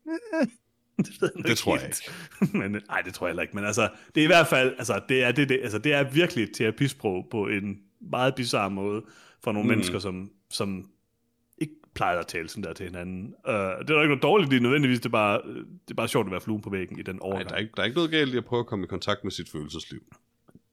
det, 1.06 1.20
ved 1.20 1.30
jeg 1.36 1.44
Det 1.44 1.58
tror 1.58 1.76
jeg 1.76 1.82
helt. 1.82 2.02
men, 2.60 2.82
nej, 2.88 3.00
det 3.00 3.14
tror 3.14 3.26
jeg 3.26 3.30
heller 3.30 3.42
ikke, 3.42 3.56
men 3.56 3.64
altså, 3.64 3.88
det 4.14 4.20
er 4.20 4.24
i 4.24 4.26
hvert 4.26 4.46
fald, 4.46 4.74
altså, 4.78 5.00
det 5.08 5.24
er, 5.24 5.32
det, 5.32 5.48
det, 5.48 5.60
altså, 5.62 5.78
det 5.78 5.92
er 5.92 6.10
virkelig 6.10 6.44
et 6.44 6.50
terapisprog 6.54 7.26
på 7.30 7.46
en 7.46 7.78
meget 8.00 8.34
bizarre 8.34 8.70
måde 8.70 9.02
for 9.42 9.52
nogle 9.52 9.66
mm. 9.66 9.68
mennesker, 9.68 9.98
som, 9.98 10.30
som 10.50 10.88
ikke 11.58 11.74
plejer 11.94 12.18
at 12.18 12.26
tale 12.26 12.48
sådan 12.48 12.64
der 12.64 12.72
til 12.72 12.86
hinanden. 12.86 13.34
Uh, 13.48 13.52
det 13.52 13.60
er 13.60 13.82
der 13.82 14.02
ikke 14.02 14.08
noget 14.08 14.22
dårligt 14.22 14.52
i 14.52 14.58
nødvendigvis, 14.58 15.00
det 15.00 15.06
er 15.06 15.10
bare, 15.10 15.40
det 15.56 15.90
er 15.90 15.94
bare 15.94 16.08
sjovt 16.08 16.26
at 16.26 16.30
være 16.30 16.40
fluen 16.40 16.62
på 16.62 16.70
væggen 16.70 16.98
i 16.98 17.02
den 17.02 17.14
Nej, 17.14 17.20
overgang. 17.22 17.48
der 17.48 17.54
er, 17.54 17.58
ikke, 17.58 17.72
der 17.76 17.82
er 17.82 17.86
ikke 17.86 17.96
noget 17.96 18.10
galt 18.10 18.34
i 18.34 18.36
at 18.36 18.44
prøve 18.44 18.60
at 18.60 18.66
komme 18.66 18.84
i 18.84 18.88
kontakt 18.88 19.24
med 19.24 19.32
sit 19.32 19.48
følelsesliv. 19.48 20.00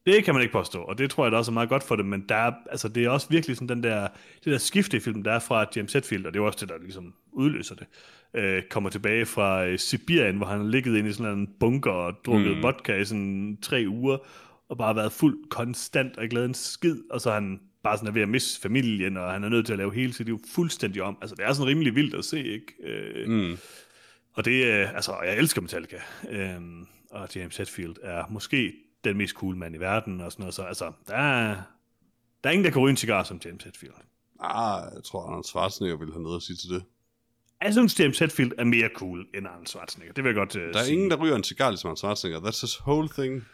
Det 0.06 0.24
kan 0.24 0.34
man 0.34 0.42
ikke 0.42 0.52
påstå, 0.52 0.82
og 0.82 0.98
det 0.98 1.10
tror 1.10 1.26
jeg 1.26 1.32
da 1.32 1.38
også 1.38 1.52
er 1.52 1.54
meget 1.54 1.70
godt 1.70 1.84
for 1.84 1.96
det, 1.96 2.06
men 2.06 2.26
der 2.30 2.36
er, 2.36 2.52
altså, 2.70 2.88
det 2.88 3.06
er 3.06 3.10
også 3.10 3.28
virkelig 3.30 3.56
sådan 3.56 3.70
den 3.70 3.84
der, 3.84 4.08
det 4.44 4.52
der 4.52 4.58
skifte 4.58 4.98
i 4.98 5.00
filmen, 5.00 5.26
der 5.26 5.32
er 5.32 5.40
fra 5.40 5.66
James 5.76 5.94
Hetfield, 5.94 6.26
og 6.26 6.34
det 6.34 6.40
er 6.40 6.44
også 6.44 6.60
det, 6.62 6.70
der 6.70 6.78
ligesom 6.78 7.14
udløser 7.32 7.76
det, 7.76 7.88
øh, 8.34 8.64
kommer 8.70 8.90
tilbage 8.90 9.26
fra 9.26 9.66
øh, 9.66 9.80
Sibirien, 9.80 10.38
hvor 10.38 10.46
han 10.46 10.60
har 10.60 10.68
ligget 10.68 10.98
inde 10.98 11.10
i 11.10 11.14
sådan 11.14 11.38
en 11.38 11.50
bunker 11.60 11.92
og 11.92 12.14
drukket 12.26 12.58
mm. 12.58 12.64
vodka 12.64 12.96
i 12.96 13.06
sådan 13.06 13.58
tre 13.62 13.86
uger, 13.88 14.18
og 14.70 14.78
bare 14.78 14.96
været 14.96 15.12
fuld 15.12 15.50
konstant 15.50 16.18
og 16.18 16.24
ikke 16.24 16.36
lavet 16.36 16.48
en 16.48 16.54
skid, 16.54 16.98
og 17.12 17.22
så 17.22 17.32
han 17.32 17.60
bare 17.84 17.98
sådan 17.98 18.08
er 18.08 18.12
ved 18.14 18.22
at 18.22 18.30
miste 18.30 18.62
familien, 18.62 19.18
og 19.18 19.32
han 19.32 19.44
er 19.44 19.50
nødt 19.50 19.66
til 19.66 19.74
at 19.74 19.78
lave 19.80 19.94
hele 19.94 20.14
sit 20.14 20.26
liv 20.26 20.40
fuldstændig 20.56 21.02
om. 21.02 21.18
Altså, 21.22 21.36
det 21.36 21.46
er 21.46 21.54
sådan 21.54 21.68
rimelig 21.68 21.96
vildt 21.96 22.16
at 22.16 22.26
se, 22.26 22.44
ikke? 22.44 22.74
Øh, 22.84 23.30
Mm. 23.30 23.58
og 24.34 24.46
det 24.46 24.72
er, 24.72 24.90
altså, 24.90 25.16
jeg 25.24 25.38
elsker 25.38 25.62
Metallica. 25.62 25.98
Øhm, 26.30 26.86
og 27.12 27.36
James 27.36 27.58
Hetfield 27.58 27.96
er 28.04 28.24
måske 28.30 28.74
den 29.04 29.18
mest 29.18 29.34
cool 29.36 29.56
mand 29.56 29.76
i 29.76 29.80
verden, 29.80 30.22
og 30.22 30.32
sådan 30.32 30.44
noget. 30.44 30.54
Så 30.54 30.62
altså, 30.64 30.92
der 31.08 31.16
er, 31.16 31.56
der 32.44 32.50
er 32.50 32.52
ingen, 32.54 32.66
der 32.66 32.72
kan 32.72 32.82
ryge 32.82 32.90
en 32.92 32.98
cigar 32.98 33.24
som 33.24 33.42
James 33.46 33.64
Hetfield. 33.64 33.94
Ah, 34.40 34.84
jeg 34.96 35.04
tror, 35.04 35.24
Arnold 35.26 35.44
Schwarzenegger 35.44 35.98
ville 35.98 36.14
have 36.14 36.24
noget 36.24 36.36
at 36.38 36.42
sige 36.44 36.58
til 36.58 36.70
det. 36.70 36.84
Jeg 37.64 37.74
synes, 37.74 38.00
James 38.00 38.20
Hetfield 38.20 38.52
er 38.58 38.64
mere 38.64 38.90
cool 38.96 39.26
end 39.36 39.48
Arnold 39.48 39.68
Schwarzenegger. 39.68 40.14
Det 40.14 40.24
vil 40.24 40.30
jeg 40.30 40.36
godt 40.36 40.56
uh, 40.56 40.62
Der 40.62 40.80
er 40.80 40.84
sige. 40.84 40.94
ingen, 40.94 41.12
der 41.12 41.18
ryger 41.18 41.36
en 41.36 41.44
cigar 41.44 41.70
ligesom 41.70 41.88
Arnold 41.88 41.98
Schwarzenegger. 41.98 42.40
That's 42.40 42.62
his 42.62 42.82
whole 42.82 43.10
thing. 43.10 43.46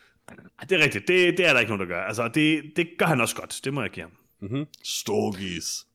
Det 0.70 0.72
er 0.72 0.84
rigtigt. 0.84 1.08
Det, 1.08 1.38
det 1.38 1.47
er 1.47 1.53
der 1.53 1.60
ikke 1.60 1.70
nogen, 1.72 1.89
der 1.89 1.95
gør. 1.95 2.01
Altså, 2.03 2.28
det, 2.28 2.64
det 2.76 2.88
gør 2.97 3.05
han 3.05 3.22
også 3.22 3.36
godt. 3.36 3.60
Det 3.64 3.74
må 3.74 3.82
jeg 3.82 3.89
give 3.91 4.03
ham. 4.03 4.12
Mm-hmm. 4.41 4.66
Storgis. 4.84 5.86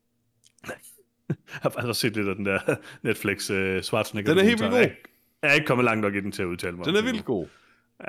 Jeg 1.28 1.36
har 1.62 1.70
faktisk 1.70 2.00
set 2.00 2.16
lidt 2.16 2.28
af 2.28 2.36
den 2.36 2.46
der 2.46 2.58
Netflix 3.08 3.50
uh, 3.50 3.80
Schwarzenegger. 3.80 4.34
Den 4.34 4.38
er 4.38 4.44
helt 4.48 4.60
vildt 4.60 4.72
god. 4.72 4.80
Jeg, 4.80 4.94
jeg 5.42 5.50
er 5.50 5.54
ikke 5.54 5.66
kommet 5.66 5.84
langt 5.84 6.02
nok 6.02 6.14
i 6.14 6.20
den 6.20 6.32
til 6.32 6.42
at 6.42 6.46
udtale 6.46 6.76
mig. 6.76 6.86
Den 6.86 6.96
er 6.96 7.02
vildt 7.02 7.24
god. 7.24 7.46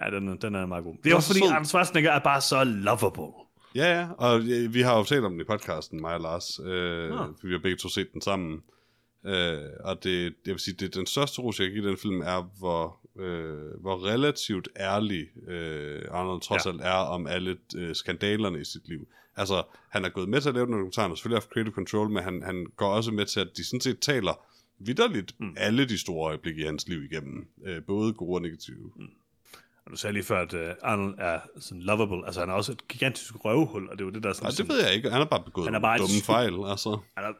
Ja, 0.01 0.09
den, 0.09 0.37
den 0.41 0.55
er 0.55 0.65
meget 0.65 0.83
god. 0.83 0.95
Det 1.03 1.09
er 1.09 1.11
er 1.11 1.15
også 1.15 1.27
så 1.27 1.33
fordi, 1.33 1.39
sød. 1.39 1.49
Arnold 1.49 1.65
Schwarzenegger 1.65 2.11
er 2.11 2.19
bare 2.19 2.41
så 2.41 2.63
lovable. 2.63 3.33
Ja, 3.75 3.99
ja, 3.99 4.07
og 4.17 4.39
øh, 4.39 4.73
vi 4.73 4.81
har 4.81 4.97
jo 4.97 5.03
talt 5.03 5.25
om 5.25 5.31
den 5.31 5.41
i 5.41 5.43
podcasten, 5.43 6.01
mig 6.01 6.13
og 6.13 6.21
Lars, 6.21 6.59
øh, 6.59 7.09
for 7.09 7.47
vi 7.47 7.51
har 7.51 7.59
begge 7.59 7.77
to 7.77 7.89
set 7.89 8.07
den 8.13 8.21
sammen. 8.21 8.61
Øh, 9.25 9.69
og 9.79 10.03
det, 10.03 10.23
jeg 10.45 10.51
vil 10.51 10.59
sige, 10.59 10.75
det 10.79 10.95
den 10.95 11.05
største 11.05 11.41
ros, 11.41 11.59
jeg 11.59 11.67
kan 11.67 11.73
give 11.73 11.89
den 11.89 11.97
film, 11.97 12.21
er, 12.21 12.49
hvor, 12.59 12.99
øh, 13.19 13.81
hvor 13.81 14.05
relativt 14.05 14.69
ærlig 14.77 15.27
øh, 15.47 16.01
Arnold 16.11 16.41
trods 16.41 16.65
Ja. 16.65 16.71
alt 16.71 16.81
er 16.81 16.91
om 16.93 17.27
alle 17.27 17.57
øh, 17.75 17.95
skandalerne 17.95 18.61
i 18.61 18.63
sit 18.63 18.87
liv. 18.87 19.07
Altså, 19.35 19.63
han 19.89 20.05
er 20.05 20.09
gået 20.09 20.29
med 20.29 20.41
til 20.41 20.49
at 20.49 20.55
lave 20.55 20.65
den 20.65 20.73
dokumentar, 20.73 21.09
og 21.09 21.17
selvfølgelig 21.17 21.35
haft 21.35 21.49
creative 21.49 21.73
control, 21.73 22.09
men 22.09 22.23
han, 22.23 22.43
han 22.43 22.67
går 22.75 22.87
også 22.87 23.11
med 23.11 23.25
til, 23.25 23.39
at 23.39 23.47
de 23.57 23.65
sådan 23.65 23.81
set 23.81 23.99
taler 23.99 24.45
vidderligt 24.79 25.39
mm. 25.39 25.53
alle 25.57 25.85
de 25.85 25.97
store 25.97 26.27
øjeblikke 26.29 26.61
i 26.61 26.65
hans 26.65 26.87
liv 26.87 27.03
igennem. 27.03 27.47
Øh, 27.65 27.83
både 27.83 28.13
gode 28.13 28.37
og 28.37 28.41
negative. 28.41 28.91
Mm. 28.95 29.07
Og 29.85 29.91
du 29.91 29.97
sagde 29.97 30.13
lige 30.13 30.23
før, 30.23 30.41
at 30.41 30.53
uh, 30.53 30.59
Arnold 30.81 31.15
er 31.17 31.39
sådan 31.59 31.81
lovable. 31.81 32.25
Altså, 32.25 32.39
han 32.39 32.49
er 32.49 32.53
også 32.53 32.71
et 32.71 32.87
gigantisk 32.87 33.45
røvhul, 33.45 33.89
og 33.89 33.91
det 33.91 34.01
er 34.01 34.05
jo 34.05 34.11
det, 34.11 34.23
der 34.23 34.29
er 34.29 34.33
sådan... 34.33 34.45
Nej, 34.45 34.55
det 34.57 34.69
ved 34.69 34.83
jeg 34.85 34.93
ikke. 34.95 35.09
Han 35.09 35.19
har 35.19 35.27
bare 35.27 35.43
begået 35.43 35.67
Han 35.67 35.75
er 35.75 35.79
bare 35.79 35.97
dumme 35.97 36.21
fejl, 36.23 36.53
altså. 36.65 36.89
Han 37.15 37.23
har, 37.23 37.35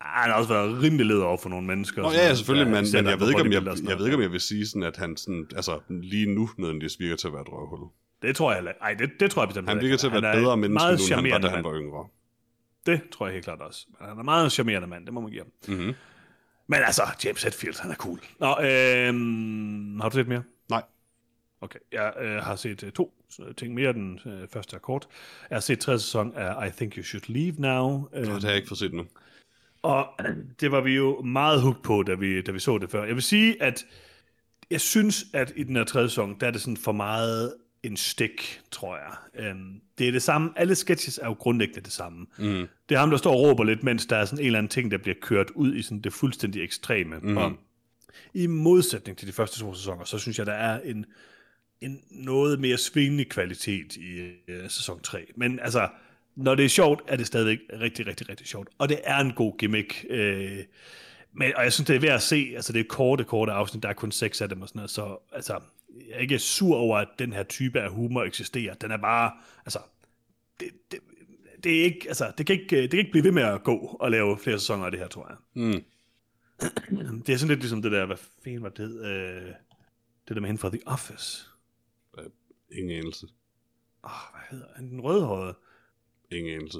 han 0.00 0.30
har 0.30 0.38
også 0.38 0.48
været 0.48 0.82
rimelig 0.82 1.06
leder 1.06 1.24
over 1.24 1.36
for 1.36 1.48
nogle 1.48 1.66
mennesker. 1.66 2.02
Nå, 2.02 2.10
ja, 2.10 2.26
ja, 2.26 2.34
selvfølgelig, 2.34 2.72
men, 2.72 2.84
men 2.92 3.06
jeg, 3.06 3.20
ved 3.20 3.28
ikke, 3.28 3.40
om 3.40 3.52
jeg, 3.52 3.62
sådan 3.76 3.88
jeg 3.88 3.98
ved 3.98 4.04
ikke, 4.04 4.16
om 4.16 4.22
jeg 4.22 4.32
vil 4.32 4.40
sige 4.40 4.66
sådan, 4.66 4.82
at 4.82 4.96
han 4.96 5.16
sådan, 5.16 5.46
altså, 5.56 5.80
lige 5.88 6.26
nu 6.34 6.50
nødvendigvis 6.58 7.00
virker 7.00 7.16
til 7.16 7.26
at 7.26 7.32
være 7.32 7.42
et 7.42 7.48
røvhul. 7.48 7.88
Det 8.22 8.36
tror 8.36 8.50
jeg 8.50 8.56
heller 8.56 8.70
ikke. 8.70 8.82
Ej, 8.82 8.94
det, 8.94 9.10
det 9.20 9.30
tror 9.30 9.42
jeg 9.42 9.48
bestemt 9.48 9.68
Han 9.68 9.80
virker 9.80 9.96
til 9.96 10.06
at 10.06 10.22
være 10.22 10.36
et 10.36 10.38
bedre 10.38 10.54
en 10.54 10.60
menneske 10.60 10.86
nu, 10.88 10.92
end 10.92 11.14
han 11.14 11.30
var, 11.30 11.38
da 11.38 11.48
han 11.48 11.64
var 11.64 11.74
yngre. 11.74 12.08
Det 12.86 13.00
tror 13.12 13.26
jeg 13.26 13.32
helt 13.32 13.44
klart 13.44 13.60
også. 13.60 13.86
Men 13.88 14.08
han 14.08 14.16
er 14.16 14.20
en 14.20 14.24
meget 14.24 14.52
charmerende 14.52 14.88
mand, 14.88 15.04
det 15.06 15.14
må 15.14 15.20
man 15.20 15.30
give 15.30 15.42
ham. 15.42 15.76
Mm-hmm. 15.76 15.94
Men 16.66 16.78
altså, 16.86 17.02
James 17.24 17.42
Hetfield, 17.42 17.80
han 17.80 17.90
er 17.90 17.94
cool. 17.94 18.20
Nå, 18.40 18.56
øhm, 18.62 20.00
har 20.00 20.08
du 20.08 20.16
set 20.16 20.28
mere? 20.28 20.42
Nej. 20.70 20.82
Okay, 21.60 21.78
jeg 21.92 22.12
øh, 22.20 22.36
har 22.36 22.56
set 22.56 22.82
øh, 22.82 22.92
to 22.92 23.12
øh, 23.46 23.54
ting 23.54 23.74
mere. 23.74 23.92
Den 23.92 24.20
øh, 24.26 24.48
første 24.52 24.76
er 24.76 24.80
kort. 24.80 25.06
Jeg 25.50 25.56
har 25.56 25.60
set 25.60 25.78
tredje 25.80 25.98
sæson 25.98 26.32
af 26.36 26.66
I 26.66 26.70
Think 26.70 26.96
You 26.96 27.02
Should 27.02 27.24
Leave 27.28 27.54
Now. 27.58 28.08
Øh, 28.14 28.26
Det 28.26 28.42
har 28.42 28.48
jeg 28.48 28.56
ikke 28.56 28.68
fået 28.68 28.78
set 28.78 28.92
nu. 28.92 29.04
Og 29.82 30.06
det 30.60 30.72
var 30.72 30.80
vi 30.80 30.96
jo 30.96 31.22
meget 31.22 31.62
hooked 31.62 31.82
på, 31.82 32.02
da 32.02 32.14
vi, 32.14 32.42
da 32.42 32.52
vi 32.52 32.58
så 32.58 32.78
det 32.78 32.90
før. 32.90 33.04
Jeg 33.04 33.14
vil 33.14 33.22
sige, 33.22 33.62
at 33.62 33.86
jeg 34.70 34.80
synes, 34.80 35.24
at 35.32 35.52
i 35.56 35.62
den 35.62 35.76
her 35.76 35.84
tredje 35.84 36.08
sæson, 36.08 36.36
der 36.40 36.46
er 36.46 36.50
det 36.50 36.60
sådan 36.60 36.76
for 36.76 36.92
meget 36.92 37.54
en 37.82 37.96
stik, 37.96 38.60
tror 38.70 38.96
jeg. 38.96 39.44
Øhm, 39.46 39.80
det 39.98 40.08
er 40.08 40.12
det 40.12 40.22
samme. 40.22 40.50
Alle 40.56 40.74
sketches 40.74 41.18
er 41.18 41.26
jo 41.26 41.32
grundlæggende 41.32 41.80
det 41.80 41.92
samme. 41.92 42.26
Mm. 42.38 42.68
Det 42.88 42.94
er 42.94 42.98
ham, 42.98 43.10
der 43.10 43.16
står 43.16 43.32
og 43.32 43.40
råber 43.40 43.64
lidt, 43.64 43.82
mens 43.82 44.06
der 44.06 44.16
er 44.16 44.24
sådan 44.24 44.38
en 44.38 44.46
eller 44.46 44.58
anden 44.58 44.70
ting, 44.70 44.90
der 44.90 44.98
bliver 44.98 45.16
kørt 45.22 45.50
ud 45.50 45.74
i 45.74 45.82
sådan 45.82 46.00
det 46.00 46.12
fuldstændig 46.12 46.64
ekstreme. 46.64 47.18
Mm. 47.18 47.36
Og 47.36 47.52
i 48.34 48.46
modsætning 48.46 49.18
til 49.18 49.28
de 49.28 49.32
første 49.32 49.60
to 49.60 49.74
sæsoner, 49.74 50.04
så 50.04 50.18
synes 50.18 50.38
jeg, 50.38 50.46
der 50.46 50.52
er 50.52 50.80
en, 50.80 51.06
en 51.80 52.00
noget 52.10 52.60
mere 52.60 52.76
svingende 52.76 53.24
kvalitet 53.24 53.96
i 53.96 54.18
øh, 54.48 54.70
sæson 54.70 55.00
3. 55.00 55.26
Men 55.36 55.60
altså, 55.60 55.88
når 56.40 56.54
det 56.54 56.64
er 56.64 56.68
sjovt, 56.68 57.02
er 57.06 57.16
det 57.16 57.26
stadigvæk 57.26 57.58
rigtig, 57.80 58.06
rigtig, 58.06 58.28
rigtig 58.28 58.46
sjovt. 58.46 58.68
Og 58.78 58.88
det 58.88 59.00
er 59.04 59.18
en 59.18 59.32
god 59.32 59.58
gimmick. 59.58 60.04
Øh, 60.10 60.58
men, 61.32 61.52
og 61.56 61.64
jeg 61.64 61.72
synes, 61.72 61.86
det 61.86 61.96
er 61.96 62.00
værd 62.00 62.14
at 62.14 62.22
se. 62.22 62.52
Altså, 62.56 62.72
det 62.72 62.80
er 62.80 62.84
korte, 62.88 63.24
korte 63.24 63.52
afsnit. 63.52 63.82
Der 63.82 63.88
er 63.88 63.92
kun 63.92 64.12
seks 64.12 64.40
af 64.40 64.48
dem 64.48 64.62
og 64.62 64.68
sådan 64.68 64.78
noget. 64.78 64.90
Så 64.90 65.18
altså, 65.32 65.60
jeg 66.08 66.14
er 66.14 66.18
ikke 66.18 66.38
sur 66.38 66.76
over, 66.76 66.98
at 66.98 67.08
den 67.18 67.32
her 67.32 67.42
type 67.42 67.80
af 67.80 67.90
humor 67.90 68.22
eksisterer. 68.22 68.74
Den 68.74 68.90
er 68.90 68.96
bare, 68.96 69.32
altså, 69.66 69.78
det, 70.60 70.68
det, 70.90 70.98
det 71.64 71.80
er 71.80 71.84
ikke, 71.84 72.04
altså, 72.08 72.32
det 72.38 72.46
kan 72.46 72.60
ikke, 72.60 72.82
det 72.82 72.90
kan 72.90 72.98
ikke 72.98 73.10
blive 73.10 73.24
ved 73.24 73.32
med 73.32 73.42
at 73.42 73.62
gå 73.62 73.76
og 74.00 74.10
lave 74.10 74.38
flere 74.38 74.58
sæsoner 74.58 74.84
af 74.84 74.90
det 74.90 75.00
her, 75.00 75.08
tror 75.08 75.28
jeg. 75.28 75.64
Mm. 75.64 75.84
Det 77.26 77.32
er 77.32 77.36
sådan 77.36 77.48
lidt 77.48 77.60
ligesom 77.60 77.82
det 77.82 77.92
der, 77.92 78.06
hvad 78.06 78.16
fanden 78.44 78.62
var 78.62 78.68
det, 78.68 79.04
øh, 79.04 79.52
det 80.28 80.36
der 80.36 80.40
med 80.40 80.48
hende 80.48 80.60
fra 80.60 80.68
The 80.68 80.80
Office. 80.86 81.46
Ingen 82.72 82.98
anelse. 82.98 83.26
Åh, 84.04 84.10
oh, 84.10 84.32
hvad 84.32 84.42
hedder 84.50 84.66
han? 84.76 84.90
Den 84.90 85.00
rødhårede. 85.00 85.54
Ingen 86.30 86.54
anelse. 86.54 86.78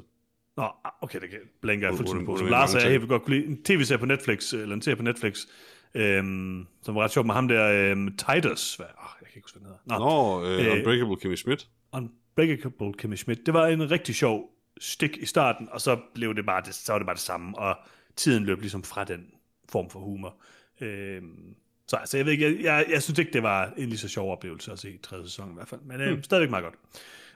Nå, 0.57 0.63
ah, 0.63 0.91
okay, 1.01 1.21
det 1.21 1.31
kan 1.31 1.39
blanker 1.61 1.89
jeg 1.89 1.97
fuldstændig 1.97 2.27
på. 2.27 2.37
Som 2.37 2.47
Lars 2.47 2.75
og 2.75 2.83
jeg 2.83 2.91
vildt 2.91 3.09
godt 3.09 3.23
kunne 3.23 3.37
lide 3.37 3.47
en 3.47 3.63
tv-serie 3.63 3.99
på 3.99 4.07
Netflix, 4.07 4.53
eller 4.53 4.75
en 4.75 4.83
serie 4.83 4.97
på 4.97 5.03
Netflix, 5.03 5.47
øhm, 5.95 6.67
som 6.83 6.95
var 6.95 7.03
ret 7.03 7.11
sjov 7.11 7.27
med 7.27 7.35
ham 7.35 7.49
der, 7.49 7.91
øhm, 7.91 8.17
Titus. 8.17 8.75
Hvad? 8.75 8.87
Oh, 8.87 9.11
jeg 9.21 9.29
kan 9.29 9.37
ikke 9.37 9.45
huske, 9.45 9.59
hvad 9.59 9.69
den 9.69 9.77
hedder. 9.87 9.99
Nå, 9.99 10.43
Nå, 10.43 10.61
øh, 10.61 10.67
Øh, 10.67 10.79
Unbreakable 10.79 11.17
Kimmy 11.17 11.35
Schmidt. 11.35 11.69
Unbreakable 11.93 12.93
Kimmy 12.99 13.15
Schmidt. 13.15 13.47
Det 13.47 13.55
var 13.55 13.67
en 13.67 13.91
rigtig 13.91 14.15
sjov 14.15 14.51
stik 14.81 15.17
i 15.17 15.27
starten, 15.27 15.69
og 15.73 15.81
så 15.81 15.99
blev 16.15 16.35
det 16.35 16.47
bare 16.47 16.63
det, 16.67 16.75
så 16.75 16.93
var 16.93 16.99
det 16.99 17.07
bare 17.07 17.15
det 17.15 17.23
samme, 17.23 17.59
og 17.59 17.79
tiden 18.17 18.45
løb 18.45 18.61
ligesom 18.61 18.83
fra 18.83 19.05
den 19.05 19.27
form 19.69 19.91
for 19.91 20.01
humor. 20.01 20.37
Øhm, 20.81 21.55
så 21.89 21.97
altså, 21.97 22.17
jeg 22.17 22.27
ved 22.27 22.33
ikke, 22.33 22.45
jeg, 22.45 22.65
jeg, 22.65 22.87
jeg 22.91 23.03
synes 23.03 23.19
ikke, 23.19 23.33
det 23.33 23.43
var 23.43 23.73
en 23.77 23.89
lige 23.89 23.99
så 23.99 24.09
sjov 24.09 24.33
oplevelse 24.33 24.73
at 24.73 24.79
se 24.79 24.91
i 24.91 24.99
tredje 24.99 25.25
sæson 25.25 25.51
i 25.51 25.55
hvert 25.55 25.69
fald, 25.69 25.81
men 25.81 26.01
øh, 26.01 26.13
hmm. 26.13 26.23
stadigvæk 26.23 26.51
meget 26.51 26.65
godt. 26.65 26.75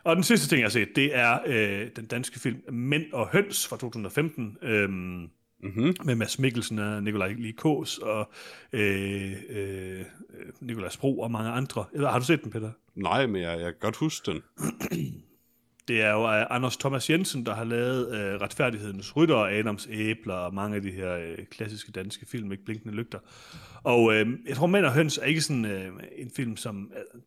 Og 0.04 0.16
den 0.16 0.24
sidste 0.24 0.48
ting, 0.48 0.60
jeg 0.60 0.64
har 0.64 0.70
set, 0.70 0.88
det 0.96 1.16
er 1.16 1.38
øh, 1.46 1.88
den 1.96 2.06
danske 2.06 2.40
film 2.40 2.58
Mænd 2.72 3.12
og 3.12 3.28
Høns 3.28 3.68
fra 3.68 3.76
2015, 3.76 4.56
øhm, 4.62 5.30
Mm-hmm. 5.64 5.94
med 6.04 6.14
Mads 6.14 6.38
Mikkelsen 6.38 6.78
og 6.78 7.02
Nikolaj 7.02 7.32
Likås 7.32 7.98
og 7.98 8.30
øh, 8.72 9.32
øh, 9.48 10.04
Nikolaj 10.60 10.88
Spro 10.88 11.20
og 11.20 11.30
mange 11.30 11.50
andre. 11.50 11.84
Eller, 11.92 12.10
har 12.10 12.18
du 12.18 12.24
set 12.24 12.42
den, 12.44 12.50
Peter? 12.50 12.70
Nej, 12.94 13.26
men 13.26 13.42
jeg, 13.42 13.60
jeg 13.60 13.64
kan 13.72 13.80
godt 13.80 13.96
huske 13.96 14.32
den. 14.32 14.42
Det 15.88 16.00
er 16.02 16.12
jo 16.12 16.22
øh, 16.22 16.46
Anders 16.50 16.76
Thomas 16.76 17.10
Jensen, 17.10 17.46
der 17.46 17.54
har 17.54 17.64
lavet 17.64 18.14
øh, 18.14 18.40
Retfærdighedens 18.40 19.16
Rytter 19.16 19.34
og 19.34 19.52
Adams 19.52 19.88
Æbler 19.90 20.34
og 20.34 20.54
mange 20.54 20.76
af 20.76 20.82
de 20.82 20.90
her 20.90 21.16
øh, 21.16 21.38
klassiske 21.50 21.92
danske 21.92 22.26
film, 22.26 22.52
ikke 22.52 22.64
blinkende 22.64 22.94
lygter. 22.94 23.18
Og 23.82 24.14
øh, 24.14 24.26
jeg 24.48 24.56
tror, 24.56 24.66
Mænd 24.66 24.84
og 24.84 24.92
Høns 24.92 25.18
er 25.18 25.24
ikke 25.24 25.40
sådan 25.40 25.64
øh, 25.64 25.92
en 26.16 26.30
film, 26.36 26.56
som 26.56 26.92
øh, 26.96 27.20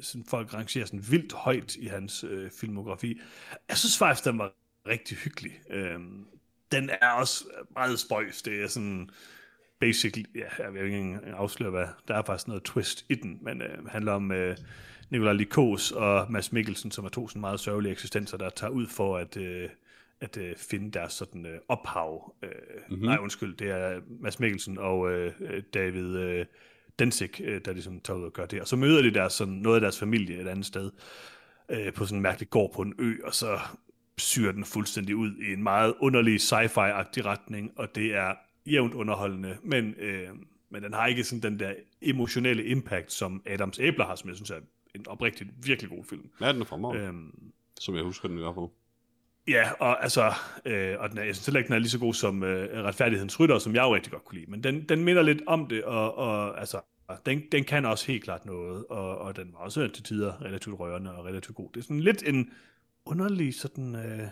sådan 0.00 0.24
folk 0.24 0.54
rangerer 0.54 0.86
sådan 0.86 1.04
vildt 1.10 1.32
højt 1.32 1.76
i 1.76 1.86
hans 1.86 2.24
øh, 2.24 2.50
filmografi. 2.60 3.20
Jeg 3.68 3.78
synes 3.78 3.98
faktisk, 3.98 4.24
den 4.24 4.38
var 4.38 4.52
rigtig 4.86 5.16
hyggelig. 5.16 5.52
Øh, 5.70 5.98
den 6.72 6.90
er 7.02 7.10
også 7.10 7.44
meget 7.74 8.00
spøjs. 8.00 8.42
Det 8.42 8.62
er 8.62 8.66
sådan 8.66 9.10
basically, 9.80 10.24
ja, 10.34 10.64
jeg 10.64 10.74
vil 10.74 10.84
ikke 10.84 10.98
engang 10.98 11.26
afsløre, 11.26 11.70
hvad, 11.70 11.86
der 12.08 12.14
er 12.14 12.22
faktisk 12.22 12.48
noget 12.48 12.62
twist 12.62 13.04
i 13.08 13.14
den, 13.14 13.38
men 13.42 13.62
øh, 13.62 13.86
handler 13.86 14.12
om 14.12 14.32
øh, 14.32 14.56
Nikolaj 15.10 15.32
Likos 15.32 15.92
og 15.92 16.32
Mads 16.32 16.52
Mikkelsen, 16.52 16.90
som 16.90 17.04
er 17.04 17.08
to 17.08 17.28
sådan 17.28 17.40
meget 17.40 17.60
sørgelige 17.60 17.92
eksistenser, 17.92 18.36
der 18.36 18.50
tager 18.50 18.70
ud 18.70 18.86
for 18.86 19.16
at, 19.16 19.36
øh, 19.36 19.68
at 20.20 20.36
øh, 20.36 20.56
finde 20.56 20.90
deres 20.90 21.12
sådan 21.12 21.46
øh, 21.46 21.58
ophav. 21.68 22.34
Øh, 22.42 22.50
mm-hmm. 22.88 23.04
Nej, 23.04 23.16
undskyld, 23.16 23.56
det 23.56 23.70
er 23.70 24.00
Mads 24.20 24.40
Mikkelsen 24.40 24.78
og 24.78 25.12
øh, 25.12 25.32
David 25.74 26.16
øh, 26.16 26.46
Densik, 27.00 27.40
øh, 27.44 27.60
der 27.64 27.72
ligesom 27.72 28.00
tager 28.00 28.18
ud 28.18 28.24
og 28.24 28.32
gør 28.32 28.46
det. 28.46 28.60
Og 28.60 28.68
så 28.68 28.76
møder 28.76 29.02
de 29.02 29.10
deres, 29.14 29.32
sådan, 29.32 29.54
noget 29.54 29.76
af 29.76 29.80
deres 29.80 29.98
familie 29.98 30.40
et 30.40 30.48
andet 30.48 30.66
sted, 30.66 30.90
øh, 31.68 31.92
på 31.92 32.04
sådan 32.04 32.18
en 32.18 32.22
mærkelig 32.22 32.50
gård 32.50 32.72
på 32.74 32.82
en 32.82 32.94
ø, 32.98 33.14
og 33.24 33.34
så 33.34 33.58
syrer 34.18 34.52
den 34.52 34.64
fuldstændig 34.64 35.16
ud 35.16 35.30
i 35.36 35.52
en 35.52 35.62
meget 35.62 35.94
underlig 36.00 36.40
sci-fi-agtig 36.40 37.24
retning, 37.24 37.72
og 37.76 37.94
det 37.94 38.14
er 38.14 38.34
jævnt 38.66 38.94
underholdende, 38.94 39.56
men, 39.62 39.94
øh, 39.98 40.28
men 40.70 40.82
den 40.82 40.92
har 40.92 41.06
ikke 41.06 41.24
sådan 41.24 41.42
den 41.52 41.58
der 41.60 41.72
emotionelle 42.02 42.64
impact, 42.64 43.12
som 43.12 43.42
Adams 43.46 43.78
Æbler 43.78 44.06
har, 44.06 44.14
som 44.14 44.28
jeg 44.28 44.36
synes 44.36 44.50
er 44.50 44.58
en 44.94 45.08
oprigtigt 45.08 45.50
virkelig 45.66 45.90
god 45.90 46.04
film. 46.04 46.30
Ja, 46.40 46.52
den 46.52 46.60
er 46.60 46.64
fremragende, 46.64 47.06
Øhm, 47.06 47.30
som 47.80 47.94
jeg 47.96 48.04
husker 48.04 48.28
den 48.28 48.36
i 48.38 48.40
hvert 48.40 48.54
fald. 48.54 48.66
ja, 49.48 49.70
og 49.78 50.02
altså, 50.02 50.32
øh, 50.64 50.96
og 50.98 51.10
den 51.10 51.18
er, 51.18 51.22
jeg 51.22 51.34
synes 51.34 51.46
heller 51.46 51.58
ikke, 51.58 51.68
den 51.68 51.74
er 51.74 51.78
lige 51.78 51.90
så 51.90 51.98
god 51.98 52.14
som 52.14 52.42
øh, 52.42 52.84
Retfærdighedens 52.84 53.40
Rytter, 53.40 53.58
som 53.58 53.74
jeg 53.74 53.82
jo 53.82 53.94
rigtig 53.94 54.12
godt 54.12 54.24
kunne 54.24 54.38
lide, 54.38 54.50
men 54.50 54.62
den, 54.64 54.88
den 54.88 55.04
minder 55.04 55.22
lidt 55.22 55.42
om 55.46 55.66
det, 55.66 55.84
og, 55.84 56.18
og 56.18 56.60
altså, 56.60 56.80
den, 57.26 57.42
den 57.52 57.64
kan 57.64 57.84
også 57.84 58.06
helt 58.06 58.24
klart 58.24 58.46
noget, 58.46 58.86
og, 58.86 59.18
og 59.18 59.36
den 59.36 59.52
var 59.52 59.58
også 59.58 59.88
til 59.88 60.04
tider 60.04 60.42
relativt 60.42 60.80
rørende 60.80 61.16
og 61.16 61.24
relativt 61.24 61.56
god. 61.56 61.70
Det 61.74 61.80
er 61.80 61.84
sådan 61.84 62.00
lidt 62.00 62.22
en 62.26 62.50
underlig 63.04 63.54
sådan 63.54 63.94
øh, 63.94 64.28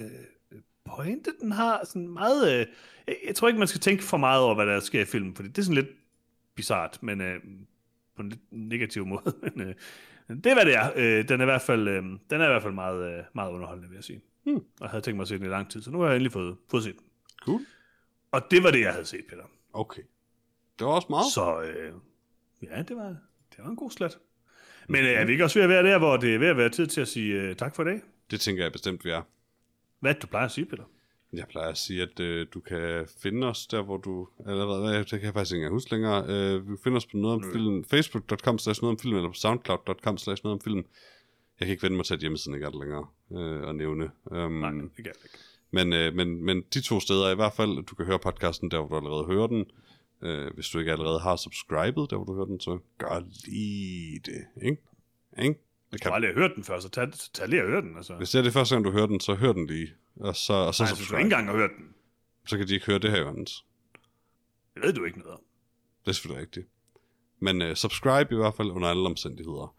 øh, 0.00 0.60
pointe, 0.84 1.30
den 1.40 1.52
har. 1.52 1.80
Sådan 1.84 2.08
meget, 2.08 2.52
øh, 2.52 2.66
jeg, 3.06 3.16
jeg 3.26 3.34
tror 3.34 3.48
ikke, 3.48 3.58
man 3.58 3.68
skal 3.68 3.80
tænke 3.80 4.02
for 4.02 4.16
meget 4.16 4.42
over, 4.42 4.54
hvad 4.54 4.66
der 4.66 4.80
sker 4.80 5.00
i 5.00 5.04
filmen, 5.04 5.34
fordi 5.34 5.48
det 5.48 5.58
er 5.58 5.62
sådan 5.62 5.74
lidt 5.74 5.90
bizart, 6.54 7.02
men 7.02 7.20
øh, 7.20 7.40
på 8.16 8.22
en 8.22 8.28
lidt 8.28 8.40
negativ 8.50 9.06
måde. 9.06 9.34
men, 9.42 9.60
øh, 9.60 9.74
det 10.28 10.46
er, 10.46 10.54
hvad 10.54 10.64
det 10.64 10.74
er. 10.74 10.90
Øh, 10.96 11.28
den 11.28 11.40
er 11.40 11.44
i 11.44 11.50
hvert 11.50 11.62
fald, 11.62 11.88
øh, 11.88 12.02
den 12.02 12.40
er 12.40 12.44
i 12.44 12.50
hvert 12.50 12.62
fald 12.62 12.74
meget, 12.74 13.18
øh, 13.18 13.24
meget 13.34 13.50
underholdende, 13.52 13.88
vil 13.88 13.96
jeg 13.96 14.04
sige. 14.04 14.20
Hmm. 14.44 14.56
Og 14.56 14.64
jeg 14.80 14.90
havde 14.90 15.02
tænkt 15.02 15.16
mig 15.16 15.22
at 15.22 15.28
se 15.28 15.38
den 15.38 15.46
i 15.46 15.48
lang 15.48 15.70
tid, 15.70 15.82
så 15.82 15.90
nu 15.90 15.98
har 16.00 16.06
jeg 16.06 16.16
endelig 16.16 16.32
fået, 16.32 16.56
fået 16.70 16.84
set 16.84 16.98
den. 16.98 17.06
Cool. 17.42 17.60
Og 18.32 18.42
det 18.50 18.62
var 18.62 18.70
det, 18.70 18.80
jeg 18.80 18.92
havde 18.92 19.04
set, 19.04 19.24
Peter. 19.28 19.42
Okay. 19.72 20.02
Det 20.78 20.86
var 20.86 20.92
også 20.92 21.06
meget. 21.10 21.32
Så 21.32 21.62
øh, 21.62 21.92
ja, 22.62 22.82
det 22.82 22.96
var, 22.96 23.08
det 23.50 23.58
var 23.58 23.70
en 23.70 23.76
god 23.76 23.90
slat. 23.90 24.18
Men 24.88 25.04
øh, 25.04 25.10
er 25.10 25.24
vi 25.24 25.32
ikke 25.32 25.44
også 25.44 25.58
ved 25.58 25.64
at 25.64 25.68
være 25.68 25.82
der, 25.82 25.98
hvor 25.98 26.16
det 26.16 26.34
er 26.34 26.38
ved 26.38 26.48
at 26.48 26.56
være 26.56 26.68
tid 26.68 26.86
til 26.86 27.00
at 27.00 27.08
sige 27.08 27.34
øh, 27.34 27.56
tak 27.56 27.76
for 27.76 27.82
i 27.82 27.86
dag? 27.86 28.00
Det 28.30 28.40
tænker 28.40 28.62
jeg 28.62 28.72
bestemt, 28.72 29.04
vi 29.04 29.10
er. 29.10 29.22
Hvad 30.00 30.14
du 30.14 30.26
plejer 30.26 30.44
at 30.44 30.52
sige, 30.52 30.66
Peter? 30.66 30.84
Jeg 31.32 31.46
plejer 31.48 31.68
at 31.68 31.78
sige, 31.78 32.02
at 32.02 32.20
øh, 32.20 32.46
du 32.54 32.60
kan 32.60 33.06
finde 33.22 33.46
os 33.46 33.66
der, 33.66 33.82
hvor 33.82 33.96
du 33.96 34.28
allerede 34.46 34.80
hvad, 34.80 34.98
det 34.98 35.08
kan 35.08 35.22
jeg 35.22 35.32
faktisk 35.32 35.54
ikke 35.54 35.68
huske 35.68 35.90
længere. 35.90 36.24
Øh, 36.28 36.70
vi 36.70 36.76
finder 36.84 36.96
os 36.96 37.06
på 37.06 37.16
noget 37.16 37.34
om 37.34 37.52
film, 37.52 37.84
facebook.com 37.84 38.58
slash 38.58 38.82
noget 38.82 38.94
om 38.94 38.98
film, 38.98 39.16
eller 39.16 39.28
på 39.28 39.34
soundcloud.com 39.34 40.18
slash 40.18 40.44
noget 40.44 40.54
om 40.54 40.60
film. 40.60 40.84
Jeg 41.60 41.66
kan 41.66 41.72
ikke 41.72 41.82
vende 41.82 41.96
mig 41.96 42.06
til, 42.06 42.14
at 42.14 42.20
hjemmesiden 42.20 42.54
ikke 42.54 42.66
er 42.66 42.70
der 42.70 42.78
længere 42.78 43.06
øh, 43.32 43.68
at 43.68 43.74
nævne. 43.74 44.10
Um, 44.24 44.52
Nej, 44.52 44.70
det 44.70 44.96
kan 44.96 45.04
jeg 45.04 45.14
ikke. 45.24 45.38
Men, 45.70 45.92
øh, 45.92 46.14
men, 46.14 46.44
men 46.44 46.62
de 46.74 46.80
to 46.80 47.00
steder 47.00 47.26
er 47.26 47.32
i 47.32 47.34
hvert 47.34 47.52
fald, 47.52 47.78
at 47.78 47.84
du 47.90 47.94
kan 47.94 48.06
høre 48.06 48.18
podcasten 48.18 48.70
der, 48.70 48.86
hvor 48.86 49.00
du 49.00 49.06
allerede 49.06 49.26
hører 49.26 49.46
den. 49.46 49.70
Øh, 50.22 50.54
hvis 50.54 50.68
du 50.68 50.78
ikke 50.78 50.92
allerede 50.92 51.20
har 51.20 51.36
subscribet 51.36 52.10
der, 52.10 52.16
hvor 52.16 52.24
du 52.24 52.34
hører 52.34 52.46
den, 52.46 52.60
så 52.60 52.78
gør 52.98 53.22
lige 53.44 54.18
det. 54.18 54.46
Ikke? 54.62 54.82
Ikke? 55.42 55.60
Det 55.92 56.04
Jeg 56.04 56.10
har 56.10 56.14
aldrig 56.14 56.34
hørt 56.34 56.50
den 56.56 56.64
før, 56.64 56.80
så 56.80 56.88
tag, 56.88 57.08
så 57.12 57.32
tag 57.32 57.48
lige 57.48 57.62
at 57.62 57.68
høre 57.68 57.80
den. 57.80 57.96
Altså. 57.96 58.14
Hvis 58.14 58.30
det 58.30 58.38
er 58.38 58.42
det 58.42 58.52
første 58.52 58.74
gang, 58.74 58.84
du 58.84 58.90
hører 58.90 59.06
den, 59.06 59.20
så 59.20 59.34
hør 59.34 59.52
den 59.52 59.66
lige. 59.66 59.94
Og 60.16 60.36
så, 60.36 60.52
og 60.52 60.74
så 60.74 60.82
Nej, 60.82 60.92
hvis 60.96 61.08
du 61.08 61.16
ikke 61.16 61.24
engang 61.24 61.46
har 61.46 61.56
hørt 61.56 61.70
den. 61.78 61.94
så 62.46 62.58
kan 62.58 62.68
de 62.68 62.74
ikke 62.74 62.86
høre 62.86 62.98
det 62.98 63.10
her, 63.10 63.20
Johannes. 63.20 63.64
Det 64.74 64.82
ved 64.82 64.92
du 64.92 65.04
ikke 65.04 65.18
noget 65.18 65.34
om. 65.34 65.40
Det 66.04 66.08
er 66.08 66.12
selvfølgelig 66.12 66.42
rigtigt. 66.42 66.68
Men 67.38 67.62
uh, 67.62 67.74
subscribe 67.74 68.34
i 68.34 68.36
hvert 68.36 68.54
fald 68.54 68.70
under 68.70 68.88
alle 68.88 69.06
omstændigheder. 69.06 69.74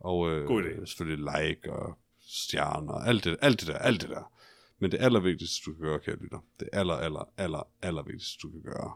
Og 0.00 0.18
uh, 0.18 0.44
God 0.44 0.62
idé. 0.62 0.86
selvfølgelig 0.86 1.32
like 1.38 1.72
og 1.72 1.98
stjerner, 2.20 2.94
alt 2.94 3.24
det, 3.24 3.36
alt 3.42 3.60
det 3.60 3.68
der, 3.68 3.78
alt 3.78 4.00
det 4.02 4.10
der. 4.10 4.32
Men 4.78 4.92
det 4.92 4.98
allervigtigste, 5.00 5.64
du 5.66 5.72
kan 5.74 5.82
gøre, 5.82 5.98
kære 5.98 6.16
lytter, 6.16 6.38
det 6.60 6.68
aller, 6.72 6.94
aller, 6.94 7.28
aller, 7.36 7.68
aller 7.82 8.02
vigtigste, 8.02 8.38
du 8.42 8.50
kan 8.50 8.62
gøre, 8.62 8.92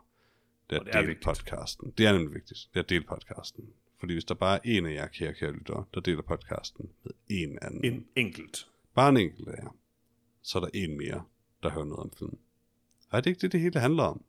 det 0.80 0.80
er 0.80 0.80
Og 0.80 0.86
det 0.86 0.94
er 0.94 1.00
dele 1.00 1.08
vigtigt. 1.08 1.24
podcasten. 1.24 1.92
Det 1.98 2.06
er 2.06 2.12
nemlig 2.12 2.34
vigtigt. 2.34 2.58
Det 2.74 2.78
er 2.80 2.82
at 2.84 2.88
dele 2.90 3.04
podcasten. 3.04 3.64
Fordi 4.00 4.12
hvis 4.12 4.24
der 4.24 4.34
bare 4.34 4.56
er 4.56 4.60
en 4.64 4.86
af 4.86 4.92
jer, 4.94 5.06
kære, 5.06 5.34
kære 5.34 5.52
lyttere, 5.52 5.84
der 5.94 6.00
deler 6.00 6.22
podcasten 6.22 6.88
med 7.04 7.12
en 7.28 7.58
anden, 7.62 7.84
En 7.84 8.06
enkelt. 8.16 8.66
bare 8.94 9.08
en 9.08 9.16
enkelt 9.16 9.48
af 9.48 9.62
jer, 9.62 9.76
så 10.42 10.58
er 10.58 10.62
der 10.62 10.70
en 10.74 10.96
mere, 10.98 11.24
der 11.62 11.70
hører 11.70 11.84
noget 11.84 12.00
om 12.02 12.12
filmen. 12.18 12.38
Og 13.10 13.16
er 13.18 13.20
det 13.20 13.30
ikke 13.30 13.40
det, 13.40 13.52
det 13.52 13.60
hele 13.60 13.80
handler 13.80 14.02
om? 14.02 14.24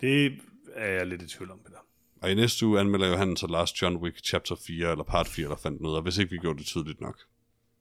Det 0.00 0.38
er 0.74 0.88
jeg 0.92 1.06
lidt 1.06 1.22
i 1.22 1.28
tvivl 1.28 1.50
om, 1.50 1.58
Peter. 1.66 1.78
Og 2.22 2.30
i 2.30 2.34
næste 2.34 2.66
uge 2.66 2.80
anmelder 2.80 3.08
Johannes 3.08 3.40
så 3.40 3.46
Last 3.46 3.82
John 3.82 3.96
Wick 3.96 4.24
Chapter 4.24 4.56
4, 4.66 4.90
eller 4.90 5.04
Part 5.04 5.28
4, 5.28 5.44
eller 5.44 5.56
fandt 5.56 5.80
noget, 5.80 5.96
og 5.96 6.02
hvis 6.02 6.18
ikke 6.18 6.30
vi 6.30 6.38
gjorde 6.38 6.58
det 6.58 6.66
tydeligt 6.66 7.00
nok. 7.00 7.18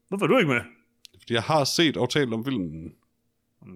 Hvorfor 0.07 0.25
er 0.25 0.27
du 0.27 0.37
ikke 0.37 0.49
med? 0.51 0.61
Fordi 1.19 1.33
jeg 1.33 1.43
har 1.43 1.63
set 1.63 1.97
og 1.97 2.09
talt 2.09 2.33
om 2.33 2.45
filmen. 2.45 2.95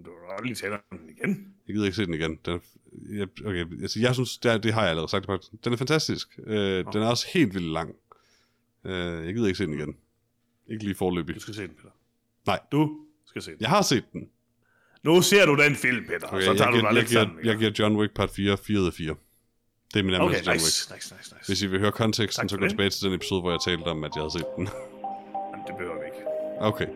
Du 0.05 0.11
har 0.29 0.43
lige 0.43 0.73
om 0.91 0.97
den 0.97 1.09
igen. 1.09 1.53
Jeg 1.67 1.73
gider 1.75 1.85
ikke 1.85 1.95
se 1.95 2.05
den 2.05 2.13
igen. 2.13 2.39
Den 2.45 2.53
er, 2.53 2.59
jeg, 3.09 3.27
okay, 3.45 3.81
altså, 3.81 3.99
jeg 3.99 4.13
synes, 4.13 4.37
det, 4.37 4.51
er, 4.51 4.57
det 4.57 4.73
har 4.73 4.81
jeg 4.81 4.89
allerede 4.89 5.11
sagt. 5.11 5.27
Den 5.63 5.73
er 5.73 5.77
fantastisk. 5.77 6.39
Øh, 6.47 6.85
Den 6.93 7.01
er 7.01 7.07
også 7.07 7.27
helt 7.33 7.53
vildt 7.53 7.71
lang. 7.71 7.95
Øh, 8.85 9.25
jeg 9.25 9.33
gider 9.33 9.47
ikke 9.47 9.57
se 9.57 9.65
den 9.65 9.73
igen. 9.73 9.95
Ikke 10.67 10.83
lige 10.83 10.95
forløbig. 10.95 11.35
Du 11.35 11.39
skal 11.39 11.53
se 11.53 11.61
den, 11.61 11.69
Peter. 11.75 11.89
Nej. 12.45 12.59
Du 12.71 12.99
skal 13.25 13.41
se 13.41 13.51
den. 13.51 13.57
Jeg 13.61 13.69
har 13.69 13.81
set 13.81 14.03
den. 14.13 14.29
Nu 15.03 15.21
ser 15.21 15.45
du 15.45 15.55
den 15.55 15.75
film, 15.75 16.05
Peter, 16.05 16.27
okay, 16.27 16.35
Okay, 16.35 16.45
så 16.45 16.53
tager 16.53 16.71
jeg, 16.71 16.81
du 16.81 16.85
dig 16.87 16.93
lidt 16.93 17.07
giver, 17.07 17.21
sammen. 17.21 17.45
jeg 17.45 17.57
giver 17.57 17.71
John 17.79 17.95
Wick 17.95 18.13
part 18.13 18.29
4, 18.29 18.57
4 18.57 18.79
ud 18.79 18.87
af 18.87 18.93
4. 18.93 19.15
Det 19.93 19.99
er 19.99 20.03
min 20.03 20.13
anmeldelse 20.13 20.41
Okay, 20.41 20.47
John 20.47 20.53
Wick. 20.53 20.63
nice, 20.63 20.93
nice, 20.95 21.15
nice, 21.15 21.35
nice. 21.35 21.47
Hvis 21.47 21.61
I 21.61 21.67
vil 21.67 21.79
høre 21.79 21.91
konteksten, 21.91 22.41
Tak 22.43 22.49
så 22.49 22.55
for 22.55 22.61
gå 22.63 22.69
tilbage 22.69 22.89
til 22.89 23.05
den 23.05 23.13
episode, 23.13 23.41
hvor 23.41 23.51
jeg 23.51 23.59
talte 23.67 23.83
om, 23.83 24.03
at 24.03 24.11
jeg 24.15 24.21
havde 24.21 24.31
set 24.31 24.45
den. 24.57 24.67
Jamen, 24.67 25.65
Det 25.67 25.73
behøver 25.77 25.97
vi 25.99 26.05
ikke. 26.05 26.21
Okay. 26.59 26.87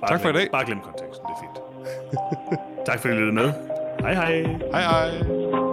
Bare 0.00 0.10
Tak 0.10 0.20
for 0.20 0.28
glem, 0.32 0.36
i 0.36 0.38
dag. 0.38 0.50
Bare 0.50 0.66
glem 0.66 0.80
konteksten, 0.80 1.22
det 1.26 1.32
er 1.36 1.40
fint 1.44 1.63
tak 2.86 3.00
fordi 3.00 3.14
I 3.14 3.16
lyttede 3.16 3.34
med. 3.34 3.52
Hej 4.00 4.14
hej. 4.14 4.46
Hej 4.72 4.82
hej. 4.82 5.63